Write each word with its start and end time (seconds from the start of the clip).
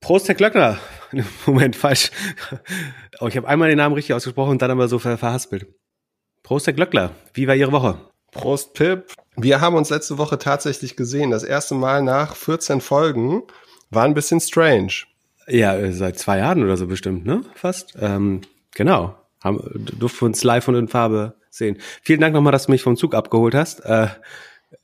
Prost, 0.00 0.28
Herr 0.28 0.34
Glöckner. 0.34 0.78
Moment, 1.46 1.76
falsch. 1.76 2.10
Oh, 3.20 3.26
ich 3.26 3.36
habe 3.36 3.48
einmal 3.48 3.68
den 3.68 3.78
Namen 3.78 3.94
richtig 3.94 4.14
ausgesprochen 4.14 4.52
und 4.52 4.62
dann 4.62 4.70
aber 4.70 4.88
so 4.88 4.98
ver 4.98 5.18
verhaspelt. 5.18 5.66
Prost, 6.42 6.66
Herr 6.66 6.74
Glöckler. 6.74 7.10
Wie 7.34 7.48
war 7.48 7.54
Ihre 7.56 7.72
Woche? 7.72 7.98
Prost, 8.30 8.74
Pip. 8.74 9.12
Wir 9.36 9.60
haben 9.60 9.76
uns 9.76 9.90
letzte 9.90 10.18
Woche 10.18 10.38
tatsächlich 10.38 10.96
gesehen. 10.96 11.30
Das 11.30 11.42
erste 11.42 11.74
Mal 11.74 12.02
nach 12.02 12.36
14 12.36 12.80
Folgen. 12.80 13.42
War 13.90 14.04
ein 14.04 14.14
bisschen 14.14 14.40
strange. 14.40 14.92
Ja, 15.46 15.76
äh, 15.76 15.92
seit 15.92 16.18
zwei 16.18 16.38
Jahren 16.38 16.62
oder 16.62 16.76
so 16.76 16.86
bestimmt, 16.86 17.24
ne? 17.24 17.42
Fast. 17.54 17.94
Ähm, 18.00 18.42
genau. 18.74 19.16
Haben, 19.42 19.62
durften 19.98 20.26
uns 20.26 20.44
live 20.44 20.68
und 20.68 20.74
in 20.74 20.88
Farbe 20.88 21.36
sehen. 21.50 21.78
Vielen 22.02 22.20
Dank 22.20 22.34
nochmal, 22.34 22.52
dass 22.52 22.66
du 22.66 22.72
mich 22.72 22.82
vom 22.82 22.96
Zug 22.96 23.14
abgeholt 23.14 23.54
hast. 23.54 23.80
Äh, 23.80 24.08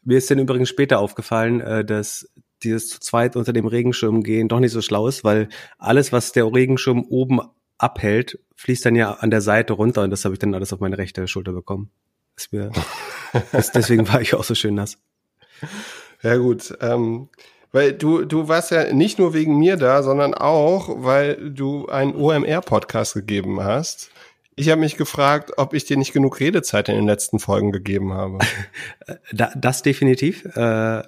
mir 0.02 0.18
ist 0.18 0.30
dann 0.30 0.38
übrigens 0.38 0.68
später 0.68 0.98
aufgefallen, 1.00 1.60
äh, 1.60 1.84
dass 1.84 2.30
dieses 2.64 2.88
zu 2.88 3.00
zweit 3.00 3.36
unter 3.36 3.52
dem 3.52 3.66
Regenschirm 3.66 4.22
gehen 4.22 4.48
doch 4.48 4.60
nicht 4.60 4.72
so 4.72 4.82
schlau 4.82 5.06
ist, 5.06 5.24
weil 5.24 5.48
alles, 5.78 6.12
was 6.12 6.32
der 6.32 6.46
Regenschirm 6.46 7.04
oben 7.08 7.40
abhält, 7.78 8.38
fließt 8.56 8.86
dann 8.86 8.96
ja 8.96 9.12
an 9.12 9.30
der 9.30 9.40
Seite 9.40 9.74
runter 9.74 10.02
und 10.02 10.10
das 10.10 10.24
habe 10.24 10.34
ich 10.34 10.38
dann 10.38 10.54
alles 10.54 10.72
auf 10.72 10.80
meine 10.80 10.98
rechte 10.98 11.26
Schulter 11.28 11.52
bekommen. 11.52 11.90
Mir, 12.50 12.72
deswegen 13.74 14.08
war 14.08 14.20
ich 14.20 14.34
auch 14.34 14.44
so 14.44 14.54
schön 14.54 14.74
nass. 14.74 14.98
Ja 16.22 16.36
gut, 16.36 16.76
ähm, 16.80 17.28
weil 17.70 17.92
du, 17.92 18.24
du 18.24 18.48
warst 18.48 18.70
ja 18.70 18.92
nicht 18.92 19.18
nur 19.18 19.34
wegen 19.34 19.58
mir 19.58 19.76
da, 19.76 20.02
sondern 20.02 20.34
auch, 20.34 20.88
weil 21.04 21.50
du 21.50 21.86
einen 21.88 22.14
OMR-Podcast 22.14 23.14
gegeben 23.14 23.62
hast. 23.62 24.10
Ich 24.56 24.70
habe 24.70 24.80
mich 24.80 24.96
gefragt, 24.96 25.52
ob 25.56 25.74
ich 25.74 25.84
dir 25.84 25.96
nicht 25.96 26.12
genug 26.12 26.38
Redezeit 26.38 26.88
in 26.88 26.94
den 26.94 27.06
letzten 27.06 27.40
Folgen 27.40 27.72
gegeben 27.72 28.12
habe. 28.12 28.38
das 29.32 29.82
definitiv. 29.82 30.44
Äh, 30.56 31.02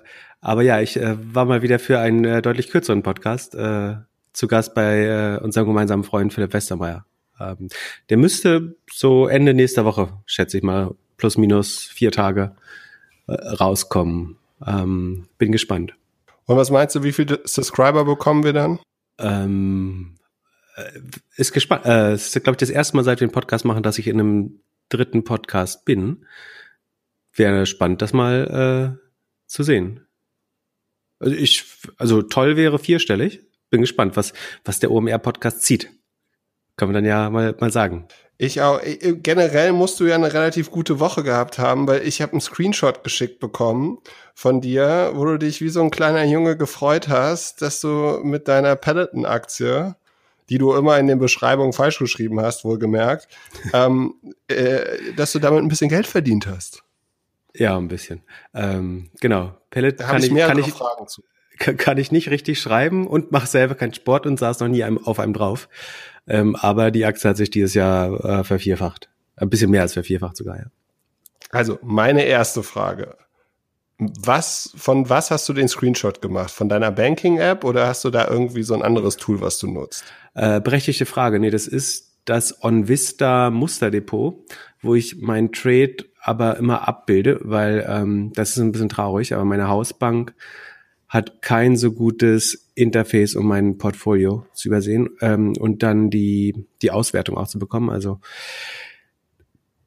aber 0.46 0.62
ja, 0.62 0.80
ich 0.80 0.96
äh, 0.96 1.16
war 1.34 1.44
mal 1.44 1.62
wieder 1.62 1.80
für 1.80 1.98
einen 1.98 2.24
äh, 2.24 2.40
deutlich 2.40 2.70
kürzeren 2.70 3.02
Podcast 3.02 3.56
äh, 3.56 3.96
zu 4.32 4.46
Gast 4.46 4.74
bei 4.74 5.04
äh, 5.04 5.42
unserem 5.42 5.66
gemeinsamen 5.66 6.04
Freund 6.04 6.32
Philipp 6.32 6.52
Westermeier. 6.52 7.04
Ähm, 7.40 7.68
der 8.10 8.16
müsste 8.16 8.76
so 8.88 9.26
Ende 9.26 9.54
nächster 9.54 9.84
Woche, 9.84 10.12
schätze 10.24 10.58
ich 10.58 10.62
mal, 10.62 10.94
plus 11.16 11.36
minus 11.36 11.86
vier 11.86 12.12
Tage 12.12 12.54
äh, 13.26 13.32
rauskommen. 13.32 14.36
Ähm, 14.64 15.26
bin 15.36 15.50
gespannt. 15.50 15.96
Und 16.44 16.56
was 16.56 16.70
meinst 16.70 16.94
du, 16.94 17.02
wie 17.02 17.12
viele 17.12 17.40
Subscriber 17.42 18.04
bekommen 18.04 18.44
wir 18.44 18.52
dann? 18.52 18.78
Ähm, 19.18 20.14
äh, 20.76 21.00
ist 21.34 21.54
gespannt. 21.54 21.86
Äh, 21.86 22.12
es 22.12 22.36
ist, 22.36 22.44
glaube 22.44 22.54
ich, 22.54 22.58
das 22.58 22.70
erste 22.70 22.94
Mal, 22.96 23.02
seit 23.02 23.18
wir 23.18 23.26
den 23.26 23.32
Podcast 23.32 23.64
machen, 23.64 23.82
dass 23.82 23.98
ich 23.98 24.06
in 24.06 24.20
einem 24.20 24.60
dritten 24.90 25.24
Podcast 25.24 25.84
bin. 25.84 26.24
Wäre 27.34 27.66
spannend, 27.66 28.00
das 28.00 28.12
mal 28.12 28.96
äh, 28.96 29.08
zu 29.48 29.64
sehen. 29.64 30.05
Also 31.18 31.34
ich, 31.34 31.64
also 31.98 32.22
toll 32.22 32.56
wäre 32.56 32.78
vierstellig. 32.78 33.40
Bin 33.70 33.80
gespannt, 33.80 34.16
was, 34.16 34.32
was 34.64 34.78
der 34.78 34.90
OMR-Podcast 34.90 35.62
zieht. 35.62 35.90
Kann 36.76 36.88
man 36.88 36.94
dann 36.94 37.04
ja 37.04 37.30
mal, 37.30 37.54
mal 37.58 37.72
sagen. 37.72 38.06
Ich 38.38 38.60
auch. 38.60 38.80
Generell 38.82 39.72
musst 39.72 39.98
du 39.98 40.04
ja 40.04 40.14
eine 40.14 40.32
relativ 40.32 40.70
gute 40.70 41.00
Woche 41.00 41.22
gehabt 41.22 41.58
haben, 41.58 41.88
weil 41.88 42.06
ich 42.06 42.20
habe 42.20 42.32
einen 42.32 42.42
Screenshot 42.42 43.02
geschickt 43.02 43.40
bekommen 43.40 43.98
von 44.34 44.60
dir, 44.60 45.12
wo 45.14 45.24
du 45.24 45.38
dich 45.38 45.62
wie 45.62 45.70
so 45.70 45.82
ein 45.82 45.90
kleiner 45.90 46.24
Junge 46.24 46.56
gefreut 46.56 47.08
hast, 47.08 47.62
dass 47.62 47.80
du 47.80 48.20
mit 48.22 48.46
deiner 48.46 48.76
Peloton-Aktie, 48.76 49.96
die 50.50 50.58
du 50.58 50.74
immer 50.74 50.98
in 50.98 51.06
den 51.06 51.18
Beschreibungen 51.18 51.72
falsch 51.72 51.98
geschrieben 51.98 52.38
hast, 52.40 52.64
wohlgemerkt, 52.64 53.26
ähm, 53.72 54.14
äh, 54.48 55.14
dass 55.16 55.32
du 55.32 55.38
damit 55.38 55.62
ein 55.62 55.68
bisschen 55.68 55.88
Geld 55.88 56.06
verdient 56.06 56.46
hast. 56.46 56.82
Ja, 57.58 57.76
ein 57.76 57.88
bisschen. 57.88 58.22
Ähm, 58.54 59.10
genau. 59.20 59.54
Pellet 59.70 60.00
da 60.00 60.04
kann 60.04 60.22
ich, 60.22 60.34
kann 60.34 60.58
ich, 60.58 60.72
Fragen 60.72 61.08
zu. 61.08 61.22
Kann 61.58 61.96
ich 61.96 62.12
nicht 62.12 62.30
richtig 62.30 62.60
schreiben 62.60 63.06
und 63.06 63.32
mache 63.32 63.46
selber 63.46 63.74
keinen 63.74 63.94
Sport 63.94 64.26
und 64.26 64.38
saß 64.38 64.60
noch 64.60 64.68
nie 64.68 64.84
auf 64.84 65.18
einem 65.18 65.32
drauf. 65.32 65.68
Ähm, 66.28 66.54
aber 66.56 66.90
die 66.90 67.06
Aktie 67.06 67.30
hat 67.30 67.36
sich 67.36 67.50
dieses 67.50 67.74
Jahr 67.74 68.24
äh, 68.24 68.44
vervierfacht. 68.44 69.08
Ein 69.36 69.48
bisschen 69.48 69.70
mehr 69.70 69.82
als 69.82 69.94
vervierfacht 69.94 70.36
sogar, 70.36 70.56
ja. 70.56 70.66
Also, 71.50 71.78
meine 71.82 72.24
erste 72.24 72.62
Frage. 72.62 73.16
Was, 73.98 74.74
von 74.76 75.08
was 75.08 75.30
hast 75.30 75.48
du 75.48 75.54
den 75.54 75.68
Screenshot 75.68 76.20
gemacht? 76.20 76.50
Von 76.50 76.68
deiner 76.68 76.90
Banking-App 76.90 77.64
oder 77.64 77.86
hast 77.86 78.04
du 78.04 78.10
da 78.10 78.28
irgendwie 78.28 78.62
so 78.62 78.74
ein 78.74 78.82
anderes 78.82 79.16
Tool, 79.16 79.40
was 79.40 79.58
du 79.58 79.68
nutzt? 79.68 80.04
Äh, 80.34 80.60
berechtigte 80.60 81.06
Frage. 81.06 81.38
Nee, 81.38 81.50
das 81.50 81.66
ist 81.66 82.15
das 82.26 82.62
OnVista 82.62 83.50
Musterdepot, 83.50 84.44
wo 84.82 84.94
ich 84.94 85.16
mein 85.20 85.52
Trade 85.52 85.96
aber 86.20 86.56
immer 86.58 86.86
abbilde, 86.86 87.40
weil 87.42 87.86
ähm, 87.88 88.32
das 88.34 88.50
ist 88.50 88.58
ein 88.58 88.72
bisschen 88.72 88.88
traurig, 88.88 89.32
aber 89.32 89.44
meine 89.44 89.68
Hausbank 89.68 90.34
hat 91.08 91.40
kein 91.40 91.76
so 91.76 91.92
gutes 91.92 92.68
Interface, 92.74 93.36
um 93.36 93.46
mein 93.46 93.78
Portfolio 93.78 94.44
zu 94.52 94.68
übersehen 94.68 95.10
ähm, 95.20 95.54
und 95.56 95.84
dann 95.84 96.10
die, 96.10 96.66
die 96.82 96.90
Auswertung 96.90 97.36
auch 97.36 97.46
zu 97.46 97.60
bekommen. 97.60 97.90
Also 97.90 98.18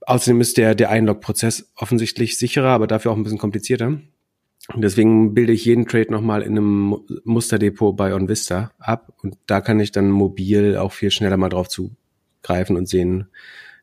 außerdem 0.06 0.40
ist 0.40 0.58
der, 0.58 0.76
der 0.76 0.90
Einlog-Prozess 0.90 1.72
offensichtlich 1.76 2.38
sicherer, 2.38 2.70
aber 2.70 2.88
dafür 2.88 3.12
auch 3.12 3.18
ein 3.18 3.24
bisschen 3.24 3.38
komplizierter. 3.38 4.00
Und 4.74 4.82
deswegen 4.82 5.34
bilde 5.34 5.52
ich 5.52 5.66
jeden 5.66 5.88
Trade 5.88 6.12
nochmal 6.12 6.42
in 6.42 6.58
einem 6.58 7.00
Musterdepot 7.26 7.98
bei 7.98 8.14
OnVista 8.14 8.72
ab 8.80 9.14
und 9.24 9.38
da 9.46 9.62
kann 9.62 9.80
ich 9.80 9.92
dann 9.92 10.10
mobil 10.10 10.78
auch 10.78 10.94
viel 10.94 11.12
schneller 11.12 11.38
mal 11.38 11.50
drauf 11.50 11.68
zugreifen 12.42 12.78
und 12.78 12.88
sehen, 12.88 13.30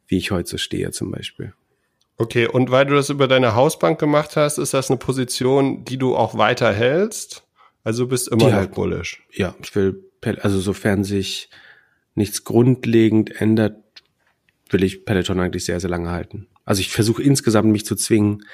wie 0.06 0.18
ich 0.18 0.30
heute 0.30 0.48
so 0.48 0.58
stehe 0.58 0.90
zum 0.90 1.10
Beispiel. 1.10 1.52
Okay, 2.18 2.46
und 2.46 2.70
weil 2.70 2.86
du 2.86 2.94
das 2.94 3.10
über 3.10 3.28
deine 3.28 3.54
Hausbank 3.54 3.98
gemacht 3.98 4.36
hast, 4.36 4.58
ist 4.58 4.72
das 4.72 4.90
eine 4.90 4.98
Position, 4.98 5.84
die 5.84 5.98
du 5.98 6.16
auch 6.16 6.38
weiter 6.38 6.72
hältst? 6.72 7.44
Also 7.84 8.04
du 8.04 8.10
bist 8.10 8.28
immer 8.28 8.50
noch 8.50 8.66
bullish. 8.68 9.22
Ja, 9.32 9.54
ich 9.62 9.74
will, 9.76 10.02
also 10.40 10.58
sofern 10.58 11.04
sich 11.04 11.50
nichts 12.14 12.44
grundlegend 12.44 13.40
ändert, 13.40 13.76
will 14.70 14.82
ich 14.82 15.04
Peloton 15.04 15.40
eigentlich 15.40 15.64
sehr, 15.64 15.78
sehr 15.78 15.90
lange 15.90 16.10
halten. 16.10 16.48
Also 16.64 16.80
ich 16.80 16.90
versuche 16.90 17.22
insgesamt 17.22 17.70
mich 17.70 17.84
zu 17.84 17.94
zwingen, 17.94 18.44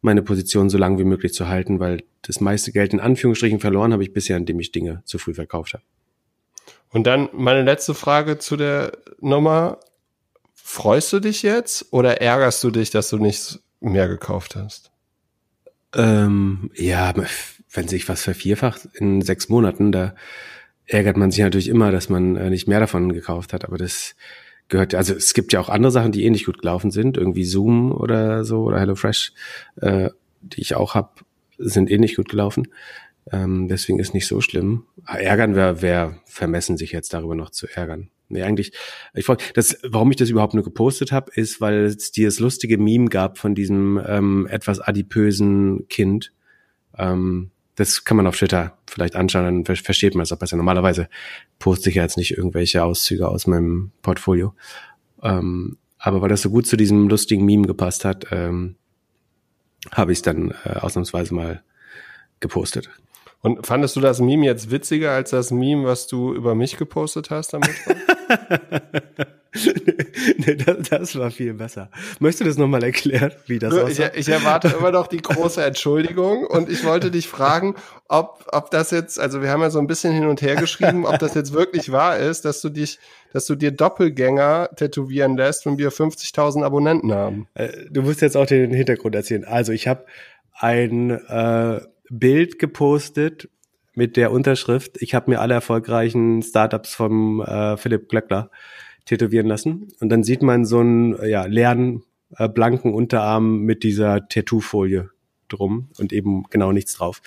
meine 0.00 0.22
Position 0.22 0.68
so 0.68 0.78
lange 0.78 0.98
wie 0.98 1.04
möglich 1.04 1.32
zu 1.32 1.46
halten, 1.46 1.78
weil 1.78 2.02
das 2.22 2.40
meiste 2.40 2.72
Geld 2.72 2.92
in 2.92 2.98
Anführungsstrichen 2.98 3.60
verloren 3.60 3.92
habe 3.92 4.02
ich 4.02 4.12
bisher, 4.12 4.36
indem 4.36 4.58
ich 4.58 4.72
Dinge 4.72 5.02
zu 5.04 5.18
früh 5.18 5.34
verkauft 5.34 5.74
habe. 5.74 5.84
Und 6.92 7.06
dann 7.06 7.28
meine 7.32 7.62
letzte 7.62 7.94
Frage 7.94 8.38
zu 8.38 8.56
der 8.56 8.92
Nummer. 9.20 9.80
Freust 10.54 11.12
du 11.12 11.20
dich 11.20 11.42
jetzt 11.42 11.92
oder 11.92 12.20
ärgerst 12.20 12.62
du 12.62 12.70
dich, 12.70 12.90
dass 12.90 13.10
du 13.10 13.18
nichts 13.18 13.60
mehr 13.80 14.08
gekauft 14.08 14.56
hast? 14.56 14.90
Ähm, 15.94 16.70
ja, 16.74 17.12
wenn 17.72 17.88
sich 17.88 18.08
was 18.08 18.22
vervierfacht 18.22 18.88
in 18.94 19.22
sechs 19.22 19.48
Monaten, 19.48 19.92
da 19.92 20.14
ärgert 20.86 21.16
man 21.16 21.30
sich 21.30 21.42
natürlich 21.42 21.68
immer, 21.68 21.90
dass 21.90 22.08
man 22.08 22.36
äh, 22.36 22.50
nicht 22.50 22.68
mehr 22.68 22.80
davon 22.80 23.12
gekauft 23.12 23.52
hat. 23.52 23.64
Aber 23.64 23.78
das 23.78 24.14
gehört, 24.68 24.94
also 24.94 25.14
es 25.14 25.34
gibt 25.34 25.52
ja 25.52 25.60
auch 25.60 25.68
andere 25.68 25.92
Sachen, 25.92 26.12
die 26.12 26.24
ähnlich 26.24 26.44
gut 26.44 26.60
gelaufen 26.60 26.90
sind, 26.90 27.16
irgendwie 27.16 27.44
Zoom 27.44 27.92
oder 27.92 28.44
so 28.44 28.62
oder 28.62 28.78
HelloFresh, 28.78 29.32
äh, 29.80 30.10
die 30.40 30.60
ich 30.60 30.74
auch 30.74 30.94
habe, 30.94 31.10
sind 31.58 31.90
ähnlich 31.90 32.16
gut 32.16 32.28
gelaufen. 32.28 32.68
Ähm, 33.30 33.68
deswegen 33.68 33.98
ist 33.98 34.14
nicht 34.14 34.26
so 34.26 34.40
schlimm. 34.40 34.84
Ärgern 35.06 35.54
wäre 35.54 35.82
wär 35.82 36.20
vermessen, 36.24 36.76
sich 36.76 36.92
jetzt 36.92 37.14
darüber 37.14 37.34
noch 37.34 37.50
zu 37.50 37.66
ärgern. 37.68 38.10
Nee, 38.28 38.42
eigentlich, 38.42 38.72
ich 39.12 39.26
frage, 39.26 39.44
das, 39.54 39.78
warum 39.84 40.10
ich 40.10 40.16
das 40.16 40.30
überhaupt 40.30 40.54
nur 40.54 40.64
gepostet 40.64 41.12
habe, 41.12 41.30
ist, 41.34 41.60
weil 41.60 41.84
es 41.84 42.12
dieses 42.12 42.40
lustige 42.40 42.78
Meme 42.78 43.08
gab 43.10 43.36
von 43.36 43.54
diesem 43.54 44.00
ähm, 44.06 44.46
etwas 44.50 44.80
adipösen 44.80 45.86
Kind. 45.88 46.32
Ähm, 46.96 47.50
das 47.74 48.04
kann 48.04 48.16
man 48.16 48.26
auf 48.26 48.36
Twitter 48.36 48.78
vielleicht 48.86 49.16
anschauen, 49.16 49.64
dann 49.64 49.76
versteht 49.76 50.14
man 50.14 50.22
es 50.22 50.32
auch 50.32 50.38
besser. 50.38 50.56
Normalerweise 50.56 51.08
poste 51.58 51.90
ich 51.90 51.96
ja 51.96 52.02
jetzt 52.02 52.16
nicht 52.16 52.36
irgendwelche 52.36 52.82
Auszüge 52.82 53.28
aus 53.28 53.46
meinem 53.46 53.92
Portfolio. 54.02 54.54
Ähm, 55.22 55.76
aber 55.98 56.20
weil 56.20 56.28
das 56.28 56.42
so 56.42 56.50
gut 56.50 56.66
zu 56.66 56.76
diesem 56.76 57.08
lustigen 57.08 57.44
Meme 57.44 57.66
gepasst 57.66 58.04
hat, 58.04 58.26
ähm, 58.30 58.76
habe 59.90 60.12
ich 60.12 60.18
es 60.18 60.22
dann 60.22 60.54
äh, 60.64 60.70
ausnahmsweise 60.70 61.34
mal 61.34 61.62
gepostet. 62.40 62.90
Und 63.42 63.66
fandest 63.66 63.96
du 63.96 64.00
das 64.00 64.20
Meme 64.20 64.46
jetzt 64.46 64.70
witziger 64.70 65.10
als 65.10 65.30
das 65.30 65.50
Meme, 65.50 65.84
was 65.84 66.06
du 66.06 66.32
über 66.32 66.54
mich 66.54 66.76
gepostet 66.76 67.30
hast 67.30 67.52
damit? 67.52 67.70
nee, 70.38 70.54
das, 70.54 70.88
das, 70.88 71.18
war 71.18 71.32
viel 71.32 71.52
besser. 71.54 71.90
Möchtest 72.20 72.40
du 72.42 72.44
das 72.44 72.56
nochmal 72.56 72.84
erklären, 72.84 73.32
wie 73.46 73.58
das 73.58 73.74
aussah? 73.74 74.10
Ich, 74.14 74.20
ich, 74.20 74.28
erwarte 74.28 74.68
immer 74.78 74.92
noch 74.92 75.08
die 75.08 75.20
große 75.20 75.62
Entschuldigung 75.62 76.46
und 76.46 76.70
ich 76.70 76.84
wollte 76.84 77.10
dich 77.10 77.26
fragen, 77.26 77.74
ob, 78.08 78.46
ob 78.52 78.70
das 78.70 78.92
jetzt, 78.92 79.18
also 79.18 79.42
wir 79.42 79.50
haben 79.50 79.60
ja 79.60 79.70
so 79.70 79.80
ein 79.80 79.88
bisschen 79.88 80.12
hin 80.12 80.26
und 80.26 80.40
her 80.40 80.54
geschrieben, 80.54 81.04
ob 81.04 81.18
das 81.18 81.34
jetzt 81.34 81.52
wirklich 81.52 81.90
wahr 81.90 82.18
ist, 82.18 82.44
dass 82.44 82.60
du 82.60 82.68
dich, 82.68 83.00
dass 83.32 83.46
du 83.46 83.56
dir 83.56 83.72
Doppelgänger 83.72 84.70
tätowieren 84.76 85.36
lässt, 85.36 85.66
wenn 85.66 85.78
wir 85.78 85.90
50.000 85.90 86.64
Abonnenten 86.64 87.12
haben. 87.12 87.48
Äh, 87.54 87.70
du 87.90 88.02
musst 88.02 88.20
jetzt 88.20 88.36
auch 88.36 88.46
den 88.46 88.72
Hintergrund 88.72 89.16
erzählen. 89.16 89.44
Also 89.44 89.72
ich 89.72 89.88
habe 89.88 90.06
ein 90.54 91.10
äh, 91.10 91.80
Bild 92.12 92.58
gepostet 92.58 93.48
mit 93.94 94.18
der 94.18 94.32
Unterschrift, 94.32 95.00
ich 95.00 95.14
habe 95.14 95.30
mir 95.30 95.40
alle 95.40 95.54
erfolgreichen 95.54 96.42
Startups 96.42 96.94
vom 96.94 97.40
äh, 97.40 97.78
Philipp 97.78 98.10
Glöckler 98.10 98.50
tätowieren 99.06 99.46
lassen. 99.46 99.88
Und 99.98 100.10
dann 100.10 100.22
sieht 100.22 100.42
man 100.42 100.66
so 100.66 100.80
einen 100.80 101.16
ja, 101.26 101.46
leeren, 101.46 102.02
äh, 102.36 102.48
blanken 102.48 102.92
Unterarm 102.92 103.60
mit 103.60 103.82
dieser 103.82 104.28
Tattoo-Folie 104.28 105.10
drum 105.52 105.88
und 105.98 106.12
eben 106.12 106.44
genau 106.50 106.72
nichts 106.72 106.94
drauf. 106.94 107.20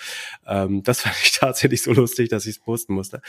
Ähm, 0.46 0.82
das 0.82 1.00
fand 1.02 1.16
ich 1.22 1.32
tatsächlich 1.32 1.82
so 1.82 1.92
lustig, 1.92 2.28
dass 2.28 2.46
ich 2.46 2.56
es 2.56 2.58
posten 2.58 2.94
musste. 2.94 3.20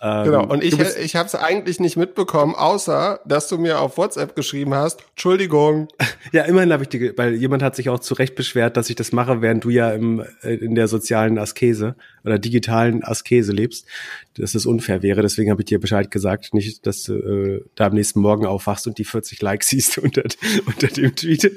Ähm, 0.00 0.24
genau, 0.24 0.46
und 0.46 0.62
ich, 0.62 0.78
ich 0.78 1.16
habe 1.16 1.26
es 1.26 1.34
eigentlich 1.34 1.80
nicht 1.80 1.96
mitbekommen, 1.96 2.54
außer, 2.54 3.20
dass 3.26 3.48
du 3.48 3.58
mir 3.58 3.80
auf 3.80 3.96
WhatsApp 3.96 4.34
geschrieben 4.36 4.74
hast, 4.74 5.02
Entschuldigung. 5.10 5.88
Ja, 6.32 6.42
immerhin 6.42 6.72
habe 6.72 6.82
ich 6.82 6.88
die, 6.88 7.16
weil 7.16 7.34
jemand 7.34 7.62
hat 7.62 7.76
sich 7.76 7.88
auch 7.88 8.00
zu 8.00 8.14
Recht 8.14 8.34
beschwert, 8.34 8.76
dass 8.76 8.90
ich 8.90 8.96
das 8.96 9.12
mache, 9.12 9.42
während 9.42 9.62
du 9.62 9.70
ja 9.70 9.92
im, 9.92 10.24
äh, 10.42 10.54
in 10.54 10.74
der 10.74 10.88
sozialen 10.88 11.38
Askese 11.38 11.94
oder 12.24 12.38
digitalen 12.38 13.04
Askese 13.04 13.52
lebst, 13.52 13.86
dass 14.34 14.52
das 14.52 14.66
unfair 14.66 15.02
wäre. 15.02 15.22
Deswegen 15.22 15.50
habe 15.50 15.62
ich 15.62 15.66
dir 15.66 15.78
Bescheid 15.78 16.10
gesagt, 16.10 16.52
nicht, 16.52 16.84
dass 16.86 17.04
du 17.04 17.14
äh, 17.14 17.64
da 17.76 17.86
am 17.86 17.94
nächsten 17.94 18.20
Morgen 18.20 18.44
aufwachst 18.44 18.86
und 18.86 18.98
die 18.98 19.04
40 19.04 19.40
Likes 19.40 19.68
siehst 19.68 19.98
unter, 19.98 20.24
unter 20.66 20.88
dem 20.88 21.14
Tweet. 21.14 21.52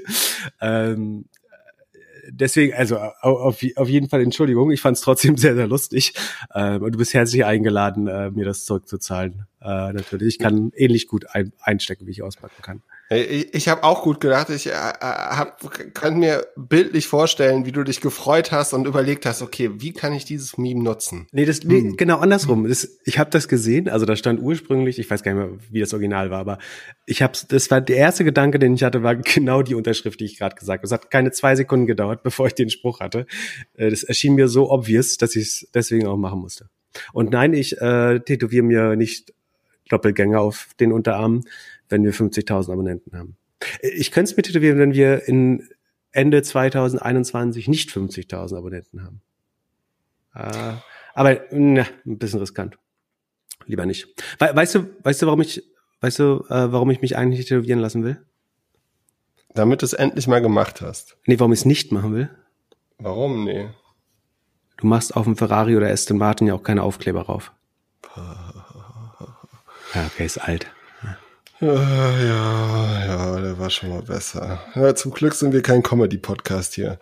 Ähm, 0.61 1.25
deswegen, 2.39 2.73
also 2.73 2.97
auf, 2.97 3.63
auf 3.75 3.89
jeden 3.89 4.09
Fall 4.09 4.21
Entschuldigung, 4.21 4.71
ich 4.71 4.81
fand 4.81 4.97
es 4.97 5.01
trotzdem 5.01 5.37
sehr, 5.37 5.55
sehr 5.55 5.67
lustig. 5.67 6.13
Ähm, 6.53 6.81
und 6.81 6.91
du 6.93 6.97
bist 6.97 7.13
herzlich 7.13 7.45
eingeladen, 7.45 8.07
äh, 8.07 8.31
mir 8.31 8.45
das 8.45 8.65
zurückzuzahlen. 8.65 9.45
Äh, 9.61 9.93
natürlich, 9.93 10.35
ich 10.35 10.39
kann 10.39 10.71
ähnlich 10.75 11.07
gut 11.07 11.25
ein, 11.33 11.51
einstecken, 11.61 12.07
wie 12.07 12.11
ich 12.11 12.23
auspacken 12.23 12.61
kann. 12.61 12.81
Ich, 13.11 13.53
ich 13.55 13.67
habe 13.67 13.83
auch 13.83 14.03
gut 14.03 14.19
gedacht. 14.19 14.51
Ich 14.51 14.67
äh, 14.67 14.71
hab, 14.71 15.59
kann 15.95 16.19
mir 16.19 16.45
bildlich 16.55 17.07
vorstellen, 17.07 17.65
wie 17.65 17.71
du 17.71 17.83
dich 17.83 18.01
gefreut 18.01 18.51
hast 18.51 18.73
und 18.73 18.85
überlegt 18.85 19.25
hast, 19.25 19.41
okay, 19.41 19.71
wie 19.77 19.93
kann 19.93 20.13
ich 20.13 20.25
dieses 20.25 20.59
Meme 20.59 20.83
nutzen? 20.83 21.27
Nee, 21.31 21.45
das 21.45 21.63
nee, 21.63 21.79
hm. 21.79 21.97
genau 21.97 22.19
andersrum. 22.19 22.67
Das, 22.67 22.99
ich 23.05 23.17
habe 23.17 23.31
das 23.31 23.47
gesehen, 23.47 23.89
also 23.89 24.05
da 24.05 24.15
stand 24.15 24.39
ursprünglich, 24.39 24.99
ich 24.99 25.09
weiß 25.09 25.23
gar 25.23 25.33
nicht 25.33 25.43
mehr, 25.43 25.59
wie 25.71 25.79
das 25.79 25.91
Original 25.93 26.29
war, 26.29 26.39
aber 26.39 26.59
ich 27.07 27.23
habe, 27.23 27.33
das 27.47 27.71
war 27.71 27.81
der 27.81 27.97
erste 27.97 28.23
Gedanke, 28.23 28.59
den 28.59 28.75
ich 28.75 28.83
hatte, 28.83 29.01
war 29.01 29.15
genau 29.15 29.63
die 29.63 29.73
Unterschrift, 29.73 30.19
die 30.19 30.25
ich 30.25 30.37
gerade 30.37 30.55
gesagt 30.55 30.79
habe. 30.79 30.85
Es 30.85 30.91
hat 30.91 31.09
keine 31.09 31.31
zwei 31.31 31.55
Sekunden 31.55 31.87
gedauert, 31.87 32.21
bevor 32.23 32.45
ich 32.45 32.53
den 32.53 32.69
Spruch 32.69 32.99
hatte. 32.99 33.25
Äh, 33.73 33.89
das 33.89 34.03
erschien 34.03 34.35
mir 34.35 34.47
so 34.47 34.69
obvious, 34.69 35.17
dass 35.17 35.35
ich 35.35 35.47
es 35.47 35.67
deswegen 35.73 36.05
auch 36.05 36.17
machen 36.17 36.39
musste. 36.39 36.69
Und 37.13 37.31
nein, 37.31 37.53
ich 37.53 37.79
äh, 37.81 38.19
tätowiere 38.19 38.63
mir 38.63 38.95
nicht 38.95 39.33
Doppelgänger 39.89 40.39
auf 40.39 40.67
den 40.79 40.91
Unterarm 40.91 41.43
wenn 41.89 42.03
wir 42.03 42.13
50.000 42.13 42.71
Abonnenten 42.71 43.17
haben. 43.17 43.37
Ich 43.81 44.11
könnte 44.11 44.31
es 44.31 44.37
mir 44.37 44.43
tätowieren, 44.43 44.79
wenn 44.79 44.93
wir 44.93 45.27
in 45.27 45.67
Ende 46.11 46.41
2021 46.41 47.67
nicht 47.67 47.89
50.000 47.89 48.57
Abonnenten 48.57 49.03
haben. 49.03 49.21
Äh, 50.33 50.77
aber 51.13 51.41
na, 51.51 51.85
ein 52.05 52.17
bisschen 52.17 52.39
riskant. 52.39 52.77
Lieber 53.65 53.85
nicht. 53.85 54.07
We 54.39 54.49
weißt 54.53 54.75
du, 54.75 54.89
weißt 55.03 55.21
du, 55.21 55.25
warum 55.25 55.41
ich, 55.41 55.63
weißt 56.01 56.19
du, 56.19 56.45
äh, 56.49 56.71
warum 56.71 56.89
ich 56.91 57.01
mich 57.01 57.17
eigentlich 57.17 57.45
tätowieren 57.45 57.79
lassen 57.79 58.03
will? 58.03 58.23
Damit 59.53 59.81
du 59.81 59.85
es 59.85 59.93
endlich 59.93 60.27
mal 60.27 60.41
gemacht 60.41 60.81
hast. 60.81 61.17
Nee, 61.25 61.39
warum 61.39 61.51
ich 61.51 61.59
es 61.59 61.65
nicht 61.65 61.91
machen 61.91 62.13
will? 62.13 62.29
Warum? 62.99 63.43
Nee. 63.43 63.69
Du 64.77 64.87
machst 64.87 65.15
auf 65.15 65.25
dem 65.25 65.35
Ferrari 65.35 65.75
oder 65.75 65.89
Aston 65.89 66.17
Martin 66.17 66.47
ja 66.47 66.53
auch 66.53 66.63
keine 66.63 66.83
Aufkleber 66.83 67.23
rauf. 67.23 67.51
Ja, 69.95 70.05
okay, 70.05 70.23
ist 70.23 70.37
alt. 70.37 70.67
Ja, 71.61 71.73
ja, 71.73 73.05
ja, 73.05 73.41
der 73.41 73.59
war 73.59 73.69
schon 73.69 73.89
mal 73.89 74.01
besser. 74.01 74.59
Ja, 74.75 74.95
zum 74.95 75.11
Glück 75.11 75.33
sind 75.33 75.51
wir 75.51 75.61
kein 75.61 75.83
Comedy-Podcast 75.83 76.75
hier. 76.75 76.99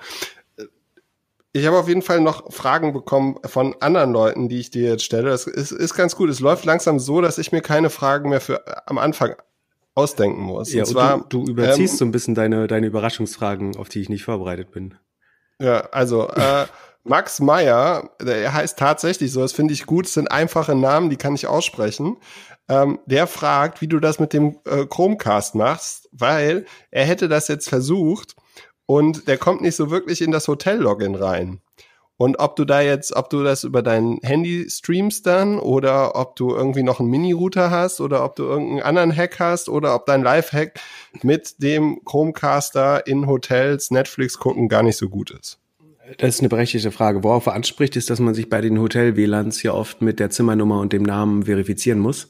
Ich 1.54 1.66
habe 1.66 1.78
auf 1.78 1.88
jeden 1.88 2.02
Fall 2.02 2.22
noch 2.22 2.52
Fragen 2.52 2.92
bekommen 2.92 3.38
von 3.46 3.76
anderen 3.82 4.12
Leuten, 4.12 4.50
die 4.50 4.60
ich 4.60 4.72
dir 4.72 4.90
jetzt 4.90 5.04
stelle. 5.04 5.30
Das 5.30 5.46
ist, 5.46 5.72
ist 5.72 5.94
ganz 5.94 6.16
gut. 6.16 6.30
Es 6.30 6.40
läuft 6.40 6.66
langsam 6.66 7.00
so, 7.00 7.22
dass 7.22 7.38
ich 7.38 7.52
mir 7.52 7.62
keine 7.62 7.90
Fragen 7.90 8.30
mehr 8.30 8.42
für 8.42 8.88
am 8.88 8.98
Anfang 8.98 9.36
ausdenken 9.94 10.42
muss. 10.42 10.74
Ja, 10.74 10.84
und 10.84 10.88
zwar, 10.88 11.20
du, 11.30 11.46
du 11.46 11.52
überziehst 11.52 11.94
ähm, 11.94 11.98
so 11.98 12.06
ein 12.06 12.12
bisschen 12.12 12.36
deine, 12.36 12.68
deine 12.68 12.88
Überraschungsfragen, 12.88 13.78
auf 13.78 13.90
die 13.90 14.02
ich 14.02 14.10
nicht 14.10 14.24
vorbereitet 14.24 14.72
bin. 14.72 14.96
Ja, 15.60 15.82
also 15.92 16.30
äh, 16.30 16.66
Max 17.04 17.40
Meyer, 17.40 18.10
der 18.22 18.54
heißt 18.54 18.78
tatsächlich 18.78 19.32
so, 19.32 19.42
das 19.42 19.54
finde 19.54 19.74
ich 19.74 19.86
gut, 19.86 20.06
das 20.06 20.14
sind 20.14 20.32
einfache 20.32 20.76
Namen, 20.76 21.10
die 21.10 21.16
kann 21.16 21.36
ich 21.36 21.48
aussprechen 21.48 22.18
ähm, 22.70 23.00
der 23.06 23.28
fragt, 23.28 23.82
wie 23.82 23.88
du 23.88 24.00
das 24.00 24.20
mit 24.20 24.34
dem 24.34 24.58
äh, 24.66 24.86
Chromecast 24.86 25.56
machst, 25.56 26.10
weil 26.12 26.66
er 26.92 27.06
hätte 27.06 27.28
das 27.28 27.48
jetzt 27.48 27.70
versucht 27.70 28.36
und 28.86 29.28
der 29.28 29.38
kommt 29.38 29.62
nicht 29.62 29.76
so 29.76 29.90
wirklich 29.90 30.22
in 30.22 30.32
das 30.32 30.48
Hotel-Login 30.48 31.16
rein. 31.16 31.62
Und 32.20 32.40
ob 32.40 32.56
du 32.56 32.66
da 32.66 32.82
jetzt, 32.82 33.16
ob 33.16 33.30
du 33.30 33.44
das 33.44 33.64
über 33.64 33.84
dein 33.84 34.18
Handy 34.24 34.68
streamst 34.68 35.28
dann 35.28 35.60
oder 35.60 36.16
ob 36.16 36.36
du 36.36 36.56
irgendwie 36.56 36.82
noch 36.82 37.00
einen 37.00 37.10
Mini-Router 37.10 37.70
hast 37.70 38.02
oder 38.02 38.26
ob 38.26 38.36
du 38.36 38.44
irgendeinen 38.44 38.82
anderen 38.82 39.16
Hack 39.16 39.40
hast 39.40 39.70
oder 39.70 39.94
ob 39.94 40.08
dein 40.08 40.24
Live-Hack 40.24 40.80
mit 41.22 41.62
dem 41.62 42.02
Chromecaster 42.06 43.06
in 43.06 43.28
Hotels 43.28 43.92
Netflix 43.92 44.40
gucken 44.40 44.68
gar 44.68 44.82
nicht 44.82 44.98
so 44.98 45.10
gut 45.10 45.30
ist. 45.30 45.60
Das 46.18 46.36
ist 46.36 46.40
eine 46.40 46.50
berechtigte 46.50 46.92
Frage. 46.92 47.24
Worauf 47.24 47.48
er 47.48 47.54
anspricht, 47.54 47.98
ist, 47.98 48.10
dass 48.10 48.20
man 48.20 48.34
sich 48.34 48.50
bei 48.50 48.62
den 48.62 48.80
Hotel-WLANs 48.80 49.62
ja 49.64 49.74
oft 49.74 50.02
mit 50.02 50.20
der 50.20 50.30
Zimmernummer 50.30 50.80
und 50.80 50.94
dem 50.94 51.04
Namen 51.04 51.44
verifizieren 51.44 52.00
muss. 52.00 52.30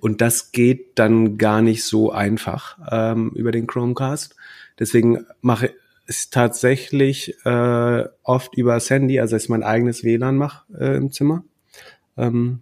Und 0.00 0.20
das 0.20 0.52
geht 0.52 0.98
dann 0.98 1.38
gar 1.38 1.62
nicht 1.62 1.84
so 1.84 2.12
einfach 2.12 2.78
ähm, 2.90 3.30
über 3.34 3.52
den 3.52 3.66
Chromecast. 3.66 4.36
Deswegen 4.78 5.26
mache 5.40 5.70
ich 6.06 6.30
tatsächlich 6.30 7.34
äh, 7.44 8.04
oft 8.22 8.54
über 8.56 8.78
Sandy, 8.80 9.20
also 9.20 9.36
dass 9.36 9.44
ich 9.44 9.48
mein 9.48 9.62
eigenes 9.62 10.04
WLAN 10.04 10.36
mache 10.36 10.64
äh, 10.78 10.96
im 10.96 11.10
Zimmer. 11.12 11.44
Ähm, 12.16 12.60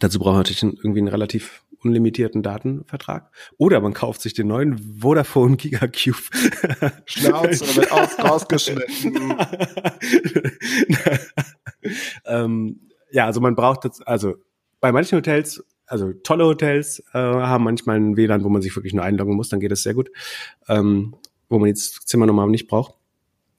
dazu 0.00 0.18
brauche 0.18 0.42
ich 0.42 0.50
natürlich 0.60 0.62
irgendwie 0.82 1.00
einen 1.00 1.08
relativ 1.08 1.62
unlimitierten 1.82 2.42
Datenvertrag. 2.42 3.30
Oder 3.58 3.80
man 3.80 3.92
kauft 3.92 4.20
sich 4.20 4.34
den 4.34 4.48
neuen 4.48 4.78
Vodafone 5.00 5.56
Gigacube. 5.56 6.18
Schnauze 7.06 7.76
wird 7.76 7.92
aus, 7.92 8.18
rausgeschnitten. 8.18 9.36
ähm, 12.26 12.80
ja, 13.10 13.26
also 13.26 13.40
man 13.40 13.54
braucht 13.54 13.84
das, 13.84 14.02
also 14.02 14.36
bei 14.80 14.92
manchen 14.92 15.16
Hotels, 15.16 15.64
also 15.86 16.12
tolle 16.12 16.44
Hotels 16.44 17.02
äh, 17.12 17.18
haben 17.18 17.64
manchmal 17.64 17.96
ein 17.96 18.16
WLAN, 18.16 18.44
wo 18.44 18.48
man 18.48 18.62
sich 18.62 18.74
wirklich 18.76 18.94
nur 18.94 19.04
einloggen 19.04 19.34
muss, 19.34 19.48
dann 19.48 19.60
geht 19.60 19.72
das 19.72 19.82
sehr 19.82 19.94
gut. 19.94 20.10
Ähm, 20.68 21.16
wo 21.48 21.58
man 21.58 21.68
jetzt 21.68 22.08
Zimmernummer 22.08 22.46
nicht 22.46 22.68
braucht. 22.68 22.94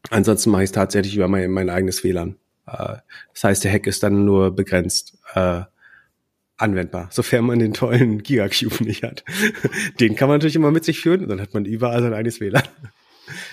Ansonsten 0.09 0.49
mache 0.49 0.63
ich 0.63 0.69
es 0.69 0.71
tatsächlich 0.71 1.15
über 1.15 1.27
mein, 1.27 1.51
mein 1.51 1.69
eigenes 1.69 2.03
WLAN. 2.03 2.37
Äh, 2.65 2.97
das 3.33 3.43
heißt, 3.43 3.63
der 3.63 3.71
Hack 3.71 3.85
ist 3.85 4.01
dann 4.01 4.25
nur 4.25 4.55
begrenzt. 4.55 5.17
Äh, 5.35 5.63
anwendbar, 6.61 7.09
sofern 7.11 7.45
man 7.45 7.59
den 7.59 7.73
tollen 7.73 8.23
Gigacube 8.23 8.83
nicht 8.83 9.03
hat. 9.03 9.23
Den 9.99 10.15
kann 10.15 10.27
man 10.27 10.37
natürlich 10.37 10.55
immer 10.55 10.71
mit 10.71 10.85
sich 10.85 10.99
führen 10.99 11.27
dann 11.27 11.41
hat 11.41 11.53
man 11.53 11.65
überall 11.65 12.01
sein 12.01 12.13
eigenes 12.13 12.39
WLAN. 12.39 12.63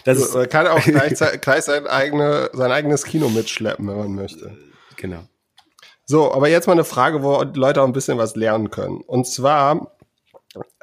Das 0.05 0.35
man 0.35 0.49
kann 0.49 0.67
auch 0.67 0.81
gleich, 0.85 1.15
gleich 1.41 1.65
sein, 1.65 1.87
eigene, 1.87 2.51
sein 2.53 2.73
eigenes 2.73 3.05
Kino 3.05 3.29
mitschleppen, 3.29 3.87
wenn 3.87 3.97
man 3.97 4.15
möchte. 4.15 4.57
Genau. 4.97 5.29
So, 6.05 6.33
aber 6.33 6.49
jetzt 6.49 6.67
mal 6.67 6.73
eine 6.73 6.85
Frage, 6.85 7.23
wo 7.23 7.43
Leute 7.55 7.83
auch 7.83 7.87
ein 7.87 7.93
bisschen 7.93 8.19
was 8.19 8.35
lernen 8.35 8.71
können. 8.71 9.01
Und 9.03 9.27
zwar 9.27 9.97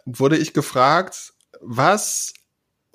wurde 0.06 0.38
ich 0.38 0.54
gefragt, 0.54 1.34
was 1.62 2.34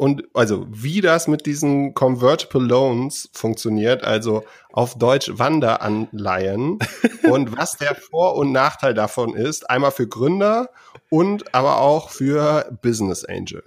und 0.00 0.24
also 0.32 0.66
wie 0.70 1.02
das 1.02 1.28
mit 1.28 1.44
diesen 1.44 1.92
Convertible 1.92 2.62
Loans 2.62 3.28
funktioniert, 3.34 4.02
also 4.02 4.44
auf 4.72 4.96
Deutsch 4.96 5.30
Wanderanleihen 5.34 6.78
und 7.30 7.58
was 7.58 7.76
der 7.76 7.94
Vor- 7.94 8.36
und 8.36 8.50
Nachteil 8.50 8.94
davon 8.94 9.34
ist, 9.34 9.68
einmal 9.68 9.90
für 9.90 10.08
Gründer 10.08 10.70
und 11.10 11.54
aber 11.54 11.82
auch 11.82 12.08
für 12.08 12.78
Business 12.80 13.26
Angel. 13.26 13.62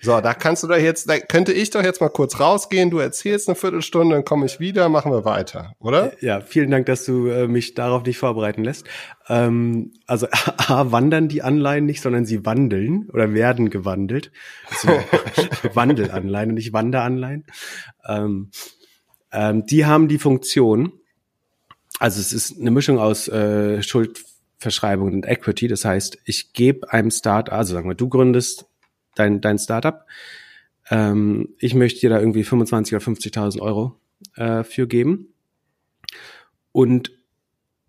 So, 0.00 0.18
da 0.22 0.32
kannst 0.32 0.62
du 0.62 0.68
doch 0.68 0.78
jetzt, 0.78 1.10
da 1.10 1.18
könnte 1.18 1.52
ich 1.52 1.68
doch 1.68 1.82
jetzt 1.82 2.00
mal 2.00 2.08
kurz 2.08 2.40
rausgehen, 2.40 2.88
du 2.88 2.98
erzählst 2.98 3.48
eine 3.48 3.56
Viertelstunde, 3.56 4.14
dann 4.14 4.24
komme 4.24 4.46
ich 4.46 4.58
wieder, 4.58 4.88
machen 4.88 5.12
wir 5.12 5.26
weiter, 5.26 5.74
oder? 5.80 6.12
Ja, 6.22 6.40
vielen 6.40 6.70
Dank, 6.70 6.86
dass 6.86 7.04
du 7.04 7.26
äh, 7.26 7.46
mich 7.46 7.74
darauf 7.74 8.02
nicht 8.04 8.16
vorbereiten 8.16 8.64
lässt. 8.64 8.86
Ähm, 9.28 9.92
also 10.06 10.28
A, 10.32 10.92
wandern 10.92 11.28
die 11.28 11.42
Anleihen 11.42 11.86
nicht, 11.86 12.00
sondern 12.00 12.26
sie 12.26 12.44
wandeln 12.44 13.08
oder 13.10 13.34
werden 13.34 13.70
gewandelt. 13.70 14.32
Also, 14.70 14.88
Wandelanleihen 15.74 16.50
und 16.50 16.54
nicht 16.56 16.72
Wanderanleihen. 16.72 17.44
Ähm, 18.06 18.50
ähm, 19.32 19.66
die 19.66 19.86
haben 19.86 20.08
die 20.08 20.18
Funktion, 20.18 20.92
also 21.98 22.20
es 22.20 22.32
ist 22.32 22.60
eine 22.60 22.70
Mischung 22.70 22.98
aus 22.98 23.28
äh, 23.28 23.82
Schuldverschreibung 23.82 25.12
und 25.12 25.26
Equity. 25.26 25.68
Das 25.68 25.84
heißt, 25.84 26.18
ich 26.24 26.52
gebe 26.52 26.92
einem 26.92 27.10
Start, 27.10 27.50
also 27.50 27.74
sagen 27.74 27.88
wir, 27.88 27.94
du 27.94 28.08
gründest 28.08 28.66
dein, 29.14 29.40
dein 29.40 29.58
Startup. 29.58 30.04
Ähm, 30.88 31.54
ich 31.58 31.74
möchte 31.74 32.00
dir 32.00 32.10
da 32.10 32.20
irgendwie 32.20 32.44
25 32.44 32.94
oder 32.94 33.04
50.000 33.04 33.60
Euro 33.60 33.98
äh, 34.36 34.62
für 34.62 34.86
geben. 34.86 35.34
Und 36.70 37.15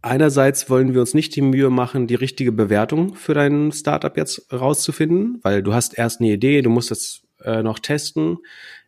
einerseits 0.07 0.69
wollen 0.69 0.93
wir 0.93 1.01
uns 1.01 1.13
nicht 1.13 1.35
die 1.35 1.41
Mühe 1.41 1.69
machen, 1.69 2.07
die 2.07 2.15
richtige 2.15 2.51
Bewertung 2.51 3.15
für 3.15 3.33
dein 3.33 3.71
Startup 3.71 4.15
jetzt 4.17 4.51
rauszufinden, 4.51 5.39
weil 5.43 5.61
du 5.61 5.73
hast 5.73 5.97
erst 5.97 6.19
eine 6.19 6.31
Idee, 6.31 6.61
du 6.61 6.69
musst 6.69 6.91
das 6.91 7.21
äh, 7.43 7.61
noch 7.63 7.79
testen. 7.79 8.37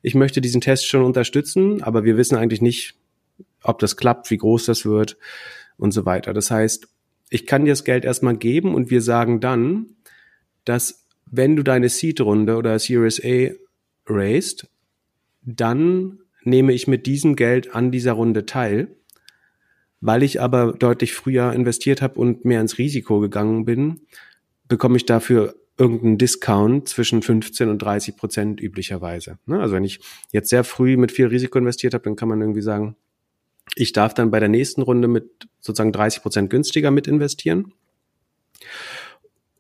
Ich 0.02 0.16
möchte 0.16 0.42
diesen 0.42 0.62
Test 0.62 0.88
schon 0.88 1.04
unterstützen, 1.04 1.84
aber 1.84 2.04
wir 2.04 2.18
wissen 2.18 2.36
eigentlich 2.36 2.62
nicht, 2.62 2.96
ob 3.64 3.80
das 3.80 3.98
klappt, 3.98 4.32
wie 4.32 4.38
groß 4.38 4.66
das 4.66 4.86
wird 4.86 5.18
und 5.78 5.92
so 5.92 6.06
weiter. 6.06 6.34
Das 6.34 6.52
heißt, 6.52 6.88
ich 7.30 7.46
kann 7.46 7.66
dir 7.66 7.72
das 7.72 7.84
Geld 7.84 8.06
erstmal 8.06 8.36
geben 8.36 8.74
und 8.74 8.90
wir 8.90 9.02
sagen 9.02 9.40
dann, 9.40 9.88
dass 10.66 11.06
wenn 11.26 11.56
du 11.56 11.64
deine 11.64 11.90
Seed-Runde 11.90 12.56
oder 12.56 12.80
Series 12.80 13.22
A 13.24 13.52
raised, 14.08 14.68
dann 15.42 16.20
nehme 16.44 16.74
ich 16.74 16.88
mit 16.88 17.06
diesem 17.06 17.36
Geld 17.36 17.76
an 17.76 17.92
dieser 17.92 18.14
Runde 18.14 18.46
teil. 18.46 18.96
Weil 20.02 20.24
ich 20.24 20.42
aber 20.42 20.74
deutlich 20.74 21.14
früher 21.14 21.54
investiert 21.54 22.02
habe 22.02 22.20
und 22.20 22.46
mehr 22.46 22.62
ins 22.62 22.78
Risiko 22.78 23.20
gegangen 23.20 23.66
bin, 23.66 24.02
bekomme 24.68 24.98
ich 24.98 25.06
dafür 25.06 25.56
irgendeinen 25.78 26.18
Discount 26.18 26.90
zwischen 26.90 27.22
15 27.22 27.70
und 27.70 27.80
30 27.82 28.18
Prozent 28.18 28.62
üblicherweise. 28.62 29.40
Ne? 29.46 29.60
Also 29.60 29.76
wenn 29.76 29.86
ich 29.86 30.00
jetzt 30.32 30.50
sehr 30.50 30.64
früh 30.64 30.98
mit 30.98 31.12
viel 31.12 31.28
Risiko 31.28 31.58
investiert 31.58 31.94
habe, 31.94 32.04
dann 32.04 32.16
kann 32.16 32.28
man 32.28 32.42
irgendwie 32.42 32.62
sagen, 32.62 32.96
ich 33.76 33.94
darf 33.94 34.14
dann 34.14 34.32
bei 34.32 34.40
der 34.40 34.50
nächsten 34.50 34.82
Runde 34.82 35.08
mit 35.08 35.48
sozusagen 35.60 35.94
30 35.94 36.22
Prozent 36.22 36.50
günstiger 36.50 36.92
mit 36.92 37.08
investieren. 37.08 37.74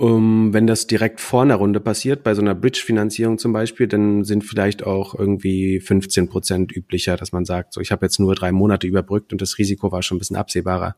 Um, 0.01 0.53
wenn 0.53 0.65
das 0.65 0.87
direkt 0.87 1.19
vor 1.19 1.41
einer 1.41 1.55
Runde 1.55 1.81
passiert, 1.81 2.23
bei 2.23 2.33
so 2.33 2.41
einer 2.41 2.55
Bridge-Finanzierung 2.55 3.37
zum 3.37 3.51
Beispiel, 3.51 3.85
dann 3.85 4.23
sind 4.23 4.45
vielleicht 4.45 4.85
auch 4.85 5.13
irgendwie 5.13 5.81
15 5.81 6.29
Prozent 6.29 6.71
üblicher, 6.71 7.17
dass 7.17 7.33
man 7.33 7.43
sagt, 7.43 7.73
so 7.73 7.81
ich 7.81 7.91
habe 7.91 8.05
jetzt 8.05 8.17
nur 8.17 8.33
drei 8.33 8.53
Monate 8.53 8.87
überbrückt 8.87 9.33
und 9.33 9.41
das 9.41 9.57
Risiko 9.57 9.91
war 9.91 10.01
schon 10.01 10.15
ein 10.15 10.19
bisschen 10.19 10.37
absehbarer 10.37 10.95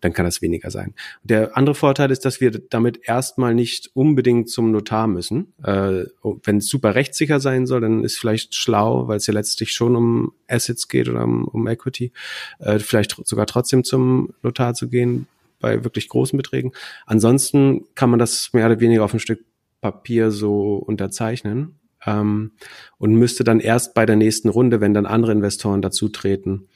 dann 0.00 0.12
kann 0.12 0.24
das 0.24 0.42
weniger 0.42 0.70
sein. 0.70 0.94
Der 1.22 1.56
andere 1.56 1.74
Vorteil 1.74 2.10
ist, 2.10 2.24
dass 2.24 2.40
wir 2.40 2.50
damit 2.50 3.00
erstmal 3.04 3.54
nicht 3.54 3.90
unbedingt 3.94 4.48
zum 4.48 4.72
Notar 4.72 5.06
müssen. 5.06 5.52
Äh, 5.62 6.04
Wenn 6.22 6.58
es 6.58 6.68
super 6.68 6.94
rechtssicher 6.94 7.40
sein 7.40 7.66
soll, 7.66 7.82
dann 7.82 8.02
ist 8.02 8.18
vielleicht 8.18 8.54
schlau, 8.54 9.08
weil 9.08 9.18
es 9.18 9.26
ja 9.26 9.34
letztlich 9.34 9.72
schon 9.72 9.96
um 9.96 10.32
Assets 10.48 10.88
geht 10.88 11.08
oder 11.08 11.24
um, 11.24 11.44
um 11.44 11.66
Equity, 11.66 12.12
äh, 12.58 12.78
vielleicht 12.78 13.16
sogar 13.26 13.46
trotzdem 13.46 13.84
zum 13.84 14.32
Notar 14.42 14.74
zu 14.74 14.88
gehen 14.88 15.26
bei 15.60 15.84
wirklich 15.84 16.08
großen 16.08 16.36
Beträgen. 16.36 16.72
Ansonsten 17.06 17.86
kann 17.94 18.10
man 18.10 18.18
das 18.18 18.52
mehr 18.52 18.66
oder 18.66 18.80
weniger 18.80 19.04
auf 19.04 19.14
ein 19.14 19.20
Stück 19.20 19.44
Papier 19.80 20.30
so 20.30 20.74
unterzeichnen 20.74 21.78
ähm, 22.04 22.52
und 22.98 23.14
müsste 23.14 23.44
dann 23.44 23.60
erst 23.60 23.94
bei 23.94 24.06
der 24.06 24.16
nächsten 24.16 24.48
Runde, 24.48 24.80
wenn 24.80 24.94
dann 24.94 25.06
andere 25.06 25.32
Investoren 25.32 25.82
dazu 25.82 26.08
treten, 26.08 26.68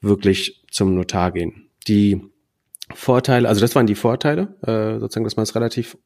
wirklich 0.00 0.64
zum 0.70 0.94
Notar 0.94 1.32
gehen. 1.32 1.68
Die 1.86 2.22
Vorteile, 2.94 3.48
also 3.48 3.60
das 3.60 3.74
waren 3.74 3.86
die 3.86 3.94
Vorteile, 3.94 4.56
äh, 4.62 4.98
sozusagen, 4.98 5.24
dass 5.24 5.36
man 5.36 5.44
es 5.44 5.54
relativ 5.54 5.96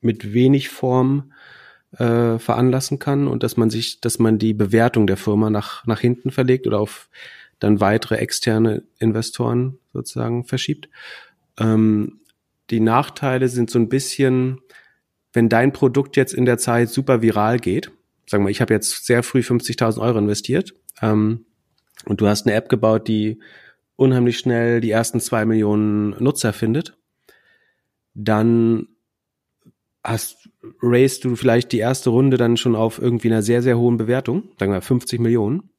mit 0.00 0.32
wenig 0.32 0.68
Form 0.68 1.32
äh, 1.96 2.38
veranlassen 2.38 2.98
kann 2.98 3.28
und 3.28 3.42
dass 3.42 3.56
man 3.56 3.70
sich, 3.70 4.00
dass 4.00 4.18
man 4.18 4.38
die 4.38 4.54
Bewertung 4.54 5.06
der 5.06 5.16
Firma 5.16 5.50
nach, 5.50 5.86
nach 5.86 6.00
hinten 6.00 6.30
verlegt 6.30 6.66
oder 6.66 6.80
auf 6.80 7.08
dann 7.60 7.80
weitere 7.80 8.16
externe 8.16 8.82
Investoren 8.98 9.78
sozusagen 9.92 10.44
verschiebt. 10.44 10.88
Ähm, 11.58 12.20
die 12.70 12.80
Nachteile 12.80 13.48
sind 13.48 13.70
so 13.70 13.78
ein 13.78 13.88
bisschen, 13.88 14.60
wenn 15.32 15.48
dein 15.48 15.72
Produkt 15.72 16.16
jetzt 16.16 16.34
in 16.34 16.44
der 16.44 16.58
Zeit 16.58 16.88
super 16.88 17.22
viral 17.22 17.58
geht, 17.58 17.92
sagen 18.26 18.44
wir, 18.44 18.50
ich 18.50 18.60
habe 18.60 18.74
jetzt 18.74 19.06
sehr 19.06 19.22
früh 19.22 19.40
50.000 19.40 20.00
Euro 20.00 20.18
investiert 20.18 20.74
ähm, 21.02 21.44
und 22.06 22.20
du 22.20 22.26
hast 22.26 22.46
eine 22.46 22.54
App 22.54 22.68
gebaut, 22.68 23.08
die 23.08 23.40
unheimlich 23.96 24.38
schnell 24.38 24.80
die 24.80 24.90
ersten 24.90 25.20
zwei 25.20 25.44
Millionen 25.44 26.10
Nutzer 26.22 26.52
findet, 26.52 26.96
dann 28.14 28.88
hast, 30.02 30.48
raised 30.80 31.24
du 31.24 31.36
vielleicht 31.36 31.72
die 31.72 31.78
erste 31.78 32.10
Runde 32.10 32.36
dann 32.36 32.56
schon 32.56 32.76
auf 32.76 33.00
irgendwie 33.00 33.28
einer 33.28 33.42
sehr, 33.42 33.62
sehr 33.62 33.78
hohen 33.78 33.98
Bewertung, 33.98 34.50
sagen 34.58 34.72
wir 34.72 34.80
50 34.80 35.20
Millionen. 35.20 35.70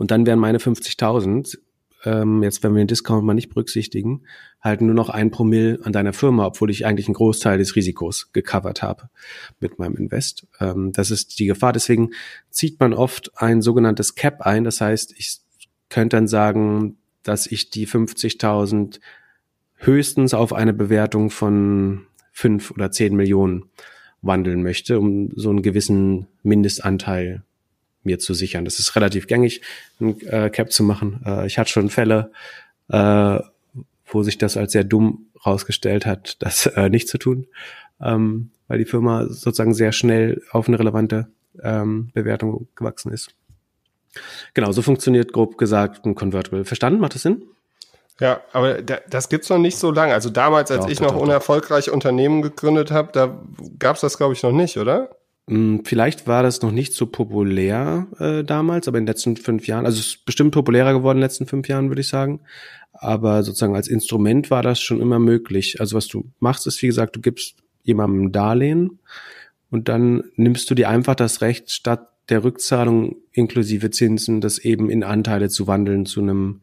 Und 0.00 0.10
dann 0.10 0.24
wären 0.24 0.38
meine 0.38 0.56
50.000, 0.56 1.58
ähm, 2.06 2.42
jetzt 2.42 2.62
wenn 2.62 2.72
wir 2.72 2.82
den 2.82 2.86
Discount 2.86 3.22
mal 3.22 3.34
nicht 3.34 3.50
berücksichtigen, 3.50 4.22
halt 4.58 4.80
nur 4.80 4.94
noch 4.94 5.10
ein 5.10 5.30
Promille 5.30 5.78
an 5.82 5.92
deiner 5.92 6.14
Firma, 6.14 6.46
obwohl 6.46 6.70
ich 6.70 6.86
eigentlich 6.86 7.06
einen 7.06 7.16
Großteil 7.16 7.58
des 7.58 7.76
Risikos 7.76 8.32
gecovert 8.32 8.80
habe 8.80 9.10
mit 9.60 9.78
meinem 9.78 9.96
Invest. 9.96 10.46
Ähm, 10.58 10.92
das 10.94 11.10
ist 11.10 11.38
die 11.38 11.44
Gefahr. 11.44 11.74
Deswegen 11.74 12.12
zieht 12.48 12.80
man 12.80 12.94
oft 12.94 13.30
ein 13.36 13.60
sogenanntes 13.60 14.14
Cap 14.14 14.40
ein. 14.40 14.64
Das 14.64 14.80
heißt, 14.80 15.12
ich 15.18 15.40
könnte 15.90 16.16
dann 16.16 16.28
sagen, 16.28 16.96
dass 17.22 17.46
ich 17.46 17.68
die 17.68 17.86
50.000 17.86 19.00
höchstens 19.76 20.32
auf 20.32 20.54
eine 20.54 20.72
Bewertung 20.72 21.28
von 21.28 22.06
fünf 22.32 22.70
oder 22.70 22.90
zehn 22.90 23.14
Millionen 23.16 23.66
wandeln 24.22 24.62
möchte, 24.62 24.98
um 24.98 25.28
so 25.36 25.50
einen 25.50 25.60
gewissen 25.60 26.26
Mindestanteil 26.42 27.44
mir 28.02 28.18
zu 28.18 28.34
sichern. 28.34 28.64
Das 28.64 28.78
ist 28.78 28.96
relativ 28.96 29.26
gängig, 29.26 29.62
ein 30.00 30.20
äh, 30.22 30.50
Cap 30.50 30.72
zu 30.72 30.82
machen. 30.82 31.22
Äh, 31.24 31.46
ich 31.46 31.58
hatte 31.58 31.70
schon 31.70 31.90
Fälle, 31.90 32.32
äh, 32.88 33.38
wo 34.06 34.22
sich 34.22 34.38
das 34.38 34.56
als 34.56 34.72
sehr 34.72 34.84
dumm 34.84 35.26
rausgestellt 35.44 36.06
hat, 36.06 36.36
das 36.42 36.66
äh, 36.66 36.88
nicht 36.88 37.08
zu 37.08 37.18
tun, 37.18 37.46
ähm, 38.00 38.50
weil 38.68 38.78
die 38.78 38.84
Firma 38.84 39.26
sozusagen 39.28 39.74
sehr 39.74 39.92
schnell 39.92 40.42
auf 40.50 40.68
eine 40.68 40.78
relevante 40.78 41.28
ähm, 41.62 42.10
Bewertung 42.14 42.68
gewachsen 42.74 43.12
ist. 43.12 43.34
Genau, 44.54 44.72
so 44.72 44.82
funktioniert 44.82 45.32
grob 45.32 45.56
gesagt 45.56 46.04
ein 46.04 46.14
Convertible. 46.14 46.64
Verstanden? 46.64 47.00
Macht 47.00 47.14
das 47.14 47.22
Sinn? 47.22 47.42
Ja, 48.18 48.42
aber 48.52 48.82
das 48.82 49.30
gibt's 49.30 49.48
noch 49.48 49.58
nicht 49.58 49.78
so 49.78 49.90
lange. 49.90 50.12
Also 50.12 50.28
damals, 50.28 50.70
als 50.70 50.84
doch, 50.84 50.90
ich 50.90 50.98
doch, 50.98 51.06
noch 51.06 51.12
doch, 51.14 51.22
unerfolgreich 51.22 51.90
Unternehmen 51.90 52.42
gegründet 52.42 52.90
habe, 52.90 53.10
da 53.12 53.40
gab's 53.78 54.02
das, 54.02 54.18
glaube 54.18 54.34
ich, 54.34 54.42
noch 54.42 54.52
nicht, 54.52 54.76
oder? 54.76 55.10
Hm, 55.50 55.82
vielleicht 55.84 56.28
war 56.28 56.44
das 56.44 56.62
noch 56.62 56.70
nicht 56.70 56.94
so 56.94 57.06
populär 57.06 58.06
äh, 58.20 58.44
damals, 58.44 58.86
aber 58.86 58.98
in 58.98 59.04
den 59.04 59.08
letzten 59.08 59.36
fünf 59.36 59.66
Jahren, 59.66 59.84
also 59.84 59.98
es 59.98 60.06
ist 60.06 60.24
bestimmt 60.24 60.52
populärer 60.52 60.92
geworden 60.92 61.18
in 61.18 61.22
den 61.22 61.26
letzten 61.26 61.46
fünf 61.46 61.66
Jahren, 61.66 61.88
würde 61.88 62.02
ich 62.02 62.08
sagen. 62.08 62.40
Aber 62.92 63.42
sozusagen 63.42 63.74
als 63.74 63.88
Instrument 63.88 64.52
war 64.52 64.62
das 64.62 64.80
schon 64.80 65.00
immer 65.00 65.18
möglich. 65.18 65.80
Also 65.80 65.96
was 65.96 66.06
du 66.06 66.30
machst, 66.38 66.68
ist, 66.68 66.80
wie 66.82 66.86
gesagt, 66.86 67.16
du 67.16 67.20
gibst 67.20 67.56
jemandem 67.82 68.26
ein 68.26 68.32
Darlehen 68.32 69.00
und 69.70 69.88
dann 69.88 70.22
nimmst 70.36 70.70
du 70.70 70.76
dir 70.76 70.88
einfach 70.88 71.16
das 71.16 71.40
Recht, 71.40 71.72
statt 71.72 72.06
der 72.28 72.44
Rückzahlung 72.44 73.16
inklusive 73.32 73.90
Zinsen, 73.90 74.40
das 74.40 74.58
eben 74.58 74.88
in 74.88 75.02
Anteile 75.02 75.48
zu 75.48 75.66
wandeln 75.66 76.06
zu 76.06 76.20
einem 76.20 76.60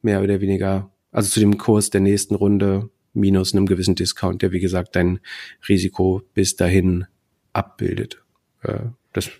mehr 0.00 0.22
oder 0.22 0.40
weniger, 0.40 0.92
also 1.10 1.28
zu 1.28 1.40
dem 1.40 1.58
Kurs 1.58 1.90
der 1.90 2.02
nächsten 2.02 2.36
Runde 2.36 2.88
minus 3.14 3.52
einem 3.52 3.66
gewissen 3.66 3.96
Discount, 3.96 4.42
der 4.42 4.52
wie 4.52 4.60
gesagt 4.60 4.94
dein 4.94 5.18
Risiko 5.68 6.22
bis 6.34 6.54
dahin 6.54 7.06
abbildet. 7.52 8.22
Äh, 8.62 8.78
das 9.12 9.30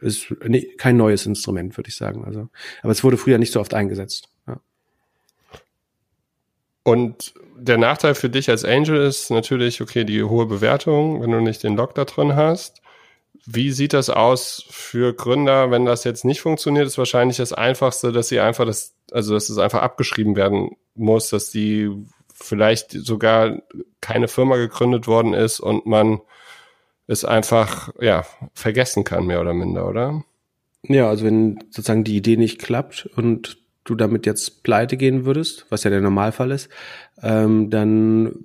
ist 0.00 0.34
nee, 0.44 0.66
kein 0.76 0.96
neues 0.96 1.26
Instrument, 1.26 1.76
würde 1.76 1.88
ich 1.88 1.96
sagen. 1.96 2.24
Also, 2.24 2.48
aber 2.82 2.92
es 2.92 3.04
wurde 3.04 3.16
früher 3.16 3.38
nicht 3.38 3.52
so 3.52 3.60
oft 3.60 3.74
eingesetzt. 3.74 4.28
Ja. 4.46 4.60
Und 6.82 7.34
der 7.58 7.78
Nachteil 7.78 8.14
für 8.14 8.28
dich 8.28 8.50
als 8.50 8.64
Angel 8.64 9.06
ist 9.06 9.30
natürlich, 9.30 9.80
okay, 9.80 10.04
die 10.04 10.22
hohe 10.22 10.46
Bewertung, 10.46 11.22
wenn 11.22 11.30
du 11.30 11.40
nicht 11.40 11.62
den 11.62 11.76
Lock 11.76 11.94
da 11.94 12.04
drin 12.04 12.36
hast. 12.36 12.82
Wie 13.44 13.70
sieht 13.70 13.92
das 13.92 14.10
aus 14.10 14.66
für 14.70 15.14
Gründer, 15.14 15.70
wenn 15.70 15.84
das 15.84 16.04
jetzt 16.04 16.24
nicht 16.24 16.40
funktioniert? 16.40 16.86
Ist 16.86 16.98
wahrscheinlich 16.98 17.36
das 17.36 17.52
Einfachste, 17.52 18.12
dass 18.12 18.28
sie 18.28 18.40
einfach 18.40 18.66
das, 18.66 18.94
also 19.12 19.34
dass 19.34 19.48
es 19.48 19.58
einfach 19.58 19.82
abgeschrieben 19.82 20.36
werden 20.36 20.76
muss, 20.94 21.30
dass 21.30 21.50
die 21.50 21.90
vielleicht 22.34 22.90
sogar 22.90 23.62
keine 24.00 24.28
Firma 24.28 24.56
gegründet 24.56 25.06
worden 25.06 25.32
ist 25.32 25.60
und 25.60 25.86
man 25.86 26.20
es 27.06 27.24
einfach 27.24 27.90
ja 28.00 28.24
vergessen 28.54 29.04
kann 29.04 29.26
mehr 29.26 29.40
oder 29.40 29.54
minder, 29.54 29.88
oder? 29.88 30.24
Ja, 30.82 31.08
also 31.08 31.24
wenn 31.24 31.58
sozusagen 31.70 32.04
die 32.04 32.16
Idee 32.16 32.36
nicht 32.36 32.60
klappt 32.60 33.06
und 33.16 33.58
du 33.84 33.94
damit 33.94 34.26
jetzt 34.26 34.62
pleite 34.62 34.96
gehen 34.96 35.24
würdest, 35.24 35.66
was 35.68 35.84
ja 35.84 35.90
der 35.90 36.00
Normalfall 36.00 36.50
ist, 36.50 36.68
ähm, 37.22 37.70
dann 37.70 38.44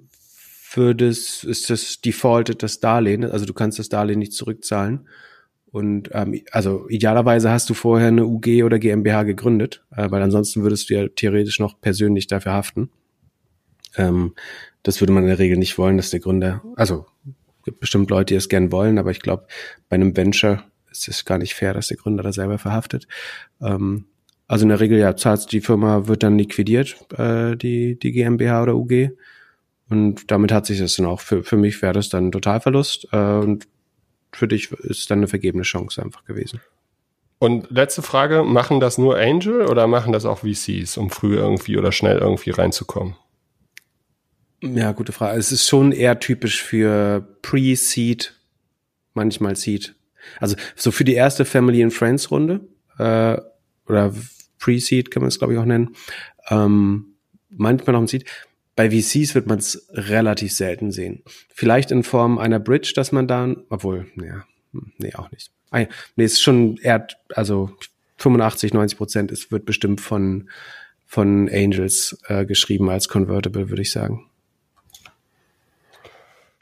für 0.72 0.96
das 0.96 1.44
ist 1.44 1.70
das 1.70 2.00
defaulted 2.02 2.64
das 2.64 2.80
Darlehen, 2.80 3.26
also 3.26 3.46
du 3.46 3.54
kannst 3.54 3.80
das 3.80 3.90
Darlehen 3.90 4.20
nicht 4.20 4.34
zurückzahlen. 4.34 5.08
Und 5.72 6.10
ähm, 6.14 6.42
also 6.52 6.88
idealerweise 6.90 7.50
hast 7.50 7.70
du 7.70 7.74
vorher 7.74 8.10
eine 8.10 8.26
UG 8.26 8.64
oder 8.64 8.78
GmbH 8.78 9.24
gegründet, 9.24 9.84
äh, 9.96 10.12
weil 10.12 10.22
ansonsten 10.22 10.64
würdest 10.64 10.90
du 10.90 10.96
ja 10.96 11.08
theoretisch 11.08 11.60
noch 11.60 11.80
persönlich 11.80 12.28
dafür 12.28 12.54
haften. 12.54 12.90
Ähm, 13.96 14.34
das 14.84 15.00
würde 15.02 15.14
man 15.14 15.24
in 15.24 15.30
der 15.30 15.40
Regel 15.40 15.58
nicht 15.58 15.78
wollen, 15.78 15.98
dass 15.98 16.10
der 16.10 16.20
Gründer, 16.20 16.62
also 16.76 17.06
gibt 17.64 17.80
bestimmt 17.80 18.10
Leute, 18.10 18.34
die 18.34 18.38
es 18.38 18.50
gern 18.50 18.72
wollen, 18.72 18.98
aber 18.98 19.12
ich 19.12 19.20
glaube, 19.20 19.48
bei 19.90 19.96
einem 19.96 20.16
Venture 20.16 20.64
ist 20.92 21.08
es 21.08 21.26
gar 21.26 21.38
nicht 21.38 21.54
fair, 21.54 21.74
dass 21.74 21.88
der 21.88 21.98
Gründer 21.98 22.24
da 22.24 22.34
selber 22.34 22.58
verhaftet. 22.58 23.08
Ähm, 23.62 24.06
also 24.48 24.64
in 24.64 24.70
der 24.70 24.80
Regel 24.80 25.00
ja, 25.00 25.16
zahlst 25.16 25.52
die 25.52 25.62
Firma 25.62 26.08
wird 26.08 26.24
dann 26.24 26.38
liquidiert, 26.38 26.98
äh, 27.18 27.56
die 27.56 27.98
die 27.98 28.12
GmbH 28.12 28.64
oder 28.64 28.76
UG 28.76 29.12
und 29.92 30.32
damit 30.32 30.54
hat 30.54 30.66
sich 30.66 30.80
das 30.80 30.96
dann 30.96 31.06
auch, 31.06 31.20
für, 31.20 31.44
für 31.44 31.58
mich 31.58 31.82
wäre 31.82 31.92
das 31.92 32.08
dann 32.08 32.28
ein 32.28 32.32
Totalverlust 32.32 33.10
äh, 33.12 33.18
und 33.18 33.68
für 34.32 34.48
dich 34.48 34.72
ist 34.72 35.12
dann 35.12 35.20
eine 35.20 35.28
vergebene 35.28 35.64
Chance 35.64 36.02
einfach 36.02 36.24
gewesen. 36.24 36.62
Und 37.40 37.70
letzte 37.70 38.02
Frage, 38.02 38.44
machen 38.44 38.80
das 38.80 38.98
nur 38.98 39.18
Angel 39.18 39.66
oder 39.66 39.88
machen 39.88 40.14
das 40.14 40.26
auch 40.26 40.40
VCs, 40.40 40.96
um 40.98 41.10
früh 41.10 41.36
irgendwie 41.36 41.78
oder 41.78 41.92
schnell 41.92 42.20
irgendwie 42.20 42.52
reinzukommen? 42.52 43.16
Ja, 44.62 44.92
gute 44.92 45.12
Frage. 45.12 45.38
Es 45.38 45.52
ist 45.52 45.68
schon 45.68 45.92
eher 45.92 46.20
typisch 46.20 46.62
für 46.62 47.28
Pre-Seed, 47.42 48.34
manchmal 49.14 49.56
Seed. 49.56 49.96
Also 50.40 50.56
so 50.76 50.92
für 50.92 51.04
die 51.04 51.16
erste 51.16 51.46
Family 51.46 51.84
and 51.84 51.94
Friends 51.94 52.30
Runde 52.30 52.62
äh, 53.00 53.38
oder 53.88 54.14
Pre-Seed 54.60 55.10
kann 55.10 55.22
man 55.22 55.30
es 55.30 55.40
glaube 55.40 55.54
ich 55.54 55.60
auch 55.60 55.66
nennen. 55.66 55.96
Ähm, 56.50 57.16
manchmal 57.50 57.94
noch 57.94 58.02
ein 58.02 58.08
Seed 58.08 58.26
bei 58.76 58.90
VCs 58.90 59.36
wird 59.36 59.48
man 59.48 59.60
es 59.60 59.88
relativ 59.92 60.54
selten 60.54 60.92
sehen. 60.92 61.24
Vielleicht 61.54 61.92
in 61.92 62.04
Form 62.04 62.38
einer 62.38 62.60
Bridge, 62.60 62.94
dass 62.96 63.12
man 63.12 63.28
dann, 63.28 63.64
obwohl, 63.70 64.08
ja, 64.16 64.46
nee, 64.98 65.14
auch 65.14 65.32
nicht. 65.32 65.52
Ah, 65.72 65.86
nee, 66.16 66.24
ist 66.24 66.42
schon 66.42 66.78
eher, 66.78 67.08
also 67.36 67.72
85, 68.18 68.74
90 68.74 68.98
Prozent, 68.98 69.32
es 69.32 69.52
wird 69.52 69.66
bestimmt 69.66 70.02
von, 70.02 70.50
von 71.06 71.50
Angels 71.50 72.18
äh, 72.28 72.46
geschrieben 72.46 72.90
als 72.90 73.08
Convertible, 73.08 73.70
würde 73.70 73.82
ich 73.82 73.92
sagen. 73.92 74.31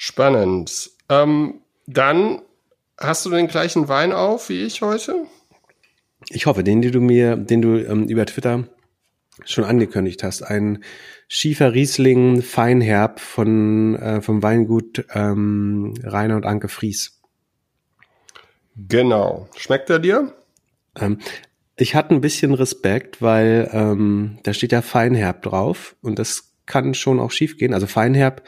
Spannend. 0.01 0.91
Ähm, 1.09 1.55
dann 1.85 2.41
hast 2.97 3.25
du 3.25 3.29
den 3.31 3.49
gleichen 3.49 3.89
Wein 3.89 4.13
auf 4.13 4.47
wie 4.47 4.63
ich 4.63 4.81
heute? 4.81 5.25
Ich 6.29 6.45
hoffe, 6.45 6.63
den, 6.63 6.81
den 6.81 6.93
du 6.93 7.01
mir, 7.01 7.35
den 7.35 7.61
du 7.61 7.75
ähm, 7.75 8.07
über 8.07 8.25
Twitter 8.25 8.63
schon 9.43 9.65
angekündigt 9.65 10.23
hast. 10.23 10.41
Ein 10.41 10.85
Schiefer 11.27 11.73
Riesling 11.73 12.41
Feinherb 12.41 13.19
von 13.19 13.97
äh, 13.97 14.21
vom 14.21 14.41
Weingut 14.41 15.05
ähm, 15.13 15.93
Rainer 16.01 16.37
und 16.37 16.45
Anke 16.45 16.69
Fries. 16.69 17.19
Genau. 18.77 19.49
Schmeckt 19.57 19.89
er 19.89 19.99
dir? 19.99 20.33
Ähm, 20.97 21.19
ich 21.75 21.93
hatte 21.93 22.15
ein 22.15 22.21
bisschen 22.21 22.53
Respekt, 22.53 23.21
weil 23.21 23.69
ähm, 23.73 24.39
da 24.43 24.53
steht 24.53 24.71
ja 24.71 24.81
Feinherb 24.81 25.41
drauf 25.41 25.97
und 26.01 26.19
das 26.19 26.53
kann 26.65 26.93
schon 26.93 27.19
auch 27.19 27.31
schief 27.31 27.57
gehen. 27.57 27.73
Also 27.73 27.85
Feinherb 27.85 28.43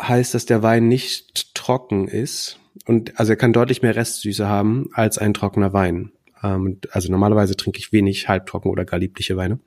heißt, 0.00 0.34
dass 0.34 0.46
der 0.46 0.62
Wein 0.62 0.88
nicht 0.88 1.54
trocken 1.54 2.08
ist 2.08 2.58
und 2.86 3.18
also 3.18 3.32
er 3.32 3.36
kann 3.36 3.52
deutlich 3.52 3.82
mehr 3.82 3.96
Restsüße 3.96 4.48
haben 4.48 4.90
als 4.92 5.18
ein 5.18 5.34
trockener 5.34 5.72
Wein. 5.72 6.12
Ähm, 6.42 6.80
also 6.90 7.10
normalerweise 7.10 7.56
trinke 7.56 7.78
ich 7.78 7.92
wenig 7.92 8.28
halbtrocken 8.28 8.70
oder 8.70 8.84
gar 8.84 8.98
liebliche 8.98 9.36
Weine. 9.36 9.60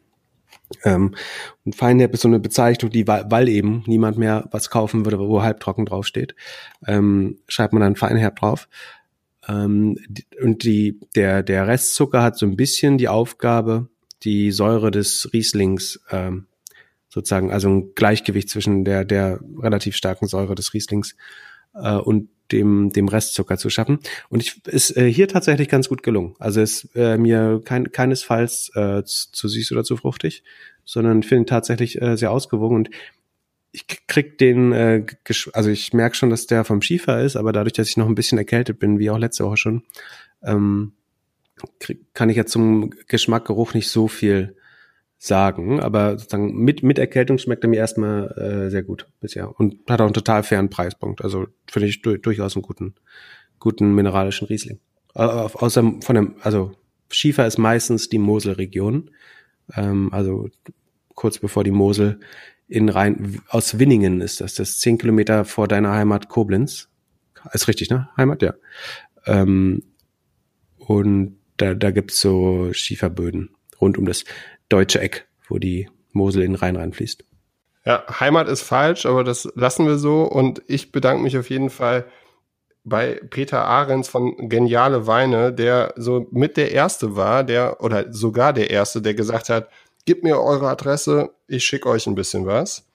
Ähm, 0.84 1.15
und 1.65 1.75
Feinherb 1.75 2.13
ist 2.13 2.22
so 2.22 2.27
eine 2.27 2.39
Bezeichnung, 2.39 2.91
die, 2.91 3.07
weil 3.07 3.48
eben 3.50 3.84
niemand 3.88 4.17
mehr 4.17 4.48
was 4.51 4.69
kaufen 4.69 5.05
würde, 5.05 5.19
wo 5.19 5.41
halbtrocken 5.41 5.86
draufsteht, 5.86 6.36
ähm, 6.86 7.39
schreibt 7.48 7.74
man 7.74 7.81
dann 7.81 7.96
Feinherb 7.96 8.38
drauf. 8.38 8.67
Ähm, 9.48 9.98
und 10.41 10.63
die, 10.63 11.00
der, 11.15 11.41
der 11.43 11.67
Restzucker 11.67 12.22
hat 12.22 12.38
so 12.38 12.46
ein 12.46 12.57
bisschen 12.57 12.98
die 12.98 13.07
Aufgabe, 13.07 13.88
die 14.24 14.51
Säure 14.51 14.91
des 14.91 15.29
Rieslings 15.31 16.01
ähm, 16.12 16.48
sozusagen, 17.17 17.51
also 17.51 17.67
ein 17.67 17.95
Gleichgewicht 17.95 18.47
zwischen 18.47 18.86
der, 18.86 19.03
der 19.03 19.39
relativ 19.59 19.95
starken 19.95 20.27
Säure 20.27 20.53
des 20.53 20.75
Rieslings 20.75 21.15
äh, 21.74 21.95
und 21.95 22.29
dem, 22.51 22.91
dem 22.91 23.07
Restzucker 23.07 23.57
zu 23.57 23.71
schaffen. 23.71 24.00
Und 24.29 24.43
ich 24.43 24.63
ist 24.67 24.95
äh, 24.95 25.12
hier 25.12 25.27
tatsächlich 25.27 25.67
ganz 25.67 25.89
gut 25.89 26.03
gelungen. 26.03 26.36
Also 26.38 26.62
ist 26.62 26.89
äh, 26.95 27.17
mir 27.17 27.59
kein, 27.65 27.91
keinesfalls 27.91 28.71
äh, 28.75 29.03
zu 29.03 29.47
süß 29.47 29.71
oder 29.71 29.83
zu 29.83 29.97
fruchtig, 29.97 30.43
sondern 30.86 31.24
finde 31.24 31.47
tatsächlich 31.47 32.00
äh, 32.00 32.15
sehr 32.17 32.31
ausgewogen 32.31 32.75
und 32.75 32.89
ich 33.71 33.86
krieg 34.07 34.38
den, 34.38 34.71
äh, 34.71 35.05
also 35.53 35.71
ich 35.71 35.91
merke 35.93 36.15
schon, 36.15 36.29
dass 36.29 36.45
der 36.45 36.63
vom 36.65 36.83
Schiefer 36.83 37.21
ist, 37.21 37.36
aber 37.36 37.51
dadurch, 37.51 37.74
dass 37.74 37.89
ich 37.89 37.97
noch 37.97 38.07
ein 38.07 38.15
bisschen 38.15 38.38
erkältet 38.38 38.77
bin, 38.77 39.00
wie 39.00 39.09
auch 39.09 39.17
letzte 39.17 39.43
Woche 39.43 39.57
schon, 39.57 39.83
ähm, 40.43 40.93
krieg, 41.79 42.13
kann 42.13 42.29
ich 42.29 42.38
ja 42.38 42.45
zum 42.45 42.91
Geschmack, 43.07 43.45
Geruch 43.45 43.74
nicht 43.74 43.89
so 43.89 44.07
viel 44.07 44.55
sagen, 45.17 45.79
aber 45.79 46.12
sozusagen 46.17 46.55
mit, 46.55 46.83
mit 46.83 47.00
Erkältung 47.00 47.38
schmeckt 47.39 47.63
er 47.63 47.69
mir 47.69 47.77
erstmal 47.77 48.31
äh, 48.38 48.69
sehr 48.69 48.83
gut 48.83 49.07
bisher 49.19 49.59
und 49.59 49.89
hat 49.89 50.00
auch 50.00 50.05
einen 50.05 50.13
total 50.13 50.43
fairen 50.43 50.69
Preispunkt. 50.69 51.24
Also 51.24 51.47
finde 51.69 51.88
ich 51.88 52.01
du, 52.01 52.17
durchaus 52.17 52.55
einen 52.55 52.62
guten, 52.62 52.93
guten 53.59 53.95
mineralischen 53.95 54.47
Riesling. 54.47 54.79
Außer 55.13 55.93
von 56.01 56.15
dem, 56.15 56.36
also 56.41 56.74
Schiefer 57.09 57.47
ist 57.47 57.57
meistens 57.57 58.09
die 58.09 58.19
Moselregion, 58.19 59.09
ähm, 59.75 60.09
also 60.13 60.50
kurz 61.15 61.39
bevor 61.39 61.63
die 61.63 61.71
Mosel 61.71 62.19
in 62.67 62.89
Rhein, 62.89 63.41
aus 63.47 63.79
Winningen 63.79 64.21
ist 64.21 64.41
das, 64.41 64.53
das 64.53 64.77
zehn 64.77 64.97
Kilometer 64.97 65.45
vor 65.45 65.67
deiner 65.67 65.91
Heimat 65.91 66.29
Koblenz. 66.29 66.89
Ist 67.53 67.67
richtig, 67.67 67.89
ne? 67.89 68.09
Heimat, 68.17 68.41
ja. 68.41 68.53
Ähm, 69.25 69.83
und 70.77 71.38
da, 71.55 71.74
da 71.74 71.91
gibt's 71.91 72.19
so 72.19 72.71
Schieferböden 72.74 73.50
rund 73.79 73.97
um 73.97 74.05
das 74.05 74.25
deutsche 74.69 75.00
Eck, 75.00 75.27
wo 75.47 75.57
die 75.57 75.89
Mosel 76.12 76.43
in 76.43 76.53
den 76.53 76.59
Rhein 76.59 76.75
reinfließt. 76.75 77.24
Ja, 77.86 78.03
Heimat 78.19 78.50
ist 78.50 78.63
falsch, 78.63 79.05
aber 79.05 79.24
das 79.24 79.50
lassen 79.55 79.86
wir 79.86 79.97
so. 79.97 80.24
Und 80.24 80.62
ich 80.67 80.91
bedanke 80.91 81.24
mich 81.24 81.38
auf 81.38 81.50
jeden 81.50 81.69
Fall 81.69 82.06
bei 82.84 83.19
Peter 83.30 83.65
Ahrens 83.65 84.08
von 84.08 84.49
Geniale 84.49 85.08
Weine, 85.08 85.53
der 85.53 85.93
so 85.95 86.27
mit 86.32 86.58
der 86.58 86.71
Erste 86.71 87.15
war, 87.15 87.43
der, 87.43 87.82
oder 87.82 88.12
sogar 88.13 88.53
der 88.53 88.69
Erste, 88.69 89.01
der 89.01 89.13
gesagt 89.13 89.49
hat, 89.49 89.69
gib 90.06 90.23
mir 90.23 90.39
eure 90.39 90.69
Adresse, 90.69 91.32
ich 91.47 91.65
schicke 91.65 91.89
euch 91.89 92.08
ein 92.08 92.15
bisschen 92.15 92.45
was. 92.45 92.88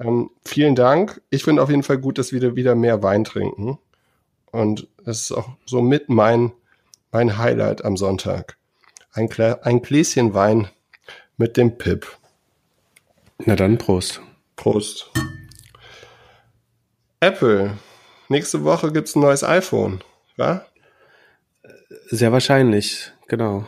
Ähm, 0.00 0.30
vielen 0.44 0.74
Dank. 0.74 1.20
Ich 1.30 1.44
finde 1.44 1.62
auf 1.62 1.70
jeden 1.70 1.82
Fall 1.82 1.98
gut, 1.98 2.18
dass 2.18 2.32
wir 2.32 2.56
wieder 2.56 2.74
mehr 2.74 3.02
Wein 3.02 3.24
trinken. 3.24 3.78
Und 4.50 4.88
das 5.04 5.22
ist 5.22 5.32
auch 5.32 5.48
so 5.66 5.82
mit 5.82 6.08
mein, 6.08 6.52
mein 7.12 7.38
Highlight 7.38 7.84
am 7.84 7.96
Sonntag. 7.96 8.56
Ein, 9.12 9.28
ein 9.62 9.82
Gläschen 9.82 10.34
Wein 10.34 10.68
mit 11.36 11.56
dem 11.56 11.76
Pip. 11.78 12.06
Na 13.44 13.56
dann, 13.56 13.78
Prost. 13.78 14.20
Prost. 14.56 15.10
Apple. 17.20 17.78
Nächste 18.28 18.64
Woche 18.64 18.92
gibt's 18.92 19.16
ein 19.16 19.20
neues 19.20 19.44
iPhone, 19.44 20.02
wa? 20.36 20.64
Sehr 22.06 22.32
wahrscheinlich, 22.32 23.12
genau. 23.28 23.66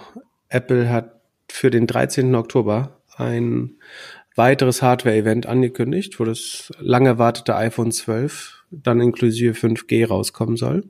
Apple 0.48 0.88
hat 0.88 1.20
für 1.50 1.70
den 1.70 1.86
13. 1.86 2.34
Oktober 2.34 3.00
ein 3.16 3.78
weiteres 4.34 4.82
Hardware-Event 4.82 5.46
angekündigt, 5.46 6.20
wo 6.20 6.24
das 6.24 6.72
lang 6.78 7.06
erwartete 7.06 7.56
iPhone 7.56 7.92
12 7.92 8.64
dann 8.70 9.00
inklusive 9.00 9.54
5G 9.54 10.06
rauskommen 10.06 10.56
soll. 10.56 10.84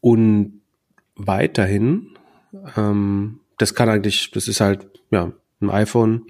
Und 0.00 0.62
weiterhin 1.14 2.16
ähm, 2.76 3.40
das 3.58 3.74
kann 3.74 3.88
eigentlich, 3.88 4.30
das 4.30 4.48
ist 4.48 4.60
halt, 4.60 4.88
ja, 5.10 5.32
ein 5.60 5.70
iPhone, 5.70 6.26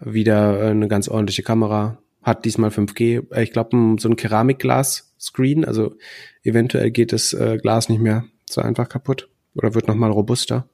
wieder 0.00 0.60
äh, 0.60 0.70
eine 0.70 0.88
ganz 0.88 1.08
ordentliche 1.08 1.42
Kamera, 1.42 1.98
hat 2.22 2.44
diesmal 2.44 2.70
5G, 2.70 3.36
ich 3.40 3.52
glaube, 3.52 3.96
so 3.98 4.08
ein 4.08 4.16
Keramikglas-Screen, 4.16 5.64
also 5.64 5.96
eventuell 6.44 6.90
geht 6.90 7.12
das 7.12 7.32
äh, 7.32 7.58
Glas 7.60 7.88
nicht 7.88 8.00
mehr 8.00 8.24
so 8.48 8.60
einfach 8.60 8.88
kaputt 8.88 9.28
oder 9.54 9.74
wird 9.74 9.88
nochmal 9.88 10.10
robuster. 10.10 10.68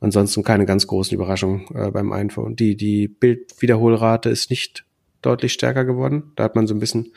Ansonsten 0.00 0.42
keine 0.42 0.66
ganz 0.66 0.86
großen 0.86 1.14
Überraschungen 1.14 1.66
äh, 1.74 1.90
beim 1.90 2.12
iPhone. 2.12 2.56
Die, 2.56 2.76
die 2.76 3.08
Bildwiederholrate 3.08 4.28
ist 4.28 4.50
nicht 4.50 4.84
deutlich 5.22 5.52
stärker 5.52 5.84
geworden. 5.84 6.32
Da 6.36 6.44
hat 6.44 6.54
man 6.54 6.66
so 6.66 6.74
ein 6.74 6.80
bisschen 6.80 7.12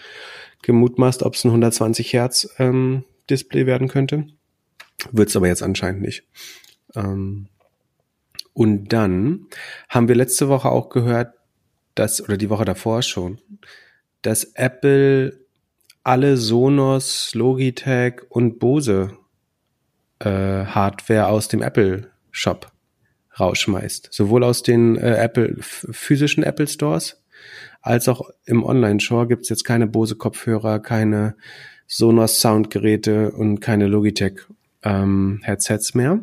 gemutmaßt, 0.62 1.24
ob 1.24 1.36
es 1.36 1.44
ein 1.44 1.50
120 1.50 2.14
Hertz 2.14 2.50
ähm, 2.58 3.04
Display 3.30 3.66
werden 3.66 3.88
könnte. 3.88 4.28
Wird 5.12 5.30
es 5.30 5.36
aber 5.36 5.48
jetzt 5.48 5.64
anscheinend 5.64 6.02
nicht. 6.02 6.24
Ähm, 6.96 7.48
und 8.54 8.90
dann 8.90 9.48
haben 9.88 10.08
wir 10.08 10.16
letzte 10.16 10.50
Woche 10.50 10.70
auch 10.70 10.90
gehört, 10.90 11.34
dass, 11.96 12.22
oder 12.22 12.38
die 12.38 12.50
Woche 12.50 12.66
davor 12.66 13.02
schon, 13.02 13.40
dass 14.22 14.44
Apple 14.56 15.40
alle 16.04 16.38
Sonos, 16.38 17.34
Logitech 17.36 18.22
und 18.30 18.60
Bose 18.60 19.18
äh, 20.20 20.66
Hardware 20.66 21.28
aus 21.28 21.48
dem 21.48 21.62
Apple 21.62 22.10
Shop 22.32 22.72
rausschmeißt. 23.40 24.10
Sowohl 24.12 24.44
aus 24.44 24.64
den 24.64 24.98
äh, 24.98 25.16
Apple 25.16 25.56
physischen 25.60 26.44
Apple 26.44 26.68
Stores 26.68 27.22
als 27.82 28.10
auch 28.10 28.30
im 28.46 28.64
Online-Store 28.64 29.28
gibt's 29.28 29.50
jetzt 29.50 29.64
keine 29.64 29.88
Bose 29.88 30.16
Kopfhörer, 30.16 30.80
keine 30.80 31.36
Sonos 31.88 32.42
Soundgeräte 32.42 33.32
und 33.32 33.62
keine 33.62 33.88
Logitech 33.88 34.42
ähm, 34.84 35.40
Headsets 35.44 35.96
mehr. 35.96 36.22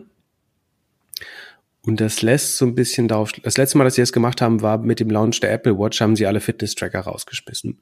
Und 1.87 2.01
das 2.01 2.21
lässt 2.21 2.57
so 2.59 2.67
ein 2.67 2.75
bisschen 2.75 3.07
darauf, 3.07 3.33
das 3.33 3.57
letzte 3.57 3.79
Mal, 3.79 3.85
dass 3.85 3.95
sie 3.95 4.03
das 4.03 4.13
gemacht 4.13 4.43
haben, 4.43 4.61
war 4.61 4.79
mit 4.79 4.99
dem 4.99 5.09
Launch 5.09 5.39
der 5.41 5.53
Apple 5.53 5.79
Watch, 5.79 6.01
haben 6.01 6.17
sie 6.17 6.27
alle 6.27 6.41
Fitness-Tracker 6.41 7.01
rausgeschmissen. 7.01 7.79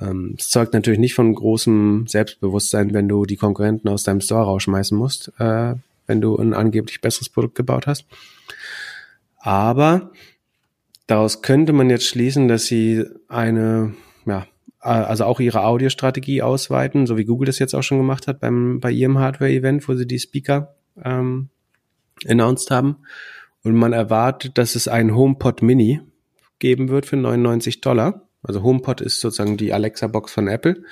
Ähm, 0.00 0.34
es 0.36 0.48
zeugt 0.48 0.74
natürlich 0.74 0.98
nicht 0.98 1.14
von 1.14 1.32
großem 1.34 2.06
Selbstbewusstsein, 2.08 2.92
wenn 2.92 3.08
du 3.08 3.26
die 3.26 3.36
Konkurrenten 3.36 3.88
aus 3.88 4.02
deinem 4.02 4.20
Store 4.20 4.44
rausschmeißen 4.44 4.98
musst, 4.98 5.32
äh, 5.38 5.74
wenn 6.06 6.20
du 6.20 6.36
ein 6.36 6.52
angeblich 6.52 7.00
besseres 7.00 7.28
Produkt 7.28 7.54
gebaut 7.54 7.86
hast. 7.86 8.06
Aber 9.38 10.10
daraus 11.06 11.40
könnte 11.40 11.72
man 11.72 11.90
jetzt 11.90 12.06
schließen, 12.06 12.48
dass 12.48 12.66
sie 12.66 13.04
eine, 13.28 13.94
ja, 14.26 14.46
also 14.80 15.24
auch 15.24 15.38
ihre 15.38 15.62
Audiostrategie 15.62 16.42
ausweiten, 16.42 17.06
so 17.06 17.16
wie 17.16 17.24
Google 17.24 17.46
das 17.46 17.60
jetzt 17.60 17.74
auch 17.74 17.82
schon 17.82 17.98
gemacht 17.98 18.26
hat 18.26 18.40
beim, 18.40 18.80
bei 18.80 18.90
ihrem 18.90 19.18
Hardware-Event, 19.18 19.88
wo 19.88 19.94
sie 19.94 20.06
die 20.06 20.18
Speaker 20.18 20.74
ähm, 21.04 21.50
announced 22.26 22.70
haben. 22.70 22.96
Und 23.62 23.74
man 23.74 23.92
erwartet, 23.92 24.56
dass 24.58 24.74
es 24.74 24.88
einen 24.88 25.14
HomePod 25.14 25.62
Mini 25.62 26.00
geben 26.58 26.88
wird 26.88 27.06
für 27.06 27.16
99 27.16 27.80
Dollar. 27.80 28.28
Also 28.42 28.62
HomePod 28.62 29.00
ist 29.00 29.20
sozusagen 29.20 29.56
die 29.56 29.72
Alexa-Box 29.72 30.32
von 30.32 30.48
Apple, 30.48 30.82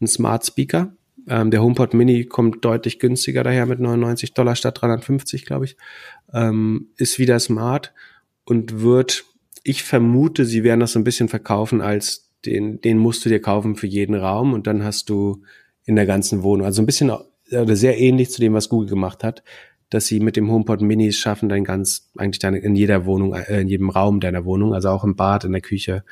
ein 0.00 0.06
Smart 0.06 0.44
Speaker. 0.44 0.92
Ähm, 1.28 1.50
der 1.50 1.62
HomePod 1.62 1.94
Mini 1.94 2.24
kommt 2.24 2.64
deutlich 2.64 2.98
günstiger 2.98 3.42
daher 3.42 3.66
mit 3.66 3.80
99 3.80 4.34
Dollar 4.34 4.56
statt 4.56 4.80
350, 4.80 5.44
glaube 5.44 5.64
ich. 5.64 5.76
Ähm, 6.32 6.90
ist 6.96 7.18
wieder 7.18 7.38
smart 7.40 7.92
und 8.44 8.80
wird, 8.80 9.24
ich 9.62 9.82
vermute, 9.82 10.44
sie 10.44 10.62
werden 10.64 10.80
das 10.80 10.92
so 10.92 10.98
ein 10.98 11.04
bisschen 11.04 11.28
verkaufen 11.28 11.80
als 11.80 12.30
den, 12.44 12.80
den 12.80 12.98
musst 12.98 13.24
du 13.24 13.28
dir 13.28 13.40
kaufen 13.40 13.76
für 13.76 13.86
jeden 13.86 14.14
Raum 14.14 14.52
und 14.52 14.66
dann 14.66 14.84
hast 14.84 15.10
du 15.10 15.42
in 15.84 15.96
der 15.96 16.06
ganzen 16.06 16.42
Wohnung. 16.42 16.66
Also 16.66 16.82
ein 16.82 16.86
bisschen 16.86 17.10
oder 17.50 17.76
sehr 17.76 17.98
ähnlich 17.98 18.30
zu 18.30 18.40
dem, 18.40 18.54
was 18.54 18.68
Google 18.68 18.88
gemacht 18.88 19.24
hat, 19.24 19.42
dass 19.90 20.06
sie 20.06 20.20
mit 20.20 20.36
dem 20.36 20.50
HomePod 20.50 20.80
Mini 20.80 21.12
schaffen, 21.12 21.48
dann 21.48 21.64
ganz 21.64 22.10
eigentlich 22.16 22.40
dann 22.40 22.54
in 22.54 22.74
jeder 22.74 23.06
Wohnung, 23.06 23.34
äh, 23.34 23.60
in 23.60 23.68
jedem 23.68 23.90
Raum 23.90 24.20
deiner 24.20 24.44
Wohnung, 24.44 24.74
also 24.74 24.88
auch 24.90 25.04
im 25.04 25.16
Bad, 25.16 25.44
in 25.44 25.52
der 25.52 25.60
Küche, 25.60 26.04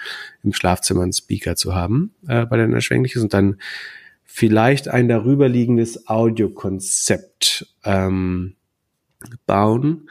im 0.42 0.52
Schlafzimmer 0.52 1.02
einen 1.02 1.12
Speaker 1.12 1.56
zu 1.56 1.74
haben, 1.74 2.14
äh, 2.28 2.46
bei 2.46 2.56
den 2.56 2.72
erschwinglichen 2.72 3.22
und 3.22 3.34
dann 3.34 3.56
vielleicht 4.24 4.88
ein 4.88 5.08
darüberliegendes 5.08 6.08
Audiokonzept 6.08 7.66
ähm, 7.84 8.54
bauen. 9.46 10.08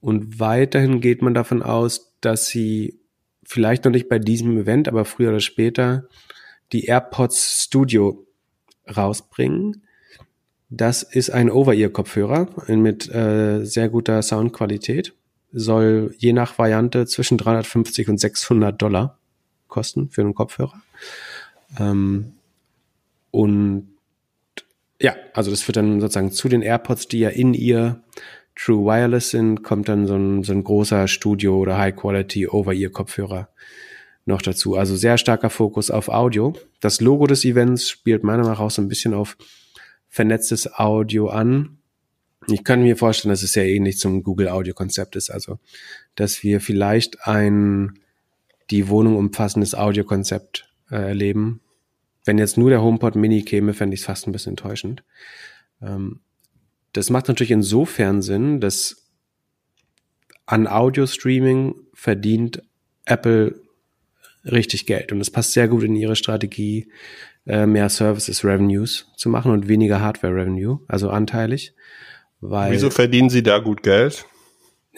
Und 0.00 0.38
weiterhin 0.38 1.00
geht 1.00 1.22
man 1.22 1.34
davon 1.34 1.62
aus, 1.62 2.14
dass 2.20 2.46
sie 2.46 3.00
vielleicht 3.44 3.84
noch 3.84 3.92
nicht 3.92 4.08
bei 4.08 4.18
diesem 4.18 4.58
Event, 4.58 4.88
aber 4.88 5.04
früher 5.04 5.30
oder 5.30 5.40
später 5.40 6.08
die 6.72 6.84
AirPods 6.84 7.64
Studio 7.64 8.26
rausbringen. 8.96 9.85
Das 10.68 11.02
ist 11.02 11.30
ein 11.30 11.50
Over-Ear-Kopfhörer 11.50 12.48
mit 12.68 13.08
äh, 13.14 13.64
sehr 13.64 13.88
guter 13.88 14.20
Soundqualität. 14.22 15.14
Soll 15.52 16.14
je 16.18 16.32
nach 16.32 16.58
Variante 16.58 17.06
zwischen 17.06 17.38
350 17.38 18.08
und 18.08 18.18
600 18.18 18.80
Dollar 18.80 19.18
kosten 19.68 20.10
für 20.10 20.22
einen 20.22 20.34
Kopfhörer. 20.34 20.82
Ähm, 21.78 22.32
und 23.30 23.88
ja, 25.00 25.14
also 25.34 25.50
das 25.50 25.66
wird 25.68 25.76
dann 25.76 26.00
sozusagen 26.00 26.32
zu 26.32 26.48
den 26.48 26.62
AirPods, 26.62 27.08
die 27.08 27.20
ja 27.20 27.28
in 27.28 27.54
ihr 27.54 28.02
True 28.56 28.86
Wireless 28.86 29.30
sind, 29.30 29.62
kommt 29.62 29.88
dann 29.88 30.06
so 30.06 30.16
ein, 30.16 30.42
so 30.42 30.52
ein 30.52 30.64
großer 30.64 31.08
Studio- 31.08 31.58
oder 31.58 31.76
High-Quality 31.76 32.48
Over-Ear-Kopfhörer 32.48 33.48
noch 34.24 34.42
dazu. 34.42 34.76
Also 34.76 34.96
sehr 34.96 35.18
starker 35.18 35.50
Fokus 35.50 35.90
auf 35.90 36.08
Audio. 36.08 36.54
Das 36.80 37.00
Logo 37.00 37.26
des 37.26 37.44
Events 37.44 37.88
spielt 37.88 38.24
meiner 38.24 38.38
Meinung 38.38 38.52
nach 38.52 38.60
auch 38.60 38.70
so 38.70 38.80
ein 38.82 38.88
bisschen 38.88 39.14
auf 39.14 39.36
vernetztes 40.16 40.78
Audio 40.78 41.28
an. 41.28 41.76
Ich 42.48 42.64
kann 42.64 42.82
mir 42.82 42.96
vorstellen, 42.96 43.30
dass 43.30 43.42
es 43.42 43.52
sehr 43.52 43.68
ähnlich 43.68 43.98
zum 43.98 44.22
Google 44.22 44.48
Audio 44.48 44.72
Konzept 44.72 45.14
ist. 45.14 45.28
Also, 45.28 45.58
dass 46.14 46.42
wir 46.42 46.62
vielleicht 46.62 47.26
ein 47.26 47.98
die 48.70 48.88
Wohnung 48.88 49.16
umfassendes 49.16 49.74
Audiokonzept 49.74 50.68
äh, 50.90 50.96
erleben. 50.96 51.60
Wenn 52.24 52.38
jetzt 52.38 52.56
nur 52.56 52.70
der 52.70 52.82
HomePod 52.82 53.14
Mini 53.14 53.42
käme, 53.42 53.74
fände 53.74 53.94
ich 53.94 54.00
es 54.00 54.06
fast 54.06 54.26
ein 54.26 54.32
bisschen 54.32 54.52
enttäuschend. 54.52 55.04
Ähm, 55.82 56.20
das 56.94 57.10
macht 57.10 57.28
natürlich 57.28 57.50
insofern 57.50 58.22
Sinn, 58.22 58.60
dass 58.60 59.10
an 60.46 60.66
Audio-Streaming 60.66 61.74
verdient 61.92 62.62
Apple 63.04 63.60
richtig 64.44 64.86
Geld. 64.86 65.12
Und 65.12 65.18
das 65.18 65.30
passt 65.30 65.52
sehr 65.52 65.68
gut 65.68 65.84
in 65.84 65.94
ihre 65.94 66.16
Strategie, 66.16 66.88
äh, 67.46 67.66
mehr 67.66 67.88
Services 67.88 68.44
Revenues 68.44 69.06
zu 69.16 69.28
machen 69.28 69.52
und 69.52 69.68
weniger 69.68 70.00
Hardware 70.00 70.34
Revenue, 70.34 70.80
also 70.88 71.10
anteilig. 71.10 71.74
Weil, 72.40 72.72
Wieso 72.72 72.90
verdienen 72.90 73.30
sie 73.30 73.42
da 73.42 73.58
gut 73.58 73.82
Geld? 73.82 74.26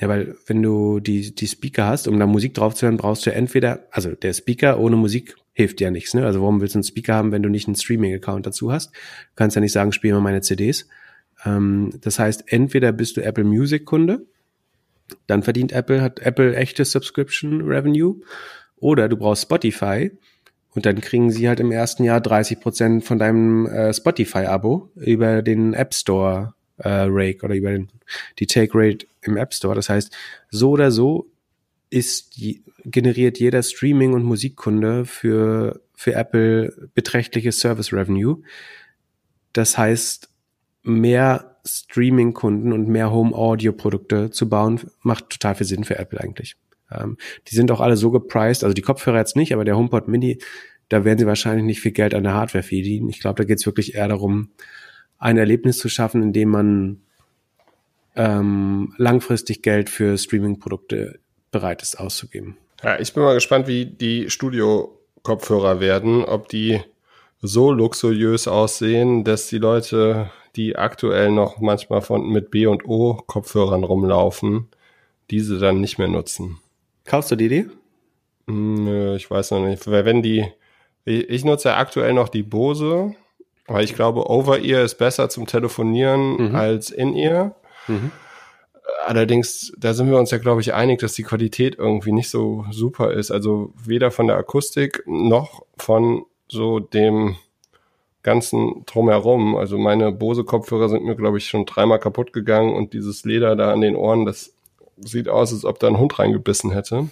Ja, 0.00 0.08
weil 0.08 0.36
wenn 0.46 0.62
du 0.62 1.00
die, 1.00 1.34
die 1.34 1.48
Speaker 1.48 1.86
hast, 1.86 2.08
um 2.08 2.18
da 2.18 2.26
Musik 2.26 2.54
drauf 2.54 2.74
zu 2.74 2.86
hören, 2.86 2.96
brauchst 2.96 3.26
du 3.26 3.32
entweder, 3.32 3.86
also 3.90 4.12
der 4.12 4.32
Speaker 4.32 4.78
ohne 4.78 4.96
Musik 4.96 5.34
hilft 5.52 5.80
dir 5.80 5.84
ja 5.84 5.90
nichts, 5.90 6.14
ne? 6.14 6.24
Also 6.24 6.40
warum 6.40 6.60
willst 6.60 6.76
du 6.76 6.78
einen 6.78 6.84
Speaker 6.84 7.14
haben, 7.14 7.32
wenn 7.32 7.42
du 7.42 7.48
nicht 7.48 7.66
einen 7.66 7.74
Streaming-Account 7.74 8.46
dazu 8.46 8.70
hast? 8.70 8.92
Du 8.92 9.34
kannst 9.34 9.56
ja 9.56 9.60
nicht 9.60 9.72
sagen, 9.72 9.92
spiel 9.92 10.12
mal 10.12 10.20
meine 10.20 10.40
CDs. 10.40 10.86
Ähm, 11.44 11.90
das 12.00 12.18
heißt, 12.18 12.44
entweder 12.46 12.92
bist 12.92 13.16
du 13.16 13.22
Apple 13.22 13.44
Music 13.44 13.84
Kunde, 13.84 14.24
dann 15.26 15.42
verdient 15.42 15.72
Apple, 15.72 16.00
hat 16.00 16.20
Apple 16.20 16.54
echte 16.54 16.84
Subscription 16.84 17.62
Revenue, 17.62 18.20
oder 18.76 19.08
du 19.08 19.16
brauchst 19.16 19.42
Spotify 19.42 20.12
und 20.78 20.86
dann 20.86 21.00
kriegen 21.00 21.32
sie 21.32 21.48
halt 21.48 21.58
im 21.58 21.72
ersten 21.72 22.04
Jahr 22.04 22.20
30 22.20 22.60
Prozent 22.60 23.04
von 23.04 23.18
deinem 23.18 23.66
äh, 23.66 23.92
Spotify-Abo 23.92 24.92
über 24.94 25.42
den 25.42 25.74
App 25.74 25.92
Store 25.92 26.54
äh, 26.76 26.88
Rake 27.08 27.44
oder 27.44 27.56
über 27.56 27.72
den, 27.72 27.88
die 28.38 28.46
Take 28.46 28.70
Rate 28.74 29.08
im 29.22 29.36
App 29.36 29.52
Store. 29.52 29.74
Das 29.74 29.88
heißt, 29.88 30.16
so 30.50 30.70
oder 30.70 30.92
so 30.92 31.26
ist 31.90 32.40
generiert 32.84 33.40
jeder 33.40 33.60
Streaming- 33.64 34.12
und 34.12 34.22
Musikkunde 34.22 35.04
für, 35.04 35.80
für 35.96 36.14
Apple 36.14 36.88
beträchtliches 36.94 37.58
Service 37.58 37.92
Revenue. 37.92 38.40
Das 39.52 39.76
heißt, 39.76 40.28
mehr 40.84 41.56
Streaming-Kunden 41.66 42.72
und 42.72 42.86
mehr 42.86 43.10
Home-Audio-Produkte 43.10 44.30
zu 44.30 44.48
bauen, 44.48 44.80
macht 45.02 45.28
total 45.28 45.56
viel 45.56 45.66
Sinn 45.66 45.82
für 45.82 45.98
Apple 45.98 46.20
eigentlich. 46.20 46.54
Ähm, 46.90 47.16
die 47.48 47.54
sind 47.54 47.70
auch 47.70 47.80
alle 47.80 47.96
so 47.96 48.10
gepriced, 48.10 48.64
also 48.64 48.74
die 48.74 48.82
Kopfhörer 48.82 49.18
jetzt 49.18 49.36
nicht, 49.36 49.52
aber 49.52 49.64
der 49.64 49.76
HomePod 49.76 50.08
Mini, 50.08 50.38
da 50.88 51.04
werden 51.04 51.18
sie 51.18 51.26
wahrscheinlich 51.26 51.64
nicht 51.64 51.80
viel 51.80 51.92
Geld 51.92 52.14
an 52.14 52.24
der 52.24 52.34
Hardware 52.34 52.62
verdienen. 52.62 53.08
Ich 53.08 53.20
glaube, 53.20 53.42
da 53.42 53.44
geht 53.44 53.58
es 53.58 53.66
wirklich 53.66 53.94
eher 53.94 54.08
darum, 54.08 54.50
ein 55.18 55.36
Erlebnis 55.36 55.78
zu 55.78 55.88
schaffen, 55.88 56.22
in 56.22 56.32
dem 56.32 56.48
man 56.48 57.00
ähm, 58.16 58.94
langfristig 58.96 59.62
Geld 59.62 59.90
für 59.90 60.16
Streaming-Produkte 60.16 61.18
bereit 61.50 61.82
ist 61.82 61.98
auszugeben. 61.98 62.56
Ja, 62.82 62.98
ich 62.98 63.12
bin 63.12 63.22
mal 63.22 63.34
gespannt, 63.34 63.66
wie 63.66 63.86
die 63.86 64.30
Studio-Kopfhörer 64.30 65.80
werden, 65.80 66.24
ob 66.24 66.48
die 66.48 66.80
so 67.40 67.72
luxuriös 67.72 68.48
aussehen, 68.48 69.24
dass 69.24 69.48
die 69.48 69.58
Leute, 69.58 70.30
die 70.56 70.76
aktuell 70.76 71.30
noch 71.30 71.60
manchmal 71.60 72.02
von 72.02 72.28
mit 72.28 72.50
B 72.50 72.66
und 72.66 72.84
O 72.86 73.14
Kopfhörern 73.14 73.84
rumlaufen, 73.84 74.68
diese 75.30 75.58
dann 75.58 75.80
nicht 75.80 75.98
mehr 75.98 76.08
nutzen. 76.08 76.58
Kaufst 77.08 77.30
du 77.30 77.36
die 77.36 77.48
die? 77.48 77.66
Hm, 78.48 78.84
nö, 78.84 79.16
ich 79.16 79.30
weiß 79.30 79.52
noch 79.52 79.66
nicht. 79.66 79.90
Weil 79.90 80.04
wenn 80.04 80.22
die, 80.22 80.44
ich 81.06 81.42
nutze 81.42 81.70
ja 81.70 81.78
aktuell 81.78 82.12
noch 82.12 82.28
die 82.28 82.42
Bose, 82.42 83.14
weil 83.66 83.84
ich 83.84 83.94
glaube, 83.94 84.28
Over-Ear 84.28 84.84
ist 84.84 84.96
besser 84.96 85.30
zum 85.30 85.46
Telefonieren 85.46 86.50
mhm. 86.50 86.54
als 86.54 86.90
In-Ear. 86.90 87.56
Mhm. 87.86 88.12
Allerdings, 89.06 89.72
da 89.78 89.94
sind 89.94 90.10
wir 90.10 90.18
uns 90.18 90.30
ja, 90.30 90.38
glaube 90.38 90.60
ich, 90.60 90.74
einig, 90.74 91.00
dass 91.00 91.14
die 91.14 91.22
Qualität 91.22 91.76
irgendwie 91.78 92.12
nicht 92.12 92.28
so 92.28 92.66
super 92.70 93.12
ist. 93.12 93.30
Also 93.30 93.72
weder 93.82 94.10
von 94.10 94.26
der 94.26 94.36
Akustik 94.36 95.02
noch 95.06 95.62
von 95.78 96.26
so 96.46 96.78
dem 96.78 97.36
ganzen 98.22 98.84
drumherum. 98.84 99.56
Also 99.56 99.78
meine 99.78 100.12
Bose-Kopfhörer 100.12 100.90
sind 100.90 101.04
mir, 101.04 101.16
glaube 101.16 101.38
ich, 101.38 101.46
schon 101.46 101.64
dreimal 101.64 102.00
kaputt 102.00 102.34
gegangen 102.34 102.74
und 102.74 102.92
dieses 102.92 103.24
Leder 103.24 103.56
da 103.56 103.72
an 103.72 103.80
den 103.80 103.96
Ohren, 103.96 104.26
das 104.26 104.52
sieht 105.04 105.28
aus, 105.28 105.52
als 105.52 105.64
ob 105.64 105.78
da 105.78 105.88
ein 105.88 105.98
Hund 105.98 106.18
reingebissen 106.18 106.70
hätte. 106.70 107.08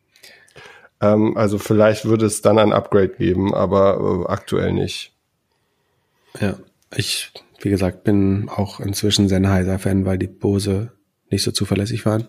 ähm, 1.00 1.36
also 1.36 1.58
vielleicht 1.58 2.04
würde 2.04 2.26
es 2.26 2.42
dann 2.42 2.58
ein 2.58 2.72
Upgrade 2.72 3.10
geben, 3.10 3.54
aber 3.54 4.26
äh, 4.26 4.30
aktuell 4.30 4.72
nicht. 4.72 5.12
Ja, 6.40 6.56
ich, 6.94 7.32
wie 7.60 7.70
gesagt, 7.70 8.04
bin 8.04 8.48
auch 8.48 8.80
inzwischen 8.80 9.28
Sennheiser-Fan, 9.28 10.04
weil 10.04 10.18
die 10.18 10.28
Bose 10.28 10.92
nicht 11.30 11.42
so 11.42 11.52
zuverlässig 11.52 12.04
waren. 12.06 12.28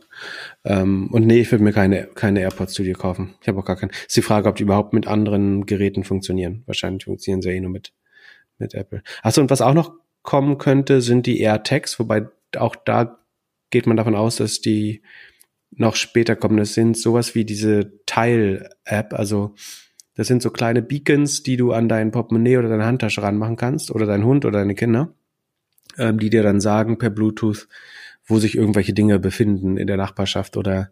Ähm, 0.63 1.09
und 1.11 1.25
nee, 1.25 1.41
ich 1.41 1.51
würde 1.51 1.63
mir 1.63 1.73
keine, 1.73 2.05
keine 2.13 2.41
AirPods 2.41 2.73
Studio 2.73 2.97
kaufen. 2.97 3.35
Ich 3.41 3.47
habe 3.47 3.59
auch 3.59 3.65
gar 3.65 3.75
keinen. 3.75 3.89
Ist 3.89 4.15
die 4.15 4.21
Frage, 4.21 4.47
ob 4.47 4.55
die 4.55 4.63
überhaupt 4.63 4.93
mit 4.93 5.07
anderen 5.07 5.65
Geräten 5.65 6.03
funktionieren. 6.03 6.63
Wahrscheinlich 6.67 7.05
funktionieren 7.05 7.41
sie 7.41 7.49
eh 7.49 7.59
nur 7.59 7.71
mit, 7.71 7.93
mit 8.59 8.73
Apple. 8.73 9.01
Achso, 9.23 9.41
und 9.41 9.49
was 9.49 9.61
auch 9.61 9.73
noch 9.73 9.93
kommen 10.21 10.59
könnte, 10.59 11.01
sind 11.01 11.25
die 11.25 11.41
AirTags, 11.41 11.99
wobei 11.99 12.27
auch 12.57 12.75
da 12.75 13.17
geht 13.71 13.87
man 13.87 13.97
davon 13.97 14.15
aus, 14.15 14.35
dass 14.35 14.61
die 14.61 15.01
noch 15.71 15.95
später 15.95 16.35
kommen. 16.35 16.57
Das 16.57 16.73
sind 16.73 16.97
sowas 16.97 17.33
wie 17.33 17.45
diese 17.45 17.93
Tile-App, 18.05 19.13
also 19.13 19.55
das 20.15 20.27
sind 20.27 20.41
so 20.41 20.49
kleine 20.49 20.81
Beacons, 20.81 21.43
die 21.43 21.57
du 21.57 21.71
an 21.71 21.87
dein 21.87 22.11
Portemonnaie 22.11 22.57
oder 22.57 22.69
deine 22.69 22.85
Handtasche 22.85 23.23
ranmachen 23.23 23.55
kannst 23.55 23.91
oder 23.91 24.05
dein 24.05 24.25
Hund 24.25 24.45
oder 24.45 24.59
deine 24.59 24.75
Kinder, 24.75 25.13
ähm, 25.97 26.19
die 26.19 26.29
dir 26.29 26.43
dann 26.43 26.59
sagen 26.59 26.97
per 26.97 27.09
Bluetooth, 27.09 27.67
wo 28.25 28.37
sich 28.37 28.55
irgendwelche 28.55 28.93
Dinge 28.93 29.19
befinden 29.19 29.77
in 29.77 29.87
der 29.87 29.97
Nachbarschaft 29.97 30.57
oder 30.57 30.91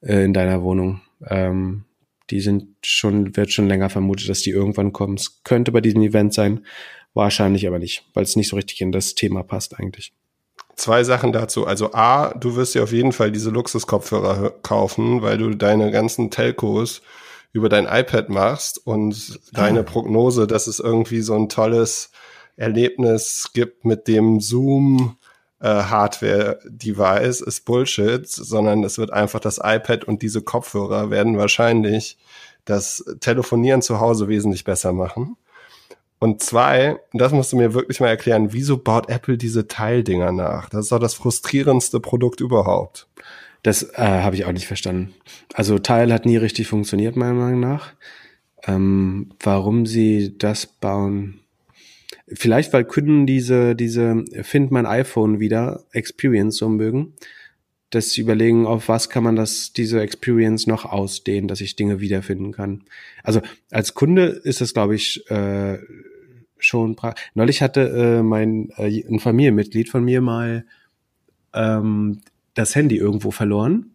äh, 0.00 0.24
in 0.24 0.34
deiner 0.34 0.62
Wohnung. 0.62 1.00
Ähm, 1.26 1.84
die 2.30 2.40
sind 2.40 2.66
schon, 2.82 3.36
wird 3.36 3.50
schon 3.50 3.68
länger 3.68 3.88
vermutet, 3.88 4.28
dass 4.28 4.42
die 4.42 4.50
irgendwann 4.50 4.92
kommen. 4.92 5.14
Es 5.14 5.42
könnte 5.44 5.72
bei 5.72 5.80
diesem 5.80 6.02
Event 6.02 6.34
sein, 6.34 6.66
wahrscheinlich 7.14 7.66
aber 7.66 7.78
nicht, 7.78 8.04
weil 8.12 8.24
es 8.24 8.36
nicht 8.36 8.48
so 8.48 8.56
richtig 8.56 8.82
in 8.82 8.92
das 8.92 9.14
Thema 9.14 9.42
passt 9.42 9.78
eigentlich. 9.80 10.12
Zwei 10.78 11.02
Sachen 11.02 11.32
dazu. 11.32 11.66
Also 11.66 11.92
A, 11.92 12.32
du 12.34 12.54
wirst 12.54 12.76
dir 12.76 12.84
auf 12.84 12.92
jeden 12.92 13.10
Fall 13.10 13.32
diese 13.32 13.50
Luxuskopfhörer 13.50 14.50
kaufen, 14.62 15.22
weil 15.22 15.36
du 15.36 15.54
deine 15.56 15.90
ganzen 15.90 16.30
Telcos 16.30 17.02
über 17.52 17.68
dein 17.68 17.86
iPad 17.86 18.28
machst 18.28 18.86
und 18.86 19.40
deine 19.52 19.82
Prognose, 19.82 20.46
dass 20.46 20.68
es 20.68 20.78
irgendwie 20.78 21.22
so 21.22 21.34
ein 21.34 21.48
tolles 21.48 22.12
Erlebnis 22.56 23.50
gibt 23.52 23.84
mit 23.84 24.06
dem 24.06 24.38
Zoom 24.38 25.16
äh, 25.60 25.66
Hardware-Device, 25.66 27.40
ist 27.40 27.64
Bullshit, 27.64 28.28
sondern 28.28 28.84
es 28.84 28.98
wird 28.98 29.10
einfach 29.12 29.40
das 29.40 29.58
iPad 29.60 30.04
und 30.04 30.22
diese 30.22 30.42
Kopfhörer 30.42 31.10
werden 31.10 31.38
wahrscheinlich 31.38 32.18
das 32.64 33.04
Telefonieren 33.18 33.82
zu 33.82 33.98
Hause 33.98 34.28
wesentlich 34.28 34.62
besser 34.62 34.92
machen. 34.92 35.36
Und 36.18 36.42
zwei, 36.42 36.98
das 37.12 37.32
musst 37.32 37.52
du 37.52 37.56
mir 37.56 37.74
wirklich 37.74 38.00
mal 38.00 38.08
erklären, 38.08 38.52
wieso 38.52 38.78
baut 38.78 39.08
Apple 39.08 39.38
diese 39.38 39.68
Teildinger 39.68 40.32
nach? 40.32 40.68
Das 40.68 40.86
ist 40.86 40.92
doch 40.92 40.98
das 40.98 41.14
frustrierendste 41.14 42.00
Produkt 42.00 42.40
überhaupt. 42.40 43.06
Das 43.62 43.82
äh, 43.94 44.02
habe 44.02 44.36
ich 44.36 44.44
auch 44.44 44.52
nicht 44.52 44.66
verstanden. 44.66 45.14
Also 45.54 45.78
Teil 45.78 46.12
hat 46.12 46.26
nie 46.26 46.36
richtig 46.36 46.66
funktioniert, 46.68 47.16
meiner 47.16 47.34
Meinung 47.34 47.60
nach. 47.60 47.92
Ähm, 48.66 49.30
warum 49.40 49.86
sie 49.86 50.36
das 50.36 50.66
bauen, 50.66 51.40
vielleicht, 52.32 52.72
weil 52.72 52.84
Kunden 52.84 53.26
diese, 53.26 53.74
diese 53.74 54.24
Find 54.42 54.70
mein 54.70 54.86
iPhone 54.86 55.40
wieder 55.40 55.84
Experience 55.92 56.56
so 56.56 56.68
mögen, 56.68 57.14
dass 57.90 58.10
sie 58.10 58.20
überlegen, 58.20 58.66
auf 58.66 58.88
was 58.88 59.08
kann 59.08 59.24
man 59.24 59.36
das, 59.36 59.72
diese 59.72 60.00
Experience 60.00 60.66
noch 60.66 60.84
ausdehnen, 60.84 61.48
dass 61.48 61.60
ich 61.60 61.76
Dinge 61.76 62.00
wiederfinden 62.00 62.52
kann. 62.52 62.84
Also 63.22 63.40
als 63.70 63.94
Kunde 63.94 64.26
ist 64.26 64.60
das, 64.60 64.74
glaube 64.74 64.94
ich, 64.94 65.28
äh, 65.30 65.78
schon 66.58 66.96
Neulich 67.34 67.62
hatte 67.62 67.88
äh, 67.88 68.22
mein 68.22 68.70
äh, 68.76 69.04
ein 69.08 69.20
Familienmitglied 69.20 69.88
von 69.88 70.04
mir 70.04 70.20
mal 70.20 70.64
ähm, 71.54 72.20
das 72.54 72.74
Handy 72.74 72.96
irgendwo 72.96 73.30
verloren. 73.30 73.92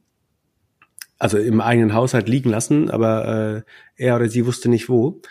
Also 1.20 1.38
im 1.38 1.62
eigenen 1.62 1.94
Haushalt 1.94 2.28
liegen 2.28 2.50
lassen, 2.50 2.90
aber 2.90 3.64
äh, 3.98 4.04
er 4.04 4.16
oder 4.16 4.28
sie 4.28 4.46
wusste 4.46 4.70
nicht 4.70 4.90
wo. 4.90 5.22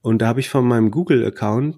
Und 0.00 0.22
da 0.22 0.28
habe 0.28 0.40
ich 0.40 0.48
von 0.48 0.66
meinem 0.66 0.90
Google-Account 0.90 1.76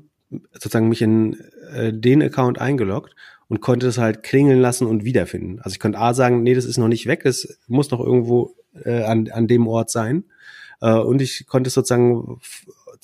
sozusagen 0.53 0.88
mich 0.88 1.03
in 1.03 1.40
äh, 1.73 1.92
den 1.92 2.23
Account 2.23 2.61
eingeloggt 2.61 3.14
und 3.49 3.61
konnte 3.61 3.87
es 3.87 3.99
halt 3.99 4.23
klingeln 4.23 4.61
lassen 4.61 4.87
und 4.87 5.05
wiederfinden. 5.05 5.61
Also 5.61 5.75
ich 5.75 5.81
konnte 5.81 5.99
A 5.99 6.14
sagen, 6.14 6.42
nee, 6.42 6.55
das 6.55 6.64
ist 6.64 6.79
noch 6.79 6.88
nicht 6.88 7.07
weg, 7.07 7.25
es 7.25 7.59
muss 7.66 7.90
noch 7.90 8.01
irgendwo 8.01 8.55
äh, 8.85 9.03
an, 9.03 9.29
an 9.31 9.47
dem 9.47 9.66
Ort 9.66 9.90
sein. 9.90 10.25
Äh, 10.81 10.95
und 10.95 11.23
ich 11.23 11.47
konnte 11.47 11.69
es 11.69 11.75
sozusagen 11.75 12.40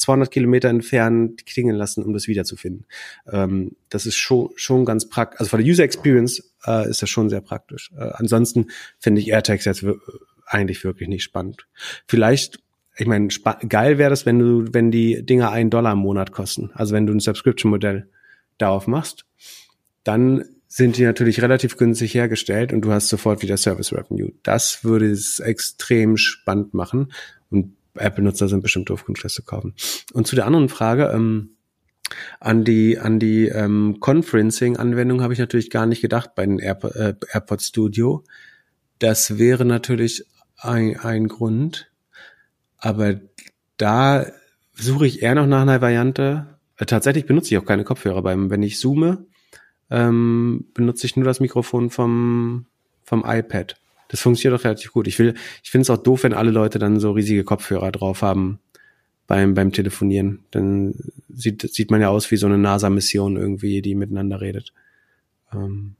200 0.02 0.30
Kilometer 0.30 0.68
entfernt 0.68 1.46
klingeln 1.46 1.76
lassen, 1.76 2.04
um 2.04 2.12
das 2.12 2.28
wiederzufinden. 2.28 2.86
Ähm, 3.30 3.72
das 3.88 4.06
ist 4.06 4.16
schon, 4.16 4.50
schon 4.56 4.84
ganz 4.84 5.08
praktisch. 5.08 5.40
Also 5.40 5.50
von 5.50 5.60
der 5.60 5.68
User 5.68 5.84
Experience 5.84 6.52
äh, 6.66 6.88
ist 6.88 7.02
das 7.02 7.10
schon 7.10 7.30
sehr 7.30 7.40
praktisch. 7.40 7.90
Äh, 7.96 8.10
ansonsten 8.14 8.66
finde 8.98 9.20
ich 9.20 9.28
AirTags 9.28 9.64
jetzt 9.64 9.84
eigentlich 10.46 10.84
wirklich 10.84 11.08
nicht 11.08 11.22
spannend. 11.22 11.66
Vielleicht 12.06 12.60
ich 12.98 13.06
meine, 13.06 13.28
geil 13.68 13.96
wäre 13.96 14.10
das, 14.10 14.26
wenn 14.26 14.38
du, 14.38 14.64
wenn 14.72 14.90
die 14.90 15.24
Dinger 15.24 15.50
einen 15.50 15.70
Dollar 15.70 15.92
im 15.92 16.00
Monat 16.00 16.30
kosten. 16.30 16.70
Also 16.74 16.94
wenn 16.94 17.06
du 17.06 17.14
ein 17.14 17.20
Subscription-Modell 17.20 18.06
darauf 18.58 18.86
machst, 18.86 19.24
dann 20.04 20.44
sind 20.68 20.96
die 20.96 21.04
natürlich 21.04 21.42
relativ 21.42 21.76
günstig 21.76 22.14
hergestellt 22.14 22.72
und 22.72 22.82
du 22.82 22.92
hast 22.92 23.08
sofort 23.08 23.42
wieder 23.42 23.56
Service 23.56 23.92
Revenue. 23.92 24.32
Das 24.42 24.84
würde 24.84 25.10
es 25.10 25.38
extrem 25.38 26.16
spannend 26.16 26.74
machen 26.74 27.12
und 27.50 27.76
App-Benutzer 27.94 28.48
sind 28.48 28.62
bestimmt 28.62 28.90
doof, 28.90 29.04
das 29.22 29.34
zu 29.34 29.42
kaufen. 29.42 29.74
Und 30.12 30.26
zu 30.26 30.36
der 30.36 30.46
anderen 30.46 30.68
Frage, 30.68 31.10
ähm, 31.14 31.56
an 32.40 32.64
die, 32.64 32.98
an 32.98 33.18
die 33.18 33.48
ähm, 33.48 33.98
Conferencing-Anwendung 34.00 35.22
habe 35.22 35.32
ich 35.32 35.38
natürlich 35.38 35.70
gar 35.70 35.86
nicht 35.86 36.02
gedacht 36.02 36.34
bei 36.34 36.44
den 36.44 36.58
Airpo 36.58 36.88
äh, 36.88 37.14
AirPods 37.32 37.68
Studio. 37.68 38.24
Das 38.98 39.38
wäre 39.38 39.64
natürlich 39.64 40.26
ein, 40.56 40.98
ein 40.98 41.28
Grund. 41.28 41.90
Aber 42.78 43.20
da 43.76 44.26
suche 44.74 45.06
ich 45.06 45.22
eher 45.22 45.34
noch 45.34 45.46
nach 45.46 45.62
einer 45.62 45.80
Variante. 45.80 46.58
Äh, 46.76 46.86
tatsächlich 46.86 47.26
benutze 47.26 47.54
ich 47.54 47.58
auch 47.58 47.64
keine 47.64 47.84
Kopfhörer 47.84 48.22
beim, 48.22 48.50
wenn 48.50 48.62
ich 48.62 48.78
zoome, 48.78 49.26
ähm, 49.90 50.66
benutze 50.74 51.06
ich 51.06 51.16
nur 51.16 51.24
das 51.24 51.40
Mikrofon 51.40 51.90
vom, 51.90 52.66
vom 53.04 53.24
iPad. 53.26 53.76
Das 54.12 54.20
funktioniert 54.20 54.60
doch 54.60 54.64
relativ 54.64 54.92
gut. 54.92 55.08
Ich 55.08 55.18
will, 55.18 55.32
ich 55.64 55.70
finde 55.70 55.82
es 55.84 55.90
auch 55.90 55.96
doof, 55.96 56.24
wenn 56.24 56.34
alle 56.34 56.50
Leute 56.50 56.78
dann 56.78 57.00
so 57.00 57.12
riesige 57.12 57.44
Kopfhörer 57.44 57.90
drauf 57.90 58.20
haben 58.20 58.60
beim, 59.26 59.54
beim 59.54 59.72
Telefonieren. 59.72 60.44
Dann 60.50 60.94
sieht, 61.30 61.62
sieht 61.72 61.90
man 61.90 62.02
ja 62.02 62.10
aus 62.10 62.30
wie 62.30 62.36
so 62.36 62.44
eine 62.46 62.58
NASA-Mission 62.58 63.38
irgendwie, 63.38 63.80
die 63.80 63.94
miteinander 63.94 64.42
redet. 64.42 64.74
Ähm, 65.50 65.96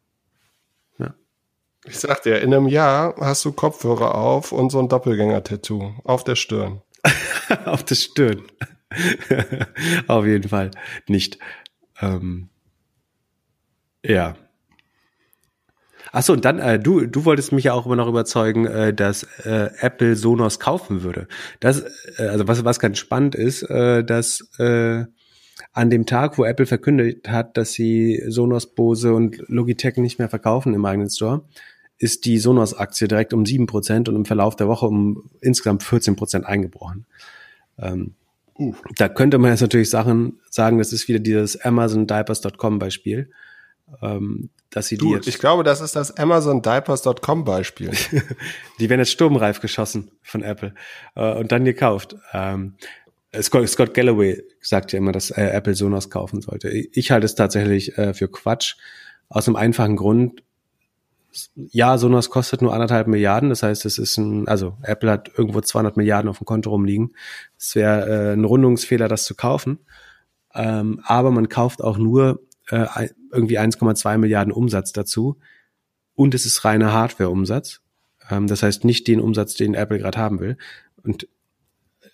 ja. 0.98 1.14
Ich 1.86 1.98
sag 2.00 2.22
dir, 2.22 2.42
in 2.42 2.52
einem 2.52 2.68
Jahr 2.68 3.16
hast 3.18 3.46
du 3.46 3.52
Kopfhörer 3.52 4.14
auf 4.14 4.52
und 4.52 4.68
so 4.68 4.78
ein 4.78 4.90
Doppelgänger-Tattoo 4.90 5.94
auf 6.04 6.22
der 6.22 6.36
Stirn. 6.36 6.82
auf 7.64 7.82
der 7.82 7.94
Stirn. 7.94 8.42
auf 10.06 10.26
jeden 10.26 10.50
Fall 10.50 10.70
nicht. 11.08 11.38
Ähm, 12.02 12.50
ja. 14.04 14.36
Achso, 16.12 16.34
und 16.34 16.44
dann, 16.44 16.58
äh, 16.58 16.78
du, 16.78 17.06
du 17.06 17.24
wolltest 17.24 17.52
mich 17.52 17.64
ja 17.64 17.72
auch 17.72 17.86
immer 17.86 17.96
noch 17.96 18.06
überzeugen, 18.06 18.66
äh, 18.66 18.92
dass 18.92 19.22
äh, 19.44 19.70
Apple 19.80 20.14
Sonos 20.14 20.60
kaufen 20.60 21.02
würde. 21.02 21.26
Das, 21.58 21.84
äh, 22.18 22.26
also 22.28 22.46
was, 22.46 22.64
was 22.66 22.78
ganz 22.78 22.98
spannend 22.98 23.34
ist, 23.34 23.62
äh, 23.62 24.04
dass 24.04 24.46
äh, 24.58 25.06
an 25.72 25.90
dem 25.90 26.04
Tag, 26.04 26.36
wo 26.36 26.44
Apple 26.44 26.66
verkündet 26.66 27.28
hat, 27.28 27.56
dass 27.56 27.72
sie 27.72 28.22
Sonos, 28.28 28.74
Bose 28.74 29.14
und 29.14 29.42
Logitech 29.48 29.96
nicht 29.96 30.18
mehr 30.18 30.28
verkaufen 30.28 30.74
im 30.74 30.84
eigenen 30.84 31.08
Store, 31.08 31.44
ist 31.96 32.26
die 32.26 32.38
Sonos-Aktie 32.38 33.08
direkt 33.08 33.32
um 33.32 33.46
sieben 33.46 33.66
Prozent 33.66 34.08
und 34.10 34.16
im 34.16 34.24
Verlauf 34.26 34.54
der 34.54 34.68
Woche 34.68 34.86
um 34.86 35.30
insgesamt 35.40 35.82
14 35.82 36.16
Prozent 36.16 36.44
eingebrochen. 36.44 37.06
Ähm, 37.78 38.16
uh. 38.58 38.74
Da 38.96 39.08
könnte 39.08 39.38
man 39.38 39.50
jetzt 39.50 39.62
natürlich 39.62 39.88
Sachen 39.88 40.40
sagen, 40.50 40.76
das 40.76 40.92
ist 40.92 41.08
wieder 41.08 41.20
dieses 41.20 41.58
AmazonDiapers.com 41.58 42.78
Beispiel 42.78 43.30
ähm, 44.00 44.50
dass 44.70 44.86
sie 44.86 44.96
du, 44.96 45.16
die. 45.18 45.28
Ich 45.28 45.38
glaube, 45.38 45.64
das 45.64 45.80
ist 45.80 45.96
das 45.96 46.16
AmazonDiapers.com 46.16 47.44
Beispiel. 47.44 47.90
die 48.80 48.88
werden 48.88 49.00
jetzt 49.00 49.12
sturmreif 49.12 49.60
geschossen 49.60 50.10
von 50.22 50.42
Apple 50.42 50.74
äh, 51.14 51.34
und 51.34 51.52
dann 51.52 51.64
gekauft. 51.64 52.16
Ähm, 52.32 52.74
Scott, 53.40 53.68
Scott 53.68 53.94
Galloway 53.94 54.42
sagt 54.60 54.92
ja 54.92 54.98
immer, 54.98 55.12
dass 55.12 55.30
äh, 55.30 55.46
Apple 55.46 55.74
Sonos 55.74 56.10
kaufen 56.10 56.42
sollte. 56.42 56.70
Ich 56.70 57.10
halte 57.10 57.24
es 57.24 57.34
tatsächlich 57.34 57.96
äh, 57.96 58.14
für 58.14 58.28
Quatsch. 58.28 58.76
Aus 59.28 59.48
einem 59.48 59.56
einfachen 59.56 59.96
Grund. 59.96 60.42
Ja, 61.54 61.96
Sonos 61.96 62.28
kostet 62.28 62.60
nur 62.60 62.74
anderthalb 62.74 63.06
Milliarden. 63.06 63.48
Das 63.48 63.62
heißt, 63.62 63.86
es 63.86 63.96
ist 63.96 64.18
ein, 64.18 64.46
also 64.48 64.76
Apple 64.82 65.10
hat 65.10 65.30
irgendwo 65.36 65.62
200 65.62 65.96
Milliarden 65.96 66.28
auf 66.28 66.38
dem 66.38 66.44
Konto 66.44 66.68
rumliegen. 66.68 67.14
Es 67.58 67.74
wäre 67.74 68.32
äh, 68.32 68.32
ein 68.34 68.44
Rundungsfehler, 68.44 69.08
das 69.08 69.24
zu 69.24 69.34
kaufen. 69.34 69.78
Ähm, 70.54 71.00
aber 71.04 71.30
man 71.30 71.48
kauft 71.48 71.82
auch 71.82 71.96
nur 71.96 72.42
äh, 72.68 72.84
irgendwie 73.32 73.58
1,2 73.58 74.18
Milliarden 74.18 74.52
Umsatz 74.52 74.92
dazu. 74.92 75.38
Und 76.14 76.34
es 76.34 76.46
ist 76.46 76.64
reiner 76.64 76.92
Hardware-Umsatz. 76.92 77.80
Ähm, 78.30 78.46
das 78.46 78.62
heißt 78.62 78.84
nicht 78.84 79.08
den 79.08 79.20
Umsatz, 79.20 79.54
den 79.54 79.74
Apple 79.74 79.98
gerade 79.98 80.18
haben 80.18 80.40
will. 80.40 80.56
Und 81.02 81.26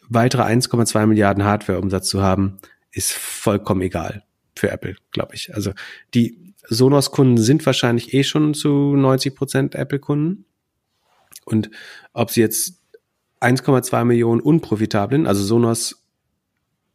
weitere 0.08 0.42
1,2 0.42 1.06
Milliarden 1.06 1.44
Hardware-Umsatz 1.44 2.08
zu 2.08 2.22
haben, 2.22 2.58
ist 2.92 3.12
vollkommen 3.12 3.82
egal 3.82 4.24
für 4.56 4.70
Apple, 4.70 4.96
glaube 5.12 5.34
ich. 5.34 5.54
Also 5.54 5.72
die 6.14 6.54
Sonos-Kunden 6.68 7.38
sind 7.38 7.64
wahrscheinlich 7.66 8.14
eh 8.14 8.24
schon 8.24 8.54
zu 8.54 8.68
90 8.96 9.34
Prozent 9.34 9.74
Apple-Kunden. 9.74 10.44
Und 11.44 11.70
ob 12.12 12.30
sie 12.30 12.40
jetzt 12.40 12.82
1,2 13.40 14.04
Millionen 14.04 14.40
unprofitablen, 14.40 15.26
also 15.26 15.42
Sonos 15.44 16.04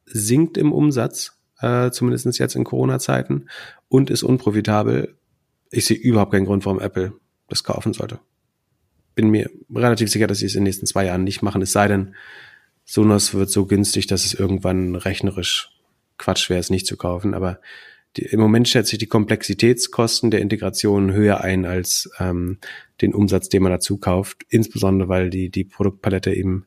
sinkt 0.05 0.57
im 0.57 0.71
Umsatz, 0.71 1.39
äh, 1.59 1.91
zumindest 1.91 2.39
jetzt 2.39 2.55
in 2.55 2.63
Corona-Zeiten, 2.63 3.49
und 3.89 4.09
ist 4.09 4.23
unprofitabel. 4.23 5.15
Ich 5.71 5.85
sehe 5.85 5.97
überhaupt 5.97 6.31
keinen 6.31 6.45
Grund, 6.45 6.65
warum 6.65 6.79
Apple 6.79 7.13
das 7.47 7.63
kaufen 7.63 7.93
sollte. 7.93 8.19
Bin 9.15 9.29
mir 9.29 9.49
relativ 9.73 10.09
sicher, 10.09 10.27
dass 10.27 10.39
sie 10.39 10.47
es 10.47 10.55
in 10.55 10.61
den 10.61 10.65
nächsten 10.65 10.87
zwei 10.87 11.05
Jahren 11.05 11.23
nicht 11.23 11.41
machen, 11.41 11.61
es 11.61 11.71
sei 11.71 11.87
denn, 11.87 12.15
Sonos 12.85 13.33
wird 13.33 13.49
so 13.49 13.65
günstig, 13.65 14.07
dass 14.07 14.25
es 14.25 14.33
irgendwann 14.33 14.95
rechnerisch 14.95 15.69
Quatsch 16.17 16.49
wäre, 16.49 16.59
es 16.59 16.69
nicht 16.69 16.85
zu 16.85 16.97
kaufen. 16.97 17.33
Aber 17.33 17.59
die, 18.17 18.23
im 18.23 18.39
Moment 18.39 18.67
schätze 18.67 18.93
ich 18.93 18.99
die 18.99 19.07
Komplexitätskosten 19.07 20.31
der 20.31 20.41
Integration 20.41 21.13
höher 21.13 21.41
ein 21.41 21.65
als 21.65 22.09
ähm, 22.19 22.59
den 23.01 23.13
Umsatz, 23.13 23.49
den 23.49 23.63
man 23.63 23.71
dazu 23.71 23.97
kauft. 23.97 24.45
Insbesondere, 24.49 25.09
weil 25.09 25.29
die, 25.29 25.49
die 25.49 25.63
Produktpalette 25.63 26.33
eben 26.33 26.65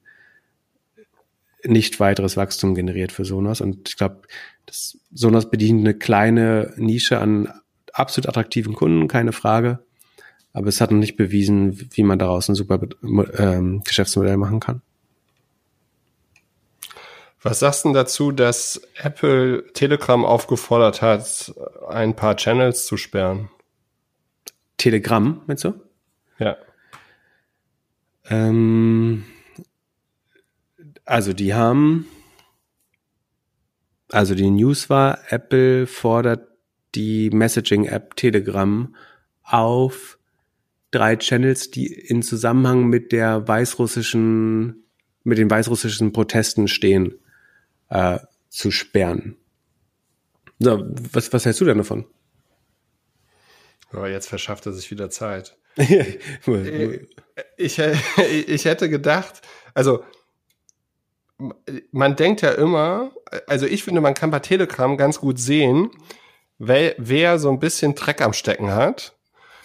nicht 1.66 2.00
weiteres 2.00 2.36
Wachstum 2.36 2.74
generiert 2.74 3.12
für 3.12 3.24
Sonos. 3.24 3.60
Und 3.60 3.88
ich 3.88 3.96
glaube, 3.96 4.22
das 4.66 4.98
Sonos 5.12 5.50
bedient 5.50 5.80
eine 5.80 5.94
kleine 5.94 6.72
Nische 6.76 7.18
an 7.20 7.48
absolut 7.92 8.28
attraktiven 8.28 8.74
Kunden, 8.74 9.08
keine 9.08 9.32
Frage. 9.32 9.80
Aber 10.52 10.68
es 10.68 10.80
hat 10.80 10.90
noch 10.90 10.98
nicht 10.98 11.16
bewiesen, 11.16 11.88
wie 11.92 12.02
man 12.02 12.18
daraus 12.18 12.48
ein 12.48 12.54
super 12.54 12.80
ähm, 13.38 13.82
Geschäftsmodell 13.84 14.36
machen 14.36 14.60
kann. 14.60 14.82
Was 17.42 17.60
sagst 17.60 17.84
du 17.84 17.92
dazu, 17.92 18.32
dass 18.32 18.80
Apple 18.96 19.70
Telegram 19.72 20.24
aufgefordert 20.24 21.02
hat, 21.02 21.54
ein 21.88 22.16
paar 22.16 22.36
Channels 22.36 22.86
zu 22.86 22.96
sperren? 22.96 23.50
Telegram, 24.78 25.40
meinst 25.46 25.64
du? 25.64 25.74
Ja. 26.38 26.56
Ähm, 28.28 29.24
also 31.06 31.32
die 31.32 31.54
haben, 31.54 32.06
also 34.10 34.34
die 34.34 34.50
News 34.50 34.90
war, 34.90 35.20
Apple 35.30 35.86
fordert 35.86 36.48
die 36.94 37.30
Messaging-App 37.30 38.16
Telegram 38.16 38.94
auf, 39.42 40.18
drei 40.90 41.16
Channels, 41.16 41.70
die 41.70 41.86
in 41.86 42.22
Zusammenhang 42.22 42.86
mit 42.86 43.12
der 43.12 43.46
weißrussischen, 43.46 44.84
mit 45.24 45.38
den 45.38 45.50
weißrussischen 45.50 46.12
Protesten 46.12 46.68
stehen, 46.68 47.14
äh, 47.88 48.18
zu 48.48 48.70
sperren. 48.70 49.36
So, 50.58 50.84
was, 51.12 51.32
was 51.32 51.44
hältst 51.44 51.60
du 51.60 51.66
denn 51.66 51.78
davon? 51.78 52.06
Oh, 53.92 54.06
jetzt 54.06 54.28
verschafft 54.28 54.66
er 54.66 54.72
sich 54.72 54.90
wieder 54.90 55.10
Zeit. 55.10 55.56
ich, 55.76 56.18
ich, 57.56 57.78
ich 57.78 58.64
hätte 58.64 58.88
gedacht, 58.88 59.42
also 59.74 60.02
man 61.92 62.16
denkt 62.16 62.42
ja 62.42 62.52
immer, 62.52 63.12
also 63.46 63.66
ich 63.66 63.84
finde, 63.84 64.00
man 64.00 64.14
kann 64.14 64.30
bei 64.30 64.38
Telegram 64.38 64.96
ganz 64.96 65.20
gut 65.20 65.38
sehen, 65.38 65.90
wer, 66.58 66.94
wer 66.98 67.38
so 67.38 67.50
ein 67.50 67.60
bisschen 67.60 67.94
Dreck 67.94 68.22
am 68.22 68.32
Stecken 68.32 68.72
hat. 68.72 69.16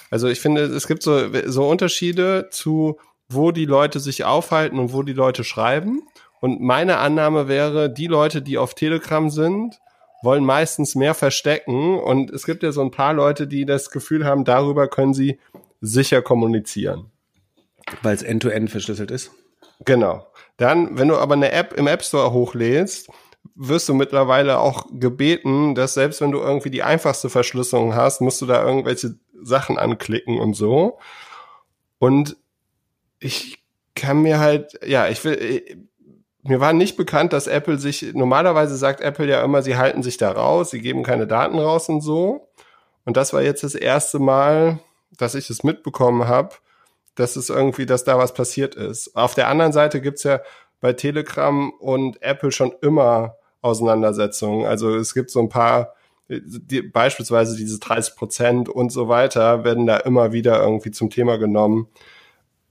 Also 0.09 0.27
ich 0.27 0.41
finde, 0.41 0.63
es 0.63 0.87
gibt 0.87 1.03
so, 1.03 1.29
so 1.45 1.69
Unterschiede 1.69 2.49
zu, 2.51 2.99
wo 3.29 3.51
die 3.51 3.65
Leute 3.65 3.99
sich 3.99 4.25
aufhalten 4.25 4.77
und 4.77 4.91
wo 4.91 5.03
die 5.03 5.13
Leute 5.13 5.43
schreiben. 5.43 6.01
Und 6.41 6.59
meine 6.59 6.97
Annahme 6.97 7.47
wäre, 7.47 7.89
die 7.89 8.07
Leute, 8.07 8.41
die 8.41 8.57
auf 8.57 8.73
Telegram 8.73 9.29
sind, 9.29 9.79
wollen 10.23 10.43
meistens 10.43 10.95
mehr 10.95 11.13
verstecken. 11.13 11.97
Und 11.99 12.31
es 12.31 12.45
gibt 12.45 12.63
ja 12.63 12.71
so 12.71 12.81
ein 12.81 12.91
paar 12.91 13.13
Leute, 13.13 13.47
die 13.47 13.65
das 13.65 13.89
Gefühl 13.89 14.25
haben, 14.25 14.43
darüber 14.43 14.87
können 14.87 15.13
sie 15.13 15.39
sicher 15.79 16.21
kommunizieren. 16.21 17.11
Weil 18.01 18.15
es 18.15 18.23
end-to-end 18.23 18.69
verschlüsselt 18.69 19.11
ist. 19.11 19.31
Genau. 19.85 20.27
Dann, 20.57 20.97
wenn 20.97 21.07
du 21.07 21.17
aber 21.17 21.33
eine 21.33 21.51
App 21.51 21.73
im 21.73 21.87
App 21.87 22.03
Store 22.03 22.31
hochlädst, 22.31 23.09
wirst 23.55 23.89
du 23.89 23.93
mittlerweile 23.93 24.59
auch 24.59 24.85
gebeten, 24.91 25.75
dass 25.75 25.93
selbst 25.93 26.21
wenn 26.21 26.31
du 26.31 26.39
irgendwie 26.39 26.69
die 26.69 26.83
einfachste 26.83 27.29
Verschlüsselung 27.29 27.95
hast, 27.95 28.21
musst 28.21 28.41
du 28.41 28.45
da 28.45 28.63
irgendwelche 28.63 29.15
Sachen 29.41 29.77
anklicken 29.77 30.39
und 30.39 30.53
so. 30.53 30.99
Und 31.99 32.37
ich 33.19 33.63
kann 33.95 34.21
mir 34.21 34.39
halt, 34.39 34.79
ja, 34.85 35.07
ich 35.07 35.23
will, 35.23 35.87
mir 36.43 36.59
war 36.59 36.73
nicht 36.73 36.97
bekannt, 36.97 37.33
dass 37.33 37.47
Apple 37.47 37.77
sich, 37.77 38.13
normalerweise 38.13 38.75
sagt 38.75 39.01
Apple 39.01 39.27
ja 39.27 39.43
immer, 39.43 39.61
sie 39.61 39.77
halten 39.77 40.01
sich 40.01 40.17
da 40.17 40.31
raus, 40.31 40.71
sie 40.71 40.81
geben 40.81 41.03
keine 41.03 41.27
Daten 41.27 41.59
raus 41.59 41.89
und 41.89 42.01
so. 42.01 42.49
Und 43.05 43.17
das 43.17 43.33
war 43.33 43.41
jetzt 43.41 43.63
das 43.63 43.75
erste 43.75 44.19
Mal, 44.19 44.79
dass 45.17 45.35
ich 45.35 45.49
es 45.49 45.63
mitbekommen 45.63 46.27
habe, 46.27 46.55
dass 47.15 47.35
es 47.35 47.49
irgendwie, 47.49 47.85
dass 47.85 48.03
da 48.03 48.17
was 48.17 48.33
passiert 48.33 48.75
ist. 48.75 49.15
Auf 49.15 49.35
der 49.35 49.47
anderen 49.47 49.73
Seite 49.73 50.01
gibt's 50.01 50.23
ja 50.23 50.41
bei 50.79 50.93
Telegram 50.93 51.71
und 51.71 52.21
Apple 52.21 52.51
schon 52.51 52.73
immer 52.81 53.35
Auseinandersetzungen. 53.61 54.65
Also 54.65 54.95
es 54.95 55.13
gibt 55.13 55.29
so 55.29 55.39
ein 55.39 55.49
paar, 55.49 55.93
die, 56.27 56.81
beispielsweise 56.81 57.55
diese 57.55 57.79
30 57.79 58.15
Prozent 58.15 58.69
und 58.69 58.91
so 58.91 59.07
weiter, 59.07 59.63
werden 59.63 59.85
da 59.85 59.97
immer 59.97 60.31
wieder 60.31 60.61
irgendwie 60.61 60.91
zum 60.91 61.09
Thema 61.09 61.37
genommen, 61.37 61.87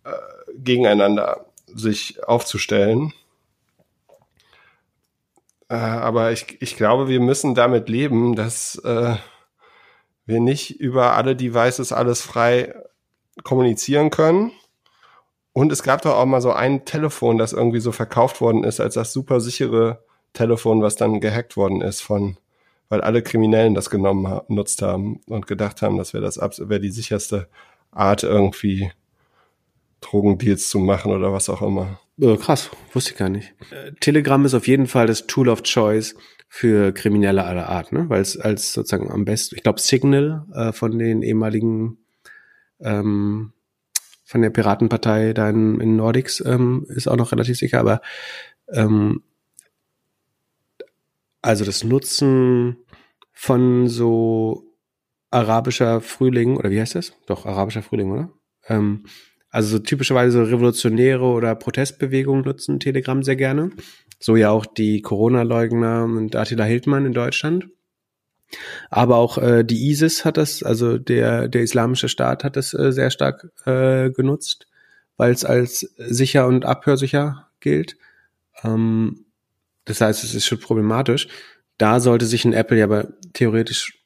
äh, 0.04 0.10
gegeneinander 0.54 1.46
sich 1.66 2.24
aufzustellen. 2.24 3.12
Äh, 5.68 5.74
aber 5.76 6.32
ich, 6.32 6.60
ich 6.60 6.76
glaube, 6.76 7.08
wir 7.08 7.20
müssen 7.20 7.54
damit 7.54 7.88
leben, 7.88 8.34
dass 8.34 8.76
äh, 8.84 9.14
wir 10.26 10.40
nicht 10.40 10.80
über 10.80 11.14
alle 11.14 11.36
Devices 11.36 11.92
alles 11.92 12.22
frei 12.22 12.74
kommunizieren 13.42 14.10
können. 14.10 14.52
Und 15.52 15.72
es 15.72 15.82
gab 15.82 16.02
doch 16.02 16.14
auch 16.14 16.26
mal 16.26 16.40
so 16.40 16.52
ein 16.52 16.84
Telefon, 16.84 17.38
das 17.38 17.52
irgendwie 17.52 17.80
so 17.80 17.92
verkauft 17.92 18.40
worden 18.40 18.64
ist 18.64 18.80
als 18.80 18.94
das 18.94 19.12
super 19.12 19.40
sichere 19.40 20.04
Telefon, 20.32 20.82
was 20.82 20.96
dann 20.96 21.20
gehackt 21.20 21.56
worden 21.56 21.80
ist 21.80 22.00
von, 22.00 22.36
weil 22.88 23.00
alle 23.00 23.22
Kriminellen 23.22 23.74
das 23.74 23.90
genommen 23.90 24.28
haben, 24.28 24.54
nutzt 24.54 24.82
haben 24.82 25.20
und 25.26 25.46
gedacht 25.46 25.82
haben, 25.82 25.98
das 25.98 26.14
wäre 26.14 26.22
das 26.22 26.38
wäre 26.38 26.80
die 26.80 26.90
sicherste 26.90 27.48
Art 27.90 28.22
irgendwie 28.22 28.92
Drogendeals 30.00 30.68
zu 30.68 30.78
machen 30.78 31.12
oder 31.12 31.32
was 31.32 31.48
auch 31.48 31.62
immer. 31.62 31.98
Oh, 32.20 32.36
krass, 32.36 32.70
wusste 32.92 33.12
ich 33.12 33.16
gar 33.16 33.28
nicht. 33.28 33.54
Äh, 33.70 33.92
Telegram 34.00 34.44
ist 34.44 34.54
auf 34.54 34.66
jeden 34.66 34.86
Fall 34.86 35.06
das 35.06 35.26
Tool 35.26 35.48
of 35.48 35.62
Choice 35.62 36.14
für 36.48 36.92
Kriminelle 36.92 37.44
aller 37.44 37.68
Art, 37.68 37.92
ne? 37.92 38.08
Weil 38.08 38.20
es 38.20 38.38
als 38.38 38.72
sozusagen 38.72 39.10
am 39.10 39.24
besten, 39.24 39.56
ich 39.56 39.62
glaube 39.62 39.80
Signal 39.80 40.44
äh, 40.54 40.72
von 40.72 40.98
den 40.98 41.22
ehemaligen 41.22 41.98
ähm, 42.82 43.52
von 44.24 44.42
der 44.42 44.50
Piratenpartei 44.50 45.32
da 45.32 45.50
in, 45.50 45.80
in 45.80 45.96
Nordics 45.96 46.42
ähm, 46.46 46.86
ist 46.88 47.08
auch 47.08 47.16
noch 47.16 47.32
relativ 47.32 47.58
sicher, 47.58 47.80
aber 47.80 48.00
ähm, 48.68 49.22
also 51.42 51.64
das 51.64 51.84
Nutzen 51.84 52.76
von 53.32 53.88
so 53.88 54.64
arabischer 55.30 56.00
Frühling, 56.00 56.56
oder 56.56 56.70
wie 56.70 56.80
heißt 56.80 56.94
das? 56.94 57.14
Doch, 57.26 57.46
arabischer 57.46 57.82
Frühling, 57.82 58.10
oder? 58.10 58.30
Ähm, 58.68 59.04
also 59.50 59.76
so 59.76 59.78
typischerweise 59.80 60.48
Revolutionäre 60.50 61.24
oder 61.24 61.54
Protestbewegungen 61.54 62.44
nutzen 62.44 62.78
Telegram 62.78 63.22
sehr 63.22 63.36
gerne. 63.36 63.70
So 64.20 64.36
ja 64.36 64.50
auch 64.50 64.66
die 64.66 65.02
Corona-Leugner 65.02 66.04
und 66.04 66.36
Attila 66.36 66.64
Hildmann 66.64 67.06
in 67.06 67.12
Deutschland. 67.12 67.68
Aber 68.90 69.16
auch 69.16 69.38
äh, 69.38 69.64
die 69.64 69.90
ISIS 69.90 70.24
hat 70.24 70.36
das, 70.36 70.62
also 70.62 70.98
der, 70.98 71.48
der 71.48 71.62
islamische 71.62 72.08
Staat 72.08 72.44
hat 72.44 72.56
das 72.56 72.74
äh, 72.74 72.92
sehr 72.92 73.10
stark 73.10 73.50
äh, 73.66 74.10
genutzt, 74.10 74.66
weil 75.16 75.32
es 75.32 75.44
als 75.44 75.80
sicher 75.96 76.46
und 76.46 76.64
abhörsicher 76.64 77.48
gilt. 77.60 77.96
Ähm, 78.64 79.26
das 79.84 80.00
heißt, 80.00 80.24
es 80.24 80.34
ist 80.34 80.46
schon 80.46 80.60
problematisch. 80.60 81.28
Da 81.78 82.00
sollte 82.00 82.26
sich 82.26 82.44
ein 82.44 82.52
Apple 82.52 82.78
ja 82.78 82.84
aber 82.84 83.08
theoretisch 83.32 83.98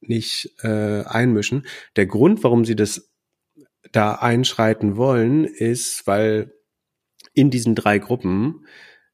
nicht 0.00 0.52
äh, 0.62 1.02
einmischen. 1.04 1.66
Der 1.96 2.06
Grund, 2.06 2.44
warum 2.44 2.64
sie 2.64 2.76
das 2.76 3.10
da 3.92 4.14
einschreiten 4.14 4.96
wollen, 4.96 5.44
ist, 5.44 6.06
weil 6.06 6.52
in 7.32 7.50
diesen 7.50 7.74
drei 7.74 7.98
Gruppen 7.98 8.66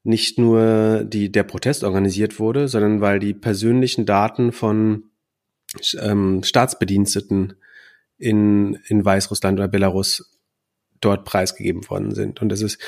nicht 0.02 0.38
nur 0.38 1.04
die, 1.04 1.30
der 1.30 1.42
Protest 1.42 1.84
organisiert 1.84 2.38
wurde, 2.38 2.68
sondern 2.68 3.00
weil 3.00 3.18
die 3.18 3.34
persönlichen 3.34 4.06
Daten 4.06 4.52
von 4.52 5.10
ähm, 6.00 6.42
Staatsbediensteten 6.42 7.54
in, 8.16 8.78
in 8.86 9.04
Weißrussland 9.04 9.58
oder 9.58 9.68
Belarus 9.68 10.38
dort 11.00 11.24
preisgegeben 11.24 11.88
worden 11.88 12.14
sind. 12.14 12.42
Und 12.42 12.50
das 12.50 12.62
ist 12.62 12.78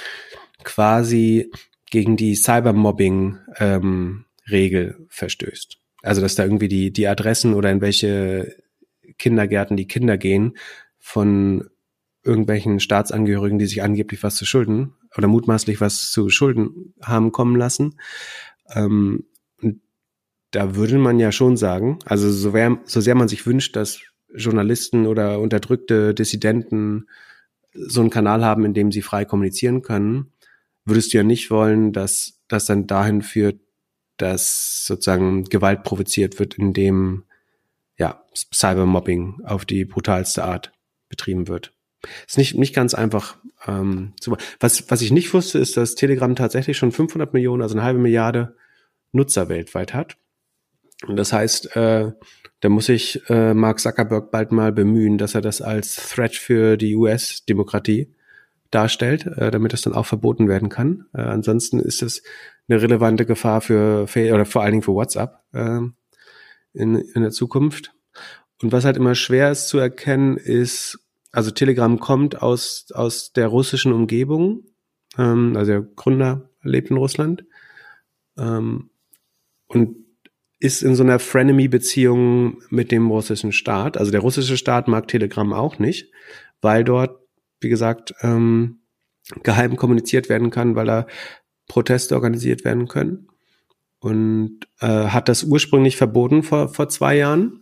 quasi 0.65 1.51
gegen 1.91 2.17
die 2.17 2.35
Cybermobbing-Regel 2.35 4.97
ähm, 4.99 5.07
verstößt. 5.09 5.79
Also 6.03 6.21
dass 6.21 6.35
da 6.35 6.45
irgendwie 6.45 6.69
die, 6.69 6.93
die 6.93 7.07
Adressen 7.07 7.55
oder 7.55 7.71
in 7.71 7.81
welche 7.81 8.57
Kindergärten 9.19 9.77
die 9.77 9.87
Kinder 9.87 10.19
gehen 10.19 10.57
von 10.99 11.71
irgendwelchen 12.25 12.81
Staatsangehörigen, 12.81 13.59
die 13.59 13.67
sich 13.67 13.83
angeblich 13.83 14.23
was 14.23 14.37
zu 14.37 14.47
schulden 14.47 14.95
oder 15.17 15.29
mutmaßlich 15.29 15.81
was 15.81 16.11
zu 16.11 16.31
Schulden 16.31 16.95
haben 17.03 17.33
kommen 17.33 17.57
lassen. 17.57 17.99
Ähm, 18.75 19.25
da 20.53 20.77
würde 20.77 20.99
man 20.99 21.19
ja 21.19 21.33
schon 21.33 21.57
sagen, 21.57 21.99
also 22.05 22.31
so, 22.31 22.53
wär, 22.53 22.79
so 22.85 23.01
sehr 23.01 23.15
man 23.15 23.29
sich 23.29 23.47
wünscht, 23.47 23.75
dass 23.75 24.01
Journalisten 24.35 25.07
oder 25.07 25.41
unterdrückte 25.41 26.15
Dissidenten 26.15 27.07
so 27.73 28.01
einen 28.01 28.11
Kanal 28.11 28.45
haben, 28.45 28.65
in 28.65 28.75
dem 28.75 28.93
sie 28.93 29.03
frei 29.03 29.25
kommunizieren 29.25 29.83
können, 29.83 30.33
würdest 30.85 31.13
du 31.13 31.19
ja 31.19 31.25
nicht 31.25 31.51
wollen, 31.51 31.93
dass 31.93 32.41
das 32.49 32.67
dann 32.67 32.87
dahin 32.87 33.23
führt, 33.23 33.61
dass 34.19 34.85
sozusagen 34.87 35.45
Gewalt 35.45 35.85
provoziert 35.85 36.39
wird, 36.39 36.59
indem 36.59 37.25
ja 37.99 38.23
Cybermobbing 38.35 39.41
auf 39.45 39.65
die 39.65 39.85
brutalste 39.85 40.45
Art 40.45 40.73
betrieben 41.09 41.49
wird. 41.49 41.73
Ist 42.27 42.39
nicht, 42.39 42.57
nicht 42.57 42.75
ganz 42.75 42.95
einfach. 42.95 43.37
Ähm, 43.67 44.13
zu, 44.21 44.37
was, 44.61 44.91
was 44.91 45.03
ich 45.03 45.13
nicht 45.13 45.33
wusste, 45.35 45.59
ist, 45.59 45.77
dass 45.77 45.95
Telegram 45.95 46.35
tatsächlich 46.35 46.77
schon 46.77 46.93
500 46.93 47.33
Millionen, 47.33 47.63
also 47.63 47.75
eine 47.75 47.85
halbe 47.85 48.01
Milliarde 48.01 48.57
Nutzer 49.13 49.49
weltweit 49.49 49.95
hat. 49.95 50.17
Und 51.07 51.17
das 51.17 51.33
heißt, 51.33 51.77
äh, 51.77 52.13
da 52.61 52.69
muss 52.69 52.87
sich 52.87 53.23
äh, 53.29 53.55
Mark 53.55 53.81
Zuckerberg 53.81 54.31
bald 54.31 54.53
mal 54.53 54.73
bemühen, 54.73 55.19
dass 55.19 55.35
er 55.35 55.41
das 55.41 55.61
als 55.61 55.97
Threat 55.97 56.35
für 56.35 56.77
die 56.77 56.95
US-Demokratie 56.95 58.15
darstellt, 58.71 59.27
äh, 59.27 59.51
damit 59.51 59.73
das 59.73 59.83
dann 59.83 59.95
auch 59.95 60.07
verboten 60.07 60.49
werden 60.49 60.69
kann. 60.69 61.07
Äh, 61.13 61.23
ansonsten 61.23 61.81
ist 61.81 62.03
es 62.03 62.23
eine 62.69 62.81
relevante 62.81 63.27
Gefahr 63.27 63.61
für, 63.61 64.07
für 64.07 64.33
oder 64.33 64.45
vor 64.45 64.63
allen 64.63 64.73
Dingen 64.73 64.83
für 64.83 64.95
WhatsApp 64.95 65.41
äh, 65.53 65.81
in, 66.73 66.95
in 66.95 67.23
der 67.23 67.31
Zukunft. 67.31 67.93
Und 68.63 68.73
was 68.73 68.85
halt 68.85 68.97
immer 68.97 69.15
schwer 69.15 69.51
ist 69.51 69.69
zu 69.69 69.79
erkennen, 69.79 70.37
ist, 70.37 71.01
also 71.33 71.51
Telegram 71.51 71.99
kommt 71.99 72.41
aus, 72.41 72.87
aus 72.93 73.33
der 73.33 73.49
russischen 73.49 73.93
Umgebung. 73.93 74.65
Ähm, 75.19 75.57
also 75.57 75.73
der 75.73 75.83
Gründer 75.83 76.51
lebt 76.63 76.91
in 76.91 76.97
Russland. 76.97 77.45
Ähm, 78.39 78.91
und 79.67 79.97
ist 80.61 80.83
in 80.83 80.95
so 80.95 81.03
einer 81.03 81.19
Frenemy-Beziehung 81.19 82.63
mit 82.71 82.93
dem 82.93 83.11
russischen 83.11 83.51
Staat. 83.51 83.97
Also 83.97 84.13
der 84.13 84.21
russische 84.21 84.57
Staat 84.57 84.87
mag 84.87 85.09
Telegram 85.09 85.53
auch 85.53 85.81
nicht, 85.81 86.13
weil 86.61 86.85
dort, 86.85 87.19
wie 87.61 87.69
gesagt, 87.69 88.15
ähm, 88.21 88.83
geheim 89.43 89.77
kommuniziert 89.77 90.29
werden 90.29 90.51
kann, 90.51 90.77
weil 90.77 90.87
da 90.87 91.07
Proteste 91.67 92.15
organisiert 92.15 92.65
werden 92.65 92.87
können. 92.87 93.29
Und 93.99 94.61
äh, 94.81 94.87
hat 94.87 95.29
das 95.29 95.43
ursprünglich 95.43 95.97
verboten 95.97 96.43
vor, 96.43 96.69
vor 96.69 96.89
zwei 96.89 97.17
Jahren. 97.17 97.62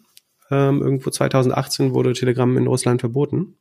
Ähm, 0.51 0.83
irgendwo 0.83 1.11
2018 1.11 1.95
wurde 1.95 2.13
Telegram 2.13 2.57
in 2.57 2.67
Russland 2.67 3.01
verboten. 3.01 3.57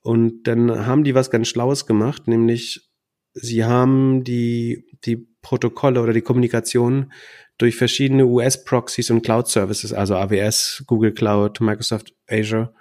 Und 0.00 0.44
dann 0.44 0.86
haben 0.86 1.04
die 1.04 1.14
was 1.14 1.30
ganz 1.30 1.48
Schlaues 1.48 1.86
gemacht, 1.86 2.28
nämlich 2.28 2.90
sie 3.32 3.64
haben 3.64 4.22
die, 4.22 4.84
die 5.04 5.26
Protokolle 5.40 6.00
oder 6.00 6.12
die 6.12 6.22
Kommunikation 6.22 7.12
durch 7.58 7.76
verschiedene 7.76 8.26
US-Proxys 8.26 9.10
und 9.10 9.22
Cloud-Services, 9.22 9.92
also 9.92 10.16
AWS, 10.16 10.84
Google 10.86 11.12
Cloud, 11.12 11.60
Microsoft 11.60 12.14
Azure, 12.28 12.74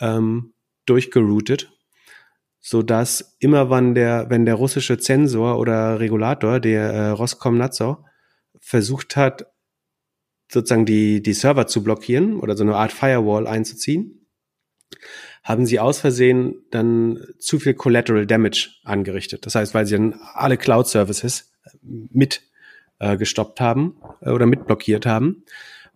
ähm, 0.00 0.52
durchgeroutet, 0.86 1.72
so 2.60 2.82
dass 2.82 3.36
immer 3.38 3.70
wann 3.70 3.94
der, 3.94 4.28
wenn 4.30 4.44
der 4.44 4.54
russische 4.54 4.98
Zensor 4.98 5.58
oder 5.58 6.00
Regulator, 6.00 6.60
der 6.60 6.92
äh, 6.92 7.08
Roskomnadzor, 7.10 8.04
versucht 8.60 9.16
hat, 9.16 9.46
sozusagen 10.50 10.86
die, 10.86 11.22
die 11.22 11.34
Server 11.34 11.66
zu 11.66 11.82
blockieren 11.82 12.40
oder 12.40 12.56
so 12.56 12.64
eine 12.64 12.76
Art 12.76 12.92
Firewall 12.92 13.46
einzuziehen, 13.46 14.26
haben 15.44 15.66
sie 15.66 15.80
aus 15.80 16.00
Versehen 16.00 16.62
dann 16.70 17.24
zu 17.38 17.58
viel 17.58 17.74
Collateral 17.74 18.26
Damage 18.26 18.70
angerichtet. 18.84 19.46
Das 19.46 19.54
heißt, 19.54 19.74
weil 19.74 19.86
sie 19.86 19.96
dann 19.96 20.20
alle 20.34 20.56
Cloud 20.56 20.88
Services 20.88 21.52
mit 21.82 22.42
äh, 22.98 23.16
gestoppt 23.16 23.60
haben 23.60 23.96
äh, 24.20 24.30
oder 24.30 24.46
mit 24.46 24.66
blockiert 24.66 25.06
haben. 25.06 25.44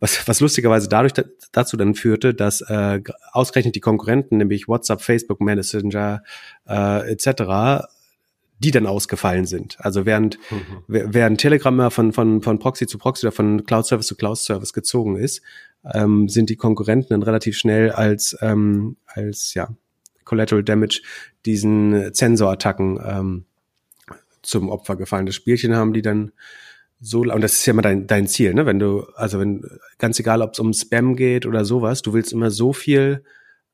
Was, 0.00 0.26
was 0.26 0.40
lustigerweise 0.40 0.88
dadurch 0.88 1.12
dazu 1.52 1.76
dann 1.76 1.94
führte, 1.94 2.34
dass 2.34 2.60
äh, 2.62 3.00
ausgerechnet 3.30 3.76
die 3.76 3.80
Konkurrenten, 3.80 4.38
nämlich 4.38 4.66
WhatsApp, 4.66 5.00
Facebook 5.00 5.40
Messenger 5.40 6.22
äh, 6.68 7.12
etc., 7.12 7.86
die 8.62 8.70
dann 8.70 8.86
ausgefallen 8.86 9.44
sind. 9.46 9.76
Also 9.80 10.06
während, 10.06 10.38
mhm. 10.50 10.82
während 10.86 11.40
Telegram 11.40 11.74
immer 11.74 11.90
von, 11.90 12.12
von, 12.12 12.42
von 12.42 12.58
Proxy 12.58 12.86
zu 12.86 12.98
Proxy 12.98 13.26
oder 13.26 13.32
von 13.32 13.64
Cloud 13.64 13.86
Service 13.86 14.06
zu 14.06 14.16
Cloud 14.16 14.38
Service 14.38 14.72
gezogen 14.72 15.16
ist, 15.16 15.42
ähm, 15.92 16.28
sind 16.28 16.48
die 16.48 16.56
Konkurrenten 16.56 17.08
dann 17.10 17.22
relativ 17.22 17.56
schnell 17.58 17.90
als, 17.90 18.36
ähm, 18.40 18.96
als 19.06 19.54
ja, 19.54 19.68
Collateral 20.24 20.62
Damage 20.62 21.02
diesen 21.44 22.14
Zensorattacken 22.14 23.00
ähm, 23.04 23.44
zum 24.42 24.70
Opfer 24.70 24.96
gefallen. 24.96 25.26
Das 25.26 25.34
Spielchen 25.34 25.74
haben 25.74 25.92
die 25.92 26.02
dann 26.02 26.32
so, 27.00 27.22
und 27.22 27.40
das 27.40 27.54
ist 27.54 27.66
ja 27.66 27.72
immer 27.72 27.82
dein, 27.82 28.06
dein 28.06 28.28
Ziel, 28.28 28.54
ne? 28.54 28.64
Wenn 28.64 28.78
du, 28.78 29.02
also 29.16 29.40
wenn, 29.40 29.64
ganz 29.98 30.20
egal, 30.20 30.40
ob 30.40 30.52
es 30.52 30.60
um 30.60 30.72
Spam 30.72 31.16
geht 31.16 31.46
oder 31.46 31.64
sowas, 31.64 32.00
du 32.02 32.12
willst 32.12 32.32
immer 32.32 32.52
so 32.52 32.72
viel 32.72 33.24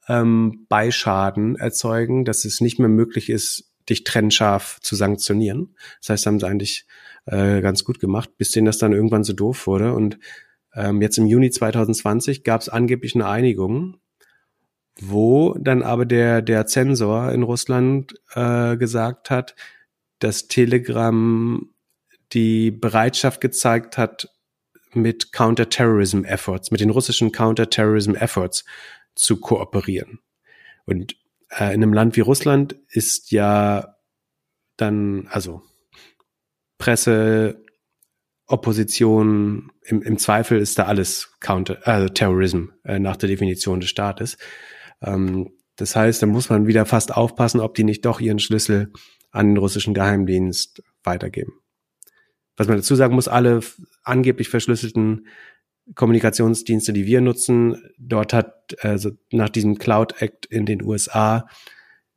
ähm, 0.08 0.64
Beischaden 0.70 1.56
erzeugen, 1.56 2.24
dass 2.24 2.46
es 2.46 2.62
nicht 2.62 2.78
mehr 2.78 2.88
möglich 2.88 3.28
ist, 3.28 3.70
dich 3.88 4.04
trennscharf 4.04 4.78
zu 4.80 4.96
sanktionieren. 4.96 5.74
Das 6.00 6.10
heißt, 6.10 6.26
haben 6.26 6.40
sie 6.40 6.46
eigentlich 6.46 6.86
äh, 7.26 7.60
ganz 7.60 7.84
gut 7.84 8.00
gemacht, 8.00 8.30
bis 8.36 8.50
denen 8.50 8.66
das 8.66 8.78
dann 8.78 8.92
irgendwann 8.92 9.24
so 9.24 9.32
doof 9.32 9.66
wurde. 9.66 9.92
Und 9.94 10.18
ähm, 10.74 11.02
jetzt 11.02 11.18
im 11.18 11.26
Juni 11.26 11.50
2020 11.50 12.44
gab 12.44 12.60
es 12.60 12.68
angeblich 12.68 13.14
eine 13.14 13.26
Einigung, 13.26 13.98
wo 15.00 15.54
dann 15.58 15.82
aber 15.82 16.06
der, 16.06 16.42
der 16.42 16.66
Zensor 16.66 17.32
in 17.32 17.42
Russland 17.42 18.14
äh, 18.34 18.76
gesagt 18.76 19.30
hat, 19.30 19.54
dass 20.18 20.48
Telegram 20.48 21.68
die 22.32 22.70
Bereitschaft 22.70 23.40
gezeigt 23.40 23.96
hat, 23.96 24.28
mit 24.94 25.32
Counterterrorism 25.32 26.24
Efforts, 26.24 26.70
mit 26.70 26.80
den 26.80 26.90
russischen 26.90 27.30
Counterterrorism 27.30 28.14
Efforts 28.14 28.64
zu 29.14 29.38
kooperieren. 29.38 30.20
Und 30.86 31.16
äh, 31.50 31.74
in 31.74 31.82
einem 31.82 31.92
Land 31.92 32.16
wie 32.16 32.20
Russland 32.20 32.76
ist 32.88 33.30
ja 33.30 33.96
dann, 34.76 35.28
also 35.30 35.62
Presse, 36.78 37.64
Opposition, 38.46 39.72
im, 39.82 40.02
im 40.02 40.18
Zweifel 40.18 40.58
ist 40.58 40.78
da 40.78 40.84
alles 40.84 41.34
Counter, 41.40 41.78
also 41.86 42.08
Terrorism 42.08 42.66
äh, 42.84 42.98
nach 42.98 43.16
der 43.16 43.28
Definition 43.28 43.80
des 43.80 43.90
Staates. 43.90 44.38
Ähm, 45.02 45.50
das 45.76 45.94
heißt, 45.94 46.22
da 46.22 46.26
muss 46.26 46.48
man 46.48 46.66
wieder 46.66 46.86
fast 46.86 47.14
aufpassen, 47.14 47.60
ob 47.60 47.74
die 47.74 47.84
nicht 47.84 48.04
doch 48.04 48.20
ihren 48.20 48.38
Schlüssel 48.38 48.92
an 49.30 49.48
den 49.48 49.56
russischen 49.58 49.94
Geheimdienst 49.94 50.82
weitergeben. 51.04 51.52
Was 52.56 52.66
man 52.66 52.78
dazu 52.78 52.94
sagen 52.96 53.14
muss, 53.14 53.28
alle 53.28 53.60
angeblich 54.02 54.48
verschlüsselten 54.48 55.28
Kommunikationsdienste, 55.94 56.92
die 56.92 57.06
wir 57.06 57.20
nutzen, 57.20 57.90
dort 57.98 58.32
hat 58.32 58.76
also 58.82 59.10
nach 59.30 59.48
diesem 59.48 59.78
Cloud 59.78 60.20
Act 60.20 60.46
in 60.46 60.66
den 60.66 60.82
USA 60.82 61.48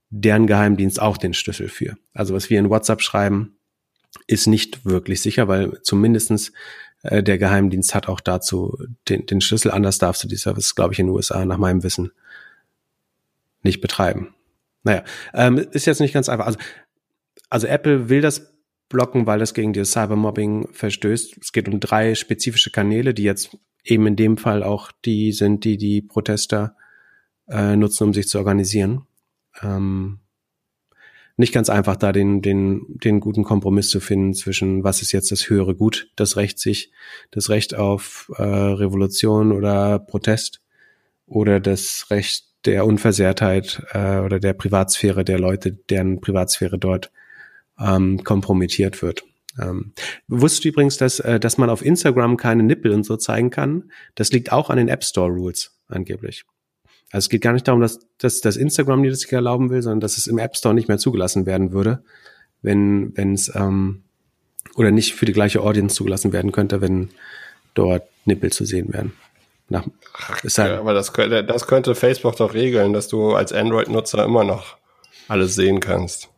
deren 0.09 0.45
Geheimdienst 0.45 1.01
auch 1.01 1.17
den 1.17 1.33
Schlüssel 1.33 1.69
für. 1.69 1.95
Also 2.13 2.33
was 2.33 2.49
wir 2.49 2.59
in 2.59 2.69
WhatsApp 2.69 3.01
schreiben, 3.01 3.55
ist 4.27 4.45
nicht 4.45 4.85
wirklich 4.85 5.21
sicher, 5.21 5.47
weil 5.47 5.81
zumindestens 5.83 6.51
äh, 7.03 7.23
der 7.23 7.37
Geheimdienst 7.37 7.95
hat 7.95 8.09
auch 8.09 8.19
dazu 8.19 8.77
den, 9.07 9.25
den 9.25 9.39
Schlüssel. 9.39 9.71
Anders 9.71 9.99
darfst 9.99 10.23
du 10.23 10.27
die 10.27 10.35
Service, 10.35 10.75
glaube 10.75 10.93
ich, 10.93 10.99
in 10.99 11.07
den 11.07 11.15
USA 11.15 11.45
nach 11.45 11.57
meinem 11.57 11.83
Wissen 11.83 12.11
nicht 13.63 13.79
betreiben. 13.79 14.33
Naja, 14.83 15.03
ähm, 15.33 15.57
ist 15.57 15.85
jetzt 15.85 16.01
nicht 16.01 16.13
ganz 16.13 16.27
einfach. 16.27 16.45
Also, 16.45 16.59
also 17.49 17.67
Apple 17.67 18.09
will 18.09 18.21
das 18.21 18.50
blocken, 18.91 19.25
weil 19.25 19.39
das 19.39 19.53
gegen 19.53 19.73
das 19.73 19.91
Cybermobbing 19.91 20.69
verstößt. 20.71 21.37
Es 21.41 21.51
geht 21.51 21.67
um 21.67 21.79
drei 21.79 22.15
spezifische 22.15 22.71
Kanäle, 22.71 23.13
die 23.13 23.23
jetzt 23.23 23.57
eben 23.83 24.05
in 24.07 24.15
dem 24.15 24.37
Fall 24.37 24.63
auch 24.63 24.91
die 25.05 25.31
sind, 25.31 25.63
die 25.63 25.77
die 25.77 26.01
Protester 26.01 26.75
äh, 27.49 27.75
nutzen, 27.75 28.05
um 28.05 28.13
sich 28.13 28.27
zu 28.27 28.37
organisieren. 28.37 29.07
Ähm, 29.61 30.19
nicht 31.37 31.53
ganz 31.53 31.69
einfach, 31.69 31.95
da 31.95 32.11
den, 32.11 32.41
den, 32.41 32.85
den 32.87 33.19
guten 33.19 33.43
Kompromiss 33.43 33.89
zu 33.89 33.99
finden 33.99 34.33
zwischen, 34.33 34.83
was 34.83 35.01
ist 35.01 35.11
jetzt 35.11 35.31
das 35.31 35.49
höhere 35.49 35.75
Gut, 35.75 36.11
das 36.15 36.37
Recht 36.37 36.59
sich, 36.59 36.91
das 37.31 37.49
Recht 37.49 37.73
auf 37.73 38.31
äh, 38.37 38.43
Revolution 38.43 39.51
oder 39.51 39.97
Protest 39.97 40.61
oder 41.25 41.59
das 41.59 42.07
Recht 42.11 42.45
der 42.65 42.85
Unversehrtheit 42.85 43.81
äh, 43.91 44.19
oder 44.19 44.39
der 44.39 44.53
Privatsphäre 44.53 45.25
der 45.25 45.39
Leute, 45.39 45.71
deren 45.71 46.21
Privatsphäre 46.21 46.77
dort 46.77 47.11
ähm, 47.83 48.23
kompromittiert 48.23 49.01
wird. 49.01 49.23
Ähm, 49.59 49.93
wusstest 50.27 50.63
du 50.63 50.69
übrigens, 50.69 50.97
dass, 50.97 51.19
äh, 51.19 51.39
dass 51.39 51.57
man 51.57 51.69
auf 51.69 51.83
Instagram 51.83 52.37
keine 52.37 52.63
Nippel 52.63 52.91
und 52.91 53.05
so 53.05 53.17
zeigen 53.17 53.49
kann? 53.49 53.91
Das 54.15 54.31
liegt 54.31 54.51
auch 54.51 54.69
an 54.69 54.77
den 54.77 54.87
App 54.87 55.03
Store 55.03 55.29
Rules 55.29 55.71
angeblich. 55.87 56.45
Also 57.11 57.25
es 57.25 57.29
geht 57.29 57.41
gar 57.41 57.51
nicht 57.51 57.67
darum, 57.67 57.81
dass, 57.81 57.99
dass, 58.17 58.39
dass 58.39 58.55
Instagram 58.55 59.03
dir 59.03 59.09
das 59.09 59.19
nicht 59.19 59.33
erlauben 59.33 59.69
will, 59.69 59.81
sondern 59.81 59.99
dass 59.99 60.17
es 60.17 60.27
im 60.27 60.37
App 60.37 60.55
Store 60.55 60.73
nicht 60.73 60.87
mehr 60.87 60.97
zugelassen 60.97 61.45
werden 61.45 61.73
würde, 61.73 62.03
wenn 62.61 63.15
wenn 63.17 63.33
es 63.33 63.53
ähm, 63.53 64.03
oder 64.75 64.91
nicht 64.91 65.15
für 65.15 65.25
die 65.25 65.33
gleiche 65.33 65.61
Audience 65.61 65.95
zugelassen 65.95 66.31
werden 66.31 66.53
könnte, 66.53 66.79
wenn 66.79 67.09
dort 67.73 68.03
Nippel 68.25 68.51
zu 68.51 68.63
sehen 68.63 68.93
werden. 68.93 69.13
Nach, 69.67 69.85
halt 70.13 70.57
ja, 70.57 70.79
aber 70.79 70.93
das 70.93 71.13
könnte, 71.13 71.43
das 71.43 71.67
könnte 71.67 71.95
Facebook 71.95 72.35
doch 72.35 72.53
regeln, 72.53 72.93
dass 72.93 73.07
du 73.07 73.33
als 73.33 73.53
Android-Nutzer 73.53 74.23
immer 74.23 74.43
noch 74.43 74.77
alles 75.27 75.55
sehen 75.55 75.79
kannst. 75.79 76.30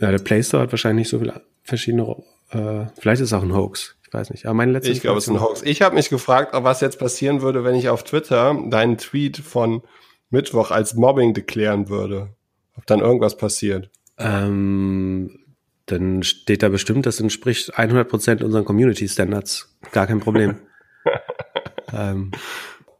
Ja, 0.00 0.10
der 0.10 0.18
Play 0.18 0.42
Store 0.42 0.62
hat 0.62 0.72
wahrscheinlich 0.72 1.06
nicht 1.06 1.10
so 1.10 1.18
viele 1.18 1.42
verschiedene, 1.62 2.16
äh, 2.50 2.86
vielleicht 2.98 3.20
ist 3.20 3.28
es 3.28 3.32
auch 3.32 3.42
ein 3.42 3.54
Hoax. 3.54 3.96
Ich 4.06 4.14
weiß 4.14 4.30
nicht. 4.30 4.46
Aber 4.46 4.54
meine 4.54 4.72
letzte 4.72 4.90
Ich 4.90 5.00
glaube, 5.00 5.18
es 5.18 5.24
ist 5.24 5.30
ein 5.30 5.40
Hoax. 5.40 5.62
Ich 5.62 5.82
habe 5.82 5.94
mich 5.94 6.08
gefragt, 6.08 6.52
was 6.54 6.80
jetzt 6.80 6.98
passieren 6.98 7.42
würde, 7.42 7.64
wenn 7.64 7.74
ich 7.74 7.90
auf 7.90 8.04
Twitter 8.04 8.56
deinen 8.68 8.96
Tweet 8.96 9.36
von 9.36 9.82
Mittwoch 10.30 10.70
als 10.70 10.94
Mobbing 10.94 11.34
deklären 11.34 11.88
würde. 11.88 12.30
Ob 12.76 12.86
dann 12.86 13.00
irgendwas 13.00 13.36
passiert. 13.36 13.90
Ähm, 14.18 15.38
dann 15.86 16.22
steht 16.22 16.62
da 16.62 16.68
bestimmt, 16.68 17.06
das 17.06 17.20
entspricht 17.20 17.74
100% 17.76 18.42
unseren 18.42 18.64
Community 18.64 19.08
Standards. 19.08 19.76
Gar 19.92 20.06
kein 20.06 20.20
Problem. 20.20 20.56
ähm. 21.92 22.30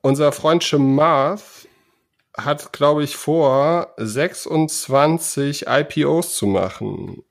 Unser 0.01 0.33
Freund 0.33 0.63
Shemath 0.63 1.68
hat, 2.39 2.73
glaube 2.73 3.05
ich, 3.05 3.17
vor, 3.17 3.93
26 3.97 5.67
IPOs 5.67 6.37
zu 6.37 6.47
machen. 6.47 7.23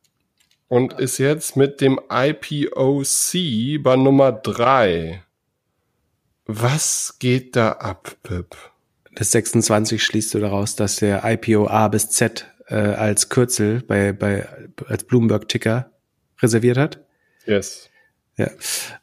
Und 0.68 0.94
ist 1.00 1.18
jetzt 1.18 1.56
mit 1.56 1.80
dem 1.80 2.00
IPOC 2.12 3.82
bei 3.82 3.96
Nummer 3.96 4.34
3. 4.34 5.24
Was 6.46 7.16
geht 7.20 7.56
da 7.56 7.72
ab, 7.74 8.16
Pip? 8.24 8.56
Das 9.16 9.32
26 9.32 10.04
schließt 10.04 10.34
du 10.34 10.40
daraus, 10.40 10.76
dass 10.76 10.98
der 10.98 11.24
IPO 11.24 11.68
A 11.68 11.88
bis 11.88 12.10
Z 12.10 12.46
äh, 12.68 12.76
als 12.76 13.30
Kürzel 13.30 13.82
bei, 13.82 14.14
bei 14.14 14.48
als 14.88 15.06
Bloomberg-Ticker 15.06 15.90
reserviert 16.42 16.78
hat? 16.78 17.04
Yes. 17.46 17.90
Ja, 18.38 18.52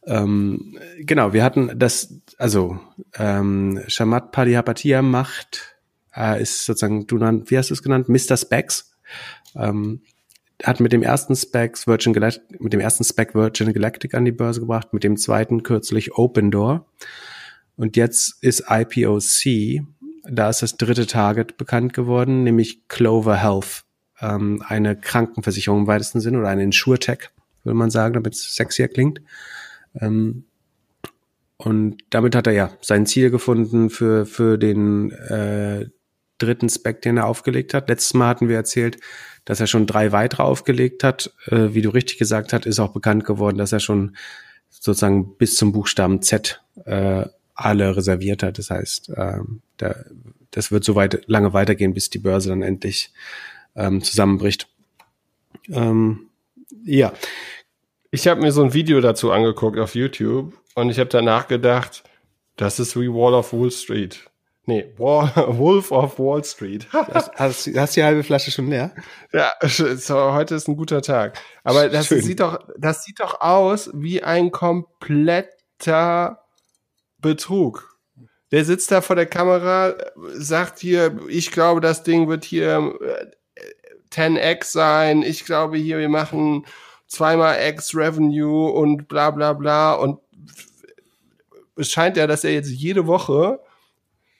ähm, 0.06 0.78
genau. 0.98 1.32
Wir 1.32 1.42
hatten 1.42 1.76
das, 1.76 2.14
also 2.38 2.78
ähm, 3.14 3.82
Shamat 3.88 4.30
Padihapatiya 4.30 5.02
macht 5.02 5.73
äh, 6.16 6.40
ist 6.40 6.64
sozusagen, 6.64 7.06
du 7.06 7.18
nannt, 7.18 7.50
wie 7.50 7.58
hast 7.58 7.70
du 7.70 7.74
es 7.74 7.82
genannt, 7.82 8.08
Mr. 8.08 8.36
Specs. 8.36 8.92
Ähm, 9.56 10.00
hat 10.62 10.80
mit 10.80 10.92
dem 10.92 11.02
ersten 11.02 11.34
Specs 11.34 11.86
Virgin 11.86 12.12
Galactic, 12.12 12.60
mit 12.60 12.72
dem 12.72 12.80
ersten 12.80 13.04
Spec 13.04 13.34
Virgin 13.34 13.72
Galactic 13.72 14.14
an 14.14 14.24
die 14.24 14.32
Börse 14.32 14.60
gebracht, 14.60 14.92
mit 14.92 15.04
dem 15.04 15.16
zweiten 15.16 15.62
kürzlich 15.62 16.16
Open 16.16 16.50
Door. 16.50 16.86
Und 17.76 17.96
jetzt 17.96 18.42
ist 18.42 18.64
IPOC, 18.68 19.84
da 20.28 20.48
ist 20.48 20.62
das 20.62 20.76
dritte 20.76 21.06
Target 21.06 21.56
bekannt 21.56 21.92
geworden, 21.92 22.44
nämlich 22.44 22.88
Clover 22.88 23.36
Health, 23.36 23.84
ähm, 24.20 24.62
eine 24.66 24.96
Krankenversicherung 24.96 25.80
im 25.80 25.86
weitesten 25.86 26.20
Sinne 26.20 26.38
oder 26.38 26.48
eine 26.48 26.62
Insurtech, 26.62 27.30
würde 27.64 27.76
man 27.76 27.90
sagen, 27.90 28.14
damit 28.14 28.34
es 28.34 28.54
sexier 28.54 28.88
klingt. 28.88 29.20
Ähm, 30.00 30.44
und 31.56 32.02
damit 32.10 32.34
hat 32.34 32.46
er 32.46 32.52
ja 32.52 32.70
sein 32.80 33.06
Ziel 33.06 33.30
gefunden 33.30 33.90
für, 33.90 34.26
für 34.26 34.58
den 34.58 35.10
äh, 35.10 35.86
dritten 36.38 36.68
Spec, 36.68 37.02
den 37.02 37.16
er 37.16 37.26
aufgelegt 37.26 37.74
hat. 37.74 37.88
Letztes 37.88 38.14
Mal 38.14 38.28
hatten 38.28 38.48
wir 38.48 38.56
erzählt, 38.56 38.98
dass 39.44 39.60
er 39.60 39.66
schon 39.66 39.86
drei 39.86 40.12
weitere 40.12 40.42
aufgelegt 40.42 41.04
hat. 41.04 41.32
Äh, 41.46 41.74
wie 41.74 41.82
du 41.82 41.90
richtig 41.90 42.18
gesagt 42.18 42.52
hast, 42.52 42.66
ist 42.66 42.80
auch 42.80 42.92
bekannt 42.92 43.24
geworden, 43.24 43.58
dass 43.58 43.72
er 43.72 43.80
schon 43.80 44.16
sozusagen 44.70 45.36
bis 45.36 45.56
zum 45.56 45.72
Buchstaben 45.72 46.22
Z 46.22 46.62
äh, 46.84 47.26
alle 47.54 47.96
reserviert 47.96 48.42
hat. 48.42 48.58
Das 48.58 48.70
heißt, 48.70 49.10
äh, 49.10 49.38
da, 49.76 49.96
das 50.50 50.70
wird 50.70 50.84
so 50.84 50.94
weit 50.94 51.22
lange 51.26 51.52
weitergehen, 51.52 51.94
bis 51.94 52.10
die 52.10 52.18
Börse 52.18 52.48
dann 52.48 52.62
endlich 52.62 53.12
ähm, 53.76 54.02
zusammenbricht. 54.02 54.68
Ähm, 55.68 56.28
ja. 56.84 57.12
Ich 58.10 58.28
habe 58.28 58.40
mir 58.40 58.52
so 58.52 58.62
ein 58.62 58.74
Video 58.74 59.00
dazu 59.00 59.32
angeguckt 59.32 59.78
auf 59.78 59.94
YouTube 59.94 60.54
und 60.74 60.90
ich 60.90 60.98
habe 60.98 61.10
danach 61.10 61.48
gedacht, 61.48 62.04
das 62.56 62.78
ist 62.78 62.94
wie 62.96 63.08
Wall 63.08 63.34
of 63.34 63.52
Wall 63.52 63.70
Street. 63.70 64.30
Nee, 64.66 64.92
Wall, 64.96 65.30
Wolf 65.58 65.92
of 65.92 66.18
Wall 66.18 66.42
Street. 66.44 66.86
hast, 66.92 67.32
hast, 67.34 67.68
hast 67.76 67.96
die 67.96 68.02
halbe 68.02 68.22
Flasche 68.22 68.50
schon 68.50 68.68
leer? 68.68 68.94
Ja, 69.32 69.52
so, 69.62 70.32
heute 70.32 70.54
ist 70.54 70.68
ein 70.68 70.76
guter 70.76 71.02
Tag. 71.02 71.38
Aber 71.64 71.88
das 71.88 72.06
Schön. 72.06 72.22
sieht 72.22 72.40
doch, 72.40 72.58
das 72.78 73.04
sieht 73.04 73.20
doch 73.20 73.40
aus 73.40 73.90
wie 73.92 74.22
ein 74.22 74.50
kompletter 74.50 76.40
Betrug. 77.18 77.98
Der 78.52 78.64
sitzt 78.64 78.90
da 78.90 79.00
vor 79.00 79.16
der 79.16 79.26
Kamera, 79.26 79.94
sagt 80.34 80.78
hier, 80.78 81.18
ich 81.28 81.50
glaube, 81.50 81.80
das 81.80 82.02
Ding 82.02 82.28
wird 82.28 82.44
hier 82.44 82.94
10x 84.12 84.38
äh, 84.38 84.58
sein. 84.62 85.22
Ich 85.22 85.44
glaube 85.44 85.76
hier, 85.76 85.98
wir 85.98 86.08
machen 86.08 86.64
zweimal 87.06 87.58
X 87.68 87.94
Revenue 87.94 88.70
und 88.70 89.08
bla 89.08 89.30
bla 89.30 89.52
bla. 89.52 89.94
Und 89.94 90.20
es 91.76 91.90
scheint 91.90 92.16
ja, 92.16 92.26
dass 92.26 92.44
er 92.44 92.52
jetzt 92.52 92.70
jede 92.70 93.06
Woche 93.06 93.60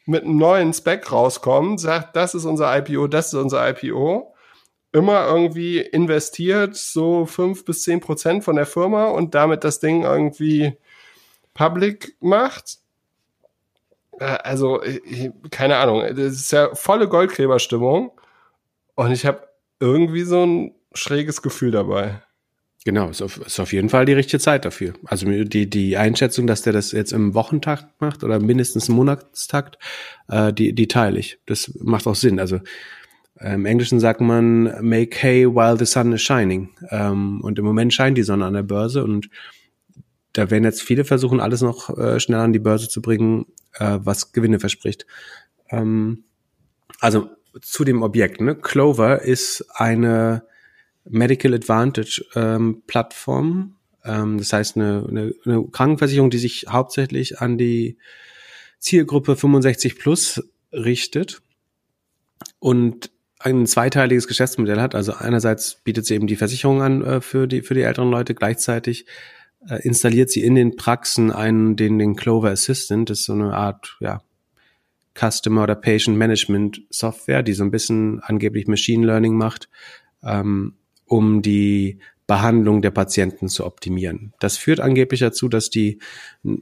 mit 0.07 0.25
einem 0.25 0.37
neuen 0.37 0.73
Spec 0.73 1.11
rauskommt, 1.11 1.81
sagt, 1.81 2.17
das 2.17 2.35
ist 2.35 2.45
unser 2.45 2.77
IPO, 2.77 3.07
das 3.07 3.29
ist 3.29 3.35
unser 3.35 3.69
IPO, 3.69 4.35
immer 4.93 5.27
irgendwie 5.27 5.81
investiert 5.81 6.77
so 6.77 7.27
fünf 7.27 7.65
bis 7.65 7.83
zehn 7.83 8.01
Prozent 8.01 8.45
von 8.45 8.57
der 8.57 8.67
Firma 8.67 9.07
und 9.07 9.35
damit 9.35 9.65
das 9.65 9.81
Ding 9.81 10.03
irgendwie 10.03 10.77
public 11.55 12.17
macht. 12.21 12.79
Äh, 14.19 14.25
also, 14.25 14.83
keine 15.51 15.79
Ahnung, 15.79 16.03
das 16.15 16.35
ist 16.35 16.53
ja 16.53 16.75
volle 16.75 17.09
Goldgräberstimmung 17.09 18.13
und 18.95 19.11
ich 19.11 19.27
habe 19.27 19.49
irgendwie 19.81 20.23
so 20.23 20.45
ein 20.45 20.75
schräges 20.93 21.43
Gefühl 21.43 21.71
dabei. 21.73 22.23
Genau, 22.85 23.09
ist 23.09 23.23
auf, 23.23 23.39
ist 23.47 23.59
auf 23.61 23.73
jeden 23.73 23.89
Fall 23.89 24.05
die 24.05 24.13
richtige 24.13 24.41
Zeit 24.41 24.67
dafür. 24.67 24.93
Also 25.07 25.27
die, 25.27 25.71
die 25.71 25.97
Einschätzung, 25.97 26.47
dass 26.47 26.61
der 26.61 26.75
das 26.75 26.93
jetzt 26.93 27.13
im 27.13 27.33
Wochentakt 27.33 27.99
macht 27.99 28.23
oder 28.23 28.39
mindestens 28.41 28.91
im 28.91 28.97
Monatstakt, 28.97 29.79
äh, 30.29 30.53
die, 30.53 30.75
die 30.75 30.87
teile 30.87 31.19
ich. 31.19 31.39
Das 31.47 31.73
macht 31.81 32.07
auch 32.07 32.15
Sinn. 32.15 32.39
Also 32.39 32.61
äh, 33.41 33.55
im 33.55 33.65
Englischen 33.65 34.01
sagt 34.01 34.21
man 34.21 34.65
make 34.87 35.17
hay 35.23 35.47
while 35.47 35.79
the 35.79 35.87
sun 35.87 36.13
is 36.13 36.21
shining. 36.21 36.71
Ähm, 36.91 37.41
und 37.41 37.59
im 37.59 37.65
Moment 37.65 37.95
scheint 37.95 38.19
die 38.19 38.23
Sonne 38.23 38.45
an 38.45 38.53
der 38.53 38.63
Börse 38.63 39.03
und 39.03 39.31
da 40.35 40.51
werden 40.51 40.65
jetzt 40.65 40.83
viele 40.83 41.05
versuchen, 41.05 41.41
alles 41.41 41.63
noch 41.63 41.97
äh, 41.97 42.21
schnell 42.21 42.41
an 42.41 42.53
die 42.53 42.59
Börse 42.59 42.91
zu 42.91 43.01
bringen, 43.01 43.47
äh, 43.75 43.99
was 44.03 44.33
Gewinne 44.33 44.61
verspricht. 44.61 45.07
Ähm, 45.71 46.25
also 47.01 47.31
zu 47.63 47.85
dem 47.85 48.03
Objekt. 48.03 48.43
Ne? 48.43 48.57
Clover 48.57 49.23
ist 49.23 49.65
eine 49.75 50.43
Medical 51.05 51.55
Advantage 51.55 52.25
ähm, 52.35 52.83
Plattform. 52.87 53.77
Ähm, 54.05 54.39
das 54.39 54.53
heißt 54.53 54.77
eine, 54.77 55.07
eine, 55.09 55.35
eine 55.45 55.65
Krankenversicherung, 55.71 56.31
die 56.31 56.39
sich 56.39 56.67
hauptsächlich 56.69 57.41
an 57.41 57.59
die 57.59 57.99
Zielgruppe 58.79 59.37
65 59.37 59.99
plus 59.99 60.43
richtet 60.73 61.43
und 62.59 63.11
ein 63.39 63.67
zweiteiliges 63.67 64.27
Geschäftsmodell 64.27 64.81
hat. 64.81 64.95
Also 64.95 65.13
einerseits 65.13 65.77
bietet 65.85 66.07
sie 66.07 66.15
eben 66.15 66.27
die 66.27 66.37
Versicherung 66.37 66.83
an 66.83 67.03
äh, 67.03 67.21
für 67.21 67.47
die 67.47 67.63
für 67.63 67.75
die 67.75 67.83
älteren 67.83 68.11
Leute, 68.11 68.35
gleichzeitig 68.35 69.07
äh, 69.69 69.83
installiert 69.83 70.31
sie 70.31 70.43
in 70.43 70.55
den 70.55 70.77
Praxen 70.77 71.31
einen 71.31 71.77
den 71.77 71.99
den 71.99 72.17
Clover 72.17 72.51
Assistant, 72.51 73.11
das 73.11 73.21
ist 73.21 73.27
so 73.27 73.35
eine 73.35 73.55
Art 73.55 73.97
ja 74.01 74.23
Customer 75.15 75.63
oder 75.63 75.75
Patient 75.75 76.17
Management 76.17 76.83
Software, 76.91 77.43
die 77.43 77.53
so 77.53 77.63
ein 77.65 77.71
bisschen 77.71 78.21
angeblich 78.21 78.67
Machine 78.67 79.07
Learning 79.07 79.37
macht, 79.37 79.69
ähm, 80.23 80.75
um 81.07 81.43
die 81.43 81.99
Behandlung 82.27 82.81
der 82.81 82.91
Patienten 82.91 83.49
zu 83.49 83.67
optimieren. 83.67 84.33
Das 84.41 84.57
führt 84.57 84.81
angeblich 84.81 85.21
dazu, 85.21 85.47
dass 85.49 85.69
die 85.69 85.99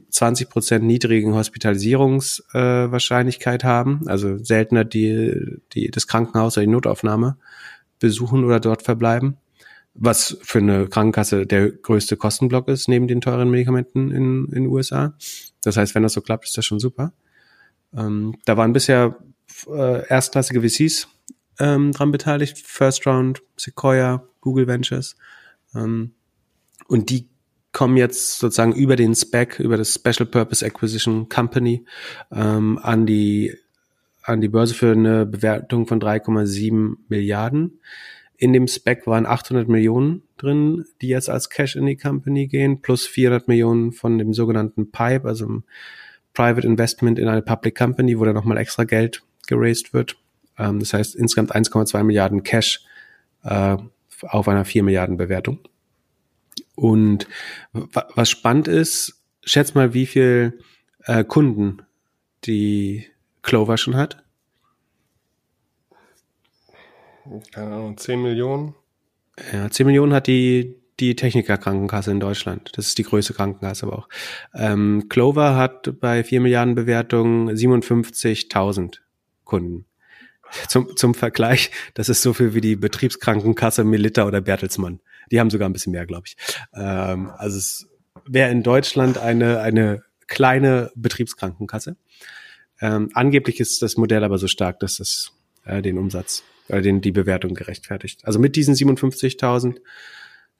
20 0.09 0.49
Prozent 0.49 0.83
niedrigen 0.83 1.35
Hospitalisierungswahrscheinlichkeit 1.35 3.63
äh, 3.63 3.67
haben, 3.67 4.01
also 4.07 4.37
seltener 4.37 4.83
die, 4.83 5.61
die 5.71 5.89
das 5.89 6.07
Krankenhaus 6.07 6.57
oder 6.57 6.65
die 6.65 6.71
Notaufnahme 6.71 7.37
besuchen 7.99 8.43
oder 8.43 8.59
dort 8.59 8.81
verbleiben, 8.81 9.37
was 9.93 10.37
für 10.41 10.59
eine 10.59 10.87
Krankenkasse 10.87 11.45
der 11.45 11.71
größte 11.71 12.17
Kostenblock 12.17 12.67
ist 12.67 12.89
neben 12.89 13.07
den 13.07 13.21
teuren 13.21 13.49
Medikamenten 13.49 14.11
in 14.11 14.47
in 14.47 14.63
den 14.63 14.67
USA. 14.67 15.13
Das 15.63 15.77
heißt, 15.77 15.95
wenn 15.95 16.03
das 16.03 16.11
so 16.11 16.19
klappt, 16.19 16.43
ist 16.45 16.57
das 16.57 16.65
schon 16.65 16.81
super. 16.81 17.13
Ähm, 17.95 18.35
da 18.43 18.57
waren 18.57 18.73
bisher 18.73 19.15
äh, 19.67 20.05
erstklassige 20.07 20.61
VCs 20.61 21.07
ähm, 21.59 21.91
dran 21.91 22.11
beteiligt, 22.11 22.59
First 22.59 23.05
Round, 23.05 23.41
Sequoia, 23.57 24.23
Google 24.41 24.67
Ventures. 24.67 25.15
Ähm, 25.75 26.13
und 26.87 27.09
die 27.09 27.29
kommen 27.71 27.97
jetzt 27.97 28.39
sozusagen 28.39 28.73
über 28.73 28.95
den 28.95 29.15
Spec, 29.15 29.59
über 29.59 29.77
das 29.77 29.93
Special 29.93 30.27
Purpose 30.27 30.65
Acquisition 30.65 31.27
Company 31.27 31.85
ähm, 32.31 32.79
an 32.81 33.05
die 33.05 33.55
an 34.25 34.39
die 34.39 34.47
Börse 34.47 34.73
für 34.73 34.93
eine 34.93 35.25
Bewertung 35.25 35.85
von 35.85 35.99
3,7 35.99 36.95
Milliarden. 37.09 37.81
In 38.37 38.53
dem 38.53 38.67
Spec 38.67 39.05
waren 39.05 39.25
800 39.25 39.67
Millionen 39.67 40.23
drin, 40.37 40.85
die 41.01 41.09
jetzt 41.09 41.29
als 41.29 41.49
Cash 41.49 41.75
in 41.75 41.85
die 41.85 41.97
Company 41.97 42.47
gehen, 42.47 42.81
plus 42.81 43.05
400 43.05 43.49
Millionen 43.49 43.91
von 43.91 44.17
dem 44.17 44.33
sogenannten 44.33 44.91
PIPE, 44.91 45.27
also 45.27 45.45
einem 45.45 45.63
Private 46.33 46.65
Investment 46.65 47.19
in 47.19 47.27
eine 47.27 47.41
Public 47.41 47.77
Company, 47.77 48.17
wo 48.17 48.25
da 48.25 48.33
nochmal 48.33 48.57
extra 48.57 48.85
Geld 48.85 49.23
geraced 49.47 49.93
wird. 49.93 50.17
Ähm, 50.57 50.79
das 50.79 50.93
heißt 50.93 51.15
insgesamt 51.15 51.55
1,2 51.55 52.03
Milliarden 52.03 52.43
Cash 52.43 52.85
äh, 53.43 53.77
auf 54.21 54.47
einer 54.47 54.65
4 54.65 54.83
Milliarden 54.83 55.17
Bewertung. 55.17 55.59
Und 56.75 57.27
was 57.71 58.29
spannend 58.29 58.67
ist, 58.67 59.23
schätz 59.43 59.73
mal, 59.73 59.93
wie 59.93 60.05
viel 60.05 60.59
äh, 61.05 61.23
Kunden 61.23 61.81
die 62.45 63.05
Clover 63.41 63.77
schon 63.77 63.95
hat. 63.95 64.23
Keine 67.51 67.73
Ahnung, 67.73 67.97
10 67.97 68.21
Millionen? 68.21 68.75
Ja, 69.51 69.69
10 69.69 69.85
Millionen 69.85 70.13
hat 70.13 70.27
die, 70.27 70.75
die 70.99 71.15
Techniker-Krankenkasse 71.15 72.11
in 72.11 72.19
Deutschland. 72.19 72.71
Das 72.75 72.87
ist 72.87 72.97
die 72.97 73.03
größte 73.03 73.33
Krankenkasse 73.33 73.85
aber 73.85 73.99
auch. 73.99 74.09
Ähm, 74.53 75.07
Clover 75.09 75.55
hat 75.55 75.99
bei 75.99 76.23
4 76.23 76.41
Milliarden 76.41 76.75
Bewertungen 76.75 77.49
57.000 77.49 78.97
Kunden. 79.43 79.85
Zum, 80.67 80.95
zum 80.95 81.13
Vergleich, 81.13 81.71
das 81.93 82.09
ist 82.09 82.21
so 82.21 82.33
viel 82.33 82.53
wie 82.53 82.61
die 82.61 82.75
Betriebskrankenkasse 82.75 83.83
Melita 83.83 84.25
oder 84.25 84.41
Bertelsmann. 84.41 84.99
Die 85.31 85.39
haben 85.39 85.49
sogar 85.49 85.69
ein 85.69 85.73
bisschen 85.73 85.91
mehr, 85.91 86.05
glaube 86.05 86.27
ich. 86.27 86.37
Ähm, 86.73 87.31
also 87.37 87.57
es 87.57 87.87
wäre 88.25 88.51
in 88.51 88.63
Deutschland 88.63 89.17
eine, 89.17 89.59
eine 89.61 90.03
kleine 90.27 90.91
Betriebskrankenkasse. 90.95 91.95
Ähm, 92.81 93.09
angeblich 93.13 93.59
ist 93.59 93.81
das 93.81 93.97
Modell 93.97 94.23
aber 94.23 94.37
so 94.37 94.47
stark, 94.47 94.79
dass 94.79 94.99
es 94.99 95.31
äh, 95.65 95.81
den 95.81 95.97
Umsatz, 95.97 96.43
äh, 96.67 96.81
den, 96.81 97.01
die 97.01 97.11
Bewertung 97.11 97.53
gerechtfertigt. 97.53 98.25
Also 98.25 98.39
mit 98.39 98.55
diesen 98.55 98.75
57.000 98.75 99.77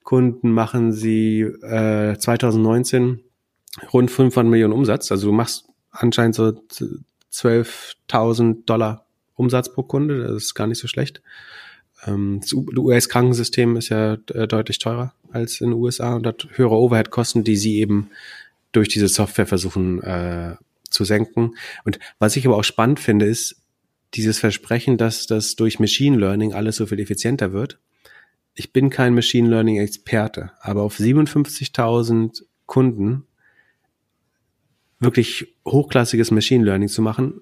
Kunden 0.02 0.50
machen 0.52 0.92
sie 0.92 1.40
äh, 1.40 2.16
2019 2.16 3.20
rund 3.92 4.10
500 4.10 4.50
Millionen 4.50 4.72
Umsatz. 4.72 5.10
Also 5.10 5.28
du 5.28 5.32
machst 5.32 5.66
anscheinend 5.90 6.34
so 6.34 6.52
12.000 7.32 8.64
Dollar 8.64 9.03
Umsatz 9.34 9.72
pro 9.72 9.82
Kunde. 9.82 10.22
Das 10.22 10.42
ist 10.42 10.54
gar 10.54 10.66
nicht 10.66 10.78
so 10.78 10.88
schlecht. 10.88 11.22
Ähm, 12.06 12.40
das 12.40 12.52
US-Krankensystem 12.52 13.76
ist 13.76 13.88
ja 13.88 14.18
äh, 14.32 14.46
deutlich 14.46 14.78
teurer 14.78 15.14
als 15.30 15.60
in 15.60 15.70
den 15.70 15.78
USA 15.78 16.14
und 16.14 16.26
hat 16.26 16.48
höhere 16.52 16.76
Overhead-Kosten, 16.76 17.44
die 17.44 17.56
sie 17.56 17.78
eben 17.78 18.10
durch 18.72 18.88
diese 18.88 19.08
Software 19.08 19.46
versuchen 19.46 20.02
äh, 20.02 20.56
zu 20.88 21.04
senken. 21.04 21.56
Und 21.84 21.98
was 22.18 22.36
ich 22.36 22.46
aber 22.46 22.56
auch 22.56 22.64
spannend 22.64 23.00
finde, 23.00 23.26
ist 23.26 23.56
dieses 24.14 24.38
Versprechen, 24.38 24.96
dass 24.96 25.26
das 25.26 25.56
durch 25.56 25.80
Machine 25.80 26.16
Learning 26.16 26.52
alles 26.52 26.76
so 26.76 26.86
viel 26.86 27.00
effizienter 27.00 27.52
wird. 27.52 27.78
Ich 28.54 28.72
bin 28.72 28.90
kein 28.90 29.14
Machine 29.14 29.48
Learning 29.48 29.78
Experte, 29.78 30.52
aber 30.60 30.82
auf 30.82 30.98
57.000 30.98 32.44
Kunden 32.66 33.26
wirklich 35.00 35.54
hochklassiges 35.66 36.30
Machine 36.30 36.64
Learning 36.64 36.88
zu 36.88 37.02
machen, 37.02 37.40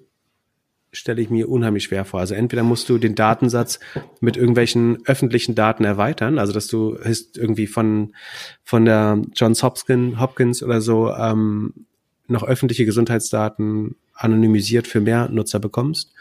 stelle 0.93 1.21
ich 1.21 1.29
mir 1.29 1.49
unheimlich 1.49 1.83
schwer 1.83 2.05
vor. 2.05 2.19
Also 2.19 2.35
entweder 2.35 2.63
musst 2.63 2.87
du 2.87 2.97
den 2.97 3.15
Datensatz 3.15 3.79
mit 4.21 4.37
irgendwelchen 4.37 4.99
öffentlichen 5.05 5.55
Daten 5.55 5.83
erweitern, 5.83 6.39
also 6.39 6.53
dass 6.53 6.67
du 6.67 6.97
irgendwie 7.35 7.67
von 7.67 8.15
von 8.63 8.85
der 8.85 9.21
Johns 9.35 9.63
Hopkins, 9.63 10.19
Hopkins 10.19 10.63
oder 10.63 10.79
so 10.79 11.11
ähm, 11.11 11.87
noch 12.27 12.43
öffentliche 12.43 12.85
Gesundheitsdaten 12.85 13.95
anonymisiert 14.13 14.87
für 14.87 15.01
mehr 15.01 15.27
Nutzer 15.29 15.59
bekommst. 15.59 16.13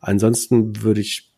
Ansonsten 0.00 0.82
würde 0.82 1.00
ich 1.00 1.30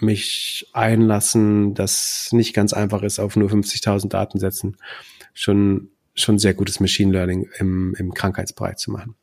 mich 0.00 0.68
einlassen, 0.74 1.74
dass 1.74 2.28
nicht 2.32 2.52
ganz 2.54 2.72
einfach 2.72 3.02
ist, 3.02 3.18
auf 3.18 3.36
nur 3.36 3.48
50.000 3.48 4.08
Datensätzen 4.08 4.76
schon 5.32 5.90
schon 6.14 6.38
sehr 6.38 6.54
gutes 6.54 6.80
Machine 6.80 7.12
Learning 7.12 7.48
im, 7.58 7.94
im 7.96 8.12
Krankheitsbereich 8.12 8.76
zu 8.76 8.90
machen. 8.90 9.14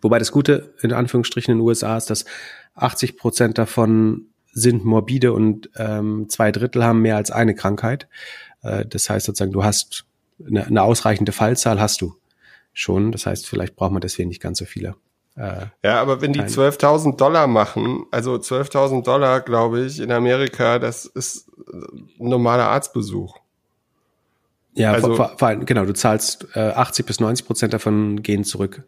Wobei 0.00 0.18
das 0.18 0.32
Gute 0.32 0.74
in 0.80 0.92
Anführungsstrichen 0.92 1.52
in 1.52 1.58
den 1.58 1.66
USA 1.66 1.96
ist, 1.96 2.10
dass 2.10 2.24
80 2.74 3.16
Prozent 3.16 3.58
davon 3.58 4.26
sind 4.52 4.84
morbide 4.84 5.32
und 5.32 5.70
ähm, 5.76 6.28
zwei 6.28 6.52
Drittel 6.52 6.84
haben 6.84 7.00
mehr 7.00 7.16
als 7.16 7.30
eine 7.30 7.54
Krankheit. 7.54 8.08
Äh, 8.62 8.84
das 8.86 9.08
heißt 9.08 9.26
sozusagen, 9.26 9.52
du 9.52 9.64
hast 9.64 10.04
eine, 10.46 10.66
eine 10.66 10.82
ausreichende 10.82 11.32
Fallzahl 11.32 11.80
hast 11.80 12.00
du 12.00 12.14
schon. 12.72 13.12
Das 13.12 13.26
heißt, 13.26 13.46
vielleicht 13.46 13.76
braucht 13.76 13.92
man 13.92 14.00
deswegen 14.00 14.28
nicht 14.28 14.42
ganz 14.42 14.58
so 14.58 14.64
viele. 14.64 14.94
Äh, 15.36 15.66
ja, 15.82 16.00
aber 16.00 16.20
wenn 16.20 16.32
die 16.32 16.42
12.000 16.42 17.16
Dollar 17.16 17.46
machen, 17.46 18.04
also 18.10 18.34
12.000 18.34 19.02
Dollar, 19.02 19.40
glaube 19.40 19.82
ich, 19.82 20.00
in 20.00 20.12
Amerika, 20.12 20.78
das 20.78 21.06
ist 21.06 21.48
ein 21.72 22.28
normaler 22.28 22.68
Arztbesuch. 22.68 23.38
Ja, 24.74 24.92
also, 24.92 25.14
vor, 25.14 25.36
vor 25.36 25.48
allem, 25.48 25.66
genau, 25.66 25.84
du 25.84 25.92
zahlst 25.92 26.46
äh, 26.54 26.60
80 26.60 27.04
bis 27.04 27.20
90 27.20 27.46
Prozent 27.46 27.72
davon 27.74 28.22
gehen 28.22 28.44
zurück 28.44 28.84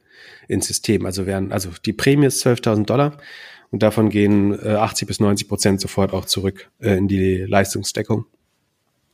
ins 0.48 0.66
System. 0.66 1.04
Also 1.04 1.26
werden, 1.26 1.52
also 1.52 1.70
die 1.84 1.92
Prämie 1.92 2.26
ist 2.26 2.44
12.000 2.44 2.86
Dollar 2.86 3.18
und 3.70 3.82
davon 3.82 4.08
gehen 4.08 4.58
äh, 4.58 4.74
80 4.74 5.06
bis 5.06 5.20
90 5.20 5.48
Prozent 5.48 5.80
sofort 5.80 6.12
auch 6.12 6.24
zurück 6.24 6.70
äh, 6.80 6.96
in 6.96 7.08
die 7.08 7.36
Leistungsdeckung. 7.38 8.24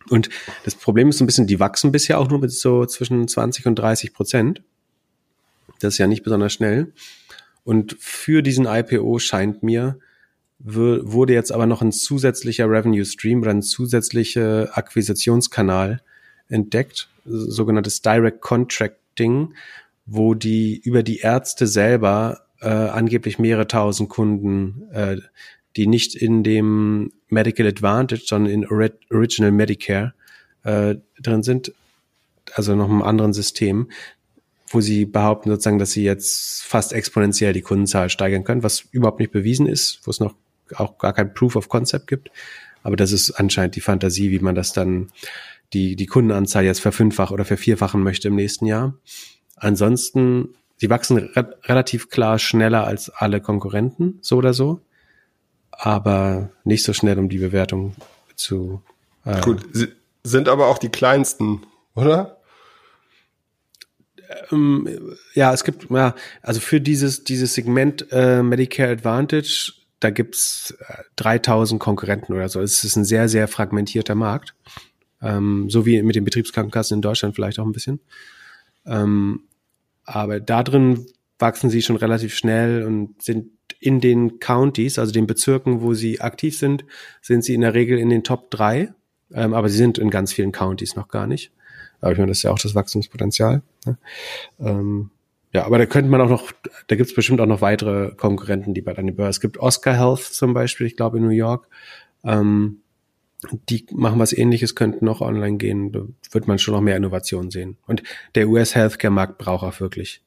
Und 0.09 0.31
das 0.65 0.75
Problem 0.75 1.09
ist 1.09 1.19
so 1.19 1.25
ein 1.25 1.27
bisschen, 1.27 1.47
die 1.47 1.61
wachsen 1.61 1.93
bisher 1.93 2.19
auch 2.19 2.29
nur 2.29 2.39
mit 2.39 2.53
so 2.53 2.87
zwischen 2.87 3.27
20 3.27 3.67
und 3.67 3.77
30 3.77 4.13
Prozent. 4.13 4.63
Das 5.81 5.95
ist 5.95 5.99
ja 5.99 6.07
nicht 6.07 6.23
besonders 6.23 6.53
schnell. 6.53 6.93
Und 7.65 7.97
für 8.01 8.43
diesen 8.43 8.67
IPO 8.67 9.19
scheint 9.19 9.63
mir, 9.63 9.99
wurde 10.59 11.33
jetzt 11.33 11.53
aber 11.53 11.67
noch 11.67 11.83
ein 11.83 11.93
zusätzlicher 11.93 12.69
Revenue 12.69 13.05
Stream 13.05 13.41
oder 13.43 13.51
ein 13.51 13.63
zusätzlicher 13.63 14.77
Akquisitionskanal 14.77 16.01
entdeckt, 16.51 17.09
sogenanntes 17.25 18.03
Direct 18.03 18.41
Contracting, 18.41 19.55
wo 20.07 20.35
die 20.35 20.81
über 20.85 21.03
die 21.03 21.19
Ärzte 21.19 21.67
selber 21.67 22.43
äh, 22.61 22.69
angeblich 22.69 23.39
mehrere 23.39 23.67
tausend 23.67 24.09
Kunden, 24.09 24.89
äh, 24.93 25.17
die 25.77 25.87
nicht 25.87 26.15
in 26.15 26.43
dem 26.43 27.13
Medical 27.29 27.67
Advantage, 27.67 28.23
sondern 28.27 28.53
in 28.53 28.67
Original 28.67 29.53
Medicare 29.53 30.15
äh, 30.65 30.97
drin 31.21 31.43
sind, 31.43 31.73
also 32.55 32.75
noch 32.75 32.89
einem 32.89 33.03
anderen 33.03 33.33
System, 33.33 33.91
wo 34.67 34.81
sie 34.81 35.05
behaupten 35.05 35.51
sozusagen, 35.51 35.79
dass 35.79 35.93
sie 35.93 36.05
jetzt 36.05 36.63
fast 36.63 36.93
exponentiell 36.93 37.53
die 37.53 37.63
Kundenzahl 37.63 38.11
steigern 38.11 38.45
können, 38.45 38.63
was 38.63 38.85
überhaupt 38.93 39.21
nicht 39.21 39.33
bewiesen 39.33 39.67
ist, 39.67 40.01
wo 40.05 40.11
es 40.11 40.21
noch 40.21 40.35
auch 40.75 40.99
gar 40.99 41.13
kein 41.13 41.35
Proof 41.35 41.57
of 41.57 41.69
Concept 41.69 42.07
gibt. 42.07 42.31
Aber 42.83 42.97
das 42.97 43.13
ist 43.13 43.33
anscheinend 43.33 43.77
die 43.77 43.81
Fantasie, 43.81 44.31
wie 44.31 44.39
man 44.39 44.55
das 44.55 44.73
dann 44.73 45.11
die, 45.73 45.97
die 45.97 46.07
Kundenanzahl 46.07 46.65
jetzt 46.65 46.81
verfünffach 46.81 47.31
oder 47.31 47.45
vervierfachen 47.45 48.03
möchte 48.03 48.29
im 48.29 48.35
nächsten 48.35 48.67
Jahr. 48.67 48.95
Ansonsten, 49.57 50.55
sie 50.77 50.91
wachsen 50.91 51.17
re 51.19 51.57
relativ 51.65 52.09
klar 52.09 52.39
schneller 52.39 52.87
als 52.87 53.11
alle 53.11 53.41
Konkurrenten, 53.41 54.19
so 54.23 54.37
oder 54.37 54.55
so, 54.55 54.81
aber 55.71 56.51
nicht 56.65 56.85
so 56.85 56.93
schnell, 56.93 57.19
um 57.19 57.29
die 57.29 57.39
Bewertung 57.39 57.95
zu. 58.35 58.83
Äh, 59.25 59.41
Gut, 59.43 59.65
sie 59.73 59.89
sind 60.25 60.49
aber 60.49 60.67
auch 60.67 60.79
die 60.79 60.89
kleinsten, 60.89 61.63
oder? 61.95 62.39
Ähm, 64.51 65.17
ja, 65.35 65.53
es 65.53 65.65
gibt, 65.65 65.91
ja, 65.91 66.15
also 66.43 66.61
für 66.61 66.81
dieses, 66.81 67.25
dieses 67.25 67.55
Segment 67.55 68.07
äh, 68.11 68.43
Medicare 68.43 68.91
Advantage, 68.91 69.73
da 69.99 70.11
gibt's 70.11 70.75
äh, 70.89 71.03
3000 71.17 71.81
Konkurrenten 71.81 72.33
oder 72.35 72.49
so. 72.49 72.61
Es 72.61 72.85
ist 72.85 72.97
ein 72.97 73.05
sehr, 73.05 73.29
sehr 73.29 73.49
fragmentierter 73.49 74.15
Markt 74.15 74.55
ähm, 75.23 75.69
so 75.71 75.87
wie 75.87 76.03
mit 76.03 76.17
den 76.17 76.25
Betriebskrankenkassen 76.25 76.97
in 76.97 77.03
Deutschland 77.03 77.35
vielleicht 77.35 77.59
auch 77.59 77.67
ein 77.67 77.73
bisschen. 77.73 78.01
Ähm, 78.87 79.45
aber 80.05 80.41
da 80.41 80.63
drin 80.63 81.07
wachsen 81.39 81.71
sie 81.71 81.83
schon 81.83 81.97
relativ 81.97 82.35
schnell 82.35 82.85
und 82.85 83.23
sind 83.23 83.51
in 83.79 84.01
den 84.01 84.41
Counties, 84.41 84.99
also 84.99 85.13
den 85.13 85.27
Bezirken, 85.27 85.81
wo 85.81 85.95
sie 85.95 86.21
aktiv 86.21 86.59
sind, 86.59 86.85
sind 87.23 87.45
sie 87.45 87.55
in 87.55 87.63
der 87.63 87.75
Regel 87.75 87.99
in 87.99 88.11
den 88.11 88.25
Top 88.25 88.51
3. 88.51 88.93
Ähm, 89.33 89.55
aber 89.55 89.69
sie 89.69 89.77
sind 89.77 89.99
in 89.99 90.11
ganz 90.11 90.33
vielen 90.33 90.53
Counties 90.53 90.97
noch 90.97 91.09
gar 91.09 91.27
nicht. 91.27 91.53
Aber 92.01 92.13
ich 92.13 92.19
meine, 92.19 92.31
das 92.31 92.39
ist 92.39 92.43
ja 92.43 92.51
auch 92.51 92.59
das 92.59 92.75
Wachstumspotenzial. 92.75 93.63
Ne? 93.87 93.99
Ähm, 94.59 95.11
ja, 95.53 95.65
aber 95.67 95.79
da 95.79 95.87
könnte 95.87 96.11
man 96.11 96.21
auch 96.21 96.29
noch, 96.29 96.53
da 96.87 96.97
gibt 96.97 97.09
es 97.09 97.15
bestimmt 97.15 97.41
auch 97.41 97.47
noch 97.47 97.61
weitere 97.61 98.13
Konkurrenten, 98.15 98.75
die 98.75 98.83
bei 98.83 98.93
deiner 98.93 99.13
Börse. 99.13 99.31
Es 99.31 99.41
gibt 99.41 99.59
Oscar 99.59 99.97
Health 99.97 100.21
zum 100.21 100.55
Beispiel, 100.55 100.87
ich 100.87 100.97
glaube 100.97 101.19
in 101.19 101.25
New 101.25 101.31
York. 101.31 101.69
Ähm, 102.25 102.83
die 103.69 103.87
machen 103.93 104.19
was 104.19 104.33
ähnliches, 104.33 104.75
könnten 104.75 105.05
noch 105.05 105.21
online 105.21 105.57
gehen, 105.57 105.93
da 105.93 106.03
wird 106.33 106.47
man 106.47 106.59
schon 106.59 106.75
noch 106.75 106.81
mehr 106.81 106.97
Innovation 106.97 107.51
sehen. 107.51 107.77
Und 107.87 108.03
der 108.35 108.49
US-Healthcare-Markt 108.49 109.39
braucht 109.39 109.65
auch 109.65 109.81
wirklich 109.81 110.23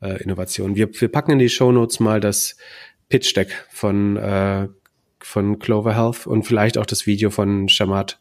äh, 0.00 0.22
Innovation. 0.22 0.76
Wir, 0.76 0.88
wir 1.00 1.08
packen 1.08 1.32
in 1.32 1.38
die 1.38 1.48
Show 1.48 1.72
Notes 1.72 2.00
mal 2.00 2.20
das 2.20 2.56
Pitch-Deck 3.08 3.66
von, 3.70 4.16
äh, 4.16 4.68
von 5.18 5.58
Clover 5.58 5.96
Health 5.96 6.26
und 6.26 6.44
vielleicht 6.44 6.78
auch 6.78 6.86
das 6.86 7.06
Video 7.06 7.30
von 7.30 7.68
Shamat, 7.68 8.20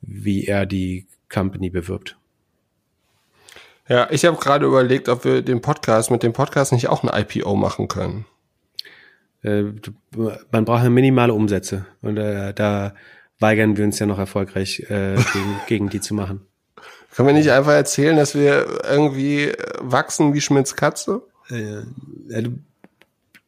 wie 0.00 0.44
er 0.44 0.66
die 0.66 1.06
Company 1.28 1.70
bewirbt. 1.70 2.16
Ja, 3.88 4.08
ich 4.10 4.24
habe 4.24 4.36
gerade 4.36 4.66
überlegt, 4.66 5.08
ob 5.08 5.24
wir 5.24 5.42
den 5.42 5.60
Podcast 5.60 6.10
mit 6.10 6.22
dem 6.22 6.32
Podcast 6.32 6.72
nicht 6.72 6.88
auch 6.88 7.04
ein 7.04 7.20
IPO 7.22 7.54
machen 7.54 7.88
können. 7.88 8.26
Äh, 9.42 9.64
man 10.50 10.64
braucht 10.64 10.82
ja 10.82 10.90
minimale 10.90 11.32
Umsätze 11.32 11.86
und 12.02 12.16
äh, 12.16 12.52
da 12.52 12.94
weigern 13.38 13.76
wir 13.76 13.84
uns 13.84 13.98
ja 13.98 14.06
noch 14.06 14.18
erfolgreich 14.18 14.80
äh, 14.88 15.16
gegen, 15.16 15.60
gegen 15.66 15.88
die 15.88 16.00
zu 16.00 16.14
machen. 16.14 16.46
Können 17.14 17.28
wir 17.28 17.34
nicht 17.34 17.50
einfach 17.50 17.72
erzählen, 17.72 18.16
dass 18.16 18.34
wir 18.34 18.82
irgendwie 18.84 19.52
wachsen 19.80 20.34
wie 20.34 20.40
Schmidts 20.40 20.76
Katze? 20.76 21.22
Äh, 21.50 21.82
ja, 22.28 22.42
du, 22.42 22.58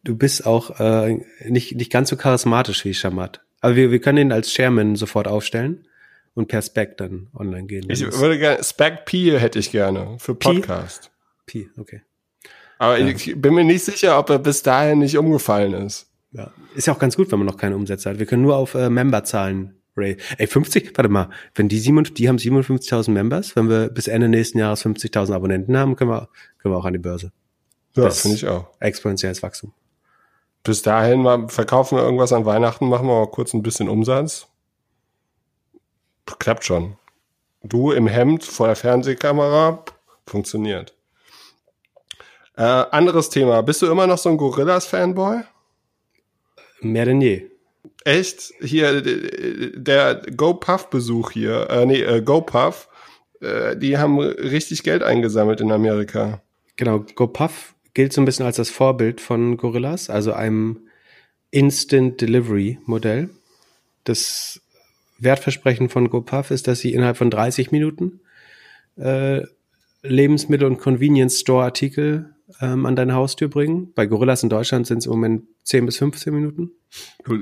du 0.05 0.17
bist 0.17 0.47
auch 0.47 0.81
äh, 0.81 1.21
nicht, 1.45 1.77
nicht 1.77 1.93
ganz 1.93 2.09
so 2.09 2.17
charismatisch 2.17 2.85
wie 2.85 2.95
Shamat. 2.95 3.43
Aber 3.61 3.77
wir, 3.77 3.91
wir 3.91 4.01
können 4.01 4.19
ihn 4.19 4.33
als 4.33 4.51
Chairman 4.51 4.97
sofort 4.97 5.29
aufstellen 5.29 5.87
und 6.35 6.49
per 6.49 6.63
Spec 6.63 6.97
dann 6.97 7.29
online 7.35 7.67
gehen. 7.67 7.91
Ich 7.91 8.01
würde 8.01 8.39
gerne, 8.39 8.63
Spec 8.63 9.05
P 9.05 9.39
hätte 9.39 9.59
ich 9.59 9.71
gerne 9.71 10.17
für 10.19 10.35
Podcast. 10.35 11.11
P, 11.45 11.65
P 11.65 11.81
okay. 11.81 12.03
Aber 12.79 12.99
ja. 12.99 13.09
ich 13.09 13.35
bin 13.37 13.55
mir 13.55 13.65
nicht 13.65 13.85
sicher, 13.85 14.19
ob 14.19 14.31
er 14.31 14.39
bis 14.39 14.63
dahin 14.63 15.01
nicht 15.01 15.19
umgefallen 15.19 15.75
ist. 15.75 16.07
Ja, 16.31 16.53
ist 16.75 16.87
ja 16.87 16.93
auch 16.93 16.99
ganz 16.99 17.17
gut, 17.17 17.33
wenn 17.33 17.39
man 17.39 17.47
noch 17.47 17.57
keine 17.57 17.75
Umsätze 17.75 18.09
hat. 18.09 18.19
Wir 18.19 18.27
können 18.27 18.43
nur 18.43 18.57
auf 18.57 18.75
äh, 18.75 18.89
Memberzahlen 18.89 19.78
Ray. 19.99 20.17
Ey, 20.39 20.47
50, 20.47 20.97
warte 20.97 21.09
mal, 21.09 21.31
wenn 21.55 21.69
die, 21.69 21.79
7, 21.79 22.05
die 22.15 22.29
haben 22.29 22.37
57.000 22.37 23.11
Members, 23.11 23.57
wenn 23.57 23.69
wir 23.69 23.89
bis 23.89 24.09
Ende 24.09 24.29
nächsten 24.29 24.59
Jahres 24.59 24.85
50.000 24.85 25.35
Abonnenten 25.35 25.77
haben, 25.77 25.97
können 25.97 26.11
wir, 26.11 26.29
können 26.59 26.75
wir 26.75 26.79
auch 26.79 26.85
an 26.85 26.93
die 26.93 26.99
Börse. 26.99 27.33
Ja, 27.95 28.05
das 28.05 28.21
finde 28.21 28.37
ich 28.37 28.47
auch. 28.47 28.69
Exponentielles 28.81 29.43
Wachstum. 29.43 29.73
Bis 30.63 30.83
dahin 30.83 31.23
mal 31.23 31.49
verkaufen 31.49 31.97
wir 31.97 32.05
irgendwas 32.05 32.33
an 32.33 32.45
Weihnachten, 32.45 32.89
machen 32.89 33.07
wir 33.07 33.21
mal 33.21 33.31
kurz 33.31 33.55
ein 33.55 33.63
bisschen 33.63 33.89
Umsatz. 33.89 34.47
Klappt 36.39 36.65
schon. 36.65 36.97
Du 37.63 37.91
im 37.91 38.07
Hemd 38.07 38.45
vor 38.45 38.67
der 38.67 38.77
Fernsehkamera, 38.77 39.85
funktioniert. 40.27 40.95
Äh, 42.57 42.63
anderes 42.63 43.31
Thema. 43.31 43.63
Bist 43.63 43.83
du 43.83 43.87
immer 43.87 44.07
noch 44.07 44.19
so 44.19 44.29
ein 44.29 44.37
Gorillas-Fanboy? 44.37 45.43
Mehr 46.81 47.05
denn 47.05 47.21
je. 47.21 47.51
Echt? 48.09 48.55
Hier, 48.63 49.03
der 49.03 50.23
GoPuff-Besuch 50.35 51.31
hier, 51.33 51.69
äh, 51.69 51.85
nee, 51.85 52.01
äh, 52.01 52.23
GoPuff, 52.23 52.89
äh, 53.43 53.77
die 53.77 53.99
haben 53.99 54.19
richtig 54.19 54.83
Geld 54.83 55.03
eingesammelt 55.03 55.61
in 55.61 55.71
Amerika. 55.71 56.41
Genau, 56.77 57.01
GoPuff 57.01 57.75
gilt 57.93 58.15
so 58.15 58.23
ein 58.23 58.25
bisschen 58.25 58.47
als 58.47 58.57
das 58.57 58.71
Vorbild 58.71 59.21
von 59.21 59.59
Gorillas, 59.59 60.09
also 60.09 60.33
einem 60.33 60.89
Instant 61.51 62.19
Delivery 62.23 62.79
Modell. 62.87 63.29
Das 64.05 64.63
Wertversprechen 65.19 65.91
von 65.91 66.09
GoPuff 66.09 66.51
ist, 66.51 66.67
dass 66.67 66.79
sie 66.79 66.95
innerhalb 66.95 67.19
von 67.19 67.29
30 67.29 67.73
Minuten 67.73 68.21
äh, 68.97 69.43
Lebensmittel 70.01 70.67
und 70.67 70.79
Convenience 70.79 71.41
Store 71.41 71.65
Artikel 71.65 72.35
ähm, 72.61 72.87
an 72.87 72.97
deine 72.97 73.15
Haustür 73.15 73.49
bringen. 73.49 73.93
Bei 73.95 74.07
Gorillas 74.07 74.43
in 74.43 74.49
Deutschland 74.49 74.87
sind 74.87 74.99
es 74.99 75.07
im 75.07 75.13
Moment 75.13 75.45
10 75.65 75.87
bis 75.87 75.99
15 75.99 76.35
Minuten. 76.35 76.71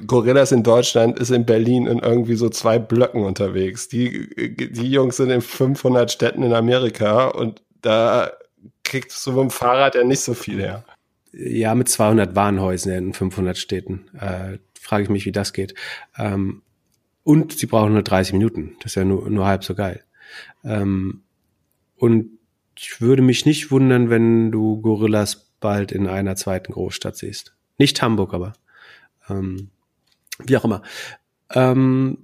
Gorillas 0.07 0.53
in 0.53 0.63
Deutschland 0.63 1.19
ist 1.19 1.31
in 1.31 1.47
Berlin 1.47 1.87
in 1.87 2.01
irgendwie 2.01 2.35
so 2.35 2.49
zwei 2.49 2.79
Blöcken 2.79 3.23
unterwegs. 3.23 3.89
Die, 3.89 4.29
die 4.71 4.91
Jungs 4.91 5.17
sind 5.17 5.31
in 5.31 5.41
500 5.41 6.11
Städten 6.11 6.43
in 6.43 6.53
Amerika 6.53 7.29
und 7.29 7.63
da 7.83 8.31
kriegst 8.83 9.25
du 9.27 9.33
mit 9.33 9.41
dem 9.41 9.51
Fahrrad 9.51 9.95
ja 9.95 10.05
nicht 10.05 10.21
so 10.21 10.35
viel 10.35 10.61
her. 10.61 10.85
Ja, 11.33 11.75
mit 11.75 11.89
200 11.89 12.35
Warenhäusern 12.35 12.93
in 12.95 13.13
500 13.13 13.57
Städten. 13.59 14.07
Äh, 14.19 14.59
frage 14.81 15.05
ich 15.05 15.11
mich, 15.11 15.27
wie 15.27 15.33
das 15.33 15.53
geht. 15.53 15.75
Ähm, 16.17 16.63
und 17.23 17.59
sie 17.59 17.67
brauchen 17.67 17.93
nur 17.93 18.03
30 18.03 18.33
Minuten. 18.33 18.77
Das 18.81 18.93
ist 18.93 18.95
ja 18.97 19.05
nur, 19.05 19.29
nur 19.29 19.47
halb 19.47 19.65
so 19.65 19.75
geil. 19.75 20.03
Ähm, 20.65 21.23
und 21.97 22.39
ich 22.77 23.01
würde 23.01 23.23
mich 23.23 23.47
nicht 23.47 23.71
wundern, 23.71 24.11
wenn 24.11 24.51
du 24.51 24.81
Gorillas 24.81 25.51
bald 25.61 25.93
in 25.93 26.07
einer 26.07 26.37
zweiten 26.37 26.73
Großstadt 26.73 27.17
siehst. 27.17 27.55
Nicht 27.79 28.01
Hamburg, 28.03 28.35
aber 28.35 28.53
ähm, 29.29 29.71
wie 30.45 30.57
auch 30.57 30.65
immer. 30.65 30.83
Ähm, 31.55 32.19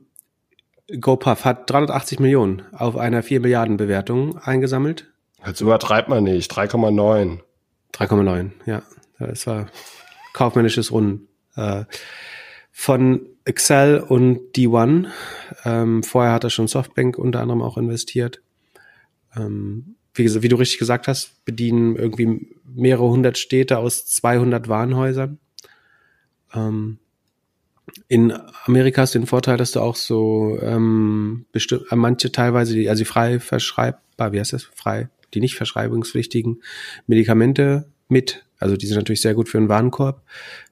GoPuff 1.01 1.45
hat 1.45 1.71
380 1.71 2.21
Millionen 2.21 2.63
auf 2.73 2.97
einer 2.97 3.23
4 3.23 3.41
Milliarden 3.41 3.77
Bewertung 3.77 4.37
eingesammelt. 4.39 5.11
Jetzt 5.47 5.61
übertreibt 5.61 6.09
man 6.09 6.25
nicht. 6.25 6.53
3,9. 6.53 7.41
3,9, 7.95 8.51
ja. 8.67 8.83
Das 9.19 9.47
war 9.47 9.69
kaufmännisches 10.33 10.93
Runden. 10.93 11.29
Äh, 11.57 11.85
von 12.71 13.27
Excel 13.45 14.01
und 14.01 14.55
D1. 14.57 15.07
Ähm, 15.65 16.03
vorher 16.03 16.33
hat 16.33 16.45
er 16.45 16.51
schon 16.51 16.69
Softbank 16.69 17.19
unter 17.19 17.41
anderem 17.41 17.63
auch 17.63 17.77
investiert. 17.77 18.43
Ähm, 19.37 19.97
wie, 20.15 20.43
wie 20.43 20.49
du 20.49 20.57
richtig 20.57 20.79
gesagt 20.79 21.09
hast, 21.09 21.45
bedienen 21.45 21.97
irgendwie 21.97 22.49
mehrere 22.65 23.09
hundert 23.09 23.39
Städte 23.39 23.79
aus 23.79 24.07
200 24.07 24.69
Warenhäusern. 24.69 25.39
Ähm, 26.55 26.99
in 28.09 28.33
Amerika 28.65 29.03
hast 29.03 29.15
du 29.15 29.19
den 29.19 29.27
Vorteil, 29.27 29.57
dass 29.57 29.73
du 29.73 29.81
auch 29.81 29.97
so 29.97 30.59
ähm, 30.61 31.47
äh, 31.55 31.97
manche 31.97 32.33
teilweise, 32.33 32.89
also 32.89 33.01
die 33.01 33.09
frei 33.09 33.41
verschreibbar, 33.41 34.33
wie 34.33 34.41
heißt 34.41 34.53
das, 34.53 34.65
frei, 34.65 35.09
die 35.35 35.41
nicht 35.41 35.57
verschreibungspflichtigen 35.57 36.63
Medikamente 37.07 37.87
mit, 38.09 38.45
also 38.59 38.77
die 38.77 38.87
sind 38.87 38.97
natürlich 38.97 39.23
sehr 39.23 39.35
gut 39.35 39.49
für 39.49 39.59
einen 39.59 39.69
Warenkorb, 39.69 40.23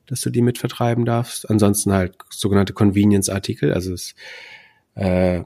dass 0.07 0.21
du 0.21 0.31
die 0.31 0.43
mit 0.43 0.59
vertreiben 0.59 1.05
darfst. 1.05 1.49
Ansonsten 1.51 1.93
halt 1.93 2.15
sogenannte 2.31 2.73
Convenience-Artikel, 2.73 3.73
also 3.73 3.93
es, 3.93 4.15
äh, 4.95 5.43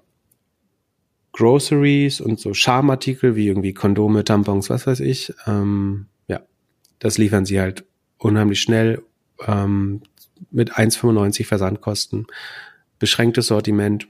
Groceries 1.35 2.20
und 2.20 2.39
so 2.39 2.55
Charmartikel 2.55 3.35
wie 3.35 3.49
irgendwie 3.49 3.74
Kondome, 3.74 4.22
Tampons, 4.24 4.70
was 4.70 4.87
weiß 4.87 5.01
ich. 5.01 5.35
Ähm, 5.47 6.07
ja, 6.28 6.41
das 7.01 7.18
liefern 7.18 7.45
sie 7.45 7.61
halt 7.61 7.85
unheimlich 8.18 8.61
schnell 8.61 9.03
ähm, 9.45 10.03
mit 10.53 10.74
1,95 10.74 11.45
Versandkosten, 11.45 12.28
beschränktes 13.01 13.49
Sortiment, 13.49 14.07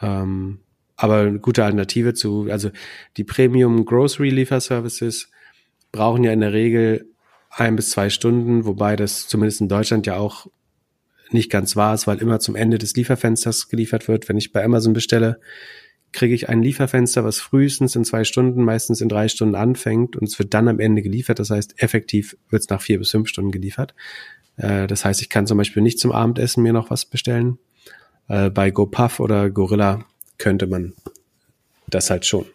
ähm, 0.00 0.60
aber 0.96 1.18
eine 1.18 1.40
gute 1.40 1.64
Alternative 1.64 2.14
zu, 2.14 2.48
also 2.48 2.70
die 3.16 3.24
Premium 3.24 3.84
Grocery 3.84 4.30
Lieferservices 4.30 5.30
brauchen 5.90 6.22
ja 6.22 6.32
in 6.32 6.40
der 6.40 6.52
Regel 6.52 7.06
ein 7.50 7.74
bis 7.74 7.90
zwei 7.90 8.08
Stunden, 8.08 8.66
wobei 8.66 8.94
das 8.94 9.26
zumindest 9.26 9.60
in 9.60 9.68
Deutschland 9.68 10.06
ja 10.06 10.16
auch 10.16 10.46
nicht 11.30 11.50
ganz 11.50 11.74
wahr 11.74 11.94
ist, 11.94 12.06
weil 12.06 12.18
immer 12.18 12.38
zum 12.38 12.54
Ende 12.54 12.78
des 12.78 12.94
Lieferfensters 12.94 13.68
geliefert 13.68 14.06
wird. 14.06 14.28
Wenn 14.28 14.38
ich 14.38 14.52
bei 14.52 14.64
Amazon 14.64 14.92
bestelle, 14.92 15.40
kriege 16.12 16.34
ich 16.34 16.48
ein 16.48 16.62
Lieferfenster, 16.62 17.24
was 17.24 17.38
frühestens 17.38 17.94
in 17.94 18.04
zwei 18.04 18.24
Stunden, 18.24 18.64
meistens 18.64 19.00
in 19.00 19.08
drei 19.08 19.28
Stunden 19.28 19.54
anfängt 19.54 20.16
und 20.16 20.28
es 20.28 20.38
wird 20.38 20.54
dann 20.54 20.68
am 20.68 20.80
Ende 20.80 21.02
geliefert. 21.02 21.38
Das 21.38 21.50
heißt, 21.50 21.82
effektiv 21.82 22.36
wird 22.50 22.62
es 22.62 22.68
nach 22.68 22.80
vier 22.80 22.98
bis 22.98 23.10
fünf 23.10 23.28
Stunden 23.28 23.50
geliefert. 23.50 23.94
Äh, 24.56 24.86
das 24.86 25.04
heißt, 25.04 25.20
ich 25.20 25.28
kann 25.28 25.46
zum 25.46 25.58
Beispiel 25.58 25.82
nicht 25.82 25.98
zum 25.98 26.12
Abendessen 26.12 26.62
mir 26.62 26.72
noch 26.72 26.90
was 26.90 27.04
bestellen. 27.04 27.58
Äh, 28.28 28.50
bei 28.50 28.70
GoPuff 28.70 29.20
oder 29.20 29.50
Gorilla 29.50 30.04
könnte 30.38 30.66
man 30.66 30.94
das 31.86 32.10
halt 32.10 32.26
schon. 32.26 32.46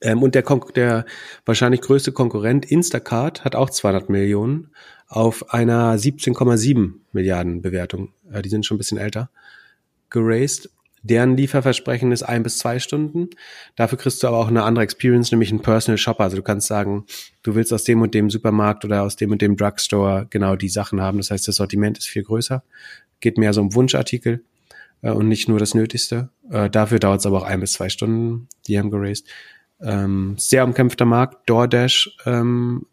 Ähm, 0.00 0.22
und 0.22 0.34
der, 0.34 0.42
der 0.74 1.04
wahrscheinlich 1.44 1.80
größte 1.80 2.12
Konkurrent 2.12 2.70
Instacart 2.70 3.44
hat 3.44 3.54
auch 3.54 3.70
200 3.70 4.08
Millionen 4.08 4.70
auf 5.08 5.52
einer 5.52 5.96
17,7 5.96 6.92
Milliarden 7.12 7.62
Bewertung. 7.62 8.12
Äh, 8.32 8.42
die 8.42 8.48
sind 8.48 8.64
schon 8.64 8.76
ein 8.76 8.78
bisschen 8.78 8.98
älter 8.98 9.30
geraced. 10.08 10.70
Deren 11.02 11.36
Lieferversprechen 11.36 12.12
ist 12.12 12.22
ein 12.22 12.42
bis 12.42 12.58
zwei 12.58 12.78
Stunden. 12.78 13.30
Dafür 13.74 13.96
kriegst 13.96 14.22
du 14.22 14.26
aber 14.26 14.38
auch 14.38 14.48
eine 14.48 14.64
andere 14.64 14.84
Experience, 14.84 15.30
nämlich 15.30 15.50
einen 15.50 15.62
Personal 15.62 15.96
Shopper. 15.96 16.24
Also 16.24 16.36
du 16.36 16.42
kannst 16.42 16.66
sagen, 16.66 17.06
du 17.42 17.54
willst 17.54 17.72
aus 17.72 17.84
dem 17.84 18.02
und 18.02 18.14
dem 18.14 18.28
Supermarkt 18.28 18.84
oder 18.84 19.02
aus 19.02 19.16
dem 19.16 19.30
und 19.30 19.40
dem 19.40 19.56
Drugstore 19.56 20.26
genau 20.28 20.56
die 20.56 20.68
Sachen 20.68 21.00
haben. 21.00 21.18
Das 21.18 21.30
heißt, 21.30 21.48
das 21.48 21.56
Sortiment 21.56 21.96
ist 21.98 22.08
viel 22.08 22.22
größer. 22.22 22.62
Geht 23.20 23.38
mehr 23.38 23.52
so 23.54 23.62
um 23.62 23.74
Wunschartikel 23.74 24.44
äh, 25.02 25.10
und 25.10 25.28
nicht 25.28 25.48
nur 25.48 25.58
das 25.58 25.74
Nötigste. 25.74 26.28
Äh, 26.50 26.68
dafür 26.68 26.98
dauert 26.98 27.20
es 27.20 27.26
aber 27.26 27.38
auch 27.38 27.46
ein 27.46 27.60
bis 27.60 27.72
zwei 27.72 27.88
Stunden. 27.88 28.48
Die 28.66 28.78
haben 28.78 28.90
geraced. 28.90 29.26
Ähm, 29.80 30.34
sehr 30.38 30.64
umkämpfter 30.64 31.06
Markt. 31.06 31.48
DoorDash 31.48 32.16
ähm, 32.26 32.86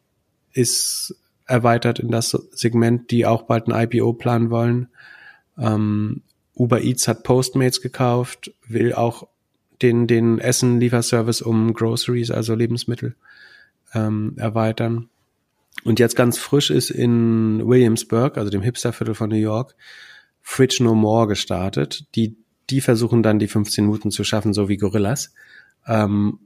ist 0.53 1.15
erweitert 1.45 1.99
in 1.99 2.09
das 2.11 2.29
Segment, 2.51 3.11
die 3.11 3.25
auch 3.25 3.43
bald 3.43 3.67
ein 3.67 3.89
IPO 3.89 4.13
planen 4.13 4.49
wollen. 4.49 4.87
Ähm, 5.57 6.23
Uber 6.57 6.81
Eats 6.81 7.07
hat 7.07 7.23
Postmates 7.23 7.81
gekauft, 7.81 8.51
will 8.67 8.93
auch 8.93 9.27
den, 9.81 10.07
den 10.07 10.39
Essen-Lieferservice 10.39 11.41
um 11.41 11.73
Groceries, 11.73 12.31
also 12.31 12.55
Lebensmittel, 12.55 13.15
ähm, 13.93 14.33
erweitern. 14.37 15.09
Und 15.83 15.99
jetzt 15.99 16.15
ganz 16.15 16.37
frisch 16.37 16.71
ist 16.71 16.89
in 16.89 17.65
Williamsburg, 17.65 18.37
also 18.37 18.49
dem 18.49 18.63
Hipsterviertel 18.63 19.13
von 19.13 19.29
New 19.29 19.35
York, 19.35 19.75
Fridge 20.41 20.79
No 20.81 20.95
More 20.95 21.27
gestartet. 21.27 22.05
Die, 22.15 22.35
die 22.69 22.81
versuchen 22.81 23.21
dann 23.21 23.37
die 23.37 23.47
15 23.47 23.85
Minuten 23.85 24.11
zu 24.11 24.23
schaffen, 24.23 24.53
so 24.53 24.67
wie 24.67 24.77
Gorillas. 24.77 25.33
Ähm, 25.85 26.39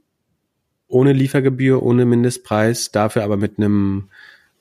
ohne 0.88 1.14
Liefergebühr, 1.14 1.82
ohne 1.82 2.04
Mindestpreis, 2.04 2.90
dafür 2.90 3.24
aber 3.24 3.38
mit 3.38 3.56
einem 3.56 4.10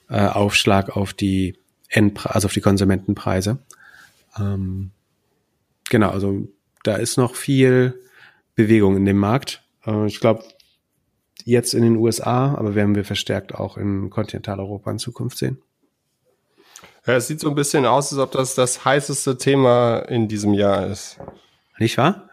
äh, 0.10 0.26
Aufschlag 0.28 0.96
auf 0.96 1.14
die 1.14 1.58
Endpre 1.90 2.34
also 2.34 2.46
auf 2.46 2.54
die 2.54 2.62
Konsumentenpreise. 2.62 3.60
Ähm, 4.40 4.92
genau, 5.92 6.10
also 6.10 6.48
da 6.84 6.96
ist 6.96 7.18
noch 7.18 7.36
viel 7.36 8.02
Bewegung 8.56 8.98
in 8.98 9.06
dem 9.06 9.18
Markt. 9.18 9.62
Äh, 9.86 10.08
ich 10.08 10.20
glaube, 10.20 10.44
jetzt 11.46 11.76
in 11.76 11.84
den 11.84 11.98
USA, 11.98 12.56
aber 12.56 12.74
werden 12.74 12.96
wir 12.96 13.06
verstärkt 13.06 13.54
auch 13.54 13.78
in 13.78 14.10
Kontinentaleuropa 14.10 14.90
in 14.90 14.98
Zukunft 14.98 15.38
sehen. 15.38 15.62
Ja, 17.06 17.16
es 17.16 17.28
sieht 17.28 17.40
so 17.40 17.50
ein 17.50 17.56
bisschen 17.56 17.86
aus, 17.86 18.12
als 18.12 18.20
ob 18.20 18.32
das 18.32 18.56
das 18.56 18.86
heißeste 18.86 19.38
Thema 19.38 20.00
in 20.00 20.28
diesem 20.28 20.54
Jahr 20.54 20.88
ist. 20.88 21.20
Nicht 21.80 21.98
wahr? 21.98 22.30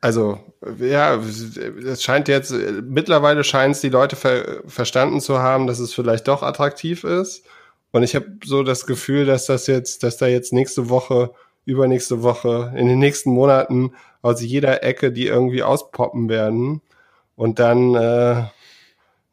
Also, 0.00 0.38
ja, 0.78 1.16
es 1.16 2.02
scheint 2.02 2.28
jetzt, 2.28 2.52
mittlerweile 2.82 3.42
scheint 3.44 3.76
es 3.76 3.80
die 3.80 3.88
Leute 3.88 4.16
ver 4.16 4.62
verstanden 4.66 5.20
zu 5.20 5.38
haben, 5.38 5.66
dass 5.66 5.78
es 5.78 5.94
vielleicht 5.94 6.28
doch 6.28 6.42
attraktiv 6.42 7.04
ist. 7.04 7.44
Und 7.90 8.02
ich 8.02 8.14
habe 8.14 8.26
so 8.44 8.62
das 8.62 8.86
Gefühl, 8.86 9.26
dass 9.26 9.46
das 9.46 9.66
jetzt, 9.66 10.02
dass 10.02 10.16
da 10.16 10.26
jetzt 10.26 10.52
nächste 10.52 10.88
Woche 10.88 11.32
übernächste 11.68 12.22
Woche, 12.22 12.72
in 12.76 12.86
den 12.86 12.98
nächsten 12.98 13.30
Monaten 13.30 13.92
aus 14.22 14.40
jeder 14.40 14.82
Ecke, 14.82 15.12
die 15.12 15.26
irgendwie 15.26 15.62
auspoppen 15.62 16.30
werden 16.30 16.80
und 17.36 17.58
dann 17.58 17.94
äh, 17.94 17.98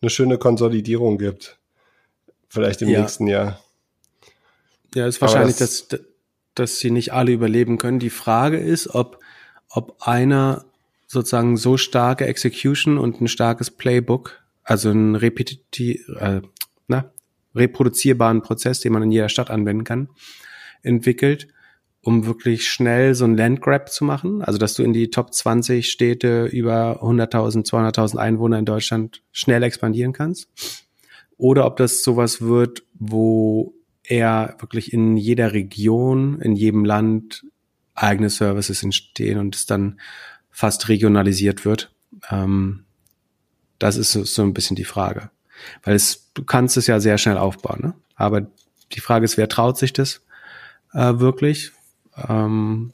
eine 0.01 0.09
schöne 0.09 0.37
Konsolidierung 0.37 1.17
gibt. 1.17 1.57
Vielleicht 2.49 2.81
im 2.81 2.89
ja. 2.89 2.99
nächsten 2.99 3.27
Jahr. 3.27 3.61
Ja, 4.93 5.07
ist 5.07 5.21
wahrscheinlich, 5.21 5.55
das, 5.55 5.87
dass, 5.87 6.01
dass 6.55 6.79
sie 6.79 6.91
nicht 6.91 7.13
alle 7.13 7.31
überleben 7.31 7.77
können. 7.77 7.99
Die 7.99 8.09
Frage 8.09 8.57
ist, 8.57 8.93
ob, 8.93 9.19
ob 9.69 9.95
einer 10.01 10.65
sozusagen 11.07 11.55
so 11.55 11.77
starke 11.77 12.25
Execution 12.25 12.97
und 12.97 13.21
ein 13.21 13.29
starkes 13.29 13.71
Playbook, 13.71 14.43
also 14.61 14.89
einen 14.89 15.15
repetitiv, 15.15 16.05
äh, 16.19 16.41
na, 16.87 17.13
reproduzierbaren 17.55 18.41
Prozess, 18.41 18.81
den 18.81 18.91
man 18.91 19.03
in 19.03 19.11
jeder 19.13 19.29
Stadt 19.29 19.49
anwenden 19.49 19.85
kann, 19.85 20.09
entwickelt 20.83 21.47
um 22.05 22.27
wirklich 22.27 22.69
schnell 22.69 23.15
so 23.15 23.25
ein 23.25 23.35
Landgrab 23.35 23.91
zu 23.91 24.05
machen, 24.05 24.43
also 24.43 24.59
dass 24.59 24.75
du 24.75 24.83
in 24.83 24.93
die 24.93 25.09
Top 25.09 25.33
20 25.33 25.89
Städte 25.89 26.45
über 26.45 27.01
100.000, 27.01 27.65
200.000 27.65 28.17
Einwohner 28.17 28.59
in 28.59 28.65
Deutschland 28.65 29.23
schnell 29.31 29.63
expandieren 29.63 30.13
kannst. 30.13 30.47
Oder 31.37 31.65
ob 31.65 31.77
das 31.77 32.03
sowas 32.03 32.41
wird, 32.41 32.83
wo 32.93 33.73
er 34.03 34.55
wirklich 34.59 34.93
in 34.93 35.17
jeder 35.17 35.53
Region, 35.53 36.39
in 36.41 36.55
jedem 36.55 36.85
Land 36.85 37.43
eigene 37.95 38.29
Services 38.29 38.83
entstehen 38.83 39.39
und 39.39 39.55
es 39.55 39.65
dann 39.65 39.99
fast 40.51 40.87
regionalisiert 40.89 41.65
wird. 41.65 41.91
Ähm, 42.29 42.85
das 43.79 43.97
ist 43.97 44.11
so, 44.11 44.23
so 44.23 44.43
ein 44.43 44.53
bisschen 44.53 44.75
die 44.75 44.83
Frage. 44.83 45.31
Weil 45.83 45.95
es, 45.95 46.29
du 46.35 46.43
kannst 46.43 46.77
es 46.77 46.85
ja 46.85 46.99
sehr 46.99 47.17
schnell 47.17 47.39
aufbauen, 47.39 47.79
ne? 47.81 47.93
Aber 48.15 48.45
die 48.91 48.99
Frage 48.99 49.25
ist, 49.25 49.37
wer 49.37 49.49
traut 49.49 49.79
sich 49.79 49.91
das 49.91 50.21
äh, 50.93 51.17
wirklich? 51.17 51.71
Ähm, 52.15 52.91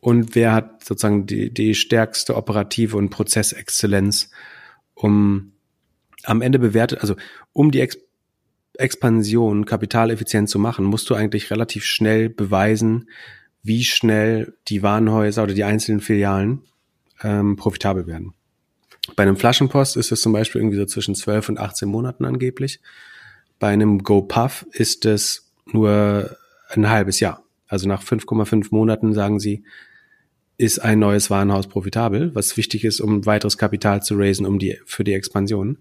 und 0.00 0.34
wer 0.34 0.52
hat 0.52 0.84
sozusagen 0.84 1.26
die, 1.26 1.52
die 1.52 1.74
stärkste 1.74 2.36
operative 2.36 2.96
und 2.96 3.10
Prozessexzellenz, 3.10 4.30
um 4.94 5.52
am 6.24 6.42
Ende 6.42 6.58
bewertet, 6.58 7.00
also 7.00 7.16
um 7.52 7.70
die 7.70 7.80
Ex 7.80 7.98
Expansion 8.74 9.66
kapitaleffizient 9.66 10.48
zu 10.48 10.58
machen, 10.58 10.86
musst 10.86 11.10
du 11.10 11.14
eigentlich 11.14 11.50
relativ 11.50 11.84
schnell 11.84 12.30
beweisen, 12.30 13.10
wie 13.62 13.84
schnell 13.84 14.54
die 14.68 14.82
Warenhäuser 14.82 15.42
oder 15.42 15.52
die 15.52 15.64
einzelnen 15.64 16.00
Filialen 16.00 16.62
ähm, 17.22 17.56
profitabel 17.56 18.06
werden. 18.06 18.32
Bei 19.16 19.24
einem 19.24 19.36
Flaschenpost 19.36 19.98
ist 19.98 20.12
es 20.12 20.22
zum 20.22 20.32
Beispiel 20.32 20.60
irgendwie 20.60 20.78
so 20.78 20.86
zwischen 20.86 21.14
12 21.14 21.50
und 21.50 21.58
18 21.58 21.88
Monaten 21.88 22.24
angeblich. 22.24 22.80
Bei 23.58 23.68
einem 23.68 24.02
GoPuff 24.02 24.66
ist 24.72 25.04
es 25.04 25.52
nur 25.66 26.36
ein 26.70 26.88
halbes 26.88 27.20
Jahr. 27.20 27.42
Also 27.70 27.88
nach 27.88 28.02
5,5 28.02 28.66
Monaten 28.72 29.14
sagen 29.14 29.38
sie, 29.38 29.62
ist 30.58 30.80
ein 30.80 30.98
neues 30.98 31.30
Warenhaus 31.30 31.68
profitabel, 31.68 32.34
was 32.34 32.56
wichtig 32.56 32.84
ist, 32.84 33.00
um 33.00 33.24
weiteres 33.24 33.56
Kapital 33.56 34.02
zu 34.02 34.16
raisen, 34.18 34.44
um 34.44 34.58
die, 34.58 34.78
für 34.84 35.04
die 35.04 35.14
Expansion. 35.14 35.78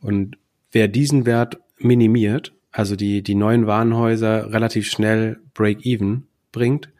Und 0.00 0.36
wer 0.72 0.88
diesen 0.88 1.24
Wert 1.24 1.58
minimiert, 1.78 2.52
also 2.72 2.96
die, 2.96 3.22
die 3.22 3.36
neuen 3.36 3.66
Warenhäuser 3.66 4.52
relativ 4.52 4.90
schnell 4.90 5.38
Break-Even 5.54 6.26
bringt, 6.50 6.90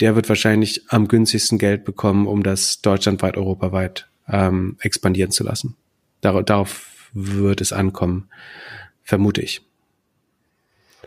der 0.00 0.14
wird 0.14 0.28
wahrscheinlich 0.28 0.84
am 0.88 1.08
günstigsten 1.08 1.58
Geld 1.58 1.84
bekommen, 1.84 2.28
um 2.28 2.44
das 2.44 2.80
deutschlandweit, 2.80 3.36
europaweit 3.36 4.08
ähm, 4.28 4.76
expandieren 4.80 5.32
zu 5.32 5.42
lassen. 5.42 5.76
Dar 6.20 6.42
darauf 6.44 7.10
wird 7.12 7.60
es 7.60 7.72
ankommen, 7.72 8.28
vermute 9.02 9.42
ich. 9.42 9.67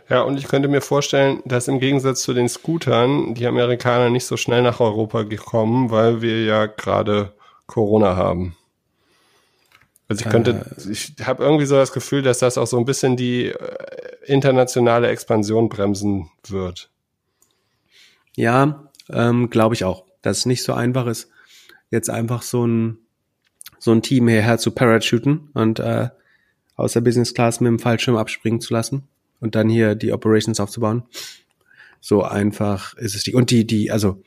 Ja, 0.08 0.22
und 0.22 0.38
ich 0.38 0.48
könnte 0.48 0.68
mir 0.68 0.80
vorstellen, 0.80 1.42
dass 1.44 1.68
im 1.68 1.80
Gegensatz 1.80 2.22
zu 2.22 2.34
den 2.34 2.48
Scootern 2.48 3.34
die 3.34 3.46
Amerikaner 3.46 4.10
nicht 4.10 4.26
so 4.26 4.36
schnell 4.36 4.62
nach 4.62 4.80
Europa 4.80 5.22
gekommen, 5.22 5.90
weil 5.90 6.22
wir 6.22 6.44
ja 6.44 6.66
gerade 6.66 7.32
Corona 7.66 8.16
haben. 8.16 8.56
Also 10.08 10.24
ich 10.24 10.30
könnte, 10.30 10.66
äh, 10.76 10.90
ich 10.90 11.14
habe 11.24 11.42
irgendwie 11.42 11.64
so 11.64 11.76
das 11.76 11.92
Gefühl, 11.92 12.22
dass 12.22 12.40
das 12.40 12.58
auch 12.58 12.66
so 12.66 12.78
ein 12.78 12.84
bisschen 12.84 13.16
die 13.16 13.46
äh, 13.46 13.76
internationale 14.26 15.08
Expansion 15.08 15.68
bremsen 15.68 16.30
wird. 16.46 16.90
Ja, 18.36 18.88
ähm, 19.10 19.50
glaube 19.50 19.74
ich 19.74 19.84
auch, 19.84 20.04
dass 20.20 20.38
es 20.38 20.46
nicht 20.46 20.62
so 20.62 20.74
einfach 20.74 21.06
ist, 21.06 21.30
jetzt 21.90 22.10
einfach 22.10 22.42
so 22.42 22.66
ein 22.66 22.98
so 23.78 23.90
ein 23.90 24.02
Team 24.02 24.28
hierher 24.28 24.58
zu 24.58 24.70
parachuten 24.70 25.50
und 25.54 25.80
äh, 25.80 26.08
aus 26.76 26.92
der 26.92 27.00
Business 27.00 27.34
Class 27.34 27.60
mit 27.60 27.68
dem 27.68 27.78
Fallschirm 27.80 28.16
abspringen 28.16 28.60
zu 28.60 28.74
lassen 28.74 29.08
und 29.42 29.56
dann 29.56 29.68
hier 29.68 29.96
die 29.96 30.12
Operations 30.12 30.60
aufzubauen. 30.60 31.02
So 32.00 32.22
einfach 32.22 32.94
ist 32.94 33.14
es 33.14 33.24
die. 33.24 33.34
Und 33.34 33.50
die, 33.50 33.66
die, 33.66 33.90
also 33.90 34.22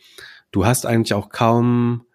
du 0.51 0.65
hast 0.65 0.85
eigentlich 0.85 1.13
auch 1.13 1.29
kaum 1.29 2.05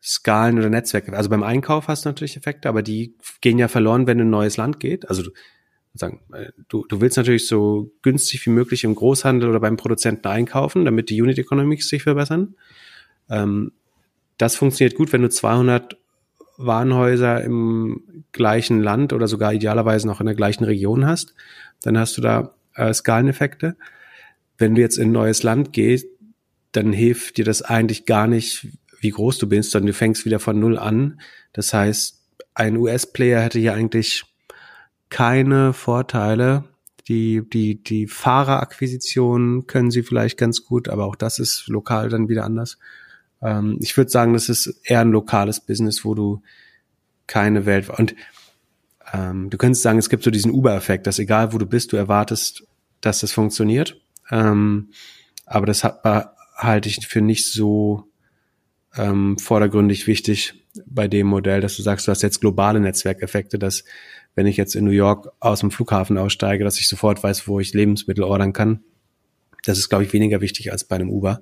Skalen 0.00 0.58
oder 0.58 0.70
Netzwerke. 0.70 1.12
Also 1.16 1.28
beim 1.28 1.42
Einkauf 1.42 1.88
hast 1.88 2.04
du 2.04 2.08
natürlich 2.08 2.36
Effekte, 2.36 2.68
aber 2.68 2.82
die 2.82 3.16
gehen 3.40 3.58
ja 3.58 3.68
verloren, 3.68 4.06
wenn 4.06 4.20
ein 4.20 4.30
neues 4.30 4.56
Land 4.56 4.78
geht. 4.78 5.08
Also 5.08 5.22
du, 5.22 5.30
sagen, 5.94 6.20
äh, 6.32 6.52
du, 6.68 6.86
du 6.86 7.00
willst 7.00 7.16
natürlich 7.16 7.48
so 7.48 7.90
günstig 8.02 8.46
wie 8.46 8.50
möglich 8.50 8.84
im 8.84 8.94
Großhandel 8.94 9.50
oder 9.50 9.60
beim 9.60 9.76
Produzenten 9.76 10.28
einkaufen, 10.28 10.84
damit 10.84 11.10
die 11.10 11.20
Unit 11.20 11.38
Economics 11.38 11.88
sich 11.88 12.04
verbessern. 12.04 12.54
Ähm, 13.28 13.72
das 14.38 14.54
funktioniert 14.54 14.96
gut, 14.96 15.12
wenn 15.12 15.22
du 15.22 15.30
200 15.30 15.96
Warenhäuser 16.56 17.42
im 17.42 18.24
gleichen 18.32 18.80
Land 18.80 19.12
oder 19.12 19.28
sogar 19.28 19.52
idealerweise 19.52 20.06
noch 20.06 20.20
in 20.20 20.26
der 20.26 20.34
gleichen 20.34 20.64
Region 20.64 21.06
hast, 21.06 21.34
dann 21.82 21.98
hast 21.98 22.16
du 22.16 22.20
da 22.20 22.54
äh, 22.74 22.92
Skaleneffekte. 22.92 23.76
Wenn 24.56 24.74
du 24.74 24.80
jetzt 24.80 24.98
in 24.98 25.08
ein 25.08 25.12
neues 25.12 25.42
Land 25.42 25.72
gehst, 25.72 26.06
dann 26.72 26.92
hilft 26.92 27.36
dir 27.36 27.44
das 27.44 27.62
eigentlich 27.62 28.06
gar 28.06 28.26
nicht, 28.26 28.68
wie 29.00 29.10
groß 29.10 29.38
du 29.38 29.48
bist, 29.48 29.70
sondern 29.70 29.88
du 29.88 29.92
fängst 29.92 30.24
wieder 30.24 30.40
von 30.40 30.58
Null 30.58 30.78
an. 30.78 31.20
Das 31.52 31.72
heißt, 31.72 32.20
ein 32.54 32.76
US-Player 32.76 33.40
hätte 33.40 33.58
hier 33.58 33.74
eigentlich 33.74 34.24
keine 35.08 35.72
Vorteile. 35.72 36.64
Die, 37.06 37.42
die, 37.48 37.82
die 37.82 38.06
Fahrerakquisition 38.06 39.66
können 39.66 39.90
sie 39.90 40.02
vielleicht 40.02 40.38
ganz 40.38 40.64
gut, 40.64 40.88
aber 40.88 41.04
auch 41.04 41.16
das 41.16 41.38
ist 41.38 41.68
lokal 41.68 42.08
dann 42.08 42.28
wieder 42.28 42.44
anders. 42.44 42.78
Ähm, 43.42 43.78
ich 43.80 43.96
würde 43.96 44.10
sagen, 44.10 44.32
das 44.32 44.48
ist 44.48 44.80
eher 44.84 45.00
ein 45.00 45.10
lokales 45.10 45.60
Business, 45.60 46.04
wo 46.04 46.14
du 46.14 46.42
keine 47.26 47.66
Welt 47.66 47.88
und 47.88 48.14
ähm, 49.12 49.50
du 49.50 49.58
könntest 49.58 49.82
sagen, 49.82 49.98
es 49.98 50.08
gibt 50.08 50.24
so 50.24 50.30
diesen 50.30 50.50
Uber-Effekt, 50.50 51.06
dass 51.06 51.18
egal 51.18 51.52
wo 51.52 51.58
du 51.58 51.66
bist, 51.66 51.92
du 51.92 51.96
erwartest, 51.96 52.64
dass 53.00 53.20
das 53.20 53.32
funktioniert. 53.32 54.00
Ähm, 54.30 54.90
aber 55.46 55.66
das 55.66 55.84
hat, 55.84 56.02
halte 56.56 56.88
ich 56.88 57.06
für 57.06 57.20
nicht 57.20 57.46
so 57.46 58.08
ähm, 58.96 59.38
vordergründig 59.38 60.06
wichtig 60.06 60.54
bei 60.86 61.08
dem 61.08 61.26
Modell, 61.26 61.60
dass 61.60 61.76
du 61.76 61.82
sagst, 61.82 62.06
du 62.06 62.10
hast 62.10 62.22
jetzt 62.22 62.40
globale 62.40 62.80
Netzwerkeffekte, 62.80 63.58
dass 63.58 63.84
wenn 64.34 64.46
ich 64.46 64.56
jetzt 64.56 64.74
in 64.74 64.84
New 64.84 64.90
York 64.90 65.32
aus 65.40 65.60
dem 65.60 65.70
Flughafen 65.70 66.18
aussteige, 66.18 66.64
dass 66.64 66.80
ich 66.80 66.88
sofort 66.88 67.22
weiß, 67.22 67.46
wo 67.46 67.60
ich 67.60 67.72
Lebensmittel 67.72 68.24
ordern 68.24 68.52
kann. 68.52 68.82
Das 69.64 69.78
ist, 69.78 69.88
glaube 69.88 70.04
ich, 70.04 70.12
weniger 70.12 70.40
wichtig 70.40 70.72
als 70.72 70.84
bei 70.84 70.96
einem 70.96 71.10
Uber. 71.10 71.40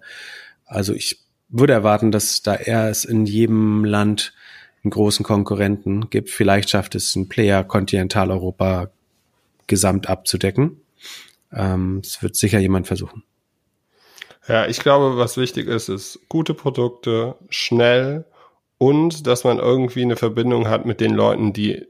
Also 0.67 0.93
ich 0.93 1.21
würde 1.53 1.73
erwarten, 1.75 2.11
dass 2.11 2.43
da 2.43 2.57
eher 2.57 2.89
es 2.89 3.05
in 3.05 3.27
jedem 3.27 3.85
Land 3.85 4.35
einen 4.83 4.91
großen 4.91 5.25
Konkurrenten 5.25 6.11
gibt. 6.11 6.31
Vielleicht 6.31 6.71
schafft 6.71 6.95
es 6.95 7.15
ein 7.15 7.29
Player 7.29 7.63
Kontinentaleuropa 7.63 8.91
gesamt 9.67 10.09
abzudecken. 10.09 10.81
Ähm, 11.53 12.01
es 12.03 12.23
wird 12.23 12.35
sicher 12.35 12.59
jemand 12.59 12.87
versuchen. 12.87 13.23
Ja, 14.49 14.67
ich 14.67 14.81
glaube, 14.81 15.17
was 15.19 15.37
wichtig 15.37 15.69
ist, 15.69 15.89
ist 15.89 16.19
gute 16.29 16.55
Produkte, 16.55 17.37
schnell 17.49 18.25
und 18.79 19.29
dass 19.29 19.45
man 19.45 19.59
irgendwie 19.59 20.03
eine 20.03 20.17
Verbindung 20.17 20.69
hat 20.69 20.85
mit 20.85 21.01
den 21.01 21.15
Leuten, 21.15 21.53
die 21.53 21.87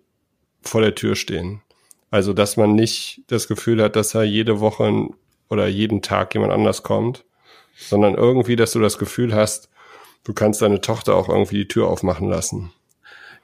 vor 0.60 0.82
der 0.82 0.94
Tür 0.94 1.16
stehen. 1.16 1.62
Also, 2.10 2.34
dass 2.34 2.58
man 2.58 2.74
nicht 2.74 3.22
das 3.28 3.48
Gefühl 3.48 3.82
hat, 3.82 3.96
dass 3.96 4.10
da 4.10 4.22
jede 4.22 4.60
Woche 4.60 5.08
oder 5.48 5.66
jeden 5.66 6.02
Tag 6.02 6.34
jemand 6.34 6.52
anders 6.52 6.82
kommt, 6.82 7.24
sondern 7.74 8.14
irgendwie, 8.14 8.56
dass 8.56 8.72
du 8.72 8.80
das 8.80 8.98
Gefühl 8.98 9.34
hast, 9.34 9.68
du 10.24 10.32
kannst 10.32 10.62
deine 10.62 10.80
Tochter 10.80 11.14
auch 11.14 11.28
irgendwie 11.28 11.56
die 11.58 11.68
Tür 11.68 11.88
aufmachen 11.88 12.28
lassen. 12.28 12.72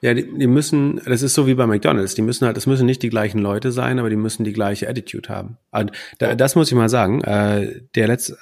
Ja, 0.01 0.13
die, 0.13 0.25
die 0.37 0.47
müssen, 0.47 1.01
das 1.05 1.21
ist 1.21 1.33
so 1.33 1.45
wie 1.45 1.55
bei 1.55 1.67
McDonalds, 1.67 2.15
die 2.15 2.21
müssen 2.21 2.45
halt, 2.45 2.55
das 2.55 2.67
müssen 2.67 2.85
nicht 2.85 3.03
die 3.03 3.09
gleichen 3.09 3.39
Leute 3.39 3.71
sein, 3.71 3.99
aber 3.99 4.09
die 4.09 4.15
müssen 4.15 4.45
die 4.45 4.53
gleiche 4.53 4.87
Attitude 4.87 5.27
haben. 5.27 5.57
Und 5.71 5.91
da, 6.19 6.35
das 6.35 6.55
muss 6.55 6.69
ich 6.69 6.75
mal 6.75 6.87
sagen, 6.87 7.21
äh, 7.21 7.81
der 7.95 8.07
letzte, 8.07 8.37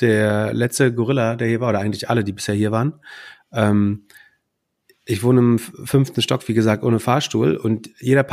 der 0.00 0.54
letzte 0.54 0.94
Gorilla, 0.94 1.36
der 1.36 1.48
hier 1.48 1.60
war, 1.60 1.68
oder 1.68 1.80
eigentlich 1.80 2.08
alle, 2.08 2.24
die 2.24 2.32
bisher 2.32 2.54
hier 2.54 2.72
waren, 2.72 2.94
ähm, 3.52 4.06
ich 5.04 5.22
wohne 5.22 5.40
im 5.40 5.58
fünften 5.58 6.22
Stock, 6.22 6.48
wie 6.48 6.54
gesagt, 6.54 6.82
ohne 6.82 6.98
Fahrstuhl 6.98 7.56
und 7.56 7.90
jeder 8.00 8.24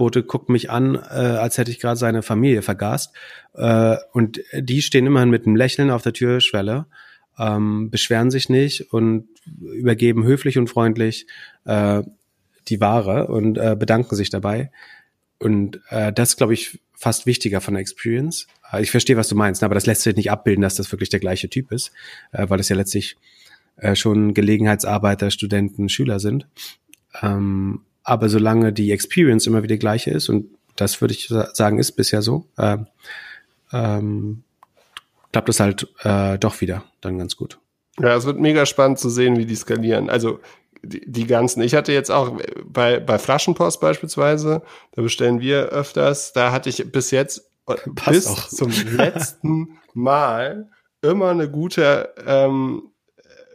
Paketbote 0.00 0.22
guckt 0.22 0.48
mich 0.48 0.70
an, 0.70 0.94
äh, 0.94 0.98
als 0.98 1.58
hätte 1.58 1.70
ich 1.70 1.78
gerade 1.78 1.98
seine 1.98 2.22
Familie 2.22 2.62
vergast. 2.62 3.14
Äh, 3.54 3.96
und 4.12 4.40
die 4.54 4.82
stehen 4.82 5.06
immerhin 5.06 5.30
mit 5.30 5.46
einem 5.46 5.56
Lächeln 5.56 5.90
auf 5.90 6.02
der 6.02 6.14
Türschwelle, 6.14 6.86
ähm, 7.38 7.90
beschweren 7.90 8.30
sich 8.30 8.48
nicht 8.48 8.92
und 8.92 9.28
übergeben 9.60 10.24
höflich 10.24 10.58
und 10.58 10.68
freundlich 10.68 11.26
äh, 11.66 12.02
die 12.68 12.80
Ware 12.80 13.28
und 13.28 13.58
äh, 13.58 13.76
bedanken 13.78 14.16
sich 14.16 14.30
dabei. 14.30 14.70
Und 15.38 15.80
äh, 15.90 16.12
das 16.12 16.36
glaube 16.36 16.54
ich, 16.54 16.80
fast 16.94 17.26
wichtiger 17.26 17.60
von 17.60 17.74
der 17.74 17.80
Experience. 17.82 18.46
Äh, 18.72 18.82
ich 18.82 18.90
verstehe, 18.90 19.16
was 19.16 19.28
du 19.28 19.36
meinst, 19.36 19.62
aber 19.62 19.74
das 19.74 19.86
lässt 19.86 20.02
sich 20.02 20.16
nicht 20.16 20.30
abbilden, 20.30 20.62
dass 20.62 20.76
das 20.76 20.90
wirklich 20.92 21.10
der 21.10 21.20
gleiche 21.20 21.48
Typ 21.48 21.72
ist, 21.72 21.92
äh, 22.32 22.48
weil 22.48 22.58
das 22.58 22.68
ja 22.68 22.76
letztlich 22.76 23.16
äh, 23.76 23.94
schon 23.94 24.34
Gelegenheitsarbeiter, 24.34 25.30
Studenten, 25.30 25.88
Schüler 25.88 26.20
sind. 26.20 26.46
Ähm, 27.22 27.80
aber 28.10 28.28
solange 28.28 28.72
die 28.72 28.90
Experience 28.90 29.46
immer 29.46 29.62
wieder 29.62 29.76
gleiche 29.76 30.10
ist, 30.10 30.28
und 30.28 30.46
das 30.74 31.00
würde 31.00 31.14
ich 31.14 31.28
sagen, 31.28 31.78
ist 31.78 31.92
bisher 31.92 32.22
so, 32.22 32.44
äh, 32.56 32.78
ähm, 33.72 34.42
klappt 35.32 35.48
es 35.48 35.60
halt 35.60 35.86
äh, 36.02 36.36
doch 36.36 36.60
wieder 36.60 36.82
dann 37.00 37.18
ganz 37.18 37.36
gut. 37.36 37.60
Ja, 38.00 38.16
es 38.16 38.24
wird 38.26 38.40
mega 38.40 38.66
spannend 38.66 38.98
zu 38.98 39.10
sehen, 39.10 39.36
wie 39.36 39.46
die 39.46 39.54
skalieren. 39.54 40.10
Also 40.10 40.40
die, 40.82 41.02
die 41.06 41.28
ganzen, 41.28 41.62
ich 41.62 41.76
hatte 41.76 41.92
jetzt 41.92 42.10
auch 42.10 42.36
bei, 42.64 42.98
bei 42.98 43.16
Flaschenpost 43.16 43.80
beispielsweise, 43.80 44.62
da 44.90 45.02
bestellen 45.02 45.38
wir 45.38 45.66
öfters, 45.66 46.32
da 46.32 46.50
hatte 46.50 46.68
ich 46.68 46.90
bis 46.90 47.12
jetzt, 47.12 47.48
Passt 47.94 48.10
bis 48.10 48.26
auch. 48.26 48.48
zum 48.48 48.72
letzten 48.96 49.78
Mal 49.94 50.68
immer 51.00 51.30
eine 51.30 51.48
gute, 51.48 52.12
ähm, 52.26 52.90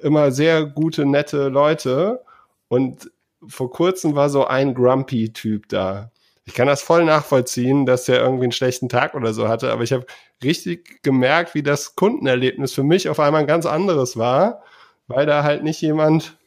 immer 0.01 0.31
sehr 0.31 0.65
gute, 0.65 1.05
nette 1.05 1.49
Leute. 1.49 2.21
Und 2.69 3.11
vor 3.47 3.71
kurzem 3.71 4.15
war 4.15 4.29
so 4.29 4.45
ein 4.45 4.73
Grumpy-Typ 4.73 5.69
da 5.69 6.11
ich 6.45 6.53
kann 6.53 6.67
das 6.67 6.83
voll 6.83 7.05
nachvollziehen, 7.05 7.85
dass 7.85 8.05
der 8.05 8.21
irgendwie 8.21 8.43
einen 8.43 8.51
schlechten 8.51 8.87
Tag 8.87 9.15
oder 9.15 9.33
so 9.33 9.47
hatte, 9.47 9.71
aber 9.71 9.83
ich 9.83 9.91
habe 9.91 10.05
richtig 10.43 11.01
gemerkt, 11.01 11.55
wie 11.55 11.63
das 11.63 11.95
Kundenerlebnis 11.95 12.73
für 12.73 12.83
mich 12.83 13.09
auf 13.09 13.19
einmal 13.19 13.41
ein 13.41 13.47
ganz 13.47 13.65
anderes 13.65 14.15
war, 14.15 14.61
weil 15.07 15.25
da 15.25 15.43
halt 15.43 15.63
nicht 15.63 15.81
jemand 15.81 16.37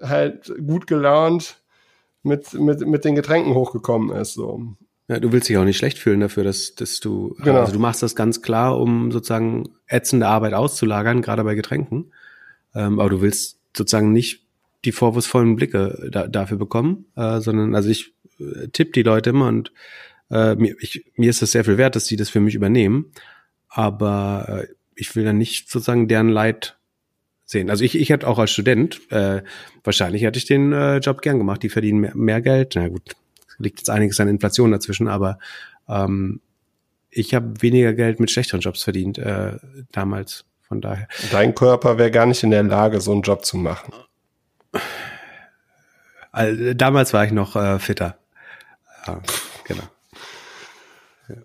halt 0.00 0.52
gut 0.64 0.86
gelaunt 0.86 1.56
mit, 2.22 2.54
mit, 2.54 2.86
mit 2.86 3.04
den 3.04 3.16
Getränken 3.16 3.54
hochgekommen 3.54 4.16
ist. 4.16 4.34
So. 4.34 4.62
Ja, 5.08 5.18
du 5.18 5.32
willst 5.32 5.48
dich 5.48 5.58
auch 5.58 5.64
nicht 5.64 5.78
schlecht 5.78 5.98
fühlen 5.98 6.20
dafür, 6.20 6.44
dass, 6.44 6.76
dass 6.76 7.00
du, 7.00 7.34
genau. 7.42 7.60
also 7.60 7.72
du 7.72 7.80
machst 7.80 8.04
das 8.04 8.14
ganz 8.14 8.42
klar, 8.42 8.78
um 8.78 9.10
sozusagen 9.10 9.70
ätzende 9.88 10.28
Arbeit 10.28 10.54
auszulagern, 10.54 11.20
gerade 11.20 11.42
bei 11.42 11.56
Getränken. 11.56 12.12
Ähm, 12.76 13.00
aber 13.00 13.10
du 13.10 13.20
willst 13.20 13.58
sozusagen 13.76 14.12
nicht 14.12 14.46
die 14.84 14.92
vorwurfsvollen 14.92 15.56
Blicke 15.56 16.08
da, 16.10 16.26
dafür 16.26 16.56
bekommen, 16.56 17.06
äh, 17.16 17.40
sondern 17.40 17.74
also 17.74 17.88
ich 17.88 18.14
äh, 18.38 18.68
tipp 18.68 18.92
die 18.92 19.02
Leute 19.02 19.30
immer 19.30 19.48
und 19.48 19.72
äh, 20.30 20.54
mir, 20.54 20.74
ich, 20.80 21.04
mir 21.16 21.30
ist 21.30 21.42
das 21.42 21.52
sehr 21.52 21.64
viel 21.64 21.78
wert, 21.78 21.96
dass 21.96 22.06
sie 22.06 22.16
das 22.16 22.30
für 22.30 22.40
mich 22.40 22.54
übernehmen. 22.54 23.12
Aber 23.68 24.66
äh, 24.68 24.74
ich 24.94 25.14
will 25.16 25.24
dann 25.24 25.38
nicht 25.38 25.70
sozusagen 25.70 26.08
deren 26.08 26.28
Leid 26.28 26.78
sehen. 27.44 27.70
Also 27.70 27.84
ich, 27.84 27.98
ich 27.98 28.10
hätte 28.10 28.26
auch 28.26 28.38
als 28.38 28.50
Student, 28.50 29.00
äh, 29.10 29.42
wahrscheinlich 29.82 30.22
hätte 30.22 30.38
ich 30.38 30.46
den 30.46 30.72
äh, 30.72 30.98
Job 30.98 31.22
gern 31.22 31.38
gemacht. 31.38 31.62
Die 31.62 31.68
verdienen 31.68 32.00
mehr, 32.00 32.14
mehr 32.14 32.40
Geld. 32.40 32.72
Na 32.76 32.88
gut, 32.88 33.14
liegt 33.58 33.80
jetzt 33.80 33.90
einiges 33.90 34.20
an 34.20 34.28
Inflation 34.28 34.70
dazwischen, 34.70 35.08
aber 35.08 35.38
ähm, 35.88 36.40
ich 37.10 37.34
habe 37.34 37.60
weniger 37.60 37.92
Geld 37.92 38.20
mit 38.20 38.30
schlechteren 38.30 38.60
Jobs 38.60 38.84
verdient 38.84 39.18
äh, 39.18 39.58
damals. 39.92 40.44
Von 40.62 40.80
daher. 40.80 41.08
Dein 41.32 41.52
Körper 41.56 41.98
wäre 41.98 42.12
gar 42.12 42.26
nicht 42.26 42.44
in 42.44 42.52
der 42.52 42.62
Lage, 42.62 43.00
so 43.00 43.10
einen 43.10 43.22
Job 43.22 43.44
zu 43.44 43.56
machen. 43.56 43.92
Also, 46.32 46.74
damals 46.74 47.12
war 47.12 47.24
ich 47.24 47.32
noch 47.32 47.56
äh, 47.56 47.78
fitter. 47.78 48.16
Ja, 49.06 49.20
genau. 49.64 49.82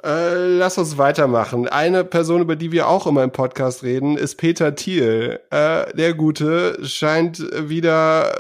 Äh, 0.04 0.58
lass 0.58 0.78
uns 0.78 0.98
weitermachen. 0.98 1.68
Eine 1.68 2.04
Person, 2.04 2.42
über 2.42 2.56
die 2.56 2.72
wir 2.72 2.88
auch 2.88 3.08
immer 3.08 3.24
im 3.24 3.32
Podcast 3.32 3.84
reden, 3.84 4.18
ist 4.18 4.36
Peter 4.36 4.76
Thiel. 4.76 5.40
Äh, 5.52 5.94
der 5.94 6.14
Gute 6.14 6.78
scheint 6.86 7.40
wieder 7.40 8.36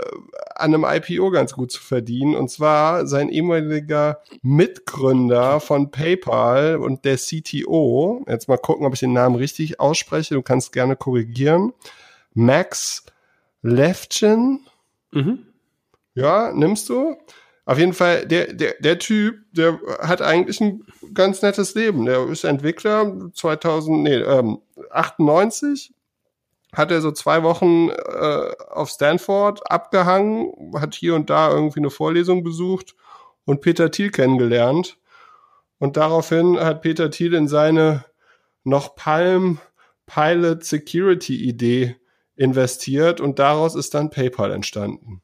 an 0.56 0.74
einem 0.74 0.86
IPO 0.88 1.32
ganz 1.32 1.54
gut 1.54 1.72
zu 1.72 1.82
verdienen. 1.82 2.36
Und 2.36 2.50
zwar 2.50 3.06
sein 3.08 3.30
ehemaliger 3.30 4.22
Mitgründer 4.42 5.60
von 5.60 5.92
PayPal 5.92 6.78
und 6.78 7.06
der 7.06 7.18
CTO. 7.18 8.24
Jetzt 8.28 8.48
mal 8.48 8.58
gucken, 8.58 8.86
ob 8.86 8.94
ich 8.94 9.02
den 9.02 9.14
Namen 9.14 9.36
richtig 9.36 9.80
ausspreche. 9.80 10.36
Du 10.36 10.42
kannst 10.42 10.72
gerne 10.72 10.96
korrigieren. 10.96 11.74
Max 12.34 13.06
Levchin. 13.62 14.62
Mhm. 15.12 15.46
Ja, 16.14 16.52
nimmst 16.54 16.90
du? 16.90 17.16
Auf 17.66 17.80
jeden 17.80 17.94
Fall, 17.94 18.28
der, 18.28 18.54
der, 18.54 18.76
der 18.80 19.00
Typ, 19.00 19.40
der 19.52 19.80
hat 20.00 20.22
eigentlich 20.22 20.62
ein 20.62 20.86
ganz 21.14 21.42
nettes 21.42 21.74
Leben. 21.74 22.06
Der 22.06 22.28
ist 22.28 22.44
Entwickler 22.44 23.32
2000, 23.34 24.04
nee, 24.04 24.16
ähm, 24.16 24.60
98 24.92 25.94
hat 26.74 26.92
er 26.92 27.02
so 27.02 27.12
zwei 27.12 27.42
Wochen 27.42 27.90
äh, 27.90 28.52
auf 28.70 28.90
Stanford 28.90 29.72
abgehangen, 29.72 30.74
hat 30.76 30.94
hier 30.94 31.16
und 31.16 31.30
da 31.30 31.50
irgendwie 31.50 31.80
eine 31.80 31.90
Vorlesung 31.90 32.44
besucht 32.44 32.96
und 33.46 33.62
Peter 33.62 33.90
Thiel 33.90 34.12
kennengelernt. 34.12 34.98
Und 35.80 35.98
daraufhin 35.98 36.60
hat 36.60 36.82
Peter 36.82 37.10
Thiel 37.10 37.34
in 37.34 37.48
seine 37.48 38.06
noch 38.64 38.96
Palm 38.96 39.60
Pilot 40.06 40.64
Security 40.64 41.48
Idee 41.48 41.96
investiert 42.36 43.22
und 43.22 43.40
daraus 43.40 43.76
ist 43.76 43.94
dann 43.94 44.10
PayPal 44.10 44.52
entstanden. 44.52 45.22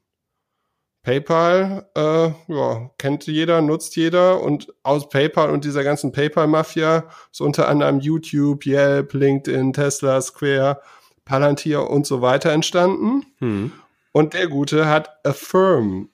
PayPal, 1.03 1.89
äh, 1.95 2.31
ja, 2.53 2.91
kennt 2.99 3.25
jeder, 3.25 3.61
nutzt 3.61 3.95
jeder 3.95 4.41
und 4.41 4.71
aus 4.83 5.09
PayPal 5.09 5.49
und 5.49 5.65
dieser 5.65 5.83
ganzen 5.83 6.11
PayPal-Mafia 6.11 7.05
ist 7.31 7.41
unter 7.41 7.67
anderem 7.67 7.99
YouTube, 7.99 8.67
Yelp, 8.67 9.13
LinkedIn, 9.13 9.73
Tesla, 9.73 10.21
Square 10.21 10.79
Palantir 11.25 11.89
und 11.89 12.05
so 12.05 12.21
weiter 12.21 12.51
entstanden. 12.51 13.25
Hm. 13.39 13.71
Und 14.11 14.33
der 14.33 14.47
Gute 14.47 14.87
hat 14.87 15.25
Affirm 15.25 16.09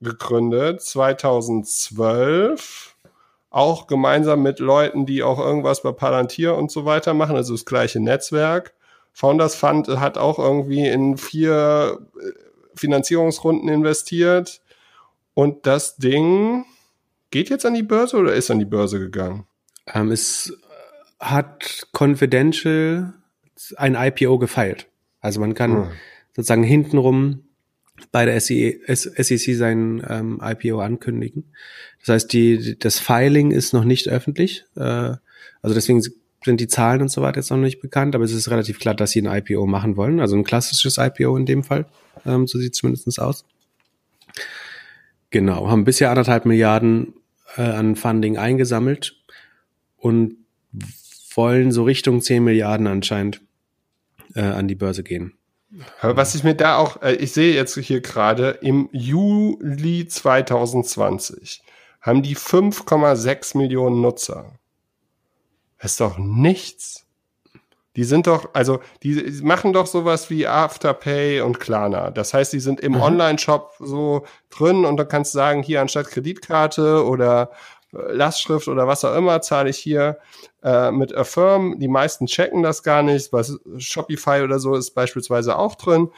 gegründet, 0.00 0.80
2012. 0.82 2.94
Auch 3.50 3.88
gemeinsam 3.88 4.42
mit 4.42 4.60
Leuten, 4.60 5.06
die 5.06 5.24
auch 5.24 5.40
irgendwas 5.40 5.82
bei 5.82 5.92
Palantir 5.92 6.54
und 6.54 6.70
so 6.70 6.84
weiter 6.84 7.14
machen, 7.14 7.34
also 7.34 7.54
das 7.54 7.64
gleiche 7.64 7.98
Netzwerk. 7.98 8.74
Founders 9.12 9.54
Fund 9.54 9.88
hat 9.88 10.18
auch 10.18 10.38
irgendwie 10.38 10.86
in 10.86 11.16
vier 11.16 12.06
äh, 12.16 12.30
Finanzierungsrunden 12.74 13.68
investiert. 13.68 14.60
Und 15.34 15.66
das 15.66 15.96
Ding 15.96 16.64
geht 17.30 17.50
jetzt 17.50 17.66
an 17.66 17.74
die 17.74 17.82
Börse 17.82 18.16
oder 18.16 18.34
ist 18.34 18.50
an 18.50 18.58
die 18.58 18.64
Börse 18.64 18.98
gegangen? 18.98 19.46
Ähm, 19.86 20.10
es 20.10 20.52
hat 21.18 21.86
confidential 21.92 23.14
ein 23.76 23.94
IPO 23.94 24.38
gefeilt. 24.38 24.86
Also 25.20 25.40
man 25.40 25.54
kann 25.54 25.72
mhm. 25.72 25.90
sozusagen 26.34 26.62
hintenrum 26.62 27.44
bei 28.12 28.24
der 28.24 28.40
SEC, 28.40 28.80
SEC 28.88 29.56
sein 29.56 30.02
ähm, 30.08 30.40
IPO 30.42 30.80
ankündigen. 30.80 31.52
Das 32.00 32.08
heißt, 32.08 32.32
die, 32.32 32.78
das 32.78 32.98
Filing 32.98 33.50
ist 33.50 33.74
noch 33.74 33.84
nicht 33.84 34.08
öffentlich. 34.08 34.64
Äh, 34.76 35.16
also 35.62 35.74
deswegen 35.74 36.02
sind 36.44 36.60
die 36.60 36.68
Zahlen 36.68 37.02
und 37.02 37.10
so 37.10 37.22
weiter 37.22 37.38
jetzt 37.38 37.50
noch 37.50 37.58
nicht 37.58 37.80
bekannt, 37.80 38.14
aber 38.14 38.24
es 38.24 38.32
ist 38.32 38.50
relativ 38.50 38.78
klar, 38.78 38.94
dass 38.94 39.10
sie 39.10 39.20
ein 39.20 39.26
IPO 39.26 39.66
machen 39.66 39.96
wollen. 39.96 40.20
Also 40.20 40.36
ein 40.36 40.44
klassisches 40.44 40.98
IPO 40.98 41.36
in 41.36 41.46
dem 41.46 41.62
Fall. 41.62 41.86
Ähm, 42.24 42.46
so 42.46 42.58
sieht 42.58 42.72
es 42.74 42.78
zumindest 42.78 43.20
aus. 43.20 43.44
Genau, 45.30 45.68
haben 45.68 45.84
bisher 45.84 46.10
anderthalb 46.10 46.46
Milliarden 46.46 47.14
äh, 47.56 47.62
an 47.62 47.94
Funding 47.96 48.36
eingesammelt 48.36 49.16
und 49.96 50.36
wollen 51.34 51.72
so 51.72 51.84
Richtung 51.84 52.20
10 52.20 52.42
Milliarden 52.42 52.86
anscheinend 52.86 53.40
äh, 54.34 54.40
an 54.40 54.66
die 54.66 54.74
Börse 54.74 55.02
gehen. 55.02 55.34
Aber 56.00 56.16
was 56.16 56.34
ich 56.34 56.42
mir 56.42 56.54
da 56.54 56.76
auch, 56.78 57.00
äh, 57.02 57.14
ich 57.14 57.32
sehe 57.32 57.54
jetzt 57.54 57.78
hier 57.78 58.00
gerade, 58.00 58.58
im 58.62 58.88
Juli 58.92 60.08
2020 60.08 61.62
haben 62.00 62.22
die 62.22 62.36
5,6 62.36 63.56
Millionen 63.56 64.00
Nutzer. 64.00 64.58
Das 65.80 65.92
ist 65.92 66.00
doch 66.00 66.18
nichts. 66.18 67.06
Die 67.96 68.04
sind 68.04 68.28
doch, 68.28 68.50
also 68.52 68.80
die 69.02 69.40
machen 69.42 69.72
doch 69.72 69.86
sowas 69.86 70.30
wie 70.30 70.46
Afterpay 70.46 71.40
und 71.40 71.58
Klarna. 71.58 72.10
Das 72.10 72.32
heißt, 72.32 72.52
die 72.52 72.60
sind 72.60 72.80
im 72.80 72.92
mhm. 72.92 73.00
Online-Shop 73.00 73.74
so 73.80 74.24
drin 74.48 74.84
und 74.84 74.96
dann 74.96 75.08
kannst 75.08 75.34
du 75.34 75.38
sagen, 75.38 75.62
hier 75.62 75.80
anstatt 75.80 76.06
Kreditkarte 76.06 77.04
oder 77.04 77.50
äh, 77.92 78.12
Lastschrift 78.12 78.68
oder 78.68 78.86
was 78.86 79.04
auch 79.04 79.16
immer 79.16 79.42
zahle 79.42 79.70
ich 79.70 79.78
hier 79.78 80.18
äh, 80.62 80.92
mit 80.92 81.14
Affirm. 81.14 81.80
Die 81.80 81.88
meisten 81.88 82.26
checken 82.26 82.62
das 82.62 82.84
gar 82.84 83.02
nicht. 83.02 83.32
Was 83.32 83.58
Shopify 83.78 84.42
oder 84.42 84.60
so 84.60 84.76
ist 84.76 84.92
beispielsweise 84.92 85.58
auch 85.58 85.74
drin. 85.74 86.10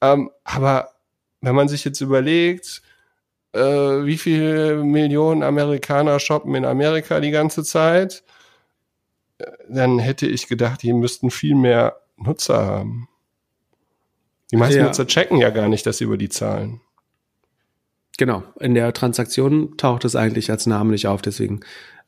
Ähm, 0.00 0.30
aber 0.44 0.92
wenn 1.42 1.54
man 1.54 1.68
sich 1.68 1.84
jetzt 1.84 2.00
überlegt, 2.00 2.82
äh, 3.52 3.60
wie 3.60 4.16
viele 4.16 4.76
Millionen 4.76 5.42
Amerikaner 5.42 6.20
shoppen 6.20 6.54
in 6.54 6.64
Amerika 6.64 7.20
die 7.20 7.30
ganze 7.30 7.64
Zeit, 7.64 8.24
dann 9.68 9.98
hätte 9.98 10.26
ich 10.26 10.48
gedacht, 10.48 10.82
die 10.82 10.92
müssten 10.92 11.30
viel 11.30 11.54
mehr 11.54 11.96
Nutzer 12.16 12.64
haben. 12.64 13.08
Die 14.50 14.56
meisten 14.56 14.80
ja. 14.80 14.86
Nutzer 14.86 15.06
checken 15.06 15.38
ja 15.38 15.50
gar 15.50 15.68
nicht, 15.68 15.86
dass 15.86 15.98
sie 15.98 16.04
über 16.04 16.16
die 16.16 16.28
zahlen. 16.28 16.80
Genau, 18.18 18.42
in 18.58 18.74
der 18.74 18.92
Transaktion 18.92 19.76
taucht 19.76 20.04
es 20.04 20.16
eigentlich 20.16 20.50
als 20.50 20.66
Name 20.66 20.90
nicht 20.90 21.06
auf, 21.06 21.22
deswegen 21.22 21.60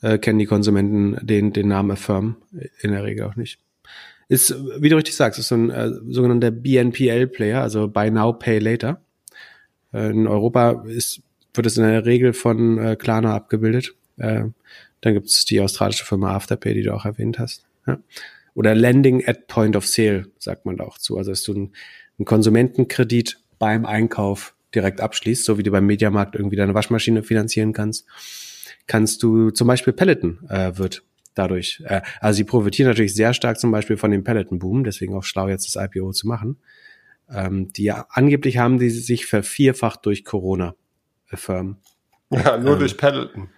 äh, 0.03 0.19
kennen 0.19 0.39
die 0.39 0.47
Konsumenten 0.47 1.17
den, 1.25 1.53
den 1.53 1.69
Namen 1.69 1.93
Affirm 1.93 2.37
in 2.81 2.91
der 2.91 3.05
Regel 3.05 3.27
auch 3.27 3.37
nicht. 3.37 3.61
Ist, 4.29 4.55
wie 4.81 4.89
du 4.89 4.97
richtig 4.97 5.17
sagst, 5.17 5.39
ist 5.39 5.49
so 5.49 5.57
ein 5.57 5.71
äh, 5.71 5.91
sogenannter 6.09 6.51
BNPL-Player, 6.51 7.61
also 7.61 7.89
Buy 7.89 8.11
Now, 8.11 8.33
Pay 8.33 8.59
Later. 8.59 9.03
Äh, 9.93 10.11
in 10.11 10.27
Europa 10.27 10.85
ist, 10.87 11.23
wird 11.55 11.67
es 11.67 11.77
in 11.77 11.85
der 11.85 12.07
Regel 12.07 12.33
von 12.33 12.79
äh, 12.79 12.97
Klarna 12.97 13.35
abgebildet. 13.35 13.95
Äh, 14.19 14.47
dann 15.01 15.15
gibt 15.15 15.27
es 15.27 15.45
die 15.45 15.61
australische 15.61 16.05
Firma 16.05 16.35
Afterpay, 16.35 16.75
die 16.75 16.83
du 16.83 16.95
auch 16.95 17.05
erwähnt 17.05 17.39
hast. 17.39 17.65
Ja. 17.87 17.99
Oder 18.55 18.75
Lending 18.75 19.27
at 19.27 19.47
Point 19.47 19.77
of 19.77 19.87
Sale, 19.87 20.27
sagt 20.39 20.67
man 20.67 20.77
da 20.77 20.85
auch 20.85 20.99
zu. 20.99 21.17
Also 21.17 21.31
dass 21.31 21.43
du 21.43 21.55
einen, 21.55 21.73
einen 22.19 22.27
Konsumentenkredit 22.27 23.41
beim 23.59 23.87
Einkauf 23.87 24.55
direkt 24.75 25.01
abschließt, 25.01 25.45
so 25.45 25.59
wie 25.59 25.63
du 25.63 25.71
beim 25.71 25.87
Mediamarkt 25.87 26.35
irgendwie 26.35 26.57
deine 26.57 26.75
Waschmaschine 26.75 27.23
finanzieren 27.23 27.73
kannst, 27.73 28.07
kannst 28.87 29.23
du 29.23 29.51
zum 29.51 29.67
Beispiel 29.67 29.93
Peloton 29.93 30.39
äh, 30.49 30.77
wird 30.77 31.03
dadurch, 31.35 31.83
äh, 31.87 32.03
also 32.21 32.37
sie 32.37 32.45
profitieren 32.45 32.89
natürlich 32.89 33.15
sehr 33.15 33.35
stark 33.35 33.59
zum 33.59 33.71
Beispiel 33.71 33.97
von 33.97 34.11
dem 34.11 34.25
Peloton-Boom, 34.25 34.85
deswegen 34.85 35.15
auch 35.15 35.25
schlau 35.25 35.49
jetzt 35.49 35.75
das 35.75 35.83
IPO 35.83 36.13
zu 36.13 36.27
machen. 36.27 36.59
Ähm, 37.29 37.73
die 37.73 37.93
angeblich 37.93 38.59
haben 38.59 38.79
die 38.79 38.91
sich 38.91 39.27
vervierfacht 39.27 40.05
durch 40.07 40.25
Corona 40.25 40.75
äh, 41.31 41.37
Firmen. 41.37 41.79
Ja, 42.31 42.59
nur 42.59 42.75
ähm, 42.75 42.79
durch 42.81 42.97
Peloton. 42.97 43.49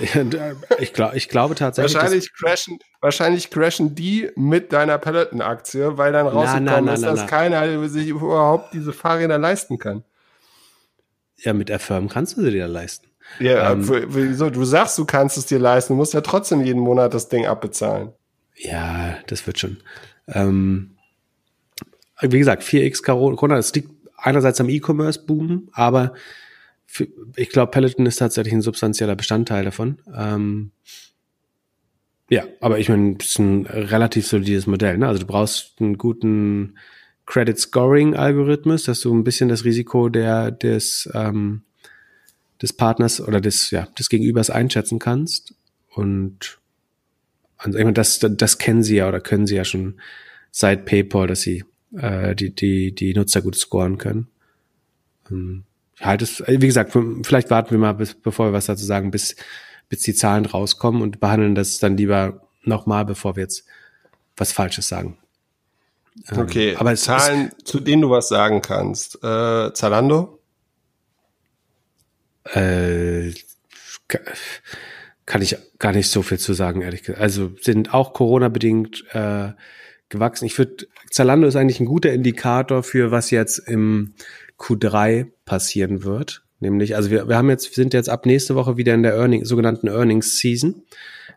ich, 0.78 0.92
glaub, 0.92 1.14
ich 1.14 1.28
glaube 1.28 1.54
tatsächlich. 1.54 1.94
Wahrscheinlich 1.94 2.32
crashen, 2.32 2.78
wahrscheinlich 3.00 3.50
crashen 3.50 3.94
die 3.94 4.30
mit 4.36 4.72
deiner 4.72 4.98
Peloton-Aktie, 4.98 5.96
weil 5.98 6.12
dann 6.12 6.26
rausgekommen 6.26 6.94
ist, 6.94 7.02
dass 7.02 7.26
keiner 7.26 7.88
sich 7.88 8.08
überhaupt 8.08 8.74
diese 8.74 8.92
Fahrräder 8.92 9.38
leisten 9.38 9.78
kann. 9.78 10.04
Ja, 11.36 11.52
mit 11.52 11.68
der 11.68 11.78
Firm 11.78 12.08
kannst 12.08 12.36
du 12.36 12.42
sie 12.42 12.50
dir 12.50 12.66
leisten. 12.66 13.08
Ja, 13.38 13.72
ähm, 13.72 13.88
wieso? 14.08 14.50
Du 14.50 14.64
sagst, 14.64 14.98
du 14.98 15.04
kannst 15.04 15.36
es 15.36 15.46
dir 15.46 15.58
leisten, 15.58 15.94
du 15.94 15.96
musst 15.96 16.14
ja 16.14 16.20
trotzdem 16.20 16.62
jeden 16.62 16.80
Monat 16.80 17.14
das 17.14 17.28
Ding 17.28 17.46
abbezahlen. 17.46 18.12
Ja, 18.56 19.16
das 19.26 19.46
wird 19.46 19.58
schon. 19.58 19.78
Ähm, 20.28 20.96
wie 22.20 22.38
gesagt, 22.38 22.62
4x 22.62 23.02
Corona, 23.02 23.56
das 23.56 23.74
liegt 23.74 23.90
einerseits 24.16 24.60
am 24.60 24.68
E-Commerce-Boom, 24.68 25.70
aber 25.72 26.14
für, 26.94 27.08
ich 27.34 27.48
glaube, 27.48 27.72
Peloton 27.72 28.06
ist 28.06 28.16
tatsächlich 28.16 28.54
ein 28.54 28.62
substanzieller 28.62 29.16
Bestandteil 29.16 29.64
davon. 29.64 29.98
Ähm, 30.14 30.70
ja, 32.30 32.44
aber 32.60 32.78
ich 32.78 32.88
meine, 32.88 33.16
es 33.18 33.30
ist 33.30 33.38
ein 33.40 33.66
relativ 33.66 34.28
solides 34.28 34.68
Modell. 34.68 34.96
Ne? 34.96 35.08
Also 35.08 35.20
du 35.20 35.26
brauchst 35.26 35.80
einen 35.80 35.98
guten 35.98 36.78
Credit 37.26 37.58
Scoring 37.58 38.14
Algorithmus, 38.14 38.84
dass 38.84 39.00
du 39.00 39.12
ein 39.12 39.24
bisschen 39.24 39.48
das 39.48 39.64
Risiko 39.64 40.08
der 40.08 40.52
des 40.52 41.10
ähm, 41.14 41.62
des 42.62 42.72
Partners 42.72 43.20
oder 43.20 43.40
des 43.40 43.72
ja 43.72 43.86
des 43.98 44.08
Gegenübers 44.08 44.50
einschätzen 44.50 45.00
kannst 45.00 45.54
und 45.90 46.60
also 47.56 47.76
ich 47.76 47.84
meine, 47.84 47.94
das 47.94 48.20
das 48.20 48.58
kennen 48.58 48.84
sie 48.84 48.96
ja 48.96 49.08
oder 49.08 49.20
können 49.20 49.46
sie 49.46 49.56
ja 49.56 49.64
schon 49.64 50.00
seit 50.52 50.84
PayPal, 50.84 51.26
dass 51.26 51.40
sie 51.40 51.64
äh, 51.96 52.36
die 52.36 52.54
die 52.54 52.94
die 52.94 53.14
Nutzer 53.14 53.42
gut 53.42 53.56
scoren 53.56 53.98
können. 53.98 54.28
Ähm, 55.30 55.64
halt 56.00 56.22
es, 56.22 56.40
äh, 56.40 56.60
wie 56.60 56.66
gesagt, 56.66 56.96
vielleicht 57.22 57.50
warten 57.50 57.70
wir 57.70 57.78
mal, 57.78 57.92
bis, 57.92 58.14
bevor 58.14 58.48
wir 58.48 58.52
was 58.52 58.66
dazu 58.66 58.84
sagen, 58.84 59.10
bis, 59.10 59.36
bis 59.88 60.00
die 60.00 60.14
Zahlen 60.14 60.46
rauskommen 60.46 61.02
und 61.02 61.20
behandeln 61.20 61.54
das 61.54 61.78
dann 61.78 61.96
lieber 61.96 62.48
nochmal, 62.62 63.04
bevor 63.04 63.36
wir 63.36 63.42
jetzt 63.42 63.64
was 64.36 64.52
Falsches 64.52 64.88
sagen. 64.88 65.18
Ähm, 66.30 66.38
okay, 66.38 66.76
aber 66.76 66.94
Zahlen, 66.96 67.48
ist, 67.48 67.66
zu 67.66 67.80
denen 67.80 68.02
du 68.02 68.10
was 68.10 68.28
sagen 68.28 68.62
kannst. 68.62 69.16
Äh, 69.22 69.72
Zalando? 69.72 70.40
Äh, 72.52 73.32
kann 75.26 75.40
ich 75.40 75.56
gar 75.78 75.92
nicht 75.92 76.10
so 76.10 76.22
viel 76.22 76.38
zu 76.38 76.52
sagen, 76.52 76.82
ehrlich 76.82 77.02
gesagt. 77.02 77.20
Also 77.20 77.52
sind 77.60 77.94
auch 77.94 78.12
Corona-bedingt 78.12 79.04
äh, 79.12 79.52
gewachsen. 80.08 80.44
Ich 80.44 80.58
würde, 80.58 80.86
Zalando 81.10 81.46
ist 81.46 81.56
eigentlich 81.56 81.80
ein 81.80 81.86
guter 81.86 82.12
Indikator 82.12 82.82
für 82.82 83.10
was 83.10 83.30
jetzt 83.30 83.58
im 83.58 84.14
Q3 84.58 85.30
passieren 85.44 86.04
wird. 86.04 86.44
Nämlich, 86.60 86.96
also 86.96 87.10
wir, 87.10 87.28
wir 87.28 87.36
haben 87.36 87.50
jetzt, 87.50 87.74
sind 87.74 87.94
jetzt 87.94 88.08
ab 88.08 88.26
nächste 88.26 88.54
Woche 88.54 88.76
wieder 88.76 88.94
in 88.94 89.02
der 89.02 89.14
Earning, 89.14 89.44
sogenannten 89.44 89.88
Earnings 89.88 90.38
Season. 90.38 90.82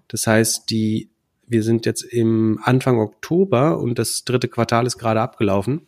Das 0.08 0.26
heißt, 0.26 0.70
die, 0.70 1.10
wir 1.48 1.64
sind 1.64 1.86
jetzt 1.86 2.04
im 2.04 2.60
Anfang 2.64 3.00
Oktober 3.00 3.80
und 3.80 4.00
das 4.00 4.24
dritte 4.24 4.48
Quartal 4.48 4.86
ist 4.86 4.98
gerade 4.98 5.22
abgelaufen. 5.22 5.82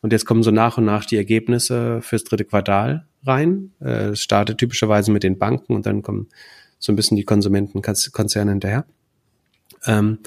Und 0.00 0.12
jetzt 0.12 0.24
kommen 0.24 0.42
so 0.42 0.50
nach 0.50 0.78
und 0.78 0.84
nach 0.84 1.04
die 1.04 1.16
Ergebnisse 1.16 2.00
fürs 2.00 2.24
dritte 2.24 2.44
Quartal 2.44 3.06
rein. 3.24 3.72
Äh, 3.80 4.10
es 4.10 4.20
startet 4.20 4.58
typischerweise 4.58 5.10
mit 5.10 5.22
den 5.22 5.38
Banken 5.38 5.74
und 5.74 5.84
dann 5.84 6.02
kommen 6.02 6.28
so 6.78 6.92
ein 6.92 6.96
bisschen 6.96 7.16
die 7.16 7.24
Konsumentenkonzerne 7.24 8.50
hinterher. 8.50 8.86
Ähm, 9.84 10.18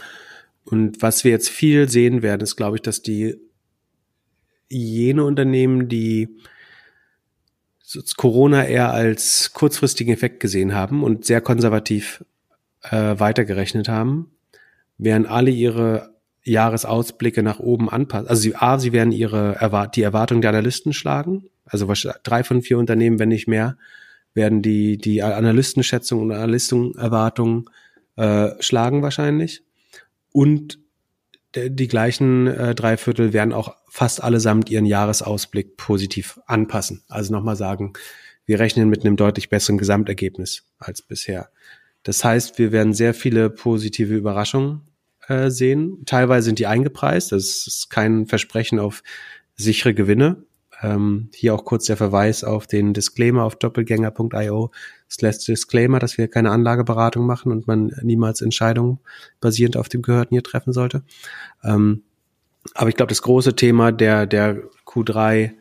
und 0.65 1.01
was 1.01 1.23
wir 1.23 1.31
jetzt 1.31 1.49
viel 1.49 1.89
sehen 1.89 2.21
werden, 2.21 2.41
ist, 2.41 2.55
glaube 2.55 2.77
ich, 2.77 2.81
dass 2.81 3.01
die 3.01 3.39
jene 4.69 5.23
Unternehmen, 5.23 5.89
die 5.89 6.29
Corona 8.17 8.65
eher 8.65 8.91
als 8.93 9.51
kurzfristigen 9.53 10.13
Effekt 10.13 10.39
gesehen 10.39 10.75
haben 10.75 11.03
und 11.03 11.25
sehr 11.25 11.41
konservativ 11.41 12.23
äh, 12.83 13.19
weitergerechnet 13.19 13.89
haben, 13.89 14.31
werden 14.97 15.25
alle 15.25 15.49
ihre 15.49 16.13
Jahresausblicke 16.43 17.43
nach 17.43 17.59
oben 17.59 17.89
anpassen. 17.89 18.27
Also 18.27 18.41
sie, 18.41 18.55
A, 18.55 18.79
sie 18.79 18.93
werden 18.93 19.11
ihre 19.11 19.55
Erwart 19.55 19.95
die 19.95 20.03
Erwartungen 20.03 20.41
der 20.41 20.51
Analysten 20.51 20.93
schlagen. 20.93 21.45
Also 21.65 21.91
drei 22.23 22.43
von 22.43 22.61
vier 22.61 22.77
Unternehmen, 22.77 23.19
wenn 23.19 23.29
nicht 23.29 23.47
mehr, 23.47 23.77
werden 24.33 24.61
die, 24.61 24.97
die 24.97 25.21
Analystenschätzungen 25.23 26.25
und 26.25 26.31
Analystenerwartungen 26.31 27.65
äh, 28.15 28.49
schlagen 28.59 29.01
wahrscheinlich. 29.01 29.63
Und 30.31 30.79
die 31.55 31.87
gleichen 31.87 32.47
äh, 32.47 32.75
drei 32.75 32.97
Viertel 32.97 33.33
werden 33.33 33.53
auch 33.53 33.75
fast 33.89 34.23
allesamt 34.23 34.69
ihren 34.69 34.85
Jahresausblick 34.85 35.77
positiv 35.77 36.39
anpassen. 36.45 37.03
Also 37.07 37.33
nochmal 37.33 37.55
sagen, 37.55 37.93
wir 38.45 38.59
rechnen 38.59 38.89
mit 38.89 39.05
einem 39.05 39.15
deutlich 39.15 39.49
besseren 39.49 39.77
Gesamtergebnis 39.77 40.63
als 40.79 41.01
bisher. 41.01 41.49
Das 42.03 42.23
heißt, 42.23 42.57
wir 42.57 42.71
werden 42.71 42.93
sehr 42.93 43.13
viele 43.13 43.49
positive 43.49 44.15
Überraschungen 44.15 44.81
äh, 45.27 45.49
sehen. 45.49 46.03
Teilweise 46.05 46.45
sind 46.45 46.59
die 46.59 46.67
eingepreist. 46.67 47.31
Das 47.31 47.67
ist 47.67 47.89
kein 47.89 48.25
Versprechen 48.25 48.79
auf 48.79 49.03
sichere 49.55 49.93
Gewinne. 49.93 50.43
Ähm, 50.81 51.29
hier 51.33 51.53
auch 51.53 51.65
kurz 51.65 51.85
der 51.85 51.97
Verweis 51.97 52.43
auf 52.43 52.65
den 52.65 52.93
Disclaimer 52.93 53.43
auf 53.43 53.57
doppelgänger.io 53.57 54.71
slash 55.09 55.39
Disclaimer, 55.45 55.99
dass 55.99 56.17
wir 56.17 56.29
keine 56.29 56.51
Anlageberatung 56.51 57.25
machen 57.25 57.51
und 57.51 57.67
man 57.67 57.91
niemals 58.01 58.41
Entscheidungen 58.41 58.99
basierend 59.41 59.75
auf 59.75 59.89
dem 59.89 60.01
Gehörten 60.01 60.33
hier 60.33 60.43
treffen 60.43 60.71
sollte. 60.71 61.03
Ähm, 61.63 62.03
aber 62.73 62.89
ich 62.89 62.95
glaube, 62.95 63.09
das 63.09 63.21
große 63.21 63.55
Thema 63.55 63.91
der, 63.91 64.25
der 64.25 64.61
Q3 64.85 65.51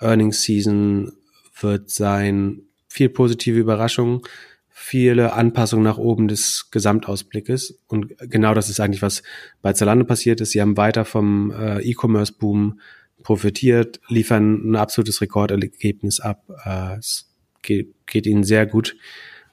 Earnings 0.00 0.42
Season 0.42 1.12
wird 1.60 1.90
sein, 1.90 2.62
viel 2.88 3.08
positive 3.08 3.58
Überraschungen, 3.58 4.22
viele 4.70 5.32
Anpassungen 5.32 5.84
nach 5.84 5.98
oben 5.98 6.28
des 6.28 6.70
Gesamtausblickes. 6.70 7.80
Und 7.88 8.14
genau 8.18 8.54
das 8.54 8.70
ist 8.70 8.80
eigentlich, 8.80 9.02
was 9.02 9.22
bei 9.60 9.72
Zalando 9.72 10.04
passiert 10.04 10.40
ist. 10.40 10.52
Sie 10.52 10.60
haben 10.60 10.76
weiter 10.76 11.04
vom 11.04 11.50
äh, 11.50 11.80
E-Commerce-Boom 11.82 12.80
profitiert, 13.22 14.00
liefern 14.08 14.70
ein 14.70 14.76
absolutes 14.76 15.20
Rekordergebnis 15.20 16.20
ab. 16.20 16.44
Äh, 16.64 16.98
es 16.98 17.28
geht, 17.62 17.94
geht 18.06 18.26
ihnen 18.26 18.44
sehr 18.44 18.66
gut. 18.66 18.96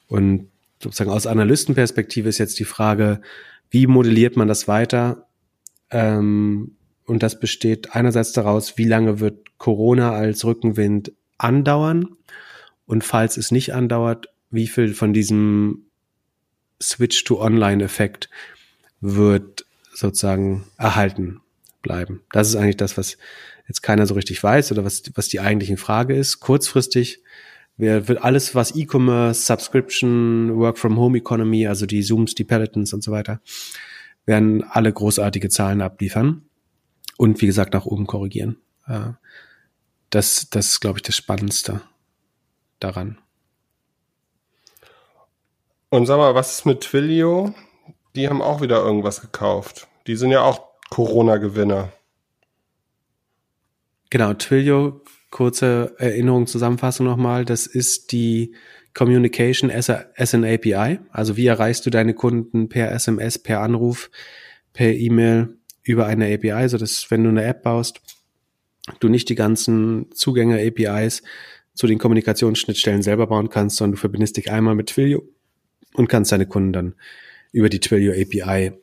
Und 0.08 0.50
sozusagen 0.82 1.10
aus 1.10 1.28
Analystenperspektive 1.28 2.30
ist 2.30 2.38
jetzt 2.38 2.60
die 2.60 2.66
Frage, 2.66 3.22
wie 3.72 3.88
modelliert 3.88 4.38
man 4.38 4.48
das 4.48 4.68
weiter? 4.68 5.28
Ähm, 5.90 6.76
und 7.06 7.22
das 7.22 7.40
besteht 7.40 7.96
einerseits 7.96 8.32
daraus, 8.34 8.78
wie 8.78 8.86
lange 8.86 9.20
wird 9.20 9.58
Corona 9.58 10.12
als 10.12 10.44
Rückenwind 10.44 11.12
andauern? 11.38 12.16
Und 12.88 13.04
falls 13.04 13.38
es 13.38 13.52
nicht 13.52 13.74
andauert, 13.74 14.30
wie 14.50 14.68
viel 14.68 14.94
von 14.94 15.14
diesem 15.14 15.86
Switch 16.82 17.24
to 17.24 17.42
Online-Effekt 17.42 18.30
wird 19.02 19.66
sozusagen 19.94 20.66
erhalten 20.78 21.42
bleiben? 21.82 22.24
Das 22.32 22.48
ist 22.50 22.56
eigentlich 22.56 22.78
das, 22.78 22.98
was 22.98 23.18
jetzt 23.68 23.82
keiner 23.82 24.08
so 24.08 24.16
richtig 24.16 24.42
weiß 24.42 24.72
oder 24.72 24.84
was, 24.84 25.04
was 25.16 25.28
die 25.28 25.40
eigentliche 25.40 25.78
Frage 25.78 26.16
ist. 26.16 26.40
Kurzfristig 26.40 27.22
wird 27.78 28.24
alles, 28.24 28.56
was 28.56 28.76
E-Commerce, 28.76 29.46
Subscription, 29.46 30.56
Work 30.56 30.78
from 30.78 30.98
Home 30.98 31.18
Economy, 31.18 31.68
also 31.68 31.86
die 31.86 32.02
Zooms, 32.02 32.34
die 32.34 32.46
Pelotons 32.46 32.94
und 32.94 33.04
so 33.04 33.12
weiter, 33.12 33.42
werden 34.26 34.64
alle 34.64 34.94
großartige 34.94 35.50
Zahlen 35.50 35.82
abliefern 35.82 36.44
und 37.18 37.42
wie 37.42 37.46
gesagt 37.46 37.74
nach 37.74 37.86
oben 37.86 38.08
korrigieren. 38.08 38.58
Das, 40.10 40.50
das 40.50 40.68
ist, 40.68 40.80
glaube 40.80 41.00
ich, 41.00 41.04
das 41.04 41.16
Spannendste 41.16 41.82
daran. 42.80 43.18
Und 45.90 46.06
sag 46.06 46.18
mal, 46.18 46.36
was 46.36 46.58
ist 46.58 46.66
mit 46.66 46.82
Twilio? 46.82 47.54
Die 48.16 48.28
haben 48.28 48.42
auch 48.42 48.62
wieder 48.62 48.78
irgendwas 48.84 49.22
gekauft. 49.22 49.88
Die 50.08 50.16
sind 50.16 50.32
ja 50.32 50.42
auch 50.42 50.62
Corona-Gewinner. 50.90 51.92
Genau, 54.10 54.34
Twilio, 54.34 55.02
kurze 55.32 55.96
Erinnerung, 55.98 56.48
Zusammenfassung 56.48 57.06
nochmal, 57.06 57.44
das 57.44 57.66
ist 57.66 58.12
die 58.12 58.56
Communication 58.94 59.70
as, 59.70 59.90
a, 59.90 60.06
as 60.16 60.34
an 60.34 60.46
API. 60.46 61.00
Also 61.12 61.36
wie 61.36 61.48
erreichst 61.48 61.86
du 61.86 61.90
deine 61.90 62.14
Kunden 62.14 62.70
per 62.70 62.92
SMS, 62.92 63.40
per 63.40 63.62
Anruf, 63.62 64.10
per 64.74 64.94
E-Mail 64.94 65.58
über 65.86 66.08
eine 66.08 66.34
API, 66.34 66.68
so 66.68 66.78
dass 66.78 67.10
wenn 67.10 67.24
du 67.24 67.30
eine 67.30 67.46
App 67.46 67.64
baust, 67.64 68.02
du 69.00 69.08
nicht 69.08 69.30
die 69.30 69.36
ganzen 69.36 70.12
Zugänge 70.12 70.60
APIs 70.60 71.24
zu 71.74 71.88
den 71.88 72.00
Kommunikationsschnittstellen 72.00 73.02
selber 73.02 73.28
bauen 73.28 73.50
kannst, 73.50 73.78
sondern 73.78 73.94
du 73.94 74.00
verbindest 74.00 74.38
dich 74.38 74.52
einmal 74.52 74.76
mit 74.76 74.88
Twilio 74.88 75.24
und 75.94 76.08
kannst 76.08 76.32
deine 76.32 76.46
Kunden 76.46 76.74
dann 76.74 76.96
über 77.52 77.70
die 77.70 77.80
Twilio 77.80 78.12
API 78.12 78.74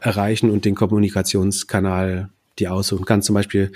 erreichen 0.00 0.50
und 0.50 0.64
den 0.64 0.74
Kommunikationskanal 0.74 2.30
die 2.58 2.68
aussuchen 2.68 3.04
kannst. 3.04 3.26
Zum 3.26 3.34
Beispiel 3.34 3.72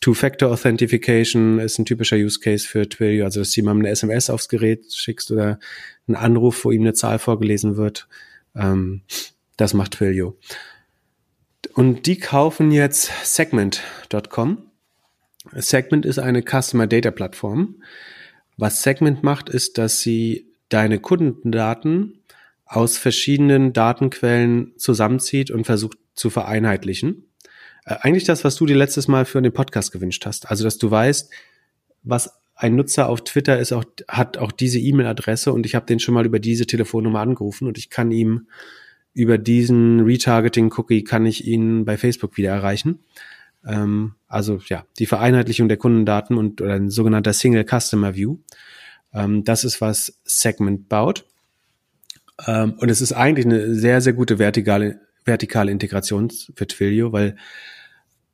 Two-Factor 0.00 0.50
Authentification 0.50 1.58
ist 1.58 1.78
ein 1.78 1.84
typischer 1.84 2.16
Use 2.16 2.40
Case 2.40 2.66
für 2.66 2.88
Twilio, 2.88 3.24
also 3.24 3.40
dass 3.40 3.52
du 3.52 3.60
jemandem 3.60 3.86
eine 3.86 3.92
SMS 3.92 4.30
aufs 4.30 4.48
Gerät 4.48 4.92
schickst 4.92 5.30
oder 5.30 5.58
einen 6.06 6.16
Anruf, 6.16 6.64
wo 6.64 6.70
ihm 6.70 6.82
eine 6.82 6.94
Zahl 6.94 7.18
vorgelesen 7.18 7.76
wird. 7.76 8.08
Ähm, 8.54 9.02
das 9.56 9.74
macht 9.74 9.92
Twilio. 9.92 10.36
Und 11.74 12.06
die 12.06 12.18
kaufen 12.18 12.70
jetzt 12.70 13.10
Segment.com. 13.24 14.70
Segment 15.52 16.06
ist 16.06 16.20
eine 16.20 16.42
Customer 16.42 16.86
Data 16.86 17.10
Plattform. 17.10 17.82
Was 18.56 18.84
Segment 18.84 19.24
macht, 19.24 19.48
ist, 19.48 19.76
dass 19.76 20.00
sie 20.00 20.46
deine 20.68 21.00
Kundendaten 21.00 22.20
aus 22.64 22.96
verschiedenen 22.96 23.72
Datenquellen 23.72 24.72
zusammenzieht 24.76 25.50
und 25.50 25.64
versucht 25.64 25.98
zu 26.14 26.30
vereinheitlichen. 26.30 27.26
Äh, 27.84 27.96
eigentlich 28.00 28.24
das, 28.24 28.44
was 28.44 28.54
du 28.54 28.66
dir 28.66 28.76
letztes 28.76 29.08
Mal 29.08 29.24
für 29.24 29.42
den 29.42 29.52
Podcast 29.52 29.90
gewünscht 29.90 30.24
hast. 30.26 30.50
Also, 30.50 30.62
dass 30.62 30.78
du 30.78 30.90
weißt, 30.90 31.30
was 32.04 32.38
ein 32.54 32.76
Nutzer 32.76 33.08
auf 33.08 33.24
Twitter 33.24 33.58
ist 33.58 33.72
auch, 33.72 33.84
hat 34.06 34.38
auch 34.38 34.52
diese 34.52 34.78
E-Mail-Adresse 34.78 35.52
und 35.52 35.66
ich 35.66 35.74
habe 35.74 35.86
den 35.86 35.98
schon 35.98 36.14
mal 36.14 36.24
über 36.24 36.38
diese 36.38 36.66
Telefonnummer 36.66 37.18
angerufen 37.18 37.66
und 37.66 37.78
ich 37.78 37.90
kann 37.90 38.12
ihm 38.12 38.46
über 39.14 39.38
diesen 39.38 40.00
Retargeting-Cookie 40.00 41.04
kann 41.04 41.24
ich 41.24 41.46
ihn 41.46 41.84
bei 41.84 41.96
Facebook 41.96 42.36
wieder 42.36 42.50
erreichen. 42.50 42.98
Ähm, 43.66 44.14
also 44.28 44.60
ja, 44.66 44.84
die 44.98 45.06
Vereinheitlichung 45.06 45.68
der 45.68 45.76
Kundendaten 45.76 46.36
und 46.36 46.60
oder 46.60 46.74
ein 46.74 46.90
sogenannter 46.90 47.32
Single 47.32 47.64
Customer 47.64 48.14
View. 48.14 48.38
Ähm, 49.12 49.44
das 49.44 49.64
ist, 49.64 49.80
was 49.80 50.20
Segment 50.24 50.88
baut. 50.88 51.24
Ähm, 52.46 52.74
und 52.78 52.90
es 52.90 53.00
ist 53.00 53.12
eigentlich 53.12 53.46
eine 53.46 53.74
sehr, 53.74 54.00
sehr 54.00 54.12
gute 54.12 54.38
vertikale, 54.38 55.00
vertikale 55.24 55.70
Integration 55.70 56.30
für 56.54 56.66
Twilio, 56.66 57.12
weil 57.12 57.36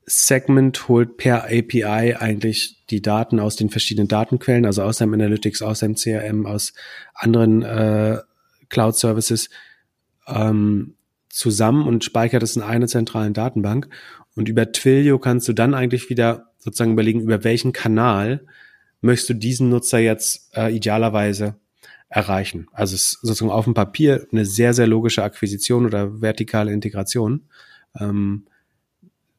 Segment 0.06 0.88
holt 0.88 1.18
per 1.18 1.44
API 1.44 2.16
eigentlich 2.18 2.84
die 2.88 3.02
Daten 3.02 3.38
aus 3.38 3.54
den 3.54 3.68
verschiedenen 3.68 4.08
Datenquellen, 4.08 4.66
also 4.66 4.82
aus 4.82 4.96
seinem 4.96 5.14
Analytics, 5.14 5.62
aus 5.62 5.80
seinem 5.80 5.94
CRM, 5.94 6.46
aus 6.46 6.72
anderen 7.14 7.62
äh, 7.62 8.18
Cloud 8.70 8.96
Services 8.96 9.50
ähm, 10.34 10.94
zusammen 11.28 11.86
und 11.86 12.04
speichert 12.04 12.42
es 12.42 12.56
in 12.56 12.62
einer 12.62 12.86
zentralen 12.86 13.34
Datenbank. 13.34 13.88
Und 14.34 14.48
über 14.48 14.72
Twilio 14.72 15.18
kannst 15.18 15.48
du 15.48 15.52
dann 15.52 15.74
eigentlich 15.74 16.10
wieder 16.10 16.50
sozusagen 16.58 16.92
überlegen, 16.92 17.20
über 17.20 17.44
welchen 17.44 17.72
Kanal 17.72 18.44
möchtest 19.00 19.30
du 19.30 19.34
diesen 19.34 19.68
Nutzer 19.70 19.98
jetzt 19.98 20.56
äh, 20.56 20.74
idealerweise 20.74 21.56
erreichen. 22.08 22.66
Also 22.72 22.94
es 22.94 23.04
ist 23.04 23.20
sozusagen 23.22 23.52
auf 23.52 23.64
dem 23.64 23.74
Papier 23.74 24.26
eine 24.32 24.44
sehr, 24.44 24.74
sehr 24.74 24.86
logische 24.86 25.22
Akquisition 25.22 25.86
oder 25.86 26.20
vertikale 26.20 26.72
Integration. 26.72 27.42
Ähm, 27.98 28.46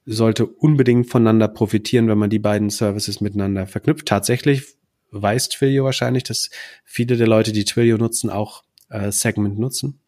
sollte 0.06 0.46
unbedingt 0.46 1.08
voneinander 1.08 1.48
profitieren, 1.48 2.08
wenn 2.08 2.18
man 2.18 2.30
die 2.30 2.40
beiden 2.40 2.70
Services 2.70 3.22
miteinander 3.22 3.68
verknüpft. 3.68 4.08
Tatsächlich 4.08 4.76
weiß 5.12 5.50
Twilio 5.50 5.84
wahrscheinlich, 5.84 6.24
dass 6.24 6.50
viele 6.84 7.18
der 7.18 7.28
Leute, 7.28 7.52
die 7.52 7.66
Twilio 7.66 7.98
nutzen, 7.98 8.30
auch 8.30 8.64
äh, 8.90 9.12
Segment 9.12 9.60
nutzen. 9.60 10.01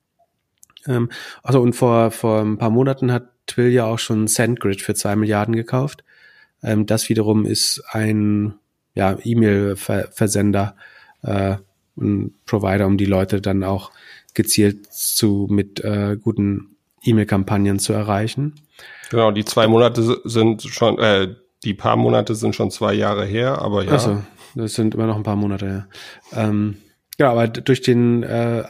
Ähm, 0.88 1.10
also 1.42 1.62
und 1.62 1.74
vor, 1.74 2.12
vor 2.12 2.42
ein 2.42 2.58
paar 2.58 2.70
Monaten 2.70 3.12
hat 3.12 3.30
Twilio 3.48 3.86
auch 3.86 4.00
schon 4.00 4.28
SendGrid 4.28 4.82
für 4.82 4.96
zwei 4.96 5.16
Milliarden 5.16 5.56
gekauft. 5.56 6.04
Ähm, 6.62 6.86
das 6.86 7.10
wiederum 7.10 7.46
ist 7.46 7.84
ein 7.92 8.56
ja, 8.96 9.18
E-Mail-Versender, 9.24 10.76
äh, 11.24 11.56
ein 11.98 12.34
Provider, 12.46 12.88
um 12.88 12.98
die 12.98 13.06
Leute 13.06 13.42
dann 13.42 13.64
auch 13.64 13.92
gezielt 14.34 14.92
zu 14.92 15.48
mit 15.50 15.84
äh, 15.84 16.18
guten 16.22 16.76
E-Mail-Kampagnen 17.04 17.80
zu 17.80 17.94
erreichen. 17.94 18.56
Genau, 19.10 19.32
die 19.32 19.46
zwei 19.46 19.68
Monate 19.68 20.22
sind 20.24 20.64
schon, 20.64 20.98
äh, 21.00 21.36
die 21.64 21.74
paar 21.74 21.96
Monate 21.96 22.36
sind 22.36 22.56
schon 22.56 22.72
zwei 22.72 22.94
Jahre 22.94 23.26
her, 23.26 23.62
aber 23.62 23.84
ja. 23.84 23.92
Also, 23.92 24.22
das 24.56 24.74
sind 24.74 24.96
immer 24.96 25.08
noch 25.08 25.16
ein 25.16 25.24
paar 25.24 25.36
Monate 25.36 25.66
her. 25.66 25.88
Ähm, 26.34 26.78
ja, 27.20 27.32
aber 27.32 27.48
durch 27.48 27.82
den 27.82 28.24
äh, 28.24 28.64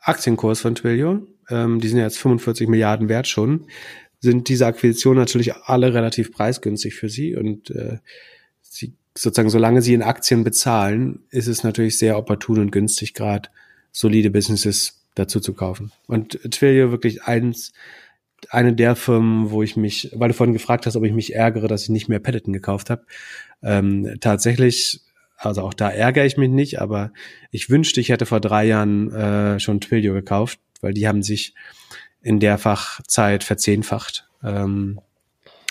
Aktienkurs 0.00 0.60
von 0.60 0.74
Twilio, 0.74 1.20
ähm, 1.50 1.80
die 1.80 1.88
sind 1.88 1.98
ja 1.98 2.04
jetzt 2.04 2.18
45 2.18 2.68
Milliarden 2.68 3.08
wert 3.08 3.28
schon, 3.28 3.66
sind 4.20 4.48
diese 4.48 4.66
Akquisitionen 4.66 5.18
natürlich 5.18 5.54
alle 5.54 5.94
relativ 5.94 6.32
preisgünstig 6.32 6.94
für 6.94 7.08
sie 7.08 7.36
und 7.36 7.70
äh, 7.70 7.98
sie 8.62 8.94
sozusagen, 9.16 9.50
solange 9.50 9.82
sie 9.82 9.94
in 9.94 10.02
Aktien 10.02 10.44
bezahlen, 10.44 11.20
ist 11.30 11.48
es 11.48 11.64
natürlich 11.64 11.98
sehr 11.98 12.16
opportun 12.16 12.58
und 12.58 12.70
günstig, 12.70 13.14
gerade 13.14 13.48
solide 13.92 14.30
Businesses 14.30 15.04
dazu 15.14 15.40
zu 15.40 15.54
kaufen. 15.54 15.92
Und 16.06 16.38
Twilio 16.50 16.90
wirklich 16.90 17.24
eins, 17.24 17.72
eine 18.50 18.72
der 18.74 18.94
Firmen, 18.94 19.50
wo 19.50 19.62
ich 19.62 19.76
mich, 19.76 20.12
weil 20.14 20.28
du 20.28 20.34
vorhin 20.34 20.52
gefragt 20.52 20.86
hast, 20.86 20.96
ob 20.96 21.04
ich 21.04 21.12
mich 21.12 21.34
ärgere, 21.34 21.66
dass 21.66 21.82
ich 21.82 21.88
nicht 21.88 22.08
mehr 22.08 22.20
Peloton 22.20 22.52
gekauft 22.52 22.90
habe. 22.90 23.04
Ähm, 23.62 24.16
tatsächlich, 24.20 25.00
also 25.36 25.62
auch 25.62 25.74
da 25.74 25.90
ärgere 25.90 26.24
ich 26.24 26.36
mich 26.36 26.50
nicht, 26.50 26.80
aber 26.80 27.12
ich 27.50 27.70
wünschte, 27.70 28.00
ich 28.00 28.10
hätte 28.10 28.26
vor 28.26 28.40
drei 28.40 28.66
Jahren 28.66 29.12
äh, 29.12 29.58
schon 29.58 29.80
Twilio 29.80 30.14
gekauft, 30.14 30.60
weil 30.80 30.94
die 30.94 31.08
haben 31.08 31.22
sich 31.22 31.54
in 32.22 32.40
der 32.40 32.58
Fachzeit 32.58 33.44
verzehnfacht. 33.44 34.28
Ähm, 34.42 35.00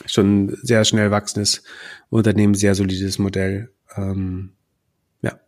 schon 0.06 0.58
sehr 0.62 0.86
schnell 0.86 1.12
wachsendes 1.12 1.64
Unternehmen, 2.10 2.54
sehr 2.54 2.76
solides 2.76 3.20
Modell. 3.20 3.72
Ähm, 3.96 4.54
ja. 5.22 5.40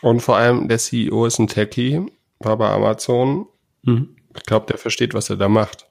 Und 0.00 0.20
vor 0.20 0.36
allem 0.36 0.68
der 0.68 0.78
CEO 0.78 1.26
ist 1.26 1.38
ein 1.38 1.48
Techie, 1.48 2.06
war 2.38 2.56
bei 2.56 2.68
Amazon. 2.68 3.46
Mhm. 3.82 4.16
Ich 4.36 4.44
glaube, 4.44 4.66
der 4.66 4.78
versteht, 4.78 5.14
was 5.14 5.30
er 5.30 5.36
da 5.36 5.48
macht. 5.48 5.86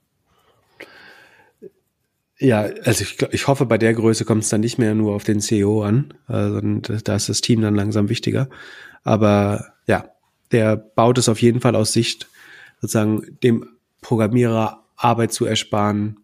Ja, 2.39 2.61
also 2.84 3.03
ich, 3.03 3.22
ich 3.31 3.47
hoffe, 3.47 3.68
bei 3.68 3.77
der 3.77 3.93
Größe 3.93 4.26
kommt 4.26 4.43
es 4.43 4.49
dann 4.49 4.61
nicht 4.61 4.80
mehr 4.80 4.95
nur 4.95 5.13
auf 5.13 5.23
den 5.23 5.41
CEO 5.41 5.84
an, 5.84 6.15
also 6.26 6.59
da 6.59 7.15
ist 7.15 7.30
das 7.30 7.41
Team 7.41 7.61
dann 7.61 7.76
langsam 7.76 8.09
wichtiger. 8.09 8.49
Aber 9.03 9.73
ja, 9.85 10.09
der 10.51 10.76
baut 10.76 11.19
es 11.19 11.30
auf 11.30 11.39
jeden 11.39 11.61
Fall 11.61 11.76
aus 11.76 11.93
Sicht, 11.93 12.27
sozusagen 12.82 13.38
dem 13.44 13.66
Programmierer 14.02 14.84
Arbeit 14.98 15.32
zu 15.32 15.45
ersparen, 15.45 16.18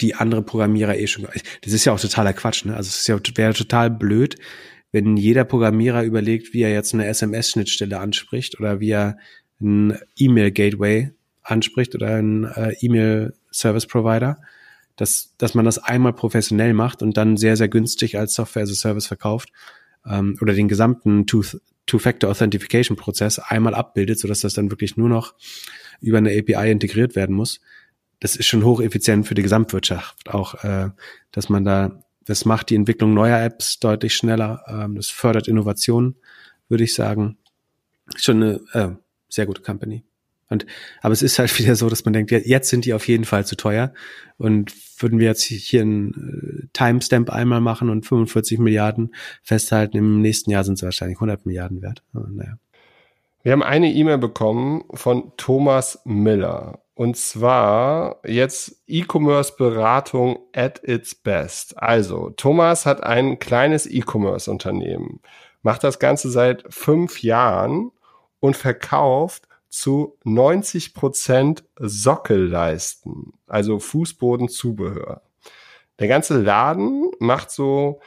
die 0.00 0.14
andere 0.14 0.42
Programmierer 0.42 0.96
eh 0.96 1.06
schon. 1.06 1.26
Das 1.62 1.72
ist 1.72 1.84
ja 1.84 1.92
auch 1.92 2.00
totaler 2.00 2.32
Quatsch, 2.32 2.64
ne? 2.64 2.74
Also 2.74 2.88
es 2.88 3.06
ja, 3.06 3.18
wäre 3.36 3.52
total 3.52 3.90
blöd, 3.90 4.36
wenn 4.92 5.16
jeder 5.16 5.44
Programmierer 5.44 6.04
überlegt, 6.04 6.54
wie 6.54 6.62
er 6.62 6.72
jetzt 6.72 6.94
eine 6.94 7.06
SMS-Schnittstelle 7.06 7.98
anspricht 8.00 8.58
oder 8.58 8.80
wie 8.80 8.90
er 8.90 9.18
ein 9.60 9.98
E-Mail-Gateway 10.16 11.10
anspricht 11.42 11.94
oder 11.94 12.16
ein 12.16 12.44
äh, 12.44 12.74
E-Mail-Service-Provider 12.80 14.40
dass, 15.00 15.34
dass 15.38 15.54
man 15.54 15.64
das 15.64 15.78
einmal 15.78 16.12
professionell 16.12 16.74
macht 16.74 17.02
und 17.02 17.16
dann 17.16 17.38
sehr, 17.38 17.56
sehr 17.56 17.68
günstig 17.68 18.18
als 18.18 18.34
Software 18.34 18.64
as 18.64 18.70
a 18.70 18.74
Service 18.74 19.06
verkauft 19.06 19.50
ähm, 20.06 20.36
oder 20.42 20.52
den 20.52 20.68
gesamten 20.68 21.26
Two-Factor-Authentification-Prozess 21.90 23.38
einmal 23.38 23.74
abbildet, 23.74 24.18
sodass 24.18 24.40
das 24.40 24.54
dann 24.54 24.70
wirklich 24.70 24.96
nur 24.96 25.08
noch 25.08 25.34
über 26.00 26.18
eine 26.18 26.30
API 26.30 26.70
integriert 26.70 27.16
werden 27.16 27.34
muss. 27.34 27.60
Das 28.20 28.36
ist 28.36 28.46
schon 28.46 28.64
hocheffizient 28.64 29.26
für 29.26 29.34
die 29.34 29.42
Gesamtwirtschaft 29.42 30.30
auch, 30.30 30.62
äh, 30.62 30.90
dass 31.32 31.48
man 31.48 31.64
da, 31.64 32.02
das 32.24 32.44
macht 32.44 32.70
die 32.70 32.76
Entwicklung 32.76 33.14
neuer 33.14 33.40
Apps 33.40 33.80
deutlich 33.80 34.14
schneller, 34.14 34.62
ähm, 34.68 34.94
das 34.94 35.08
fördert 35.08 35.48
Innovation, 35.48 36.16
würde 36.68 36.84
ich 36.84 36.94
sagen. 36.94 37.38
Schon 38.16 38.42
eine 38.42 38.60
äh, 38.72 38.90
sehr 39.28 39.46
gute 39.46 39.62
Company. 39.62 40.04
Und, 40.50 40.66
aber 41.00 41.12
es 41.12 41.22
ist 41.22 41.38
halt 41.38 41.56
wieder 41.58 41.76
so, 41.76 41.88
dass 41.88 42.04
man 42.04 42.12
denkt, 42.12 42.30
jetzt 42.30 42.68
sind 42.68 42.84
die 42.84 42.92
auf 42.92 43.08
jeden 43.08 43.24
Fall 43.24 43.46
zu 43.46 43.56
teuer. 43.56 43.94
Und 44.36 44.72
würden 45.00 45.18
wir 45.18 45.28
jetzt 45.28 45.44
hier 45.44 45.80
einen 45.80 46.64
äh, 46.64 46.68
Timestamp 46.72 47.30
einmal 47.30 47.60
machen 47.60 47.88
und 47.88 48.04
45 48.04 48.58
Milliarden 48.58 49.14
festhalten, 49.42 49.96
im 49.96 50.20
nächsten 50.20 50.50
Jahr 50.50 50.64
sind 50.64 50.74
es 50.74 50.82
wahrscheinlich 50.82 51.16
100 51.16 51.46
Milliarden 51.46 51.80
wert. 51.80 52.02
Naja. 52.12 52.58
Wir 53.42 53.52
haben 53.52 53.62
eine 53.62 53.90
E-Mail 53.90 54.18
bekommen 54.18 54.84
von 54.92 55.32
Thomas 55.38 56.00
Miller. 56.04 56.80
Und 56.94 57.16
zwar 57.16 58.20
jetzt 58.26 58.82
E-Commerce-Beratung 58.86 60.38
at 60.54 60.86
its 60.86 61.14
best. 61.14 61.78
Also, 61.78 62.28
Thomas 62.36 62.84
hat 62.84 63.02
ein 63.02 63.38
kleines 63.38 63.86
E-Commerce-Unternehmen, 63.86 65.20
macht 65.62 65.82
das 65.82 65.98
Ganze 65.98 66.30
seit 66.30 66.64
fünf 66.68 67.22
Jahren 67.22 67.90
und 68.40 68.54
verkauft 68.54 69.48
zu 69.70 70.18
90 70.24 70.94
Prozent 70.94 71.64
Sockelleisten, 71.78 73.32
also 73.46 73.78
Fußbodenzubehör. 73.78 75.22
Der 75.98 76.08
ganze 76.08 76.40
Laden 76.40 77.10
macht 77.18 77.50
so 77.50 78.00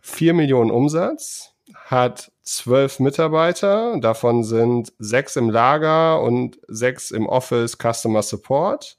vier 0.00 0.34
Millionen 0.34 0.70
Umsatz, 0.70 1.54
hat 1.74 2.32
zwölf 2.42 3.00
Mitarbeiter, 3.00 3.98
davon 4.00 4.44
sind 4.44 4.92
sechs 4.98 5.36
im 5.36 5.50
Lager 5.50 6.22
und 6.22 6.58
sechs 6.68 7.10
im 7.10 7.26
Office 7.26 7.76
Customer 7.76 8.22
Support. 8.22 8.96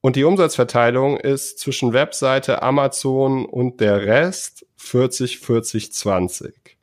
Und 0.00 0.16
die 0.16 0.24
Umsatzverteilung 0.24 1.18
ist 1.18 1.58
zwischen 1.58 1.92
Webseite, 1.92 2.62
Amazon 2.62 3.46
und 3.46 3.80
der 3.80 4.06
Rest 4.06 4.66
40, 4.76 5.40
40, 5.40 5.92
20. 5.92 6.78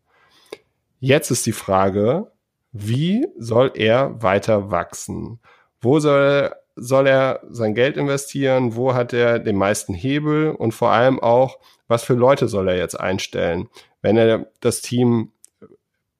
Jetzt 0.99 1.31
ist 1.31 1.45
die 1.45 1.53
Frage, 1.53 2.31
wie 2.77 3.25
soll 3.37 3.71
er 3.75 4.21
weiter 4.21 4.69
wachsen? 4.69 5.39
Wo 5.79 6.01
soll, 6.01 6.53
soll 6.75 7.07
er 7.07 7.39
sein 7.49 7.73
Geld 7.73 7.95
investieren? 7.95 8.75
Wo 8.75 8.93
hat 8.93 9.13
er 9.13 9.39
den 9.39 9.55
meisten 9.55 9.93
Hebel? 9.93 10.51
Und 10.51 10.73
vor 10.73 10.89
allem 10.91 11.21
auch, 11.21 11.57
was 11.87 12.03
für 12.03 12.15
Leute 12.15 12.49
soll 12.49 12.67
er 12.67 12.75
jetzt 12.75 12.99
einstellen, 12.99 13.69
wenn 14.01 14.17
er 14.17 14.47
das 14.59 14.81
Team 14.81 15.31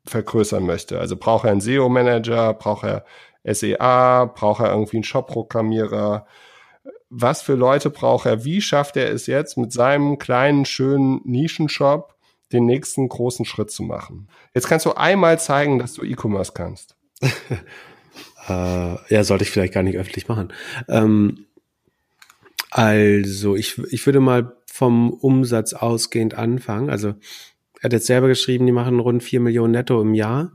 vergrößern 0.05 0.65
möchte? 0.65 0.97
Also 0.97 1.17
braucht 1.17 1.43
er 1.43 1.51
einen 1.51 1.59
SEO-Manager? 1.59 2.53
Braucht 2.53 2.85
er 2.85 3.03
SEA? 3.43 4.23
Braucht 4.33 4.61
er 4.61 4.71
irgendwie 4.71 4.97
einen 4.97 5.03
Shop-Programmierer? 5.03 6.25
Was 7.09 7.41
für 7.41 7.55
Leute 7.55 7.89
braucht 7.89 8.27
er? 8.27 8.45
Wie 8.45 8.61
schafft 8.61 8.95
er 8.95 9.11
es 9.11 9.27
jetzt 9.27 9.57
mit 9.57 9.73
seinem 9.73 10.19
kleinen, 10.19 10.63
schönen 10.63 11.19
Nischenshop 11.25 12.14
den 12.51 12.65
nächsten 12.65 13.07
großen 13.09 13.45
Schritt 13.45 13.71
zu 13.71 13.83
machen. 13.83 14.27
Jetzt 14.53 14.67
kannst 14.67 14.85
du 14.85 14.93
einmal 14.93 15.39
zeigen, 15.39 15.79
dass 15.79 15.93
du 15.93 16.03
E-Commerce 16.03 16.53
kannst. 16.53 16.95
äh, 17.21 17.33
ja, 18.47 19.23
sollte 19.23 19.43
ich 19.43 19.51
vielleicht 19.51 19.73
gar 19.73 19.83
nicht 19.83 19.97
öffentlich 19.97 20.27
machen. 20.27 20.53
Ähm, 20.87 21.45
also, 22.69 23.55
ich, 23.55 23.77
ich 23.91 24.05
würde 24.05 24.19
mal 24.19 24.55
vom 24.65 25.11
Umsatz 25.13 25.73
ausgehend 25.73 26.33
anfangen. 26.35 26.89
Also, 26.89 27.09
er 27.79 27.83
hat 27.83 27.93
jetzt 27.93 28.07
selber 28.07 28.27
geschrieben, 28.27 28.65
die 28.65 28.71
machen 28.71 28.99
rund 28.99 29.23
vier 29.23 29.39
Millionen 29.39 29.71
netto 29.71 30.01
im 30.01 30.13
Jahr, 30.13 30.53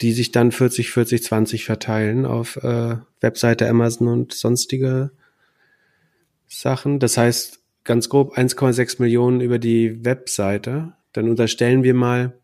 die 0.00 0.12
sich 0.12 0.32
dann 0.32 0.52
40, 0.52 0.90
40, 0.90 1.22
20 1.22 1.64
verteilen 1.64 2.26
auf 2.26 2.56
äh, 2.56 2.96
Webseite, 3.20 3.68
Amazon 3.68 4.08
und 4.08 4.32
sonstige 4.32 5.10
Sachen. 6.48 6.98
Das 6.98 7.16
heißt, 7.16 7.60
ganz 7.84 8.08
grob 8.08 8.36
1,6 8.36 9.00
Millionen 9.00 9.40
über 9.40 9.58
die 9.58 10.04
Webseite 10.04 10.94
dann 11.12 11.28
unterstellen 11.28 11.82
wir 11.82 11.92
mal, 11.94 12.38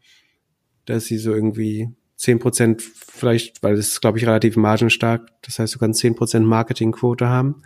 dass 0.85 1.07
sie 1.07 1.17
so 1.19 1.33
irgendwie 1.35 1.89
zehn 2.17 2.39
Prozent 2.39 2.83
vielleicht, 2.83 3.63
weil 3.63 3.77
das 3.77 3.89
ist, 3.89 4.01
glaube 4.01 4.19
ich, 4.19 4.27
relativ 4.27 4.57
margenstark, 4.57 5.31
das 5.43 5.59
heißt, 5.59 5.75
du 5.75 5.79
kannst 5.79 6.01
zehn 6.01 6.15
Prozent 6.15 6.47
Marketingquote 6.47 7.29
haben, 7.29 7.63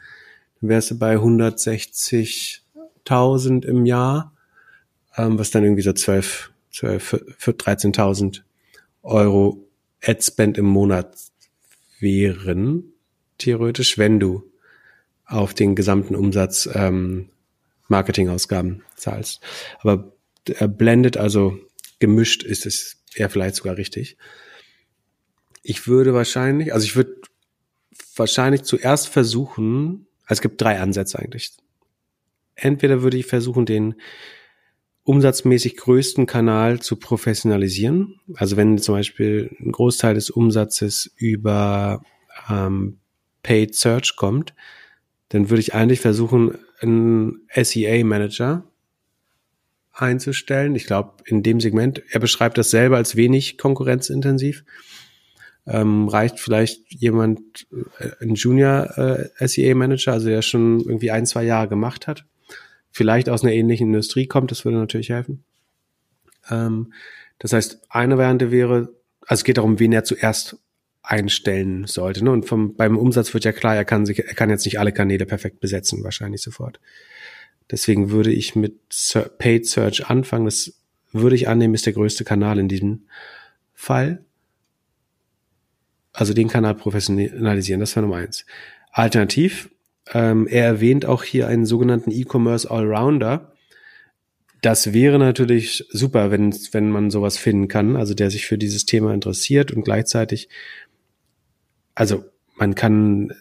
dann 0.60 0.70
wärst 0.70 0.92
du 0.92 0.98
bei 0.98 1.16
160.000 1.16 3.64
im 3.64 3.86
Jahr, 3.86 4.32
ähm, 5.16 5.38
was 5.38 5.50
dann 5.50 5.64
irgendwie 5.64 5.82
so 5.82 5.92
12, 5.92 6.52
12 6.72 7.02
für, 7.02 7.26
für 7.38 7.50
13.000 7.52 8.42
Euro 9.02 9.66
Ad-Spend 10.02 10.58
im 10.58 10.66
Monat 10.66 11.16
wären, 11.98 12.92
theoretisch, 13.38 13.98
wenn 13.98 14.20
du 14.20 14.44
auf 15.24 15.54
den 15.54 15.74
gesamten 15.74 16.14
Umsatz 16.14 16.68
ähm, 16.72 17.30
Marketingausgaben 17.88 18.82
zahlst. 18.96 19.40
Aber 19.80 20.11
blendet, 20.44 21.16
also 21.16 21.58
gemischt 21.98 22.42
ist 22.42 22.66
es 22.66 23.02
eher 23.14 23.30
vielleicht 23.30 23.56
sogar 23.56 23.76
richtig. 23.76 24.16
Ich 25.62 25.86
würde 25.86 26.14
wahrscheinlich, 26.14 26.72
also 26.72 26.84
ich 26.84 26.96
würde 26.96 27.14
wahrscheinlich 28.16 28.62
zuerst 28.62 29.08
versuchen, 29.08 30.06
also 30.24 30.38
es 30.38 30.40
gibt 30.40 30.60
drei 30.60 30.80
Ansätze 30.80 31.18
eigentlich. 31.18 31.52
Entweder 32.54 33.02
würde 33.02 33.16
ich 33.16 33.26
versuchen, 33.26 33.66
den 33.66 33.94
umsatzmäßig 35.04 35.76
größten 35.76 36.26
Kanal 36.26 36.80
zu 36.80 36.96
professionalisieren. 36.96 38.20
Also 38.34 38.56
wenn 38.56 38.78
zum 38.78 38.94
Beispiel 38.94 39.54
ein 39.60 39.72
Großteil 39.72 40.14
des 40.14 40.30
Umsatzes 40.30 41.10
über 41.16 42.02
ähm, 42.48 42.98
Paid 43.42 43.74
Search 43.74 44.16
kommt, 44.16 44.54
dann 45.30 45.50
würde 45.50 45.60
ich 45.60 45.74
eigentlich 45.74 46.00
versuchen, 46.00 46.58
einen 46.80 47.46
SEA-Manager 47.54 48.64
einzustellen. 49.92 50.74
Ich 50.74 50.86
glaube, 50.86 51.14
in 51.26 51.42
dem 51.42 51.60
Segment, 51.60 52.02
er 52.10 52.20
beschreibt 52.20 52.58
das 52.58 52.70
selber 52.70 52.96
als 52.96 53.16
wenig 53.16 53.58
konkurrenzintensiv. 53.58 54.64
Ähm, 55.66 56.08
reicht 56.08 56.40
vielleicht 56.40 56.92
jemand, 56.92 57.66
äh, 57.98 58.10
ein 58.20 58.34
Junior 58.34 59.30
äh, 59.38 59.46
SEA 59.46 59.74
Manager, 59.74 60.12
also 60.12 60.28
der 60.28 60.42
schon 60.42 60.80
irgendwie 60.80 61.12
ein, 61.12 61.26
zwei 61.26 61.44
Jahre 61.44 61.68
gemacht 61.68 62.08
hat, 62.08 62.24
vielleicht 62.90 63.28
aus 63.28 63.42
einer 63.42 63.52
ähnlichen 63.52 63.88
Industrie 63.88 64.26
kommt, 64.26 64.50
das 64.50 64.64
würde 64.64 64.78
natürlich 64.78 65.10
helfen. 65.10 65.44
Ähm, 66.50 66.92
das 67.38 67.52
heißt, 67.52 67.82
eine 67.90 68.18
Variante 68.18 68.50
wäre, 68.50 68.92
also 69.20 69.40
es 69.40 69.44
geht 69.44 69.58
darum, 69.58 69.78
wen 69.78 69.92
er 69.92 70.02
zuerst 70.02 70.56
einstellen 71.02 71.86
sollte. 71.86 72.24
Ne? 72.24 72.30
Und 72.30 72.46
vom, 72.46 72.74
beim 72.74 72.96
Umsatz 72.96 73.34
wird 73.34 73.44
ja 73.44 73.52
klar, 73.52 73.76
er 73.76 73.84
kann 73.84 74.06
sich, 74.06 74.24
er 74.24 74.34
kann 74.34 74.50
jetzt 74.50 74.64
nicht 74.64 74.78
alle 74.78 74.92
Kanäle 74.92 75.26
perfekt 75.26 75.60
besetzen, 75.60 76.04
wahrscheinlich 76.04 76.42
sofort. 76.42 76.80
Deswegen 77.72 78.10
würde 78.10 78.30
ich 78.30 78.54
mit 78.54 78.78
Paid 79.38 79.66
Search 79.66 80.08
anfangen. 80.08 80.44
Das 80.44 80.74
würde 81.10 81.34
ich 81.34 81.48
annehmen, 81.48 81.74
ist 81.74 81.86
der 81.86 81.94
größte 81.94 82.22
Kanal 82.22 82.58
in 82.58 82.68
diesem 82.68 83.06
Fall. 83.74 84.24
Also 86.12 86.34
den 86.34 86.48
Kanal 86.48 86.74
professionalisieren, 86.74 87.80
das 87.80 87.96
wäre 87.96 88.04
Nummer 88.06 88.18
eins. 88.18 88.44
Alternativ, 88.90 89.70
ähm, 90.12 90.46
er 90.46 90.66
erwähnt 90.66 91.06
auch 91.06 91.24
hier 91.24 91.48
einen 91.48 91.64
sogenannten 91.64 92.10
E-Commerce 92.10 92.70
Allrounder. 92.70 93.52
Das 94.60 94.92
wäre 94.92 95.18
natürlich 95.18 95.86
super, 95.90 96.30
wenn, 96.30 96.54
wenn 96.72 96.90
man 96.90 97.10
sowas 97.10 97.38
finden 97.38 97.68
kann, 97.68 97.96
also 97.96 98.12
der 98.12 98.30
sich 98.30 98.46
für 98.46 98.58
dieses 98.58 98.84
Thema 98.84 99.14
interessiert 99.14 99.72
und 99.72 99.82
gleichzeitig, 99.82 100.50
also 101.94 102.24
man 102.56 102.74
kann 102.74 103.32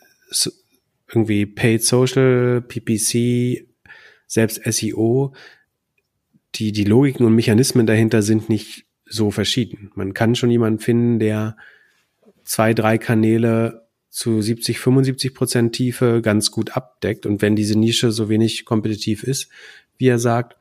irgendwie 1.09 1.45
Paid 1.45 1.83
Social, 1.83 2.61
PPC, 2.61 3.67
selbst 4.31 4.61
SEO, 4.63 5.33
die, 6.55 6.71
die 6.71 6.85
Logiken 6.85 7.25
und 7.25 7.35
Mechanismen 7.35 7.85
dahinter 7.85 8.21
sind 8.21 8.47
nicht 8.47 8.85
so 9.05 9.29
verschieden. 9.29 9.91
Man 9.95 10.13
kann 10.13 10.35
schon 10.35 10.49
jemanden 10.49 10.79
finden, 10.79 11.19
der 11.19 11.57
zwei, 12.45 12.73
drei 12.73 12.97
Kanäle 12.97 13.87
zu 14.09 14.41
70, 14.41 14.79
75 14.79 15.33
Prozent 15.33 15.75
Tiefe 15.75 16.21
ganz 16.21 16.49
gut 16.49 16.77
abdeckt. 16.77 17.25
Und 17.25 17.41
wenn 17.41 17.57
diese 17.57 17.77
Nische 17.77 18.13
so 18.13 18.29
wenig 18.29 18.63
kompetitiv 18.63 19.23
ist, 19.23 19.49
wie 19.97 20.07
er 20.07 20.19
sagt, 20.19 20.55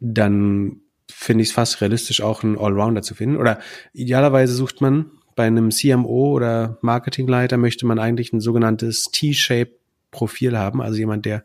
dann 0.00 0.80
finde 1.06 1.42
ich 1.42 1.50
es 1.50 1.54
fast 1.54 1.82
realistisch, 1.82 2.22
auch 2.22 2.42
einen 2.42 2.56
Allrounder 2.56 3.02
zu 3.02 3.14
finden. 3.14 3.36
Oder 3.36 3.58
idealerweise 3.92 4.54
sucht 4.54 4.80
man 4.80 5.10
bei 5.34 5.46
einem 5.46 5.70
CMO 5.70 6.32
oder 6.32 6.78
Marketingleiter 6.80 7.58
möchte 7.58 7.84
man 7.84 7.98
eigentlich 7.98 8.32
ein 8.32 8.40
sogenanntes 8.40 9.10
T-Shape-Profil 9.12 10.56
haben, 10.56 10.80
also 10.80 10.96
jemand, 10.96 11.26
der 11.26 11.44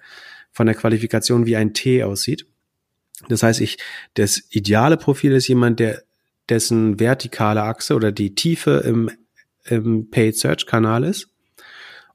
von 0.51 0.65
der 0.65 0.75
Qualifikation 0.75 1.45
wie 1.45 1.55
ein 1.55 1.73
T 1.73 2.03
aussieht. 2.03 2.45
Das 3.29 3.43
heißt, 3.43 3.61
ich, 3.61 3.77
das 4.15 4.41
ideale 4.49 4.97
Profil 4.97 5.33
ist 5.33 5.47
jemand, 5.47 5.79
der 5.79 6.03
dessen 6.49 6.99
vertikale 6.99 7.63
Achse 7.63 7.95
oder 7.95 8.11
die 8.11 8.35
Tiefe 8.35 8.83
im, 8.85 9.11
im 9.65 10.09
Paid 10.09 10.37
Search 10.37 10.65
Kanal 10.65 11.03
ist 11.03 11.29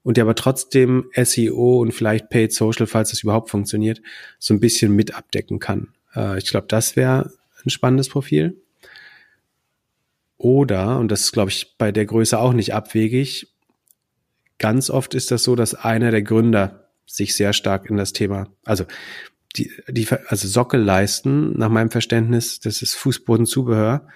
und 0.03 0.17
der 0.17 0.23
aber 0.23 0.35
trotzdem 0.35 1.09
SEO 1.15 1.81
und 1.81 1.91
vielleicht 1.91 2.29
Paid 2.29 2.53
Social, 2.53 2.87
falls 2.87 3.09
das 3.11 3.23
überhaupt 3.23 3.49
funktioniert, 3.49 4.01
so 4.37 4.53
ein 4.53 4.59
bisschen 4.59 4.95
mit 4.95 5.15
abdecken 5.15 5.59
kann. 5.59 5.89
Äh, 6.15 6.37
ich 6.37 6.49
glaube, 6.49 6.67
das 6.67 6.95
wäre 6.95 7.31
ein 7.65 7.69
spannendes 7.69 8.09
Profil. 8.09 8.61
Oder, 10.37 10.99
und 10.99 11.11
das 11.11 11.21
ist, 11.21 11.31
glaube 11.31 11.49
ich, 11.49 11.75
bei 11.77 11.91
der 11.91 12.05
Größe 12.05 12.37
auch 12.37 12.53
nicht 12.53 12.73
abwegig, 12.73 13.47
ganz 14.59 14.89
oft 14.89 15.13
ist 15.13 15.31
das 15.31 15.43
so, 15.43 15.55
dass 15.55 15.73
einer 15.73 16.11
der 16.11 16.21
Gründer 16.21 16.86
sich 17.07 17.35
sehr 17.35 17.53
stark 17.53 17.89
in 17.89 17.97
das 17.97 18.13
Thema, 18.13 18.47
also 18.65 18.85
die, 19.55 19.71
die 19.87 20.07
also 20.27 20.47
Sockelleisten, 20.47 21.57
nach 21.57 21.69
meinem 21.69 21.89
Verständnis, 21.89 22.59
das 22.59 22.81
ist 22.81 22.95
Fußbodenzubehör. 22.95 24.07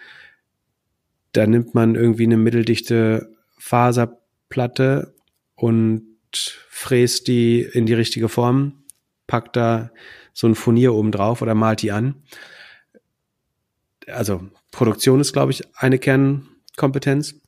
Da 1.31 1.47
nimmt 1.47 1.73
man 1.73 1.95
irgendwie 1.95 2.25
eine 2.25 2.37
mitteldichte 2.37 3.35
Faserplatte 3.57 5.15
und 5.55 6.05
fräst 6.69 7.27
die 7.27 7.61
in 7.61 7.85
die 7.85 7.93
richtige 7.93 8.29
Form, 8.29 8.83
packt 9.27 9.55
da 9.55 9.91
so 10.33 10.47
ein 10.47 10.55
Furnier 10.55 10.93
oben 10.93 11.11
drauf 11.11 11.41
oder 11.41 11.55
malt 11.55 11.81
die 11.81 11.91
an. 11.91 12.23
Also 14.07 14.49
Produktion 14.71 15.19
ist, 15.19 15.33
glaube 15.33 15.51
ich, 15.51 15.63
eine 15.75 15.99
Kernkompetenz 15.99 17.40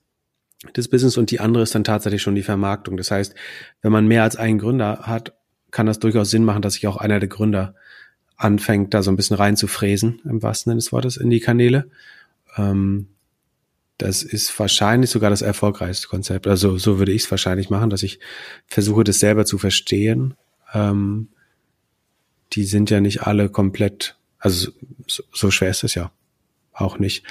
des 0.76 0.88
Business 0.88 1.18
und 1.18 1.32
die 1.32 1.40
andere 1.40 1.64
ist 1.64 1.76
dann 1.76 1.84
tatsächlich 1.84 2.22
schon 2.22 2.36
die 2.36 2.44
Vermarktung. 2.44 2.98
Das 2.98 3.12
heißt, 3.12 3.36
wenn 3.82 3.92
man 3.92 4.08
mehr 4.08 4.24
als 4.24 4.36
einen 4.36 4.60
Gründer 4.60 5.00
hat, 5.04 5.34
kann 5.72 5.86
das 5.86 6.00
durchaus 6.00 6.30
Sinn 6.30 6.46
machen, 6.46 6.62
dass 6.62 6.76
sich 6.76 6.88
auch 6.88 6.98
einer 6.98 7.20
der 7.20 7.30
Gründer 7.30 7.76
anfängt, 8.38 8.94
da 8.94 9.04
so 9.04 9.12
ein 9.12 9.16
bisschen 9.16 9.38
reinzufräsen, 9.38 10.22
im 10.26 10.42
wahrsten 10.42 10.72
Sinne 10.72 10.80
des 10.80 10.92
Wortes, 10.92 11.18
in 11.18 11.30
die 11.30 11.40
Kanäle. 11.40 11.90
Ähm, 12.58 13.08
das 13.98 14.24
ist 14.24 14.58
wahrscheinlich 14.60 15.10
sogar 15.10 15.30
das 15.30 15.42
erfolgreichste 15.42 16.08
Konzept. 16.08 16.48
Also 16.48 16.78
so 16.78 17.00
würde 17.00 17.12
ich 17.12 17.24
es 17.24 17.32
wahrscheinlich 17.32 17.70
machen, 17.70 17.90
dass 17.90 18.04
ich 18.04 18.20
versuche, 18.68 19.04
das 19.04 19.20
selber 19.20 19.46
zu 19.46 19.58
verstehen. 19.58 20.36
Ähm, 20.74 21.30
die 22.54 22.66
sind 22.66 22.90
ja 22.90 23.02
nicht 23.02 23.24
alle 23.24 23.50
komplett, 23.50 24.18
also 24.40 24.72
so, 25.08 25.24
so 25.32 25.52
schwer 25.52 25.70
ist 25.70 25.84
es 25.84 25.96
ja 25.96 26.12
auch 26.74 27.00
nicht. 27.00 27.26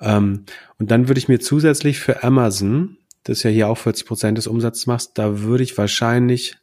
Ähm, 0.00 0.44
und 0.78 0.90
dann 0.90 1.08
würde 1.08 1.18
ich 1.18 1.28
mir 1.28 1.40
zusätzlich 1.40 2.00
für 2.00 2.22
Amazon, 2.22 2.96
das 3.24 3.42
ja 3.42 3.50
hier 3.50 3.68
auch 3.68 3.78
40 3.78 4.06
Prozent 4.06 4.38
des 4.38 4.46
Umsatzes 4.46 4.86
macht, 4.86 5.10
da 5.14 5.40
würde 5.40 5.64
ich 5.64 5.78
wahrscheinlich 5.78 6.56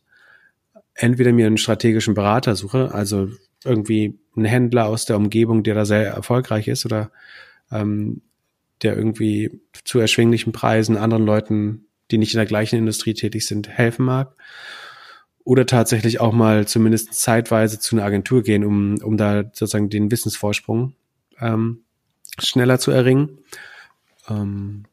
entweder 0.93 1.31
mir 1.31 1.47
einen 1.47 1.57
strategischen 1.57 2.14
Berater 2.14 2.56
suche, 2.56 2.93
also 2.93 3.30
irgendwie 3.64 4.19
einen 4.35 4.45
Händler 4.45 4.88
aus 4.88 5.06
der 5.06 5.18
Umgebung, 5.18 5.64
der 5.64 5.76
da 5.76 5.85
sehr 5.85 6.07
erfolgreich 6.07 6.68
ist 6.68 6.85
oder 6.85 7.11
ähm, 7.72 8.22
der 8.81 8.95
irgendwie 8.95 9.61
zu 9.84 9.99
erschwinglichen 9.99 10.53
Preisen 10.53 10.97
anderen 10.97 11.26
Leuten, 11.26 11.85
die 12.11 12.18
nicht 12.18 12.34
in 12.34 12.38
der 12.38 12.45
gleichen 12.45 12.77
Industrie 12.77 13.14
tätig 13.14 13.45
sind, 13.45 13.69
helfen 13.69 14.06
mag. 14.06 14.35
Oder 15.43 15.65
tatsächlich 15.65 16.19
auch 16.19 16.34
mal 16.34 16.68
zumindest 16.68 17.14
zeitweise 17.14 17.80
zu 17.80 17.95
einer 17.95 18.06
Agentur 18.06 18.43
gehen, 18.43 18.64
um, 18.64 18.95
um 19.01 19.18
da 19.18 19.43
sozusagen 19.43 19.89
den 19.89 20.11
Wissensvorsprung 20.11 20.93
ähm, 21.39 21.84
schneller 22.38 22.80
zu 22.80 22.91
erringen. 22.91 23.39
Ähm, 24.30 24.85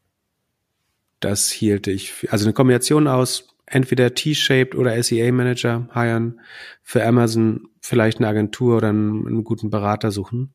das 1.21 1.51
hielte 1.51 1.91
ich, 1.91 2.13
für, 2.13 2.33
also 2.33 2.47
eine 2.47 2.53
Kombination 2.53 3.09
aus 3.09 3.49
entweder 3.67 4.15
T-shaped 4.15 4.75
oder 4.75 5.03
SEA 5.03 5.33
Manager 5.33 5.89
hiren, 5.93 6.41
für 6.83 7.05
Amazon 7.05 7.69
vielleicht 7.81 8.19
eine 8.19 8.29
Agentur 8.29 8.77
oder 8.77 8.91
einen, 8.91 9.27
einen, 9.27 9.45
guten 9.45 9.71
Berater 9.71 10.13
suchen 10.13 10.55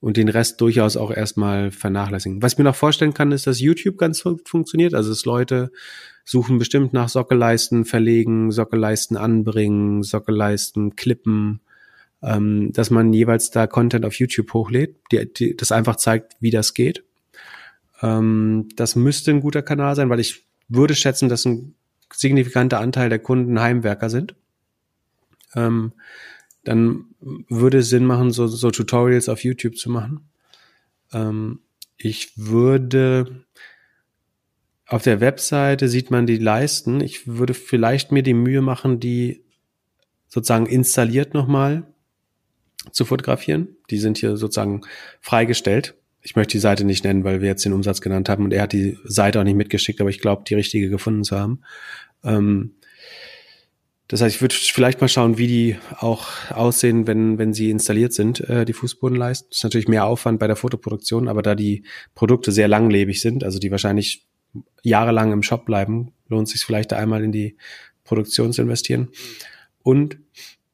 und 0.00 0.16
den 0.16 0.28
Rest 0.28 0.60
durchaus 0.60 0.96
auch 0.96 1.10
erstmal 1.10 1.70
vernachlässigen. 1.70 2.42
Was 2.42 2.52
ich 2.52 2.58
mir 2.58 2.64
noch 2.64 2.74
vorstellen 2.74 3.14
kann, 3.14 3.32
ist, 3.32 3.46
dass 3.46 3.60
YouTube 3.60 3.98
ganz 3.98 4.24
gut 4.24 4.48
funktioniert. 4.48 4.94
Also 4.94 5.10
dass 5.10 5.24
Leute 5.24 5.70
suchen 6.24 6.58
bestimmt 6.58 6.92
nach 6.92 7.08
Sockelleisten 7.08 7.84
verlegen, 7.84 8.50
Sockelleisten 8.50 9.16
anbringen, 9.16 10.02
Sockelleisten 10.02 10.96
klippen, 10.96 11.60
ähm, 12.22 12.72
dass 12.72 12.90
man 12.90 13.12
jeweils 13.12 13.50
da 13.50 13.66
Content 13.66 14.04
auf 14.04 14.18
YouTube 14.18 14.52
hochlädt, 14.52 14.96
die, 15.10 15.32
die, 15.32 15.56
das 15.56 15.72
einfach 15.72 15.96
zeigt, 15.96 16.36
wie 16.40 16.50
das 16.50 16.74
geht. 16.74 17.04
Ähm, 18.02 18.68
das 18.76 18.96
müsste 18.96 19.30
ein 19.30 19.40
guter 19.40 19.62
Kanal 19.62 19.96
sein, 19.96 20.10
weil 20.10 20.20
ich 20.20 20.44
würde 20.68 20.94
schätzen, 20.94 21.28
dass 21.28 21.44
ein 21.44 21.74
signifikanter 22.12 22.80
Anteil 22.80 23.08
der 23.08 23.18
Kunden 23.18 23.60
Heimwerker 23.60 24.10
sind. 24.10 24.34
Ähm, 25.54 25.92
dann 26.64 27.06
würde 27.20 27.78
es 27.78 27.88
Sinn 27.88 28.04
machen, 28.04 28.30
so, 28.30 28.46
so 28.46 28.70
Tutorials 28.70 29.28
auf 29.28 29.42
YouTube 29.42 29.76
zu 29.76 29.90
machen. 29.90 30.28
Ähm, 31.12 31.60
ich 31.96 32.32
würde 32.36 33.44
auf 34.86 35.02
der 35.02 35.20
Webseite 35.20 35.88
sieht 35.88 36.10
man 36.10 36.26
die 36.26 36.38
Leisten. 36.38 37.00
Ich 37.00 37.26
würde 37.26 37.54
vielleicht 37.54 38.10
mir 38.10 38.22
die 38.22 38.34
Mühe 38.34 38.60
machen, 38.60 39.00
die 39.00 39.44
sozusagen 40.26 40.66
installiert 40.66 41.32
nochmal 41.32 41.86
zu 42.92 43.04
fotografieren. 43.04 43.76
Die 43.90 43.98
sind 43.98 44.18
hier 44.18 44.36
sozusagen 44.36 44.82
freigestellt. 45.20 45.94
Ich 46.22 46.36
möchte 46.36 46.52
die 46.52 46.58
Seite 46.58 46.84
nicht 46.84 47.04
nennen, 47.04 47.24
weil 47.24 47.40
wir 47.40 47.48
jetzt 47.48 47.64
den 47.64 47.72
Umsatz 47.72 48.00
genannt 48.00 48.28
haben 48.28 48.44
und 48.44 48.52
er 48.52 48.62
hat 48.62 48.72
die 48.72 48.98
Seite 49.04 49.40
auch 49.40 49.44
nicht 49.44 49.56
mitgeschickt, 49.56 50.00
aber 50.00 50.10
ich 50.10 50.20
glaube, 50.20 50.44
die 50.46 50.54
richtige 50.54 50.90
gefunden 50.90 51.24
zu 51.24 51.38
haben. 51.38 51.62
Ähm, 52.24 52.74
das 54.10 54.20
heißt, 54.20 54.34
ich 54.34 54.42
würde 54.42 54.56
vielleicht 54.56 55.00
mal 55.00 55.06
schauen, 55.06 55.38
wie 55.38 55.46
die 55.46 55.76
auch 55.98 56.26
aussehen, 56.50 57.06
wenn, 57.06 57.38
wenn 57.38 57.54
sie 57.54 57.70
installiert 57.70 58.12
sind, 58.12 58.40
äh, 58.40 58.64
die 58.64 58.72
Fußbodenleisten. 58.72 59.48
Das 59.50 59.58
ist 59.58 59.62
natürlich 59.62 59.86
mehr 59.86 60.04
Aufwand 60.04 60.40
bei 60.40 60.48
der 60.48 60.56
Fotoproduktion, 60.56 61.28
aber 61.28 61.42
da 61.42 61.54
die 61.54 61.84
Produkte 62.16 62.50
sehr 62.50 62.66
langlebig 62.66 63.20
sind, 63.20 63.44
also 63.44 63.60
die 63.60 63.70
wahrscheinlich 63.70 64.26
jahrelang 64.82 65.30
im 65.30 65.44
Shop 65.44 65.64
bleiben, 65.64 66.12
lohnt 66.28 66.48
es 66.48 66.54
sich 66.54 66.64
vielleicht 66.64 66.90
da 66.90 66.96
einmal 66.96 67.22
in 67.22 67.30
die 67.30 67.56
Produktion 68.02 68.52
zu 68.52 68.62
investieren. 68.62 69.10
Und 69.84 70.18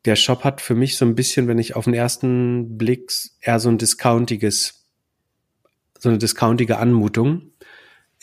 der 0.06 0.16
Shop 0.16 0.44
hat 0.44 0.60
für 0.60 0.74
mich 0.74 0.96
so 0.96 1.04
ein 1.04 1.14
bisschen, 1.14 1.48
wenn 1.48 1.58
ich 1.58 1.76
auf 1.76 1.84
den 1.84 1.94
ersten 1.94 2.78
Blick 2.78 3.12
eher 3.40 3.58
so 3.58 3.68
ein 3.68 3.78
discountiges, 3.78 4.86
so 5.98 6.08
eine 6.08 6.18
discountige 6.18 6.78
Anmutung. 6.78 7.52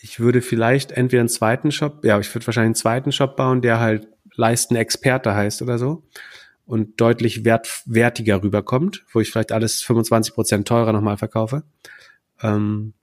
Ich 0.02 0.20
würde 0.20 0.42
vielleicht 0.42 0.92
entweder 0.92 1.22
einen 1.22 1.30
zweiten 1.30 1.72
Shop, 1.72 2.04
ja, 2.04 2.20
ich 2.20 2.34
würde 2.34 2.48
wahrscheinlich 2.48 2.68
einen 2.68 2.76
zweiten 2.76 3.12
Shop 3.12 3.36
bauen, 3.36 3.62
der 3.62 3.80
halt 3.80 4.08
Leisten 4.36 4.76
Experte 4.76 5.36
heißt 5.36 5.62
oder 5.62 5.78
so. 5.78 6.04
und 6.66 7.02
deutlich 7.02 7.44
wert, 7.44 7.84
wertiger 7.86 8.42
rüberkommt, 8.42 9.04
wo 9.12 9.20
ich 9.20 9.30
vielleicht 9.30 9.52
alles 9.52 9.82
25 9.82 10.34
Prozent 10.34 10.68
teurer 10.68 10.94
nochmal 10.94 11.18
verkaufe. 11.18 11.64
Ähm, 12.42 12.94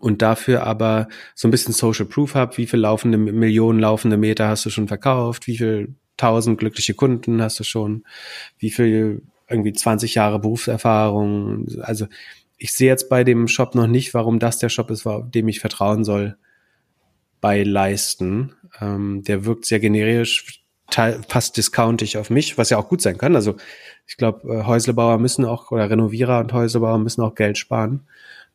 und 0.00 0.22
dafür 0.22 0.64
aber 0.64 1.08
so 1.34 1.46
ein 1.46 1.52
bisschen 1.52 1.72
Social 1.72 2.06
Proof 2.06 2.34
habe, 2.34 2.56
wie 2.56 2.66
viel 2.66 2.80
laufende 2.80 3.16
Millionen 3.18 3.78
laufende 3.78 4.16
Meter 4.16 4.48
hast 4.48 4.64
du 4.66 4.70
schon 4.70 4.88
verkauft, 4.88 5.46
wie 5.46 5.58
viel 5.58 5.94
tausend 6.20 6.58
glückliche 6.58 6.94
Kunden 6.94 7.42
hast 7.42 7.58
du 7.58 7.64
schon, 7.64 8.04
wie 8.58 8.70
viel 8.70 9.22
irgendwie 9.48 9.72
20 9.72 10.14
Jahre 10.14 10.38
Berufserfahrung. 10.38 11.66
Also 11.80 12.06
ich 12.56 12.72
sehe 12.72 12.88
jetzt 12.88 13.08
bei 13.08 13.24
dem 13.24 13.48
Shop 13.48 13.74
noch 13.74 13.86
nicht, 13.86 14.14
warum 14.14 14.38
das 14.38 14.58
der 14.58 14.68
Shop 14.68 14.90
ist, 14.90 15.06
dem 15.34 15.48
ich 15.48 15.60
vertrauen 15.60 16.04
soll 16.04 16.36
bei 17.40 17.62
Leisten. 17.62 18.52
Ähm, 18.80 19.24
der 19.24 19.44
wirkt 19.46 19.64
sehr 19.64 19.80
generisch, 19.80 20.62
fast 21.28 21.56
discountig 21.56 22.18
auf 22.18 22.30
mich, 22.30 22.58
was 22.58 22.70
ja 22.70 22.78
auch 22.78 22.88
gut 22.88 23.00
sein 23.00 23.16
kann. 23.16 23.34
Also 23.34 23.56
ich 24.06 24.16
glaube, 24.16 24.46
äh, 24.52 24.64
Häuslebauer 24.64 25.18
müssen 25.18 25.44
auch, 25.44 25.70
oder 25.70 25.88
Renovierer 25.88 26.40
und 26.40 26.52
Häuslebauer 26.52 26.98
müssen 26.98 27.22
auch 27.22 27.34
Geld 27.34 27.58
sparen. 27.58 28.06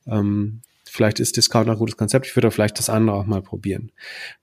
Ähm, 0.05 0.61
vielleicht 0.95 1.19
ist 1.19 1.37
Discount 1.37 1.69
ein 1.69 1.77
gutes 1.77 1.97
Konzept. 1.97 2.25
Ich 2.25 2.35
würde 2.35 2.51
vielleicht 2.51 2.79
das 2.79 2.89
andere 2.89 3.17
auch 3.17 3.25
mal 3.25 3.41
probieren. 3.41 3.91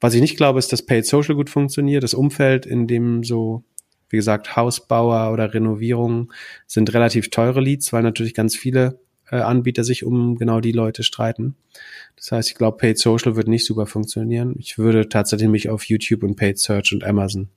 Was 0.01 0.15
ich 0.15 0.21
nicht 0.21 0.37
glaube, 0.37 0.59
ist, 0.59 0.73
dass 0.73 0.85
Paid 0.85 1.07
Social 1.07 1.35
gut 1.35 1.51
funktioniert. 1.51 2.03
Das 2.03 2.15
Umfeld, 2.15 2.67
in 2.67 2.87
dem 2.87 3.25
so, 3.25 3.65
wie 4.11 4.17
gesagt, 4.17 4.55
Hausbauer 4.57 5.33
oder 5.33 5.53
Renovierungen 5.55 6.33
sind 6.67 6.93
relativ 6.93 7.31
teure 7.31 7.61
Leads, 7.61 7.93
weil 7.93 8.03
natürlich 8.03 8.35
ganz 8.35 8.55
viele 8.55 9.01
äh, 9.31 9.37
Anbieter 9.37 9.83
sich 9.83 10.05
um 10.05 10.37
genau 10.37 10.61
die 10.61 10.73
Leute 10.73 11.03
streiten. 11.03 11.57
Das 12.17 12.31
heißt, 12.31 12.51
ich 12.51 12.55
glaube, 12.55 12.77
Paid 12.77 12.99
Social 12.99 13.35
wird 13.35 13.49
nicht 13.49 13.65
super 13.65 13.87
funktionieren. 13.87 14.55
Ich 14.59 14.79
würde 14.79 15.09
tatsächlich 15.09 15.49
mich 15.49 15.71
auf 15.71 15.85
YouTube 15.85 16.23
und 16.23 16.37
Paid 16.37 16.59
Search 16.59 16.93
und 16.93 17.03
Amazon 17.03 17.49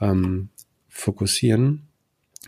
ähm, 0.00 0.50
fokussieren. 0.88 1.88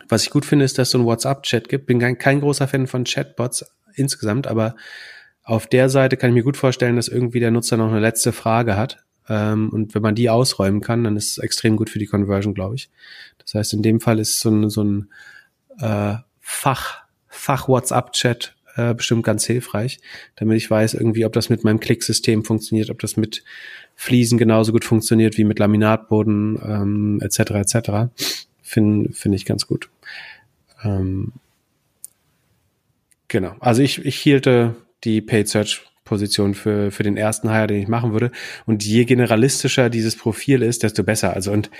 Was 0.09 0.24
ich 0.24 0.31
gut 0.31 0.44
finde, 0.44 0.65
ist, 0.65 0.78
dass 0.78 0.89
es 0.89 0.93
so 0.93 0.99
ein 0.99 1.05
WhatsApp-Chat 1.05 1.69
gibt. 1.69 1.86
Bin 1.86 1.99
kein, 1.99 2.19
kein 2.19 2.40
großer 2.40 2.69
Fan 2.69 2.86
von 2.86 3.05
Chatbots 3.05 3.65
insgesamt, 3.94 4.47
aber 4.47 4.77
auf 5.44 5.66
der 5.66 5.89
Seite 5.89 6.16
kann 6.16 6.31
ich 6.31 6.35
mir 6.35 6.43
gut 6.43 6.56
vorstellen, 6.56 6.97
dass 6.97 7.09
irgendwie 7.09 7.40
der 7.40 7.51
Nutzer 7.51 7.77
noch 7.77 7.90
eine 7.90 8.01
letzte 8.01 8.32
Frage 8.32 8.77
hat. 8.77 9.05
Ähm, 9.28 9.70
und 9.70 9.94
wenn 9.94 10.02
man 10.02 10.14
die 10.14 10.31
ausräumen 10.31 10.81
kann, 10.81 11.05
dann 11.05 11.16
ist 11.16 11.32
es 11.32 11.39
extrem 11.39 11.77
gut 11.77 11.90
für 11.90 11.98
die 11.98 12.06
Conversion, 12.06 12.55
glaube 12.55 12.77
ich. 12.77 12.90
Das 13.39 13.55
heißt, 13.55 13.73
in 13.73 13.82
dem 13.82 14.01
Fall 14.01 14.19
ist 14.19 14.40
so 14.40 14.51
ein, 14.51 14.70
so 14.70 14.82
ein 14.82 15.09
äh, 15.78 16.14
Fach, 16.40 17.02
Fach-WhatsApp-Chat 17.28 18.55
äh, 18.77 18.94
bestimmt 18.94 19.24
ganz 19.24 19.44
hilfreich, 19.44 20.01
damit 20.36 20.56
ich 20.56 20.70
weiß 20.70 20.94
irgendwie, 20.94 21.24
ob 21.24 21.32
das 21.32 21.51
mit 21.51 21.64
meinem 21.64 21.81
Klicksystem 21.81 22.44
funktioniert, 22.44 22.90
ob 22.90 22.98
das 23.01 23.16
mit 23.16 23.44
Fliesen 23.94 24.39
genauso 24.39 24.73
gut 24.73 24.85
funktioniert 24.85 25.36
wie 25.36 25.44
mit 25.44 25.59
Laminatboden 25.59 26.59
ähm, 26.64 27.20
etc. 27.23 27.39
etc. 27.51 27.90
Finde 28.62 29.12
finde 29.12 29.36
ich 29.36 29.44
ganz 29.44 29.66
gut. 29.66 29.90
Ähm, 30.82 31.32
genau. 33.28 33.55
Also 33.60 33.82
ich, 33.82 34.05
ich 34.05 34.16
hielte 34.16 34.74
die 35.05 35.20
Paid 35.20 35.49
Search 35.49 35.83
Position 36.05 36.55
für, 36.55 36.91
für 36.91 37.03
den 37.03 37.16
ersten 37.16 37.51
Hire, 37.51 37.69
den 37.69 37.83
ich 37.83 37.89
machen 37.89 38.12
würde. 38.12 38.33
Und 38.66 38.85
je 38.85 39.05
generalistischer 39.05 39.89
dieses 39.89 40.16
Profil 40.16 40.62
ist, 40.62 40.83
desto 40.83 41.03
besser. 41.05 41.33
Also 41.33 41.53
und 41.53 41.70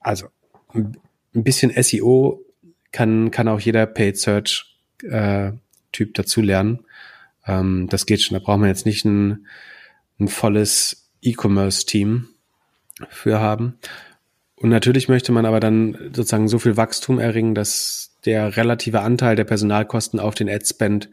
also 0.00 0.26
ein 0.74 0.94
bisschen 1.32 1.72
SEO 1.82 2.44
kann, 2.92 3.30
kann 3.30 3.48
auch 3.48 3.60
jeder 3.60 3.86
Paid 3.86 4.18
Search 4.18 4.76
äh, 5.02 5.52
Typ 5.92 6.14
dazu 6.14 6.42
lernen. 6.42 6.80
Ähm, 7.46 7.86
das 7.88 8.06
geht 8.06 8.22
schon. 8.22 8.36
Da 8.36 8.44
braucht 8.44 8.58
man 8.58 8.68
jetzt 8.68 8.86
nicht 8.86 9.04
ein, 9.04 9.46
ein 10.20 10.28
volles 10.28 11.10
E-Commerce-Team 11.22 12.28
für 13.08 13.40
haben. 13.40 13.78
Und 14.56 14.70
natürlich 14.70 15.08
möchte 15.08 15.32
man 15.32 15.46
aber 15.46 15.60
dann 15.60 15.96
sozusagen 16.12 16.48
so 16.48 16.58
viel 16.58 16.76
Wachstum 16.76 17.18
erringen, 17.18 17.54
dass 17.54 18.07
der 18.24 18.56
relative 18.56 19.00
Anteil 19.00 19.36
der 19.36 19.44
Personalkosten 19.44 20.18
auf 20.18 20.34
den 20.34 20.48
Ad-Spend 20.48 21.08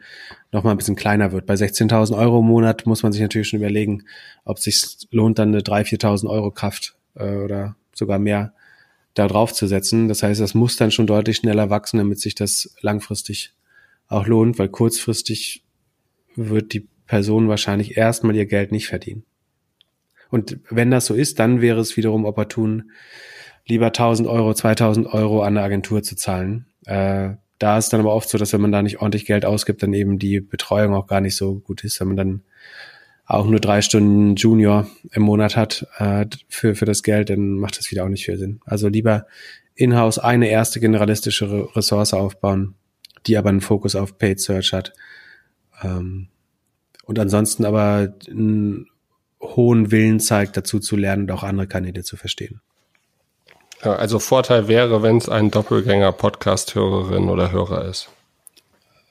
noch 0.51 0.63
mal 0.63 0.71
ein 0.71 0.77
bisschen 0.77 0.95
kleiner 0.95 1.31
wird. 1.31 1.45
Bei 1.45 1.53
16.000 1.53 2.17
Euro 2.17 2.39
im 2.39 2.47
Monat 2.47 2.85
muss 2.85 3.03
man 3.03 3.11
sich 3.11 3.21
natürlich 3.21 3.47
schon 3.49 3.59
überlegen, 3.59 4.03
ob 4.43 4.57
es 4.57 4.63
sich 4.63 5.07
lohnt, 5.11 5.37
dann 5.37 5.49
eine 5.49 5.61
3.000, 5.61 6.01
4.000 6.01 6.29
Euro 6.29 6.51
Kraft 6.51 6.95
äh, 7.15 7.35
oder 7.35 7.75
sogar 7.93 8.19
mehr 8.19 8.53
da 9.13 9.27
drauf 9.27 9.53
zu 9.53 9.67
setzen. 9.67 10.07
Das 10.07 10.23
heißt, 10.23 10.41
das 10.41 10.53
muss 10.53 10.77
dann 10.77 10.91
schon 10.91 11.07
deutlich 11.07 11.37
schneller 11.37 11.69
wachsen, 11.69 11.97
damit 11.97 12.19
sich 12.19 12.35
das 12.35 12.75
langfristig 12.81 13.53
auch 14.07 14.27
lohnt, 14.27 14.59
weil 14.59 14.69
kurzfristig 14.69 15.63
wird 16.35 16.73
die 16.73 16.87
Person 17.07 17.47
wahrscheinlich 17.47 17.97
erstmal 17.97 18.35
ihr 18.35 18.45
Geld 18.45 18.71
nicht 18.71 18.87
verdienen. 18.87 19.23
Und 20.29 20.59
wenn 20.69 20.91
das 20.91 21.05
so 21.05 21.13
ist, 21.13 21.39
dann 21.39 21.61
wäre 21.61 21.79
es 21.79 21.97
wiederum 21.97 22.25
opportun, 22.25 22.91
lieber 23.65 23.87
1000 23.87 24.27
Euro, 24.27 24.53
2000 24.53 25.07
Euro 25.07 25.41
an 25.41 25.57
eine 25.57 25.65
Agentur 25.65 26.03
zu 26.03 26.15
zahlen. 26.15 26.67
Äh, 26.85 27.31
da 27.59 27.77
ist 27.77 27.93
dann 27.93 28.01
aber 28.01 28.13
oft 28.13 28.29
so, 28.29 28.37
dass 28.37 28.53
wenn 28.53 28.61
man 28.61 28.71
da 28.71 28.81
nicht 28.81 28.99
ordentlich 28.99 29.25
Geld 29.25 29.45
ausgibt, 29.45 29.81
dann 29.81 29.93
eben 29.93 30.19
die 30.19 30.41
Betreuung 30.41 30.93
auch 30.93 31.07
gar 31.07 31.21
nicht 31.21 31.35
so 31.35 31.55
gut 31.59 31.83
ist, 31.83 31.99
wenn 31.99 32.09
man 32.09 32.17
dann 32.17 32.41
auch 33.25 33.47
nur 33.47 33.59
drei 33.59 33.81
Stunden 33.81 34.35
Junior 34.35 34.87
im 35.11 35.23
Monat 35.23 35.55
hat 35.55 35.87
äh, 35.97 36.25
für, 36.47 36.75
für 36.75 36.85
das 36.85 37.01
Geld, 37.01 37.29
dann 37.29 37.53
macht 37.53 37.79
das 37.79 37.89
wieder 37.89 38.03
auch 38.03 38.09
nicht 38.09 38.25
viel 38.25 38.37
Sinn. 38.37 38.59
Also 38.65 38.87
lieber 38.87 39.25
in-house 39.73 40.19
eine 40.19 40.49
erste 40.49 40.79
generalistische 40.79 41.75
Ressource 41.75 42.13
aufbauen, 42.13 42.75
die 43.25 43.37
aber 43.37 43.49
einen 43.49 43.61
Fokus 43.61 43.95
auf 43.95 44.17
Paid 44.17 44.39
Search 44.39 44.73
hat. 44.73 44.93
Ähm, 45.81 46.27
und 47.05 47.19
ansonsten 47.19 47.65
aber 47.65 48.13
einen 48.29 48.87
hohen 49.41 49.91
Willen 49.91 50.19
zeigt, 50.19 50.57
dazu 50.57 50.79
zu 50.79 50.95
lernen 50.95 51.23
und 51.23 51.31
auch 51.31 51.43
andere 51.43 51.67
Kanäle 51.67 52.03
zu 52.03 52.17
verstehen. 52.17 52.61
Ja, 53.83 53.95
also 53.95 54.19
Vorteil 54.19 54.67
wäre, 54.67 55.03
wenn 55.03 55.17
es 55.17 55.29
ein 55.29 55.51
Doppelgänger-Podcast-Hörerin 55.51 57.29
oder 57.29 57.51
Hörer 57.51 57.85
ist. 57.85 58.09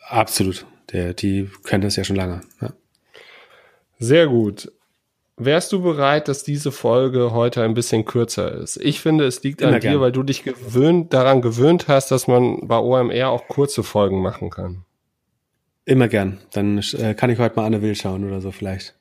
Absolut. 0.08 0.66
Der, 0.92 1.14
die 1.14 1.50
können 1.62 1.82
das 1.82 1.96
ja 1.96 2.04
schon 2.04 2.16
lange. 2.16 2.42
Ja. 2.60 2.72
Sehr 3.98 4.26
gut. 4.26 4.70
Wärst 5.36 5.72
du 5.72 5.82
bereit, 5.82 6.28
dass 6.28 6.44
diese 6.44 6.70
Folge 6.70 7.32
heute 7.32 7.62
ein 7.62 7.74
bisschen 7.74 8.04
kürzer 8.04 8.52
ist? 8.52 8.76
Ich 8.76 9.00
finde, 9.00 9.24
es 9.24 9.42
liegt 9.42 9.62
Immer 9.62 9.74
an 9.74 9.80
dir, 9.80 10.00
weil 10.00 10.12
du 10.12 10.22
dich 10.22 10.44
gewöhnt, 10.44 11.12
daran 11.12 11.42
gewöhnt 11.42 11.88
hast, 11.88 12.10
dass 12.12 12.28
man 12.28 12.68
bei 12.68 12.78
OMR 12.78 13.30
auch 13.30 13.48
kurze 13.48 13.82
Folgen 13.82 14.22
machen 14.22 14.50
kann. 14.50 14.84
Immer 15.84 16.06
gern. 16.08 16.38
Dann 16.52 16.78
äh, 16.98 17.14
kann 17.14 17.30
ich 17.30 17.38
heute 17.38 17.56
mal 17.56 17.66
Anne 17.66 17.82
Will 17.82 17.96
schauen 17.96 18.24
oder 18.24 18.40
so 18.40 18.52
vielleicht. 18.52 18.94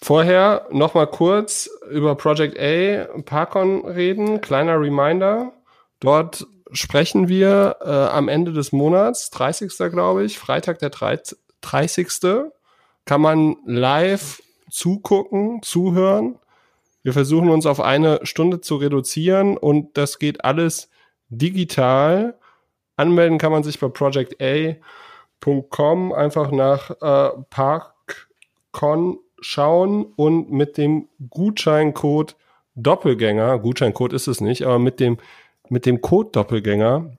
Vorher 0.00 0.66
noch 0.70 0.94
mal 0.94 1.06
kurz 1.06 1.68
über 1.90 2.14
Project 2.14 2.58
A 2.58 3.06
Parkon 3.22 3.84
reden. 3.84 4.40
Kleiner 4.40 4.80
Reminder. 4.80 5.52
Dort 6.00 6.46
sprechen 6.72 7.28
wir 7.28 7.76
äh, 7.80 7.88
am 7.88 8.28
Ende 8.28 8.52
des 8.52 8.70
Monats, 8.72 9.30
30. 9.30 9.76
glaube 9.90 10.24
ich, 10.24 10.38
Freitag 10.38 10.78
der 10.78 10.90
30. 10.90 11.32
Kann 13.04 13.20
man 13.20 13.56
live 13.64 14.40
zugucken, 14.70 15.62
zuhören. 15.62 16.38
Wir 17.02 17.12
versuchen 17.12 17.48
uns 17.48 17.66
auf 17.66 17.80
eine 17.80 18.20
Stunde 18.24 18.60
zu 18.60 18.76
reduzieren 18.76 19.56
und 19.56 19.96
das 19.96 20.18
geht 20.18 20.44
alles 20.44 20.90
digital. 21.28 22.38
Anmelden 22.96 23.38
kann 23.38 23.50
man 23.52 23.62
sich 23.62 23.80
bei 23.80 23.88
projecta.com 23.88 24.82
einfach 26.12 26.50
nach 26.50 26.90
äh, 27.00 27.30
ParkCon 27.50 29.18
schauen 29.40 30.04
und 30.16 30.50
mit 30.50 30.76
dem 30.76 31.08
Gutscheincode 31.30 32.36
Doppelgänger, 32.74 33.58
Gutscheincode 33.58 34.12
ist 34.12 34.28
es 34.28 34.40
nicht, 34.40 34.62
aber 34.62 34.78
mit 34.78 35.00
dem, 35.00 35.18
mit 35.68 35.84
dem 35.84 36.00
Code 36.00 36.30
Doppelgänger 36.30 37.10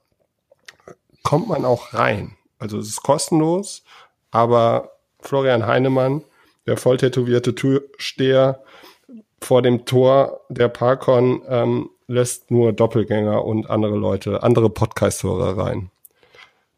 kommt 1.23 1.49
man 1.49 1.65
auch 1.65 1.93
rein. 1.93 2.37
Also 2.59 2.77
es 2.77 2.87
ist 2.87 3.03
kostenlos, 3.03 3.83
aber 4.31 4.91
Florian 5.19 5.67
Heinemann 5.67 6.23
der 6.69 6.77
voll 6.77 6.97
tätowierte 6.97 7.55
Türsteher 7.55 8.63
vor 9.41 9.61
dem 9.61 9.85
Tor 9.85 10.41
der 10.49 10.67
Parkon 10.67 11.41
ähm, 11.47 11.89
lässt 12.07 12.51
nur 12.51 12.73
Doppelgänger 12.73 13.43
und 13.43 13.69
andere 13.69 13.95
Leute, 13.95 14.43
andere 14.43 14.69
Podcast-Hörer 14.69 15.57
rein. 15.57 15.89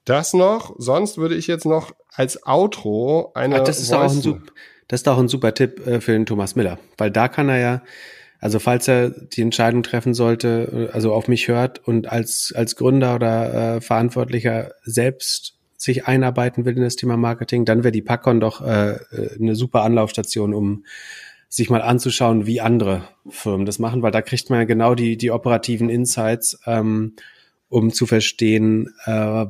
Das 0.06 0.34
noch, 0.34 0.74
sonst 0.78 1.18
würde 1.18 1.36
ich 1.36 1.48
jetzt 1.48 1.66
noch 1.66 1.92
als 2.14 2.46
Outro 2.48 3.32
eine. 3.34 3.60
Ach, 3.60 3.64
das, 3.64 3.80
ist 3.80 3.94
auch 3.94 4.02
ein, 4.02 4.10
super, 4.10 4.52
das 4.92 5.00
ist 5.00 5.08
auch 5.08 5.18
ein 5.18 5.30
super 5.30 5.54
Tipp 5.54 5.88
äh, 5.88 6.02
für 6.02 6.12
den 6.12 6.26
Thomas 6.26 6.58
Miller, 6.58 6.78
weil 6.98 7.12
da 7.12 7.30
kann 7.30 7.48
er 7.48 7.60
ja, 7.60 7.82
also 8.42 8.60
falls 8.60 8.90
er 8.90 9.10
die 9.10 9.42
Entscheidung 9.42 9.84
treffen 9.84 10.14
sollte, 10.14 10.90
äh, 10.92 10.94
also 10.94 11.14
auf 11.14 11.30
mich 11.30 11.48
hört 11.48 11.80
und 11.88 12.12
als, 12.12 12.54
als 12.54 12.76
Gründer 12.76 13.16
oder 13.16 13.78
äh, 13.78 13.82
Verantwortlicher 13.82 14.74
selbst 14.84 15.56
sich 15.78 16.08
einarbeiten 16.08 16.66
will 16.66 16.76
in 16.76 16.84
das 16.84 16.98
Thema 16.98 17.16
Marketing, 17.16 17.64
dann 17.64 17.86
wäre 17.86 17.94
die 17.94 18.02
Packon 18.02 18.42
doch 18.42 18.60
äh, 18.62 18.96
äh, 18.96 19.36
eine 19.40 19.56
super 19.56 19.84
Anlaufstation, 19.84 20.54
um 20.54 20.84
sich 21.48 21.70
mal 21.70 21.82
anzuschauen, 21.82 22.46
wie 22.46 22.60
andere 22.60 23.04
Firmen 23.30 23.66
das 23.66 23.80
machen, 23.80 24.02
weil 24.02 24.12
da 24.12 24.22
kriegt 24.22 24.50
man 24.50 24.60
ja 24.60 24.66
genau 24.66 24.94
die, 24.94 25.16
die 25.16 25.32
operativen 25.32 25.90
Insights, 25.90 26.60
ähm, 26.66 27.16
um 27.70 27.94
zu 27.94 28.06
verstehen, 28.06 28.94
äh, 29.06 29.46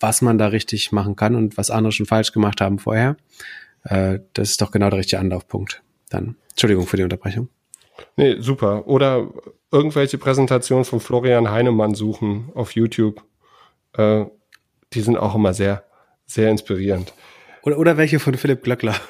was 0.00 0.20
man 0.20 0.36
da 0.36 0.48
richtig 0.48 0.90
machen 0.90 1.14
kann 1.14 1.36
und 1.36 1.56
was 1.56 1.70
andere 1.70 1.92
schon 1.92 2.06
falsch 2.06 2.32
gemacht 2.32 2.60
haben 2.60 2.80
vorher. 2.80 3.16
Äh, 3.84 4.20
das 4.34 4.50
ist 4.50 4.60
doch 4.60 4.70
genau 4.70 4.90
der 4.90 4.98
richtige 4.98 5.20
Anlaufpunkt. 5.20 5.82
Dann, 6.10 6.36
Entschuldigung 6.50 6.86
für 6.86 6.96
die 6.96 7.02
Unterbrechung. 7.02 7.48
Nee, 8.16 8.36
super. 8.40 8.86
Oder 8.86 9.28
irgendwelche 9.70 10.18
Präsentationen 10.18 10.84
von 10.84 11.00
Florian 11.00 11.50
Heinemann 11.50 11.94
suchen 11.94 12.50
auf 12.54 12.72
YouTube. 12.72 13.22
Äh, 13.94 14.24
die 14.92 15.00
sind 15.00 15.16
auch 15.16 15.34
immer 15.34 15.54
sehr, 15.54 15.84
sehr 16.26 16.50
inspirierend. 16.50 17.12
Oder, 17.62 17.78
oder 17.78 17.96
welche 17.96 18.18
von 18.18 18.34
Philipp 18.34 18.62
Glöckler. 18.62 18.94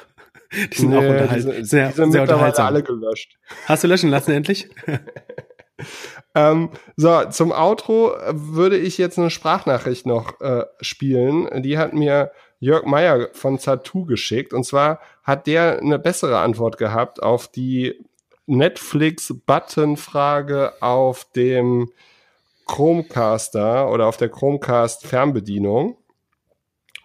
Die 0.53 0.75
sind 0.75 0.89
nee, 0.89 0.97
auch 0.97 1.01
unterhaltsam. 1.01 1.51
Die 1.51 1.63
sind, 1.63 1.91
die 1.91 1.93
sind 1.93 2.11
sehr 2.11 2.21
unterhaltsam. 2.23 2.65
alle 2.65 2.83
gelöscht. 2.83 3.37
Hast 3.67 3.85
du 3.85 3.87
löschen 3.87 4.09
lassen 4.09 4.31
endlich? 4.31 4.69
ähm, 6.35 6.71
so, 6.97 7.23
zum 7.29 7.53
Outro 7.53 8.13
würde 8.31 8.77
ich 8.77 8.97
jetzt 8.97 9.17
eine 9.17 9.29
Sprachnachricht 9.29 10.05
noch 10.05 10.41
äh, 10.41 10.65
spielen. 10.81 11.61
Die 11.61 11.77
hat 11.77 11.93
mir 11.93 12.31
Jörg 12.61 12.85
Meyer 12.85 13.27
von 13.33 13.59
Zatu 13.59 14.05
geschickt. 14.05 14.53
Und 14.53 14.63
zwar 14.63 15.01
hat 15.23 15.47
der 15.47 15.79
eine 15.79 15.99
bessere 15.99 16.37
Antwort 16.37 16.77
gehabt 16.77 17.21
auf 17.21 17.49
die 17.49 17.99
Netflix-Button-Frage 18.45 20.81
auf 20.81 21.27
dem 21.35 21.91
Chromecaster 22.67 23.91
oder 23.91 24.07
auf 24.07 24.15
der 24.17 24.29
Chromecast-Fernbedienung. 24.29 25.97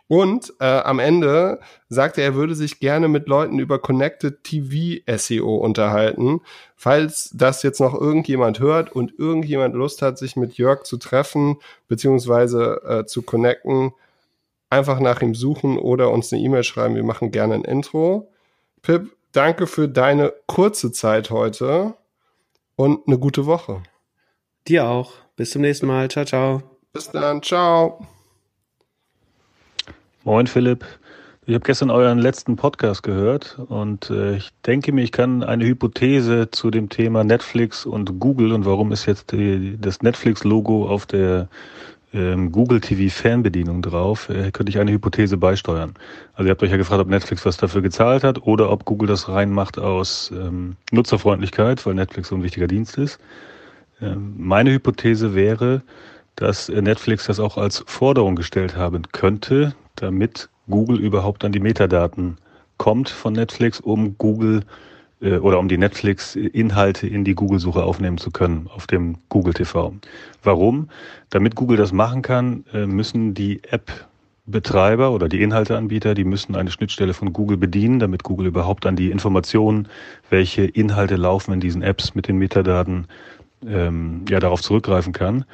Und 0.08 0.52
äh, 0.60 0.66
am 0.66 1.00
Ende 1.00 1.58
sagte 1.88 2.20
er, 2.20 2.28
er 2.28 2.36
würde 2.36 2.54
sich 2.54 2.78
gerne 2.78 3.08
mit 3.08 3.26
Leuten 3.26 3.58
über 3.58 3.80
Connected 3.80 4.44
TV 4.44 5.02
SEO 5.16 5.56
unterhalten. 5.56 6.42
Falls 6.76 7.32
das 7.34 7.64
jetzt 7.64 7.80
noch 7.80 7.94
irgendjemand 7.94 8.60
hört 8.60 8.92
und 8.92 9.18
irgendjemand 9.18 9.74
Lust 9.74 10.02
hat, 10.02 10.18
sich 10.18 10.36
mit 10.36 10.58
Jörg 10.58 10.84
zu 10.84 10.98
treffen, 10.98 11.56
beziehungsweise 11.88 12.82
äh, 12.86 13.04
zu 13.06 13.22
connecten, 13.22 13.94
einfach 14.70 15.00
nach 15.00 15.22
ihm 15.22 15.34
suchen 15.34 15.78
oder 15.78 16.10
uns 16.10 16.32
eine 16.32 16.42
E-Mail 16.42 16.64
schreiben. 16.64 16.94
Wir 16.94 17.04
machen 17.04 17.30
gerne 17.30 17.54
ein 17.54 17.64
Intro. 17.64 18.30
Pip, 18.82 19.16
danke 19.32 19.66
für 19.66 19.88
deine 19.88 20.32
kurze 20.46 20.92
Zeit 20.92 21.30
heute 21.30 21.94
und 22.76 23.06
eine 23.06 23.18
gute 23.18 23.46
Woche. 23.46 23.82
Dir 24.68 24.88
auch. 24.88 25.12
Bis 25.36 25.50
zum 25.50 25.62
nächsten 25.62 25.86
Mal. 25.86 26.10
Ciao, 26.10 26.24
ciao. 26.24 26.62
Bis 26.92 27.10
dann. 27.10 27.42
Ciao. 27.42 28.06
Moin 30.24 30.46
Philipp. 30.46 30.84
Ich 31.48 31.54
habe 31.54 31.64
gestern 31.64 31.90
euren 31.90 32.18
letzten 32.18 32.56
Podcast 32.56 33.04
gehört 33.04 33.60
und 33.68 34.10
äh, 34.10 34.34
ich 34.34 34.50
denke 34.66 34.90
mir, 34.90 35.02
ich 35.02 35.12
kann 35.12 35.44
eine 35.44 35.64
Hypothese 35.64 36.50
zu 36.50 36.72
dem 36.72 36.88
Thema 36.88 37.22
Netflix 37.22 37.86
und 37.86 38.18
Google 38.18 38.50
und 38.50 38.64
warum 38.64 38.90
ist 38.90 39.06
jetzt 39.06 39.30
die, 39.30 39.78
das 39.80 40.02
Netflix-Logo 40.02 40.88
auf 40.88 41.06
der 41.06 41.48
ähm, 42.12 42.52
Google 42.52 42.80
TV 42.80 43.14
Fernbedienung 43.14 43.82
drauf, 43.82 44.28
äh, 44.28 44.50
könnte 44.50 44.70
ich 44.70 44.78
eine 44.78 44.92
Hypothese 44.92 45.36
beisteuern. 45.36 45.94
Also 46.34 46.46
ihr 46.46 46.50
habt 46.50 46.62
euch 46.62 46.70
ja 46.70 46.76
gefragt, 46.76 47.00
ob 47.00 47.08
Netflix 47.08 47.44
was 47.44 47.56
dafür 47.56 47.82
gezahlt 47.82 48.24
hat 48.24 48.42
oder 48.42 48.70
ob 48.70 48.84
Google 48.84 49.08
das 49.08 49.28
reinmacht 49.28 49.78
aus 49.78 50.32
ähm, 50.34 50.76
Nutzerfreundlichkeit, 50.92 51.84
weil 51.84 51.94
Netflix 51.94 52.28
so 52.28 52.36
ein 52.36 52.42
wichtiger 52.42 52.66
Dienst 52.66 52.98
ist. 52.98 53.18
Ähm, 54.00 54.34
meine 54.36 54.72
Hypothese 54.72 55.34
wäre, 55.34 55.82
dass 56.36 56.68
Netflix 56.68 57.26
das 57.26 57.40
auch 57.40 57.56
als 57.56 57.82
Forderung 57.86 58.36
gestellt 58.36 58.76
haben 58.76 59.02
könnte, 59.12 59.74
damit 59.94 60.50
Google 60.68 60.98
überhaupt 60.98 61.44
an 61.44 61.52
die 61.52 61.60
Metadaten 61.60 62.36
kommt 62.76 63.08
von 63.08 63.32
Netflix, 63.32 63.80
um 63.80 64.18
Google 64.18 64.60
äh, 64.60 64.64
oder 65.34 65.58
um 65.58 65.68
die 65.68 65.78
Netflix-Inhalte 65.78 67.06
in 67.06 67.24
die 67.24 67.34
Google-Suche 67.34 67.82
aufnehmen 67.82 68.18
zu 68.18 68.30
können 68.30 68.68
auf 68.74 68.86
dem 68.86 69.16
Google 69.28 69.54
TV. 69.54 69.94
Warum? 70.42 70.88
Damit 71.30 71.54
Google 71.54 71.76
das 71.76 71.92
machen 71.92 72.22
kann, 72.22 72.64
äh, 72.72 72.86
müssen 72.86 73.34
die 73.34 73.60
App-Betreiber 73.64 75.10
oder 75.10 75.28
die 75.28 75.42
Inhalteanbieter, 75.42 76.14
die 76.14 76.24
müssen 76.24 76.54
eine 76.54 76.70
Schnittstelle 76.70 77.14
von 77.14 77.32
Google 77.32 77.56
bedienen, 77.56 77.98
damit 77.98 78.22
Google 78.22 78.46
überhaupt 78.46 78.86
an 78.86 78.96
die 78.96 79.10
Informationen, 79.10 79.88
welche 80.30 80.64
Inhalte 80.64 81.16
laufen 81.16 81.52
in 81.52 81.60
diesen 81.60 81.82
Apps 81.82 82.14
mit 82.14 82.28
den 82.28 82.38
Metadaten, 82.38 83.06
ähm, 83.66 84.24
ja, 84.28 84.40
darauf 84.40 84.62
zurückgreifen 84.62 85.12
kann. 85.12 85.44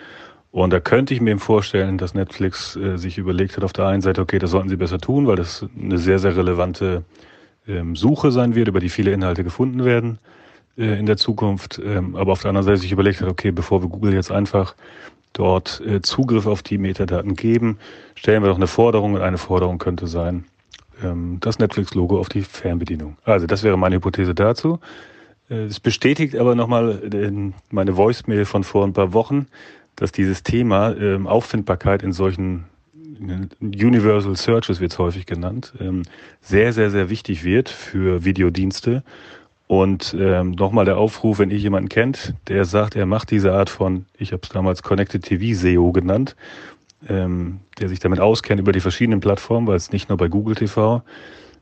Und 0.53 0.70
da 0.70 0.81
könnte 0.81 1.15
ich 1.15 1.23
mir 1.23 1.39
vorstellen, 1.39 1.97
dass 1.97 2.12
Netflix 2.12 2.77
äh, 2.77 2.99
sich 2.99 3.16
überlegt 3.16 3.57
hat, 3.57 3.65
auf 3.65 3.73
der 3.73 3.86
einen 3.86 4.03
Seite, 4.03 4.20
okay, 4.20 4.39
das 4.39 4.51
sollten 4.51 4.69
sie 4.69 4.77
besser 4.77 4.99
tun, 4.99 5.27
weil 5.27 5.36
das 5.36 5.66
eine 5.81 5.97
sehr, 5.97 6.19
sehr 6.19 6.36
relevante 6.36 7.05
ähm, 7.66 7.97
Suche 7.97 8.32
sein 8.32 8.55
wird, 8.55 8.68
über 8.68 8.80
die 8.80 8.89
viele 8.89 9.12
Inhalte 9.12 9.44
gefunden 9.44 9.84
werden 9.84 10.18
äh, 10.76 10.98
in 10.98 11.06
der 11.06 11.16
Zukunft. 11.16 11.80
Ähm, 11.84 12.16
aber 12.16 12.32
auf 12.32 12.43
der 12.43 12.51
anderen 12.51 12.66
Seite 12.66 12.78
sich 12.78 12.93
überlegt 12.93 13.20
hat, 13.20 13.28
okay, 13.28 13.51
bevor 13.51 13.82
wir 13.82 13.89
Google 13.89 14.14
jetzt 14.14 14.32
einfach 14.32 14.74
dort 15.32 15.80
äh, 15.86 16.02
Zugriff 16.02 16.47
auf 16.47 16.62
die 16.62 16.78
Metadaten 16.78 17.36
geben, 17.36 17.78
stellen 18.14 18.43
wir 18.43 18.48
doch 18.48 18.56
eine 18.56 18.66
Forderung 18.66 19.14
und 19.14 19.22
eine 19.22 19.39
Forderung 19.39 19.78
könnte 19.78 20.06
sein, 20.06 20.44
ähm, 21.02 21.39
das 21.40 21.59
Netflix-Logo 21.59 22.18
auf 22.18 22.28
die 22.28 22.43
Fernbedienung. 22.43 23.16
Also 23.24 23.47
das 23.47 23.62
wäre 23.62 23.78
meine 23.78 23.97
Hypothese 23.97 24.34
dazu. 24.34 24.78
Äh, 25.48 25.64
es 25.64 25.80
bestätigt 25.80 26.36
aber 26.36 26.55
nochmal 26.55 27.01
meine 27.70 27.97
Voicemail 27.97 28.44
von 28.44 28.64
vor 28.64 28.84
ein 28.84 28.93
paar 28.93 29.12
Wochen, 29.12 29.47
dass 29.97 30.10
dieses 30.10 30.43
Thema 30.43 30.94
Auffindbarkeit 31.26 32.02
in 32.02 32.12
solchen 32.12 32.64
Universal 33.60 34.36
Searches 34.36 34.80
wird 34.80 34.93
es 34.93 34.98
häufig 34.98 35.26
genannt, 35.26 35.72
ähm, 35.80 36.02
sehr, 36.40 36.72
sehr, 36.72 36.90
sehr 36.90 37.10
wichtig 37.10 37.44
wird 37.44 37.68
für 37.68 38.24
Videodienste. 38.24 39.02
Und 39.66 40.14
ähm, 40.18 40.51
nochmal 40.51 40.84
der 40.84 40.98
Aufruf, 40.98 41.39
wenn 41.39 41.51
ihr 41.51 41.56
jemanden 41.56 41.89
kennt, 41.89 42.34
der 42.48 42.64
sagt, 42.64 42.94
er 42.94 43.06
macht 43.06 43.30
diese 43.30 43.52
Art 43.52 43.70
von, 43.70 44.05
ich 44.18 44.32
habe 44.32 44.43
es 44.43 44.51
damals 44.51 44.82
Connected 44.82 45.24
TV 45.24 45.59
SEO 45.59 45.93
genannt, 45.93 46.36
ähm, 47.09 47.60
der 47.78 47.89
sich 47.89 47.98
damit 47.98 48.20
auskennt 48.20 48.60
über 48.60 48.72
die 48.72 48.80
verschiedenen 48.80 49.20
Plattformen, 49.20 49.66
weil 49.66 49.76
es 49.76 49.93
nicht 49.93 50.09
nur 50.09 50.18
bei 50.18 50.28
Google 50.28 50.56
TV, 50.56 51.02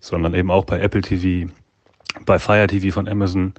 sondern 0.00 0.34
eben 0.34 0.50
auch 0.50 0.64
bei 0.64 0.80
Apple 0.80 1.02
TV, 1.02 1.52
bei 2.26 2.38
Fire 2.38 2.66
TV 2.66 2.92
von 2.92 3.06
Amazon, 3.06 3.54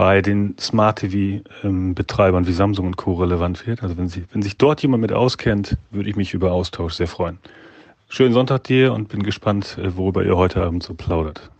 bei 0.00 0.22
den 0.22 0.56
Smart 0.58 1.00
TV-Betreibern 1.00 2.46
wie 2.46 2.52
Samsung 2.52 2.86
und 2.86 2.96
Co. 2.96 3.12
relevant 3.16 3.66
wird. 3.66 3.82
Also 3.82 3.98
wenn, 3.98 4.08
Sie, 4.08 4.24
wenn 4.32 4.40
sich 4.40 4.56
dort 4.56 4.80
jemand 4.80 5.02
mit 5.02 5.12
auskennt, 5.12 5.76
würde 5.90 6.08
ich 6.08 6.16
mich 6.16 6.32
über 6.32 6.52
Austausch 6.52 6.94
sehr 6.94 7.06
freuen. 7.06 7.36
Schönen 8.08 8.32
Sonntag 8.32 8.64
dir 8.64 8.94
und 8.94 9.10
bin 9.10 9.22
gespannt, 9.22 9.76
äh, 9.76 9.94
worüber 9.98 10.24
ihr 10.24 10.38
heute 10.38 10.62
Abend 10.62 10.82
so 10.82 10.94
plaudert. 10.94 11.50